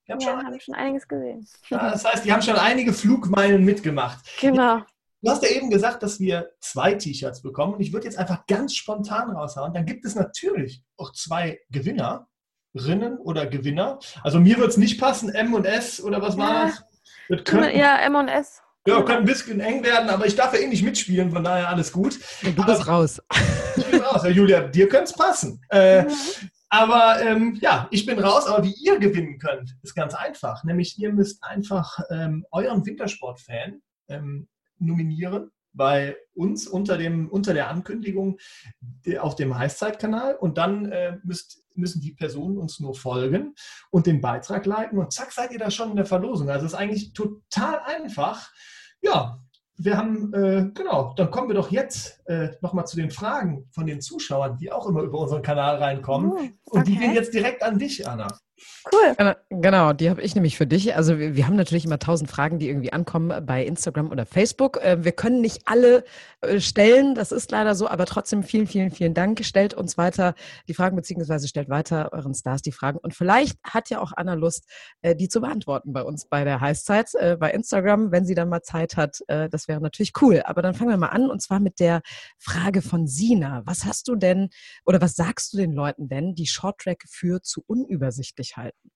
Die 0.06 0.12
haben, 0.12 0.20
ja, 0.20 0.30
schon, 0.30 0.46
haben 0.46 0.60
schon 0.60 0.76
einiges 0.76 1.08
gesehen. 1.08 1.48
Ja, 1.70 1.92
das 1.92 2.06
heißt, 2.06 2.24
die 2.24 2.32
haben 2.32 2.42
schon 2.44 2.58
einige 2.58 2.94
Flugmeilen 2.94 3.66
mitgemacht. 3.66 4.20
Genau. 4.40 4.82
Du 5.24 5.30
hast 5.30 5.42
ja 5.42 5.50
eben 5.50 5.70
gesagt, 5.70 6.04
dass 6.04 6.20
wir 6.20 6.52
zwei 6.60 6.94
T-Shirts 6.94 7.42
bekommen 7.42 7.76
und 7.76 7.80
ich 7.80 7.94
würde 7.94 8.06
jetzt 8.06 8.20
einfach 8.20 8.46
ganz 8.46 8.76
spontan 8.76 9.32
raushauen. 9.32 9.74
Dann 9.74 9.86
gibt 9.86 10.06
es 10.06 10.14
natürlich 10.14 10.84
auch 10.98 11.14
zwei 11.14 11.62
Gewinner. 11.72 12.28
Rinnen 12.76 13.18
oder 13.18 13.46
Gewinner. 13.46 14.00
Also 14.24 14.40
mir 14.40 14.58
wird 14.58 14.70
es 14.70 14.78
nicht 14.78 15.00
passen, 15.00 15.30
M 15.30 15.54
und 15.54 15.66
S 15.66 16.02
oder 16.02 16.22
was 16.22 16.38
war 16.38 16.66
das? 16.66 16.84
das 17.30 17.44
könnte, 17.44 17.78
ja, 17.78 17.98
M 17.98 18.16
und 18.16 18.28
S. 18.28 18.62
Ja, 18.86 19.02
kann 19.02 19.20
ein 19.20 19.26
bisschen 19.26 19.62
eng 19.62 19.82
werden, 19.84 20.10
aber 20.10 20.26
ich 20.26 20.36
darf 20.36 20.54
ja 20.54 20.60
eh 20.60 20.68
nicht 20.68 20.84
mitspielen, 20.84 21.32
von 21.32 21.44
daher 21.44 21.70
alles 21.70 21.92
gut. 21.92 22.20
Und 22.44 22.58
du 22.58 22.66
bist 22.66 22.82
aber, 22.82 22.92
raus. 22.92 23.22
Ich 23.76 23.86
bin 23.86 24.02
raus. 24.02 24.22
Ja, 24.24 24.30
Julia, 24.30 24.62
dir 24.62 24.88
könnte 24.88 25.06
es 25.06 25.14
passen. 25.14 25.60
Äh, 25.70 26.06
aber 26.70 27.22
ähm, 27.22 27.58
ja, 27.62 27.88
ich 27.92 28.06
bin 28.06 28.20
raus, 28.20 28.46
aber 28.46 28.64
wie 28.64 28.74
ihr 28.74 29.00
gewinnen 29.00 29.40
könnt, 29.40 29.76
ist 29.82 29.96
ganz 29.96 30.14
einfach. 30.14 30.64
Nämlich 30.64 31.00
ihr 31.00 31.12
müsst 31.12 31.44
einfach 31.44 32.00
ähm, 32.12 32.46
euren 32.52 32.86
Wintersport-Fan 32.86 33.82
ähm, 34.10 34.48
nominieren 34.80 35.50
bei 35.74 36.16
uns 36.36 36.68
unter, 36.68 36.98
dem, 36.98 37.30
unter 37.30 37.54
der 37.54 37.70
Ankündigung 37.70 38.38
auf 39.20 39.36
dem 39.36 39.58
Heißzeitkanal 39.58 40.36
und 40.36 40.58
dann 40.58 40.92
äh, 40.92 41.18
müsst, 41.24 41.63
müssen 41.76 42.02
die 42.02 42.14
Personen 42.14 42.58
uns 42.58 42.80
nur 42.80 42.96
folgen 42.96 43.56
und 43.92 44.06
den 44.06 44.22
Beitrag 44.22 44.66
liken 44.66 44.98
und 44.98 45.14
zack, 45.14 45.32
seid 45.32 45.52
ihr 45.52 45.60
da 45.60 45.72
schon 45.72 45.92
in 45.92 45.96
der 45.96 46.06
Verlosung. 46.06 46.50
Also 46.50 46.66
es 46.66 46.74
ist 46.74 46.78
eigentlich 46.78 47.14
total 47.14 47.80
einfach. 47.86 48.52
Ja, 49.02 49.40
wir 49.78 49.98
haben, 49.98 50.34
äh, 50.34 50.70
genau, 50.74 51.14
dann 51.16 51.32
kommen 51.32 51.50
wir 51.50 51.56
doch 51.56 51.72
jetzt 51.72 52.22
äh, 52.28 52.50
nochmal 52.62 52.86
zu 52.86 52.96
den 52.96 53.10
Fragen 53.10 53.68
von 53.72 53.86
den 53.86 54.02
Zuschauern, 54.02 54.58
die 54.58 54.72
auch 54.72 54.88
immer 54.88 55.02
über 55.02 55.20
unseren 55.20 55.42
Kanal 55.42 55.78
reinkommen. 55.78 56.32
Uh, 56.32 56.36
okay. 56.36 56.54
Und 56.66 56.88
die 56.88 56.98
gehen 56.98 57.14
jetzt 57.14 57.34
direkt 57.34 57.64
an 57.64 57.80
dich, 57.80 58.08
Anna. 58.08 58.28
Cool. 58.92 59.36
Genau, 59.50 59.94
die 59.94 60.10
habe 60.10 60.22
ich 60.22 60.36
nämlich 60.36 60.58
für 60.58 60.68
dich. 60.68 60.96
Also 60.96 61.18
wir, 61.18 61.36
wir, 61.36 61.48
haben 61.48 61.56
natürlich 61.56 61.86
immer 61.86 62.00
tausend 62.00 62.30
Fragen, 62.30 62.60
die 62.60 62.68
irgendwie 62.68 62.94
ankommen 62.94 63.46
bei 63.46 63.66
Instagram 63.66 64.12
oder 64.12 64.26
Facebook. 64.26 64.78
Äh, 64.78 65.04
wir 65.04 65.12
können 65.12 65.42
nicht 65.42 65.64
alle 65.66 66.04
äh, 66.42 66.60
stellen, 66.60 67.16
das 67.16 67.32
ist 67.32 67.50
leider 67.52 67.76
so, 67.76 67.88
aber 67.88 68.06
trotzdem 68.06 68.44
vielen, 68.44 68.68
vielen, 68.68 68.92
vielen 68.92 69.14
Dank. 69.14 69.44
Stellt 69.44 69.74
uns 69.74 69.98
weiter 69.98 70.36
die 70.68 70.74
Fragen, 70.74 70.96
beziehungsweise 70.96 71.48
stellt 71.48 71.70
weiter 71.70 72.12
euren 72.14 72.34
Stars 72.34 72.62
die 72.62 72.72
Fragen. 72.72 73.00
Und 73.00 73.16
vielleicht 73.16 73.58
hat 73.64 73.90
ja 73.90 74.00
auch 74.00 74.12
Anna 74.16 74.34
Lust, 74.34 74.70
äh, 75.02 75.16
die 75.16 75.30
zu 75.30 75.42
beantworten 75.42 75.94
bei 75.94 76.04
uns 76.04 76.26
bei 76.26 76.44
der 76.44 76.62
Heißzeit, 76.62 77.12
bei 77.40 77.52
Instagram, 77.52 78.12
wenn 78.12 78.26
sie 78.26 78.36
dann 78.36 78.50
mal 78.50 78.62
Zeit 78.62 78.98
hat. 78.98 79.20
Das 79.28 79.68
wäre 79.68 79.82
natürlich 79.82 80.14
cool. 80.22 80.42
Aber 80.46 80.62
dann 80.62 80.74
fangen 80.74 80.90
wir 80.90 80.98
mal 80.98 81.08
an 81.08 81.30
und 81.30 81.42
zwar 81.42 81.60
mit 81.60 81.80
der 81.80 82.02
Frage 82.38 82.82
von 82.82 83.08
Sina. 83.08 83.62
Was 83.66 83.86
hast 83.86 84.08
du 84.08 84.16
denn 84.16 84.50
oder 84.86 85.02
was 85.02 85.16
sagst 85.16 85.54
du 85.54 85.58
den 85.58 85.72
Leuten 85.72 86.08
denn, 86.08 86.36
die 86.36 86.48
Shorttrack 86.48 87.04
für 87.08 87.42
zu 87.42 87.64
unübersichtlich 87.66 88.53
halten? 88.58 88.92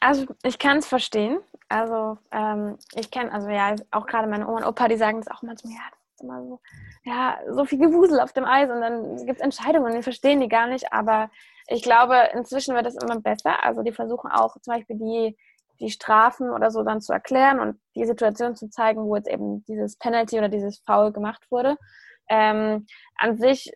Also 0.00 0.26
ich 0.42 0.58
kann 0.58 0.78
es 0.78 0.86
verstehen. 0.86 1.40
Also 1.68 2.18
ähm, 2.32 2.78
ich 2.94 3.10
kenne, 3.10 3.32
also 3.32 3.48
ja, 3.48 3.74
auch 3.90 4.06
gerade 4.06 4.28
meine 4.28 4.46
Oma 4.46 4.58
und 4.58 4.64
Opa, 4.64 4.88
die 4.88 4.96
sagen 4.96 5.20
das 5.20 5.28
auch 5.28 5.42
manchmal, 5.42 5.74
ja, 5.74 5.80
das 5.90 6.00
ist 6.14 6.22
immer 6.22 6.42
so, 6.42 6.60
ja, 7.04 7.38
so 7.50 7.64
viel 7.64 7.78
Gewusel 7.78 8.20
auf 8.20 8.32
dem 8.32 8.44
Eis 8.44 8.70
und 8.70 8.80
dann 8.80 9.26
gibt 9.26 9.38
es 9.38 9.44
Entscheidungen, 9.44 9.94
die 9.94 10.02
verstehen 10.02 10.40
die 10.40 10.48
gar 10.48 10.66
nicht. 10.66 10.92
Aber 10.92 11.30
ich 11.66 11.82
glaube, 11.82 12.16
inzwischen 12.32 12.74
wird 12.74 12.86
es 12.86 12.96
immer 12.96 13.20
besser. 13.20 13.62
Also 13.64 13.82
die 13.82 13.92
versuchen 13.92 14.30
auch 14.30 14.56
zum 14.60 14.74
Beispiel 14.74 14.96
die, 14.96 15.36
die 15.80 15.90
Strafen 15.90 16.50
oder 16.50 16.70
so 16.70 16.82
dann 16.82 17.02
zu 17.02 17.12
erklären 17.12 17.60
und 17.60 17.78
die 17.94 18.06
Situation 18.06 18.56
zu 18.56 18.70
zeigen, 18.70 19.04
wo 19.04 19.16
jetzt 19.16 19.28
eben 19.28 19.64
dieses 19.64 19.96
Penalty 19.96 20.38
oder 20.38 20.48
dieses 20.48 20.78
Foul 20.86 21.12
gemacht 21.12 21.46
wurde. 21.50 21.76
Ähm, 22.30 22.86
an 23.16 23.36
sich 23.36 23.70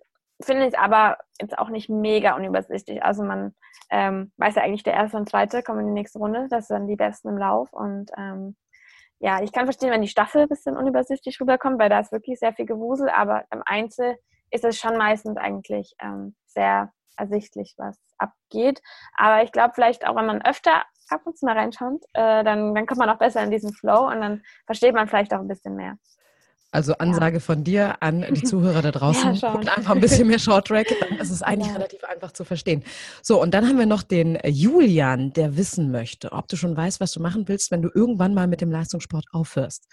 finde 0.44 0.66
ich 0.66 0.78
aber 0.78 1.18
jetzt 1.40 1.58
auch 1.58 1.68
nicht 1.68 1.88
mega 1.88 2.34
unübersichtlich. 2.36 3.02
Also 3.02 3.22
man 3.24 3.54
ähm, 3.90 4.32
weiß 4.36 4.56
ja 4.56 4.62
eigentlich, 4.62 4.82
der 4.82 4.94
erste 4.94 5.16
und 5.16 5.28
zweite 5.28 5.62
kommen 5.62 5.80
in 5.80 5.86
die 5.86 5.92
nächste 5.92 6.18
Runde. 6.18 6.46
Das 6.50 6.68
sind 6.68 6.86
die 6.86 6.96
besten 6.96 7.28
im 7.28 7.38
Lauf. 7.38 7.72
Und 7.72 8.10
ähm, 8.16 8.56
ja, 9.18 9.42
ich 9.42 9.52
kann 9.52 9.66
verstehen, 9.66 9.90
wenn 9.90 10.02
die 10.02 10.08
Staffel 10.08 10.42
ein 10.42 10.48
bisschen 10.48 10.76
unübersichtlich 10.76 11.40
rüberkommt, 11.40 11.78
weil 11.78 11.90
da 11.90 12.00
ist 12.00 12.12
wirklich 12.12 12.38
sehr 12.38 12.52
viel 12.52 12.66
Gewusel. 12.66 13.08
Aber 13.08 13.44
im 13.52 13.62
Einzel 13.64 14.16
ist 14.50 14.64
es 14.64 14.78
schon 14.78 14.96
meistens 14.96 15.36
eigentlich 15.36 15.94
ähm, 16.00 16.34
sehr 16.46 16.92
ersichtlich, 17.16 17.74
was 17.76 17.98
abgeht. 18.18 18.82
Aber 19.14 19.42
ich 19.42 19.52
glaube, 19.52 19.72
vielleicht 19.74 20.06
auch, 20.06 20.16
wenn 20.16 20.26
man 20.26 20.42
öfter 20.42 20.82
ab 21.08 21.20
und 21.24 21.38
zu 21.38 21.44
mal 21.44 21.56
reinschaut, 21.56 22.02
äh, 22.14 22.42
dann, 22.44 22.74
dann 22.74 22.86
kommt 22.86 22.98
man 22.98 23.10
auch 23.10 23.18
besser 23.18 23.42
in 23.42 23.50
diesen 23.50 23.72
Flow 23.72 24.08
und 24.08 24.20
dann 24.20 24.42
versteht 24.66 24.94
man 24.94 25.08
vielleicht 25.08 25.34
auch 25.34 25.40
ein 25.40 25.48
bisschen 25.48 25.76
mehr. 25.76 25.96
Also 26.72 26.94
Ansage 26.94 27.36
ja. 27.36 27.40
von 27.40 27.64
dir 27.64 28.02
an 28.02 28.24
die 28.30 28.42
Zuhörer 28.44 28.80
da 28.80 28.90
draußen. 28.90 29.34
Ja, 29.34 29.52
Guckt 29.52 29.68
einfach 29.68 29.94
ein 29.94 30.00
bisschen 30.00 30.26
mehr 30.26 30.38
Shorttrack, 30.38 30.86
dann 31.00 31.18
ist 31.18 31.30
es 31.30 31.42
eigentlich 31.42 31.68
ja. 31.68 31.74
relativ 31.74 32.02
einfach 32.04 32.32
zu 32.32 32.44
verstehen. 32.44 32.82
So, 33.22 33.40
und 33.40 33.52
dann 33.52 33.68
haben 33.68 33.78
wir 33.78 33.86
noch 33.86 34.02
den 34.02 34.38
Julian, 34.44 35.32
der 35.34 35.56
wissen 35.56 35.92
möchte, 35.92 36.32
ob 36.32 36.48
du 36.48 36.56
schon 36.56 36.76
weißt, 36.76 36.98
was 37.00 37.12
du 37.12 37.20
machen 37.20 37.46
willst, 37.46 37.70
wenn 37.70 37.82
du 37.82 37.90
irgendwann 37.94 38.32
mal 38.32 38.46
mit 38.46 38.62
dem 38.62 38.70
Leistungssport 38.70 39.26
aufhörst. 39.32 39.86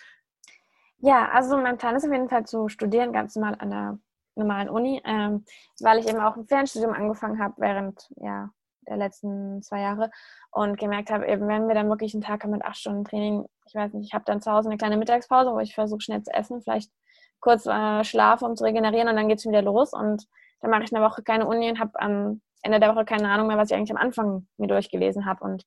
Ja, 0.99 1.29
also 1.29 1.57
mein 1.57 1.77
Plan 1.77 1.95
ist 1.95 2.05
auf 2.05 2.11
jeden 2.11 2.29
Fall 2.29 2.45
zu 2.45 2.69
studieren, 2.69 3.13
ganz 3.13 3.35
normal 3.35 3.55
an 3.59 3.69
der 3.69 3.99
normalen 4.35 4.69
Uni, 4.69 5.01
ähm, 5.05 5.43
weil 5.81 5.99
ich 5.99 6.07
eben 6.07 6.19
auch 6.19 6.37
ein 6.37 6.47
Fernstudium 6.47 6.93
angefangen 6.93 7.39
habe 7.39 7.55
während 7.57 8.09
ja, 8.17 8.49
der 8.89 8.97
letzten 8.97 9.61
zwei 9.61 9.81
Jahre 9.81 10.11
und 10.51 10.77
gemerkt 10.77 11.11
habe, 11.11 11.27
eben 11.27 11.47
wenn 11.47 11.67
wir 11.67 11.75
dann 11.75 11.89
wirklich 11.89 12.13
einen 12.13 12.23
Tag 12.23 12.43
haben 12.43 12.51
mit 12.51 12.65
acht 12.65 12.77
Stunden 12.77 13.05
Training, 13.05 13.45
ich 13.65 13.75
weiß 13.75 13.93
nicht, 13.93 14.07
ich 14.07 14.13
habe 14.13 14.25
dann 14.25 14.41
zu 14.41 14.51
Hause 14.51 14.69
eine 14.69 14.77
kleine 14.77 14.97
Mittagspause, 14.97 15.51
wo 15.51 15.59
ich 15.59 15.75
versuche 15.75 16.01
schnell 16.01 16.21
zu 16.23 16.33
essen, 16.33 16.61
vielleicht 16.61 16.91
kurz 17.39 17.65
äh, 17.65 18.03
schlafe, 18.03 18.45
um 18.45 18.55
zu 18.55 18.63
regenerieren 18.63 19.07
und 19.07 19.15
dann 19.15 19.27
geht 19.29 19.39
es 19.39 19.45
wieder 19.45 19.61
los 19.61 19.93
und 19.93 20.25
dann 20.61 20.71
mache 20.71 20.83
ich 20.83 20.93
eine 20.93 21.05
Woche 21.05 21.23
keine 21.23 21.47
Uni 21.47 21.69
und 21.69 21.79
habe 21.79 21.99
am 21.99 22.41
Ende 22.61 22.79
der 22.79 22.93
Woche 22.93 23.05
keine 23.05 23.29
Ahnung 23.29 23.47
mehr, 23.47 23.57
was 23.57 23.71
ich 23.71 23.77
eigentlich 23.77 23.91
am 23.91 23.97
Anfang 23.97 24.47
mir 24.57 24.67
durchgelesen 24.67 25.25
habe 25.25 25.43
und 25.45 25.65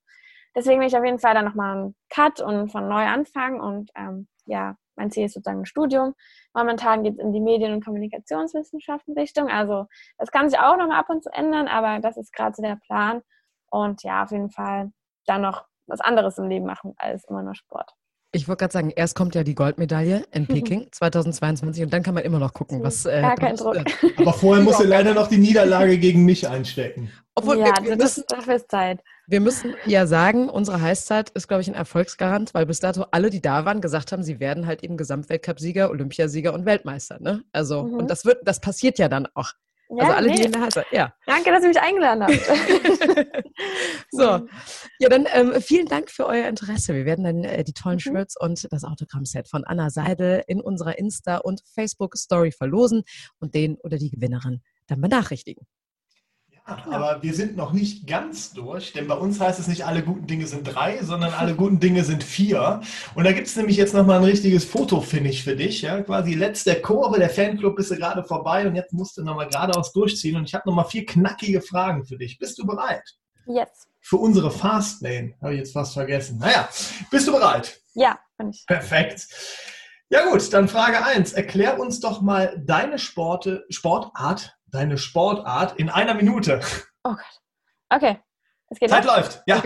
deswegen 0.55 0.79
will 0.79 0.87
ich 0.87 0.97
auf 0.97 1.05
jeden 1.05 1.19
Fall 1.19 1.33
dann 1.33 1.45
nochmal 1.45 1.77
einen 1.77 1.95
Cut 2.09 2.41
und 2.41 2.71
von 2.71 2.87
neu 2.87 3.05
anfangen 3.05 3.59
und 3.59 3.89
ähm, 3.95 4.27
ja, 4.45 4.75
mein 4.95 5.11
Ziel 5.11 5.25
ist 5.25 5.33
sozusagen 5.33 5.61
ein 5.61 5.65
Studium. 5.65 6.15
Momentan 6.53 7.03
geht 7.03 7.13
es 7.13 7.19
in 7.19 7.33
die 7.33 7.41
Medien- 7.41 7.73
und 7.73 7.83
Kommunikationswissenschaften 7.83 9.13
Richtung. 9.17 9.49
Also 9.49 9.87
das 10.17 10.31
kann 10.31 10.49
sich 10.49 10.59
auch 10.59 10.77
nochmal 10.77 10.99
ab 10.99 11.09
und 11.09 11.23
zu 11.23 11.31
ändern, 11.31 11.67
aber 11.67 11.99
das 11.99 12.17
ist 12.17 12.33
gerade 12.33 12.55
so 12.55 12.61
der 12.61 12.77
Plan. 12.77 13.21
Und 13.69 14.03
ja, 14.03 14.23
auf 14.23 14.31
jeden 14.31 14.51
Fall 14.51 14.91
dann 15.25 15.41
noch 15.41 15.65
was 15.87 16.01
anderes 16.01 16.37
im 16.37 16.47
Leben 16.47 16.65
machen 16.65 16.93
als 16.97 17.25
immer 17.25 17.43
nur 17.43 17.55
Sport. 17.55 17.93
Ich 18.35 18.47
wollte 18.47 18.61
gerade 18.61 18.73
sagen, 18.73 18.89
erst 18.89 19.15
kommt 19.15 19.35
ja 19.35 19.43
die 19.43 19.53
Goldmedaille 19.53 20.25
in 20.31 20.47
Peking 20.47 20.87
2022 20.91 21.83
und 21.83 21.93
dann 21.93 22.01
kann 22.01 22.15
man 22.15 22.23
immer 22.23 22.39
noch 22.39 22.53
gucken, 22.53 22.83
was. 22.83 23.05
Äh, 23.05 23.21
Gar 23.21 23.35
kein 23.35 23.55
Druck. 23.55 23.77
Aber 24.17 24.33
vorher 24.33 24.63
muss 24.63 24.79
er 24.79 24.87
leider 24.87 25.13
noch 25.13 25.27
die 25.27 25.37
Niederlage 25.37 25.97
gegen 25.99 26.25
mich 26.25 26.47
einstecken. 26.49 27.11
Obwohl, 27.35 27.59
ja, 27.59 27.73
wir, 27.81 27.91
wir 27.91 27.97
müssen, 27.97 28.23
dafür 28.27 28.55
ist 28.55 28.69
Zeit. 28.69 29.01
Wir 29.27 29.39
müssen 29.39 29.75
ja 29.85 30.05
sagen, 30.05 30.49
unsere 30.49 30.81
Heißzeit 30.81 31.29
ist, 31.29 31.47
glaube 31.47 31.61
ich, 31.61 31.67
ein 31.67 31.75
Erfolgsgarant, 31.75 32.53
weil 32.53 32.65
bis 32.65 32.79
dato 32.79 33.05
alle, 33.11 33.29
die 33.29 33.41
da 33.41 33.65
waren, 33.65 33.81
gesagt 33.81 34.11
haben, 34.11 34.23
sie 34.23 34.39
werden 34.39 34.67
halt 34.67 34.83
eben 34.83 34.97
Gesamtweltcupsieger, 34.97 35.89
Olympiasieger 35.89 36.53
und 36.53 36.65
Weltmeister. 36.65 37.19
Ne? 37.19 37.43
Also, 37.51 37.83
mhm. 37.83 37.93
und 37.93 38.09
das 38.09 38.25
wird, 38.25 38.47
das 38.47 38.59
passiert 38.59 38.99
ja 38.99 39.09
dann 39.09 39.27
auch. 39.33 39.53
Ja, 39.89 40.05
also 40.05 40.13
alle, 40.13 40.27
nee. 40.29 40.35
die 40.35 40.43
in 40.43 40.51
der 40.51 40.61
Heißzeit, 40.61 40.85
ja. 40.91 41.13
Danke, 41.25 41.51
dass 41.51 41.63
ihr 41.63 41.69
mich 41.69 41.81
eingeladen 41.81 42.23
habt. 42.23 42.33
so, 44.11 44.47
ja, 44.99 45.09
dann 45.09 45.27
ähm, 45.31 45.61
vielen 45.61 45.87
Dank 45.87 46.09
für 46.09 46.25
euer 46.25 46.47
Interesse. 46.47 46.93
Wir 46.95 47.05
werden 47.05 47.25
dann 47.25 47.43
äh, 47.43 47.63
die 47.63 47.73
tollen 47.73 47.97
mhm. 47.97 47.99
Shirts 47.99 48.35
und 48.39 48.67
das 48.71 48.83
Autogrammset 48.83 49.47
von 49.47 49.63
Anna 49.63 49.89
Seidel 49.89 50.43
in 50.47 50.61
unserer 50.61 50.97
Insta- 50.97 51.37
und 51.37 51.61
Facebook-Story 51.75 52.51
verlosen 52.51 53.03
und 53.39 53.53
den 53.53 53.77
oder 53.83 53.97
die 53.97 54.09
Gewinnerin 54.09 54.61
dann 54.87 55.01
benachrichtigen. 55.01 55.67
Aber 56.65 57.21
wir 57.21 57.33
sind 57.33 57.57
noch 57.57 57.73
nicht 57.73 58.07
ganz 58.07 58.53
durch, 58.53 58.93
denn 58.93 59.07
bei 59.07 59.15
uns 59.15 59.39
heißt 59.39 59.59
es 59.59 59.67
nicht, 59.67 59.85
alle 59.85 60.01
guten 60.01 60.27
Dinge 60.27 60.47
sind 60.47 60.63
drei, 60.63 61.03
sondern 61.03 61.33
alle 61.33 61.55
guten 61.57 61.79
Dinge 61.79 62.05
sind 62.05 62.23
vier. 62.23 62.81
Und 63.15 63.25
da 63.25 63.33
gibt 63.33 63.47
es 63.47 63.55
nämlich 63.57 63.75
jetzt 63.75 63.93
nochmal 63.93 64.19
ein 64.19 64.23
richtiges 64.23 64.63
Fotofinish 64.63 65.43
für 65.43 65.57
dich. 65.57 65.81
Ja? 65.81 66.01
Quasi 66.01 66.35
letzte 66.35 66.75
Kurve, 66.75 67.19
der 67.19 67.29
Fanclub 67.29 67.77
ist 67.79 67.89
gerade 67.89 68.23
vorbei 68.23 68.65
und 68.65 68.75
jetzt 68.75 68.93
musst 68.93 69.17
du 69.17 69.23
nochmal 69.23 69.49
geradeaus 69.49 69.91
durchziehen. 69.91 70.37
Und 70.37 70.45
ich 70.45 70.53
habe 70.53 70.67
nochmal 70.69 70.85
vier 70.85 71.05
knackige 71.05 71.61
Fragen 71.61 72.05
für 72.05 72.17
dich. 72.17 72.39
Bist 72.39 72.57
du 72.57 72.65
bereit? 72.65 73.03
Jetzt. 73.45 73.89
Für 73.99 74.17
unsere 74.17 74.49
Fastlane. 74.49 75.33
Habe 75.41 75.53
ich 75.53 75.59
jetzt 75.59 75.73
fast 75.73 75.93
vergessen. 75.93 76.37
Naja, 76.37 76.69
bist 77.11 77.27
du 77.27 77.33
bereit? 77.33 77.81
Ja, 77.93 78.19
bin 78.37 78.51
ich. 78.51 78.65
Perfekt. 78.65 79.27
Ja 80.09 80.29
gut, 80.29 80.53
dann 80.53 80.67
Frage 80.67 81.03
1. 81.03 81.33
Erklär 81.33 81.79
uns 81.79 81.99
doch 81.99 82.21
mal 82.21 82.61
deine 82.65 82.99
Sporte, 82.99 83.65
Sportart 83.69 84.55
deine 84.73 84.97
Sportart 84.97 85.77
in 85.77 85.89
einer 85.89 86.13
Minute. 86.13 86.59
Oh 87.03 87.11
Gott. 87.11 87.41
Okay. 87.89 88.19
Zeit 88.87 89.05
los. 89.05 89.15
läuft. 89.15 89.43
Ja. 89.45 89.61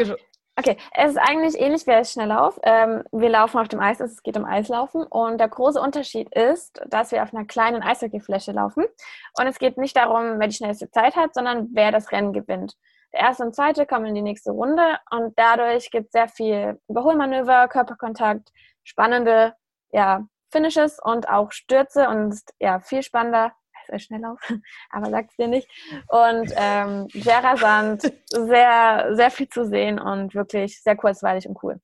Okay, 0.60 0.76
es 0.96 1.12
ist 1.12 1.18
eigentlich 1.18 1.62
ähnlich 1.62 1.86
wie 1.86 1.92
als 1.92 2.14
Schnelllauf. 2.14 2.60
Ähm, 2.64 3.04
wir 3.12 3.30
laufen 3.30 3.60
auf 3.60 3.68
dem 3.68 3.80
Eis, 3.80 4.00
es 4.00 4.24
geht 4.24 4.38
um 4.38 4.44
Eislaufen. 4.44 5.04
Und 5.04 5.38
der 5.38 5.50
große 5.50 5.80
Unterschied 5.80 6.34
ist, 6.36 6.82
dass 6.88 7.12
wir 7.12 7.22
auf 7.22 7.32
einer 7.32 7.46
kleinen 7.46 7.84
Eishockeyfläche 7.84 8.54
laufen. 8.54 8.86
Und 9.40 9.46
es 9.46 9.60
geht 9.60 9.78
nicht 9.78 9.96
darum, 9.96 10.40
wer 10.40 10.48
die 10.48 10.56
schnellste 10.56 10.90
Zeit 10.90 11.16
hat, 11.16 11.36
sondern 11.36 11.70
wer 11.74 11.92
das 11.92 12.12
Rennen 12.12 12.34
gewinnt. 12.34 12.74
Der 13.14 13.22
erste 13.22 13.44
und 13.44 13.56
zweite 13.56 13.86
kommen 13.86 14.08
in 14.08 14.16
die 14.16 14.22
nächste 14.24 14.52
Runde 14.52 14.98
und 15.12 15.38
dadurch 15.38 15.92
gibt 15.92 16.08
es 16.08 16.12
sehr 16.12 16.28
viel 16.28 16.82
Überholmanöver, 16.90 17.68
Körperkontakt, 17.68 18.50
spannende 18.84 19.54
ja, 19.92 20.26
Finishes 20.52 20.98
und 21.02 21.30
auch 21.30 21.52
Stürze 21.52 22.10
und 22.10 22.36
ja, 22.60 22.80
viel 22.80 23.04
spannender 23.04 23.54
sehr 23.88 24.00
schnell 24.00 24.26
auf, 24.26 24.40
aber 24.92 25.10
sag's 25.10 25.36
dir 25.36 25.48
nicht. 25.48 25.68
Und 26.08 26.52
ähm, 26.56 27.08
sehr 27.14 27.44
rasant, 27.44 28.02
sehr, 28.30 29.10
sehr 29.14 29.32
viel 29.32 29.50
zu 29.50 29.66
sehen 29.66 30.00
und 30.00 30.36
wirklich 30.36 30.82
sehr 30.82 30.96
kurzweilig 30.96 31.48
und 31.48 31.58
cool. 31.64 31.80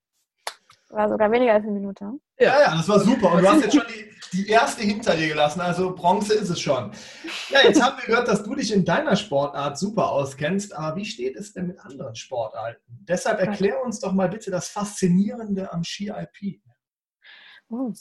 War 0.90 1.10
sogar 1.10 1.32
weniger 1.32 1.54
als 1.54 1.64
eine 1.64 1.74
Minute. 1.74 2.06
Ja, 2.40 2.62
ja, 2.62 2.76
das 2.76 2.88
war 2.88 3.00
super. 3.00 3.34
Und 3.34 3.42
du 3.42 3.50
hast 3.50 3.64
jetzt 3.64 3.76
schon 3.76 3.86
die, 3.90 4.14
die 4.34 4.48
erste 4.48 4.84
hinter 4.84 5.16
dir 5.16 5.28
gelassen, 5.28 5.62
also 5.62 5.96
Bronze 5.96 6.36
ist 6.36 6.50
es 6.50 6.60
schon. 6.60 6.92
Ja, 7.50 7.62
jetzt 7.64 7.82
haben 7.82 7.98
wir 7.98 8.06
gehört, 8.06 8.28
dass 8.28 8.44
du 8.44 8.54
dich 8.54 8.72
in 8.72 8.86
deiner 8.86 9.16
Sportart 9.16 9.78
super 9.78 10.10
auskennst, 10.10 10.76
aber 10.76 10.96
wie 10.96 11.06
steht 11.06 11.36
es 11.36 11.54
denn 11.54 11.68
mit 11.68 11.80
anderen 11.80 12.16
Sportarten? 12.16 12.82
Deshalb 12.88 13.40
erklär 13.40 13.84
uns 13.84 14.00
doch 14.00 14.12
mal 14.12 14.30
bitte 14.30 14.52
das 14.52 14.68
Faszinierende 14.68 15.72
am 15.72 15.84
Ski 15.84 16.12
Alpin. 16.12 16.62
Oh. 17.70 17.92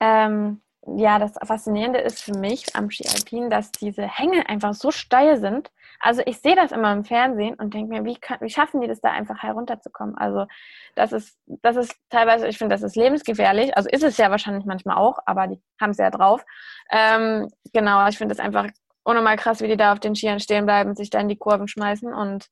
Ähm, 0.00 0.62
ja, 0.86 1.18
das 1.18 1.34
Faszinierende 1.44 1.98
ist 1.98 2.22
für 2.22 2.32
mich 2.32 2.74
am 2.74 2.90
Ski 2.90 3.04
Alpin, 3.06 3.50
dass 3.50 3.70
diese 3.70 4.02
Hänge 4.02 4.48
einfach 4.48 4.74
so 4.74 4.90
steil 4.90 5.38
sind. 5.38 5.70
Also 6.00 6.22
ich 6.24 6.38
sehe 6.38 6.56
das 6.56 6.72
immer 6.72 6.92
im 6.92 7.04
Fernsehen 7.04 7.54
und 7.56 7.74
denke 7.74 7.92
mir, 7.92 8.04
wie, 8.04 8.16
kann, 8.16 8.38
wie 8.40 8.48
schaffen 8.48 8.80
die 8.80 8.88
das 8.88 9.02
da 9.02 9.10
einfach 9.10 9.42
herunterzukommen? 9.42 10.16
Also 10.16 10.46
das 10.94 11.12
ist, 11.12 11.38
das 11.46 11.76
ist 11.76 11.94
teilweise, 12.08 12.48
ich 12.48 12.56
finde, 12.56 12.74
das 12.74 12.82
ist 12.82 12.96
lebensgefährlich. 12.96 13.76
Also 13.76 13.90
ist 13.90 14.02
es 14.02 14.16
ja 14.16 14.30
wahrscheinlich 14.30 14.64
manchmal 14.64 14.96
auch, 14.96 15.18
aber 15.26 15.46
die 15.46 15.60
haben 15.78 15.90
es 15.90 15.98
ja 15.98 16.10
drauf. 16.10 16.42
Ähm, 16.90 17.50
genau, 17.74 18.08
ich 18.08 18.16
finde 18.16 18.32
es 18.32 18.40
einfach 18.40 18.68
unnormal 19.02 19.36
krass, 19.36 19.60
wie 19.60 19.68
die 19.68 19.76
da 19.76 19.92
auf 19.92 20.00
den 20.00 20.14
Skiern 20.14 20.40
stehen 20.40 20.64
bleiben, 20.64 20.94
sich 20.94 21.10
da 21.10 21.20
in 21.20 21.28
die 21.28 21.36
Kurven 21.36 21.68
schmeißen 21.68 22.12
und 22.12 22.46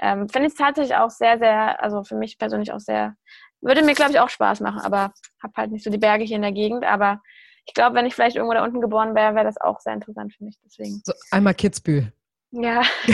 ähm, 0.00 0.28
finde 0.28 0.48
ich 0.48 0.54
tatsächlich 0.54 0.96
auch 0.96 1.10
sehr, 1.10 1.38
sehr, 1.38 1.82
also 1.82 2.02
für 2.02 2.16
mich 2.16 2.38
persönlich 2.38 2.72
auch 2.72 2.80
sehr, 2.80 3.14
würde 3.60 3.82
mir, 3.82 3.94
glaube 3.94 4.12
ich, 4.12 4.20
auch 4.20 4.28
Spaß 4.28 4.60
machen, 4.60 4.80
aber 4.80 5.12
habe 5.42 5.52
halt 5.56 5.70
nicht 5.70 5.84
so 5.84 5.90
die 5.90 5.98
Berge 5.98 6.24
hier 6.24 6.36
in 6.36 6.42
der 6.42 6.52
Gegend, 6.52 6.84
aber 6.84 7.20
ich 7.66 7.74
glaube, 7.74 7.96
wenn 7.96 8.06
ich 8.06 8.14
vielleicht 8.14 8.36
irgendwo 8.36 8.54
da 8.54 8.64
unten 8.64 8.80
geboren 8.80 9.14
wäre, 9.14 9.34
wäre 9.34 9.44
das 9.44 9.60
auch 9.60 9.80
sehr 9.80 9.94
interessant 9.94 10.34
für 10.34 10.44
mich. 10.44 10.56
Deswegen. 10.64 11.00
So, 11.04 11.12
einmal 11.30 11.54
Kitzbühel. 11.54 12.12
Ja. 12.56 12.82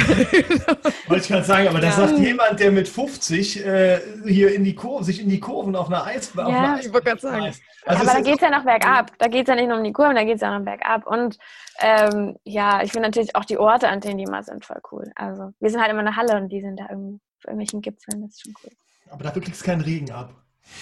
Wollte 1.09 1.23
ich 1.23 1.29
gerade 1.29 1.45
sagen, 1.45 1.69
aber 1.69 1.81
das 1.81 1.97
Ja. 1.97 2.07
sagt 2.09 2.19
jemand, 2.21 2.61
der 2.61 2.71
mit 2.73 2.89
50 2.89 3.65
äh, 3.65 3.99
hier 4.27 4.55
in 4.55 4.65
die 4.65 4.75
Kurve, 4.75 5.03
sich 5.05 5.21
in 5.23 5.31
die 5.31 5.41
Kurven 5.41 5.75
auf 5.77 5.87
einer 5.87 6.05
Eis. 6.05 6.31
Auf 6.37 6.49
Ja, 6.49 6.75
einer 6.75 6.81
ich 6.81 6.93
wollte 6.93 7.09
gerade 7.09 7.21
sagen. 7.23 7.43
Eis- 7.45 7.61
aber 7.87 7.91
Also 8.01 8.05
da 8.05 8.13
es 8.13 8.19
ist- 8.19 8.25
geht 8.27 8.35
es 8.35 8.41
ja 8.43 8.51
noch 8.51 8.65
bergab. 8.65 9.13
Da 9.19 9.29
geht 9.29 9.43
es 9.43 9.49
ja 9.49 9.55
nicht 9.55 9.69
nur 9.69 9.79
um 9.79 9.85
die 9.85 9.93
Kurven, 9.93 10.15
da 10.15 10.25
geht 10.25 10.35
es 10.35 10.41
ja 10.43 10.59
noch 10.59 10.65
bergab. 10.65 11.07
Und 11.07 11.39
ähm, 11.81 12.37
ja, 12.45 12.83
ich 12.83 12.93
finde 12.93 13.09
natürlich 13.09 13.35
auch 13.35 13.47
die 13.47 13.57
Orte, 13.57 13.89
an 13.89 14.01
denen 14.01 14.19
die 14.19 14.25
immer 14.25 14.43
sind, 14.43 14.65
voll 14.65 14.81
cool. 14.93 15.11
Also 15.15 15.53
wir 15.59 15.71
sind 15.71 15.81
halt 15.81 15.91
immer 15.91 16.01
in 16.01 16.07
der 16.07 16.17
Halle 16.17 16.37
und 16.37 16.51
die 16.51 16.61
sind 16.61 16.79
da 16.79 16.89
irgendwo 16.91 17.15
auf 17.15 17.45
irgendwelchen 17.47 17.81
Gipfeln. 17.81 18.21
Das 18.21 18.33
ist 18.33 18.43
schon 18.43 18.53
cool. 18.63 18.71
aber 19.11 19.25
dafür 19.25 19.41
kriegst 19.41 19.63
du 19.63 19.65
keinen 19.65 19.81
Regen 19.81 20.11
ab. 20.11 20.35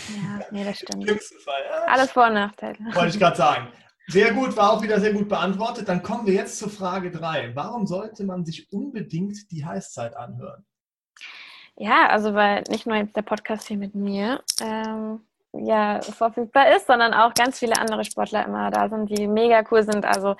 Ja, 0.08 0.40
nee, 0.50 0.64
das 0.64 0.78
stimmt. 0.78 1.04
Schlimmsten 1.04 1.38
Fall. 1.38 1.60
Ja. 1.68 1.92
Alles 1.92 2.10
Vor- 2.10 2.26
und 2.26 2.34
Nachteile. 2.34 2.78
Wollte 2.94 3.08
ich 3.08 3.18
gerade 3.18 3.36
sagen. 3.38 3.68
Sehr 4.10 4.32
gut, 4.32 4.56
war 4.56 4.72
auch 4.72 4.82
wieder 4.82 5.00
sehr 5.00 5.12
gut 5.12 5.28
beantwortet. 5.28 5.86
Dann 5.88 6.02
kommen 6.02 6.26
wir 6.26 6.32
jetzt 6.32 6.58
zur 6.58 6.70
Frage 6.70 7.10
3. 7.10 7.54
Warum 7.54 7.86
sollte 7.86 8.24
man 8.24 8.44
sich 8.44 8.72
unbedingt 8.72 9.50
die 9.50 9.66
Heißzeit 9.66 10.16
anhören? 10.16 10.64
Ja, 11.76 12.08
also 12.08 12.34
weil 12.34 12.62
nicht 12.70 12.86
nur 12.86 12.96
jetzt 12.96 13.16
der 13.16 13.22
Podcast 13.22 13.68
hier 13.68 13.76
mit 13.76 13.94
mir 13.94 14.42
ähm, 14.62 15.20
ja 15.52 16.00
verfügbar 16.00 16.74
ist, 16.74 16.86
sondern 16.86 17.12
auch 17.12 17.34
ganz 17.34 17.58
viele 17.58 17.78
andere 17.78 18.04
Sportler 18.04 18.46
immer 18.46 18.70
da 18.70 18.88
sind, 18.88 19.10
die 19.10 19.26
mega 19.26 19.62
cool 19.70 19.82
sind. 19.82 20.06
Also 20.06 20.36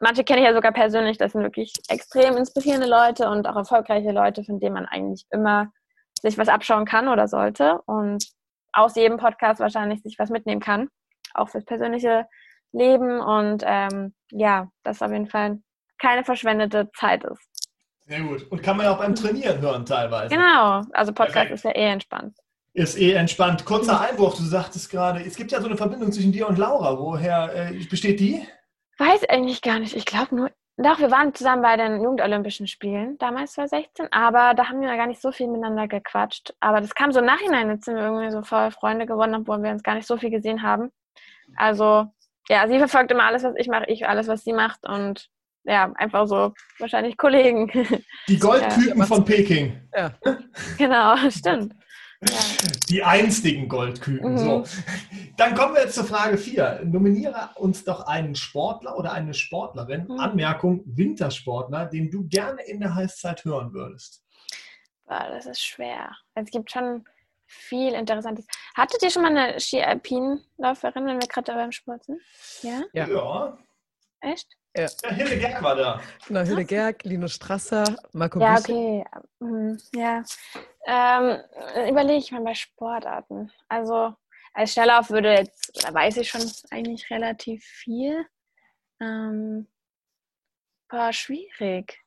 manche 0.00 0.24
kenne 0.24 0.40
ich 0.40 0.46
ja 0.46 0.54
sogar 0.54 0.72
persönlich, 0.72 1.18
das 1.18 1.32
sind 1.32 1.42
wirklich 1.42 1.74
extrem 1.88 2.36
inspirierende 2.36 2.88
Leute 2.88 3.28
und 3.28 3.46
auch 3.46 3.56
erfolgreiche 3.56 4.10
Leute, 4.10 4.42
von 4.42 4.58
denen 4.58 4.74
man 4.74 4.86
eigentlich 4.86 5.26
immer 5.30 5.70
sich 6.20 6.38
was 6.38 6.48
abschauen 6.48 6.84
kann 6.84 7.08
oder 7.08 7.28
sollte 7.28 7.80
und 7.86 8.24
aus 8.72 8.94
jedem 8.96 9.18
Podcast 9.18 9.60
wahrscheinlich 9.60 10.02
sich 10.02 10.18
was 10.18 10.30
mitnehmen 10.30 10.60
kann, 10.60 10.88
auch 11.34 11.48
fürs 11.48 11.64
persönliche 11.64 12.26
Leben 12.72 13.20
und 13.20 13.62
ähm, 13.66 14.14
ja, 14.30 14.68
das 14.82 15.02
auf 15.02 15.12
jeden 15.12 15.28
Fall 15.28 15.60
keine 15.98 16.24
verschwendete 16.24 16.90
Zeit 16.96 17.24
ist. 17.24 17.48
Sehr 18.00 18.20
gut. 18.20 18.50
Und 18.50 18.62
kann 18.62 18.76
man 18.76 18.86
ja 18.86 18.92
auch 18.92 18.98
beim 18.98 19.14
Trainieren 19.14 19.60
hören 19.60 19.86
teilweise. 19.86 20.34
Genau, 20.34 20.82
also 20.92 21.12
Podcast 21.12 21.34
Perfekt. 21.34 21.54
ist 21.54 21.64
ja 21.64 21.70
eh 21.70 21.90
entspannt. 21.90 22.36
Ist 22.74 22.98
eh 22.98 23.12
entspannt. 23.12 23.64
Kurzer 23.64 24.00
Einwurf, 24.00 24.36
du 24.36 24.42
sagtest 24.42 24.90
gerade, 24.90 25.22
es 25.22 25.36
gibt 25.36 25.52
ja 25.52 25.60
so 25.60 25.66
eine 25.66 25.76
Verbindung 25.76 26.10
zwischen 26.10 26.32
dir 26.32 26.48
und 26.48 26.58
Laura. 26.58 26.98
Woher 26.98 27.70
äh, 27.70 27.84
besteht 27.84 28.18
die? 28.18 28.46
Weiß 28.98 29.28
eigentlich 29.28 29.60
gar 29.60 29.78
nicht. 29.78 29.94
Ich 29.94 30.06
glaube 30.06 30.34
nur. 30.34 30.50
Doch, 30.78 30.98
wir 30.98 31.10
waren 31.10 31.34
zusammen 31.34 31.62
bei 31.62 31.76
den 31.76 32.02
Jugendolympischen 32.02 32.66
Spielen, 32.66 33.18
damals 33.18 33.52
2016, 33.52 34.08
aber 34.10 34.54
da 34.54 34.68
haben 34.68 34.80
wir 34.80 34.96
gar 34.96 35.06
nicht 35.06 35.20
so 35.20 35.30
viel 35.30 35.46
miteinander 35.46 35.86
gequatscht. 35.86 36.54
Aber 36.60 36.80
das 36.80 36.94
kam 36.94 37.12
so 37.12 37.20
im 37.20 37.26
Nachhinein, 37.26 37.68
jetzt 37.68 37.84
sind 37.84 37.96
wir 37.96 38.04
irgendwie 38.04 38.30
so 38.30 38.42
voll 38.42 38.70
Freunde 38.70 39.04
geworden, 39.06 39.34
obwohl 39.34 39.62
wir 39.62 39.70
uns 39.70 39.82
gar 39.82 39.94
nicht 39.94 40.06
so 40.06 40.16
viel 40.16 40.30
gesehen 40.30 40.62
haben. 40.62 40.90
Also, 41.56 42.06
ja, 42.48 42.66
sie 42.68 42.78
verfolgt 42.78 43.10
immer 43.12 43.24
alles, 43.24 43.44
was 43.44 43.54
ich 43.56 43.68
mache, 43.68 43.84
ich 43.86 44.08
alles, 44.08 44.28
was 44.28 44.44
sie 44.44 44.54
macht 44.54 44.88
und 44.88 45.28
ja, 45.64 45.92
einfach 45.94 46.26
so 46.26 46.54
wahrscheinlich 46.78 47.16
Kollegen. 47.16 47.70
Die 48.28 48.38
Goldküken 48.38 48.98
Ja. 48.98 49.06
von 49.06 49.24
Peking. 49.24 49.78
Ja. 49.94 50.10
genau, 50.78 51.16
stimmt. 51.30 51.74
Die 52.88 53.02
einstigen 53.02 53.68
Goldküken. 53.68 54.32
Mhm. 54.32 54.38
So. 54.38 54.64
Dann 55.36 55.54
kommen 55.54 55.74
wir 55.74 55.82
jetzt 55.82 55.94
zur 55.94 56.04
Frage 56.04 56.38
4. 56.38 56.82
Nominiere 56.84 57.50
uns 57.56 57.84
doch 57.84 58.06
einen 58.06 58.34
Sportler 58.34 58.96
oder 58.96 59.12
eine 59.12 59.34
Sportlerin, 59.34 60.06
Mhm. 60.08 60.20
Anmerkung, 60.20 60.82
Wintersportler, 60.86 61.86
den 61.86 62.10
du 62.10 62.26
gerne 62.28 62.62
in 62.62 62.80
der 62.80 62.94
Heißzeit 62.94 63.44
hören 63.44 63.72
würdest. 63.72 64.22
Boah, 65.04 65.28
das 65.30 65.46
ist 65.46 65.60
schwer. 65.62 66.16
Es 66.34 66.50
gibt 66.50 66.70
schon 66.70 67.04
viel 67.46 67.92
Interessantes. 67.92 68.46
Hattet 68.74 69.02
ihr 69.02 69.10
schon 69.10 69.22
mal 69.22 69.36
eine 69.36 69.60
Ski-Alpin-Läuferin, 69.60 71.06
wenn 71.06 71.20
wir 71.20 71.28
gerade 71.28 71.52
beim 71.52 71.72
Sport 71.72 72.04
sind? 72.04 72.20
Ja? 72.62 72.82
Ja. 72.92 73.08
ja. 73.08 73.58
Echt? 74.20 74.48
Ja, 74.76 74.88
Hille 75.10 75.38
Gerg 75.38 75.62
war 75.62 75.76
da. 75.76 76.00
Genau, 76.26 76.40
Hille 76.40 76.64
Gerg, 76.64 77.04
Linus 77.04 77.34
Strasser, 77.34 77.94
Marco 78.12 78.40
Ja, 78.40 78.58
okay. 78.58 79.04
Mhm, 79.38 79.78
ja. 79.94 80.22
Ähm, 80.86 81.38
überlege 81.88 82.18
ich 82.18 82.32
mal 82.32 82.42
bei 82.42 82.54
Sportarten. 82.54 83.52
Also 83.68 84.14
als 84.54 84.72
Schnelllauf 84.72 85.10
würde 85.10 85.34
jetzt, 85.34 85.84
da 85.84 85.92
weiß 85.92 86.16
ich 86.16 86.30
schon 86.30 86.50
eigentlich 86.70 87.10
relativ 87.10 87.64
viel. 87.64 88.26
Ähm, 89.00 89.66
boah, 90.88 91.12
schwierig. 91.12 91.98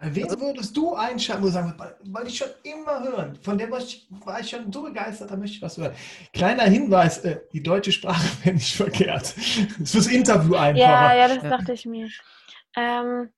Wen 0.00 0.24
Also- 0.24 0.40
würdest 0.40 0.76
du 0.76 0.94
einschalten, 0.94 1.42
wo 1.42 1.46
du 1.46 1.52
sagen 1.52 1.74
wollte 2.04 2.28
ich 2.28 2.36
schon 2.36 2.48
immer 2.62 3.02
hören. 3.02 3.38
Von 3.40 3.56
dem 3.56 3.70
war 3.70 3.78
ich, 3.78 4.06
war 4.24 4.40
ich 4.40 4.50
schon 4.50 4.70
so 4.72 4.82
begeistert, 4.82 5.30
da 5.30 5.36
möchte 5.36 5.56
ich 5.56 5.62
was 5.62 5.78
hören. 5.78 5.92
Kleiner 6.32 6.64
Hinweis, 6.64 7.18
äh, 7.18 7.40
die 7.52 7.62
deutsche 7.62 7.92
Sprache 7.92 8.22
wäre 8.44 8.54
nicht 8.54 8.74
verkehrt. 8.76 9.22
Das 9.22 9.36
ist 9.78 9.92
fürs 9.92 10.06
Interview 10.08 10.54
Ja, 10.54 10.60
einfacher. 10.60 11.16
ja, 11.16 11.28
das 11.28 11.42
Ja. 11.42 11.48
dachte 11.50 11.72
ich 11.72 11.86
mir. 11.86 12.08
Ähm, 12.76 13.30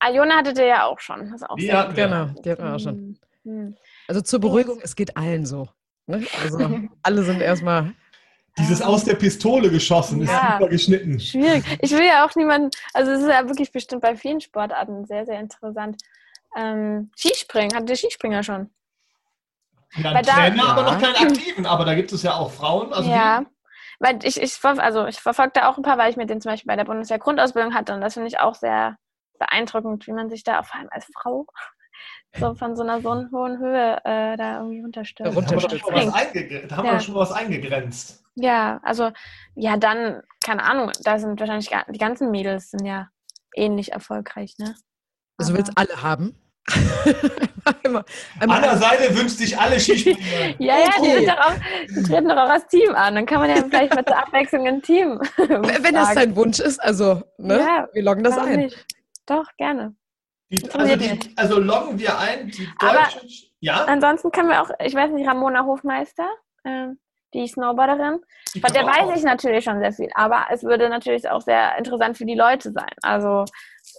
Aljona 0.00 0.36
hattet 0.38 0.58
ihr 0.58 0.66
ja 0.66 0.84
auch 0.86 0.98
schon. 0.98 1.26
Das 1.30 1.42
ist 1.42 1.48
auch 1.50 1.56
Die 1.56 1.66
sehr 1.66 1.78
hatten 1.78 1.96
wir. 1.96 2.04
Genau, 2.04 2.26
die 2.42 2.50
hatten 2.50 2.62
wir 2.64 2.74
auch 2.74 2.80
schon. 2.80 2.94
Hm, 2.94 3.18
hm. 3.44 3.76
Also 4.08 4.20
zur 4.22 4.40
Beruhigung, 4.40 4.80
es 4.82 4.96
geht 4.96 5.16
allen 5.16 5.44
so. 5.46 5.68
Ne? 6.06 6.24
Also 6.42 6.80
alle 7.02 7.22
sind 7.22 7.40
erstmal, 7.42 7.92
Dieses 8.58 8.82
aus 8.82 9.04
der 9.04 9.14
Pistole 9.14 9.70
geschossen 9.70 10.22
ist 10.22 10.30
Ja. 10.30 10.56
super 10.58 10.68
geschnitten. 10.70 11.18
Schwierig. 11.20 11.64
Ich 11.80 11.90
will 11.92 12.04
ja 12.04 12.26
auch 12.26 12.34
niemanden, 12.34 12.70
also 12.94 13.12
es 13.12 13.20
ist 13.22 13.28
ja 13.28 13.46
wirklich 13.46 13.72
bestimmt 13.72 14.02
bei 14.02 14.16
vielen 14.16 14.40
Sportarten 14.40 15.04
sehr, 15.06 15.24
sehr 15.26 15.38
interessant. 15.40 16.00
Ähm, 16.56 17.10
Skispringen, 17.16 17.74
hattet 17.74 17.90
ihr 17.90 17.96
Skispringer 17.96 18.42
schon? 18.42 18.70
Ja, 19.96 20.04
Weil 20.04 20.16
einen 20.16 20.26
da- 20.26 20.32
Trainer, 20.34 20.64
aber 20.68 20.82
Ja. 20.82 20.92
noch 20.92 21.00
keinen 21.00 21.28
aktiven. 21.32 21.66
Aber 21.66 21.84
da 21.84 21.94
gibt 21.94 22.12
es 22.12 22.22
ja 22.22 22.34
auch 22.34 22.50
Frauen. 22.50 22.92
Also 22.92 23.10
ja. 23.10 23.44
Weil 24.00 24.18
ich, 24.24 24.40
ich, 24.40 24.64
also 24.64 25.06
ich 25.06 25.18
verfolge 25.18 25.52
da 25.54 25.68
auch 25.68 25.76
ein 25.76 25.82
paar, 25.82 25.98
weil 25.98 26.10
ich 26.10 26.16
mit 26.16 26.30
denen 26.30 26.40
zum 26.40 26.52
Beispiel 26.52 26.68
bei 26.68 26.76
der 26.76 26.84
Bundeswehr 26.84 27.18
Grundausbildung 27.18 27.74
hatte 27.74 27.94
und 27.94 28.00
das 28.00 28.14
finde 28.14 28.28
ich 28.28 28.38
auch 28.38 28.54
sehr 28.54 28.96
beeindruckend, 29.40 30.06
wie 30.06 30.12
man 30.12 30.30
sich 30.30 30.44
da 30.44 30.62
vor 30.62 30.78
allem 30.78 30.88
als 30.90 31.06
Frau 31.20 31.46
so 32.38 32.54
von 32.54 32.76
so 32.76 32.82
einer 32.82 33.00
so 33.00 33.10
hohen 33.32 33.58
Höhe 33.58 33.96
äh, 34.04 34.36
da 34.36 34.58
irgendwie 34.58 34.82
runterstürzt. 34.82 35.34
Da 35.36 35.40
haben 35.42 35.50
wir 35.50 35.60
schon 35.70 35.82
was, 35.92 36.12
da 36.68 36.76
haben 36.76 36.84
wir 36.84 36.90
Ja. 36.92 36.98
doch 36.98 37.00
schon 37.04 37.14
was 37.16 37.32
eingegrenzt. 37.32 38.22
Ja, 38.40 38.78
also 38.84 39.10
ja, 39.56 39.76
dann, 39.76 40.22
keine 40.44 40.62
Ahnung, 40.62 40.92
da 41.02 41.18
sind 41.18 41.40
wahrscheinlich 41.40 41.70
die 41.90 41.98
ganzen 41.98 42.30
Mädels 42.30 42.70
sind 42.70 42.84
ja 42.86 43.08
ähnlich 43.54 43.90
erfolgreich, 43.92 44.54
ne? 44.58 44.74
also 45.38 45.50
Aber- 45.52 45.58
willst 45.58 45.72
alle 45.76 46.02
haben. 46.02 46.36
einmal, 47.82 48.04
einmal 48.38 48.58
Anna 48.62 48.76
Seidel 48.76 49.16
wünscht 49.16 49.38
sich 49.38 49.58
alle 49.58 49.80
Skispringer. 49.80 50.18
Ja, 50.58 50.78
ja, 50.78 50.90
die, 51.02 51.10
sind 51.12 51.28
doch 51.28 51.38
auch, 51.38 51.54
die 51.88 52.02
treten 52.02 52.28
doch 52.28 52.36
auch 52.36 52.48
als 52.50 52.66
Team 52.68 52.94
an. 52.94 53.14
Dann 53.14 53.24
kann 53.26 53.40
man 53.40 53.48
ja 53.50 53.56
vielleicht 53.64 53.94
mal 53.94 54.04
zur 54.04 54.18
Abwechslung 54.18 54.66
ein 54.66 54.82
Team. 54.82 55.18
wenn 55.38 55.94
das 55.94 56.14
dein 56.14 56.36
Wunsch 56.36 56.58
ist, 56.60 56.78
also 56.82 57.22
ne, 57.38 57.58
Ja, 57.58 57.88
wir 57.92 58.02
loggen 58.02 58.22
das 58.22 58.36
ein. 58.36 58.56
nicht? 58.60 58.86
Doch, 59.26 59.46
gerne. 59.56 59.94
Die, 60.50 60.70
also, 60.70 60.96
die, 60.96 61.32
also 61.36 61.58
loggen 61.58 61.98
wir 61.98 62.18
ein, 62.18 62.48
die 62.50 62.68
Aber- 62.80 62.92
deutsche. 63.04 63.20
ja? 63.60 63.84
Ansonsten 63.84 64.30
können 64.30 64.48
wir 64.50 64.60
auch, 64.62 64.70
ich 64.84 64.94
weiß 64.94 65.10
nicht, 65.12 65.26
Ramona 65.26 65.64
Hofmeister, 65.64 66.28
ähm, 66.64 66.98
die 67.34 67.46
Snowboarderin, 67.46 68.20
von 68.60 68.72
der 68.72 68.86
weiß 68.86 69.16
ich 69.18 69.22
natürlich 69.22 69.64
schon 69.64 69.78
sehr 69.80 69.92
viel. 69.92 70.08
Aber 70.14 70.46
es 70.50 70.62
würde 70.62 70.88
natürlich 70.88 71.28
auch 71.28 71.42
sehr 71.42 71.76
interessant 71.78 72.16
für 72.16 72.24
die 72.24 72.34
Leute 72.34 72.72
sein. 72.72 72.88
Also 73.02 73.44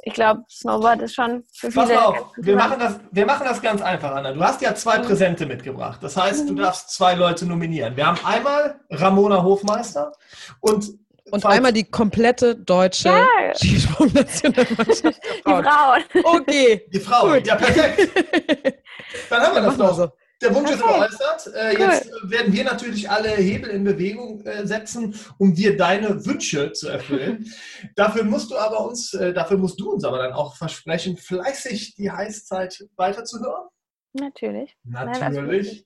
ich 0.04 0.14
glaube, 0.14 0.44
Snowboard 0.50 1.02
ist 1.04 1.14
schon 1.16 1.44
für 1.54 1.72
viele. 1.72 1.86
Pass 1.86 1.94
mal 1.96 2.06
auf, 2.08 2.32
wir 2.38 2.56
machen, 2.56 2.80
das, 2.80 3.00
wir 3.12 3.26
machen 3.26 3.46
das 3.48 3.62
ganz 3.62 3.82
einfach, 3.82 4.12
Anna. 4.16 4.32
Du 4.34 4.42
hast 4.44 4.62
ja 4.62 4.74
zwei 4.76 4.98
Mhm. 5.00 5.04
Präsente 5.04 5.46
mitgebracht. 5.46 6.00
Das 6.02 6.18
heißt, 6.18 6.48
du 6.50 6.54
Mhm. 6.54 6.58
darfst 6.58 6.90
zwei 6.92 7.14
Leute 7.16 7.46
nominieren. 7.46 7.96
Wir 7.96 8.08
haben 8.08 8.20
einmal 8.26 8.80
Ramona 8.90 9.44
Hofmeister 9.44 10.12
und, 10.60 10.90
Und 11.32 11.42
falls- 11.42 11.56
einmal 11.56 11.72
die 11.74 11.84
komplette 11.84 12.56
deutsche 12.56 13.10
Ja. 13.10 13.26
Skisprungnationalmannschaft. 13.56 15.04
die 15.04 15.42
Frauen. 15.44 15.64
Frauen. 15.64 16.04
Okay. 16.24 16.86
die 16.92 17.00
Frau. 17.00 17.28
Gut. 17.30 17.46
Ja, 17.48 17.56
perfekt. 17.56 18.10
Dann 19.30 19.42
haben 19.42 19.56
wir 19.56 19.62
das 19.62 19.78
doch. 19.78 19.94
so. 19.96 20.10
Der 20.42 20.56
Wunsch 20.56 20.72
ist 20.72 20.82
geäußert. 20.82 21.48
Äh, 21.54 21.76
Cool. 21.76 21.82
Jetzt 21.82 22.12
werden 22.24 22.54
wir 22.54 22.64
natürlich 22.64 23.10
alle 23.10 23.30
Hebel 23.30 23.70
in 23.72 23.84
Bewegung 23.84 24.42
äh, 24.46 24.66
setzen, 24.66 25.16
um 25.38 25.54
dir 25.54 25.76
deine 25.76 26.26
Wünsche 26.26 26.72
zu 26.72 26.88
erfüllen. 26.88 27.46
dafür 27.96 28.24
musst 28.24 28.52
du 28.52 28.58
aber 28.58 28.86
uns, 28.86 29.14
äh, 29.14 29.34
dafür 29.34 29.58
musst 29.58 29.80
du 29.80 29.92
uns 29.92 30.04
aber 30.04 30.20
dann 30.20 30.34
auch 30.34 30.56
versprechen, 30.56 31.18
fleißig 31.18 31.96
die 31.96 32.12
Heißzeit 32.12 32.88
weiterzuhören. 32.96 33.68
Natürlich. 34.14 34.76
Natürlich. 34.84 35.86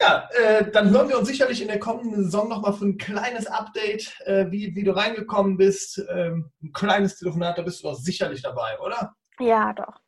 Ja, 0.00 0.28
äh, 0.32 0.70
dann 0.70 0.90
hören 0.90 1.08
wir 1.08 1.18
uns 1.18 1.28
sicherlich 1.28 1.62
in 1.62 1.68
der 1.68 1.78
kommenden 1.78 2.24
Saison 2.24 2.48
nochmal 2.48 2.74
für 2.74 2.84
ein 2.84 2.98
kleines 2.98 3.46
Update, 3.46 4.14
äh, 4.26 4.50
wie, 4.50 4.74
wie 4.74 4.84
du 4.84 4.94
reingekommen 4.94 5.56
bist. 5.56 6.04
Ähm, 6.10 6.50
ein 6.62 6.72
kleines 6.72 7.18
Telefonat, 7.18 7.56
da 7.56 7.62
bist 7.62 7.82
du 7.82 7.88
doch 7.88 7.94
sicherlich 7.94 8.42
dabei, 8.42 8.78
oder? 8.80 9.14
Ja, 9.38 9.72
doch. 9.72 10.00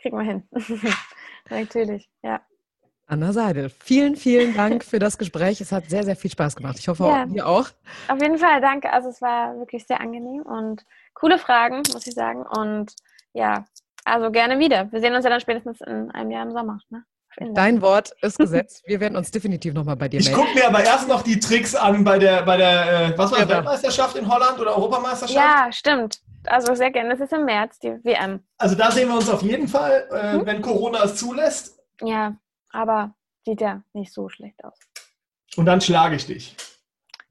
Kriegen 0.00 0.18
wir 0.18 0.24
hin. 0.24 0.48
natürlich, 1.48 2.10
ja. 2.22 2.44
Anna 3.06 3.32
Seidel, 3.32 3.68
vielen, 3.68 4.16
vielen 4.16 4.54
Dank 4.54 4.82
für 4.82 4.98
das 4.98 5.18
Gespräch. 5.18 5.60
Es 5.60 5.72
hat 5.72 5.90
sehr, 5.90 6.04
sehr 6.04 6.16
viel 6.16 6.30
Spaß 6.30 6.56
gemacht. 6.56 6.76
Ich 6.78 6.88
hoffe, 6.88 7.04
Ja. 7.04 7.26
dir 7.26 7.46
auch. 7.46 7.68
Auf 8.08 8.20
jeden 8.20 8.38
Fall, 8.38 8.60
danke. 8.62 8.90
Also 8.92 9.10
es 9.10 9.20
war 9.20 9.56
wirklich 9.58 9.86
sehr 9.86 10.00
angenehm 10.00 10.42
und 10.42 10.84
coole 11.12 11.38
Fragen, 11.38 11.82
muss 11.92 12.06
ich 12.06 12.14
sagen. 12.14 12.42
Und 12.46 12.94
ja, 13.34 13.64
also 14.04 14.30
gerne 14.30 14.58
wieder. 14.58 14.90
Wir 14.90 15.00
sehen 15.00 15.14
uns 15.14 15.24
ja 15.24 15.30
dann 15.30 15.40
spätestens 15.40 15.80
in 15.82 16.10
einem 16.12 16.30
Jahr 16.30 16.44
im 16.46 16.52
Sommer. 16.52 16.78
Ne? 16.88 17.04
Dein 17.52 17.82
Wort 17.82 18.12
ist 18.22 18.38
gesetzt. 18.38 18.82
Wir 18.86 19.00
werden 19.00 19.16
uns 19.16 19.30
definitiv 19.30 19.74
nochmal 19.74 19.96
bei 19.96 20.08
dir 20.08 20.20
Ich 20.20 20.26
melden. 20.30 20.40
gucke 20.40 20.54
mir 20.54 20.66
aber 20.66 20.82
erst 20.82 21.06
noch 21.06 21.22
die 21.22 21.38
Tricks 21.38 21.74
an 21.74 22.04
bei 22.04 22.18
der, 22.18 22.42
bei 22.42 22.56
der 22.56 23.10
äh, 23.12 23.18
was 23.18 23.30
war 23.32 23.38
das, 23.40 23.48
Genau. 23.48 23.58
Weltmeisterschaft 23.58 24.16
in 24.16 24.26
Holland 24.32 24.58
oder 24.58 24.74
Europameisterschaft? 24.76 25.32
Ja, 25.34 25.70
stimmt. 25.72 26.20
Also 26.46 26.74
sehr 26.74 26.90
gerne. 26.90 27.10
Das 27.10 27.20
ist 27.20 27.32
im 27.34 27.44
März, 27.44 27.78
die 27.80 28.02
WM. 28.02 28.40
Also 28.56 28.74
da 28.76 28.90
sehen 28.90 29.08
wir 29.08 29.16
uns 29.16 29.28
auf 29.28 29.42
jeden 29.42 29.68
Fall, 29.68 30.08
äh, 30.10 30.36
mhm. 30.38 30.46
wenn 30.46 30.62
Corona 30.62 31.04
es 31.04 31.16
zulässt. 31.16 31.78
Ja, 32.02 32.34
aber 32.74 33.14
sieht 33.46 33.60
ja 33.60 33.82
nicht 33.92 34.12
so 34.12 34.28
schlecht 34.28 34.62
aus. 34.64 34.78
Und 35.56 35.66
dann 35.66 35.80
schlage 35.80 36.16
ich 36.16 36.26
dich. 36.26 36.56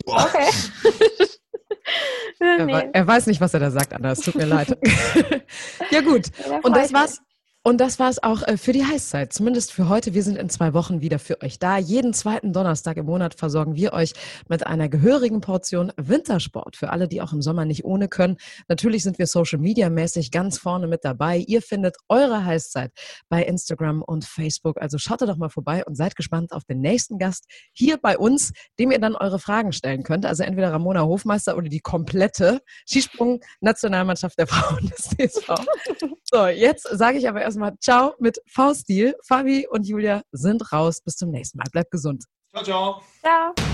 Boah. 0.06 0.26
Okay. 0.26 0.50
nee. 2.66 2.90
er, 2.92 3.08
weiß 3.08 3.28
nicht, 3.28 3.42
was 3.42 3.54
er 3.54 3.60
da 3.60 3.72
sagt, 3.72 3.94
Anna. 3.94 4.12
Es 4.12 4.20
tut 4.20 4.36
mir 4.36 4.46
leid. 4.46 4.78
ja, 5.92 6.02
gut. 6.02 6.28
Und 6.64 6.76
das 6.76 6.94
war's. 6.94 7.22
Und 7.66 7.80
das 7.80 7.98
war 7.98 8.10
es 8.10 8.22
auch 8.22 8.46
äh, 8.46 8.58
für 8.58 8.74
die 8.74 8.84
Heißzeit, 8.84 9.32
zumindest 9.32 9.72
für 9.72 9.88
heute. 9.88 10.14
Wir 10.14 10.22
sind 10.24 10.38
in 10.38 10.50
zwei 10.50 10.74
Wochen 10.74 11.00
wieder 11.00 11.18
für 11.18 11.42
euch 11.42 11.60
da. 11.60 11.78
Jeden 11.78 12.14
zweiten 12.14 12.52
Donnerstag 12.52 12.98
im 12.98 13.06
Monat 13.06 13.36
versorgen 13.36 13.76
wir 13.76 13.94
euch 13.94 14.12
mit 14.50 14.68
einer 14.68 14.90
gehörigen 14.90 15.40
Portion 15.40 15.94
Wintersport 15.96 16.76
für 16.76 16.90
alle, 16.90 17.08
die 17.08 17.22
auch 17.22 17.32
im 17.32 17.42
Sommer 17.42 17.64
nicht 17.64 17.86
ohne 17.86 18.10
können. 18.10 18.36
Natürlich 18.68 19.04
sind 19.04 19.18
wir 19.18 19.28
Social 19.28 19.60
Media 19.60 19.90
mäßig 19.90 20.32
ganz 20.32 20.58
vorne 20.58 20.88
mit 20.88 21.06
dabei. 21.06 21.38
Ihr 21.38 21.62
findet 21.62 21.96
eure 22.10 22.44
Heißzeit 22.44 22.92
bei 23.30 23.44
Instagram 23.44 24.02
und 24.02 24.26
Facebook. 24.26 24.82
Also 24.82 24.98
schaut 24.98 25.22
doch 25.22 25.38
mal 25.38 25.48
vorbei 25.48 25.86
und 25.86 25.96
seid 25.96 26.18
gespannt 26.18 26.52
auf 26.52 26.66
den 26.66 26.82
nächsten 26.82 27.18
Gast 27.18 27.46
hier 27.72 27.96
bei 27.96 28.18
uns, 28.18 28.52
dem 28.78 28.92
ihr 28.92 29.00
dann 29.00 29.16
eure 29.16 29.40
Fragen 29.40 29.72
stellen 29.72 30.04
könnt. 30.04 30.26
Also 30.26 30.44
entweder 30.44 30.74
Ramona 30.74 31.04
Hofmeister 31.04 31.56
oder 31.56 31.70
die 31.70 31.80
komplette 31.80 32.60
Skisprung-Nationalmannschaft 32.90 34.38
der 34.38 34.48
Frauen 34.48 34.90
des 34.90 35.12
DSV. 35.12 35.48
So, 36.34 36.48
jetzt 36.48 36.88
sage 36.90 37.20
ich 37.20 37.30
aber 37.30 37.44
erst 37.44 37.53
erstmal 37.54 37.78
ciao 37.80 38.16
mit 38.20 38.40
V-Stil. 38.48 39.16
Fabi 39.24 39.68
und 39.70 39.88
Julia 39.88 40.24
sind 40.32 40.72
raus. 40.72 41.02
Bis 41.02 41.16
zum 41.16 41.30
nächsten 41.30 41.58
Mal. 41.58 41.66
Bleibt 41.72 41.92
gesund. 41.92 42.26
Ciao, 42.52 42.64
ciao. 42.64 43.02
Ciao. 43.22 43.73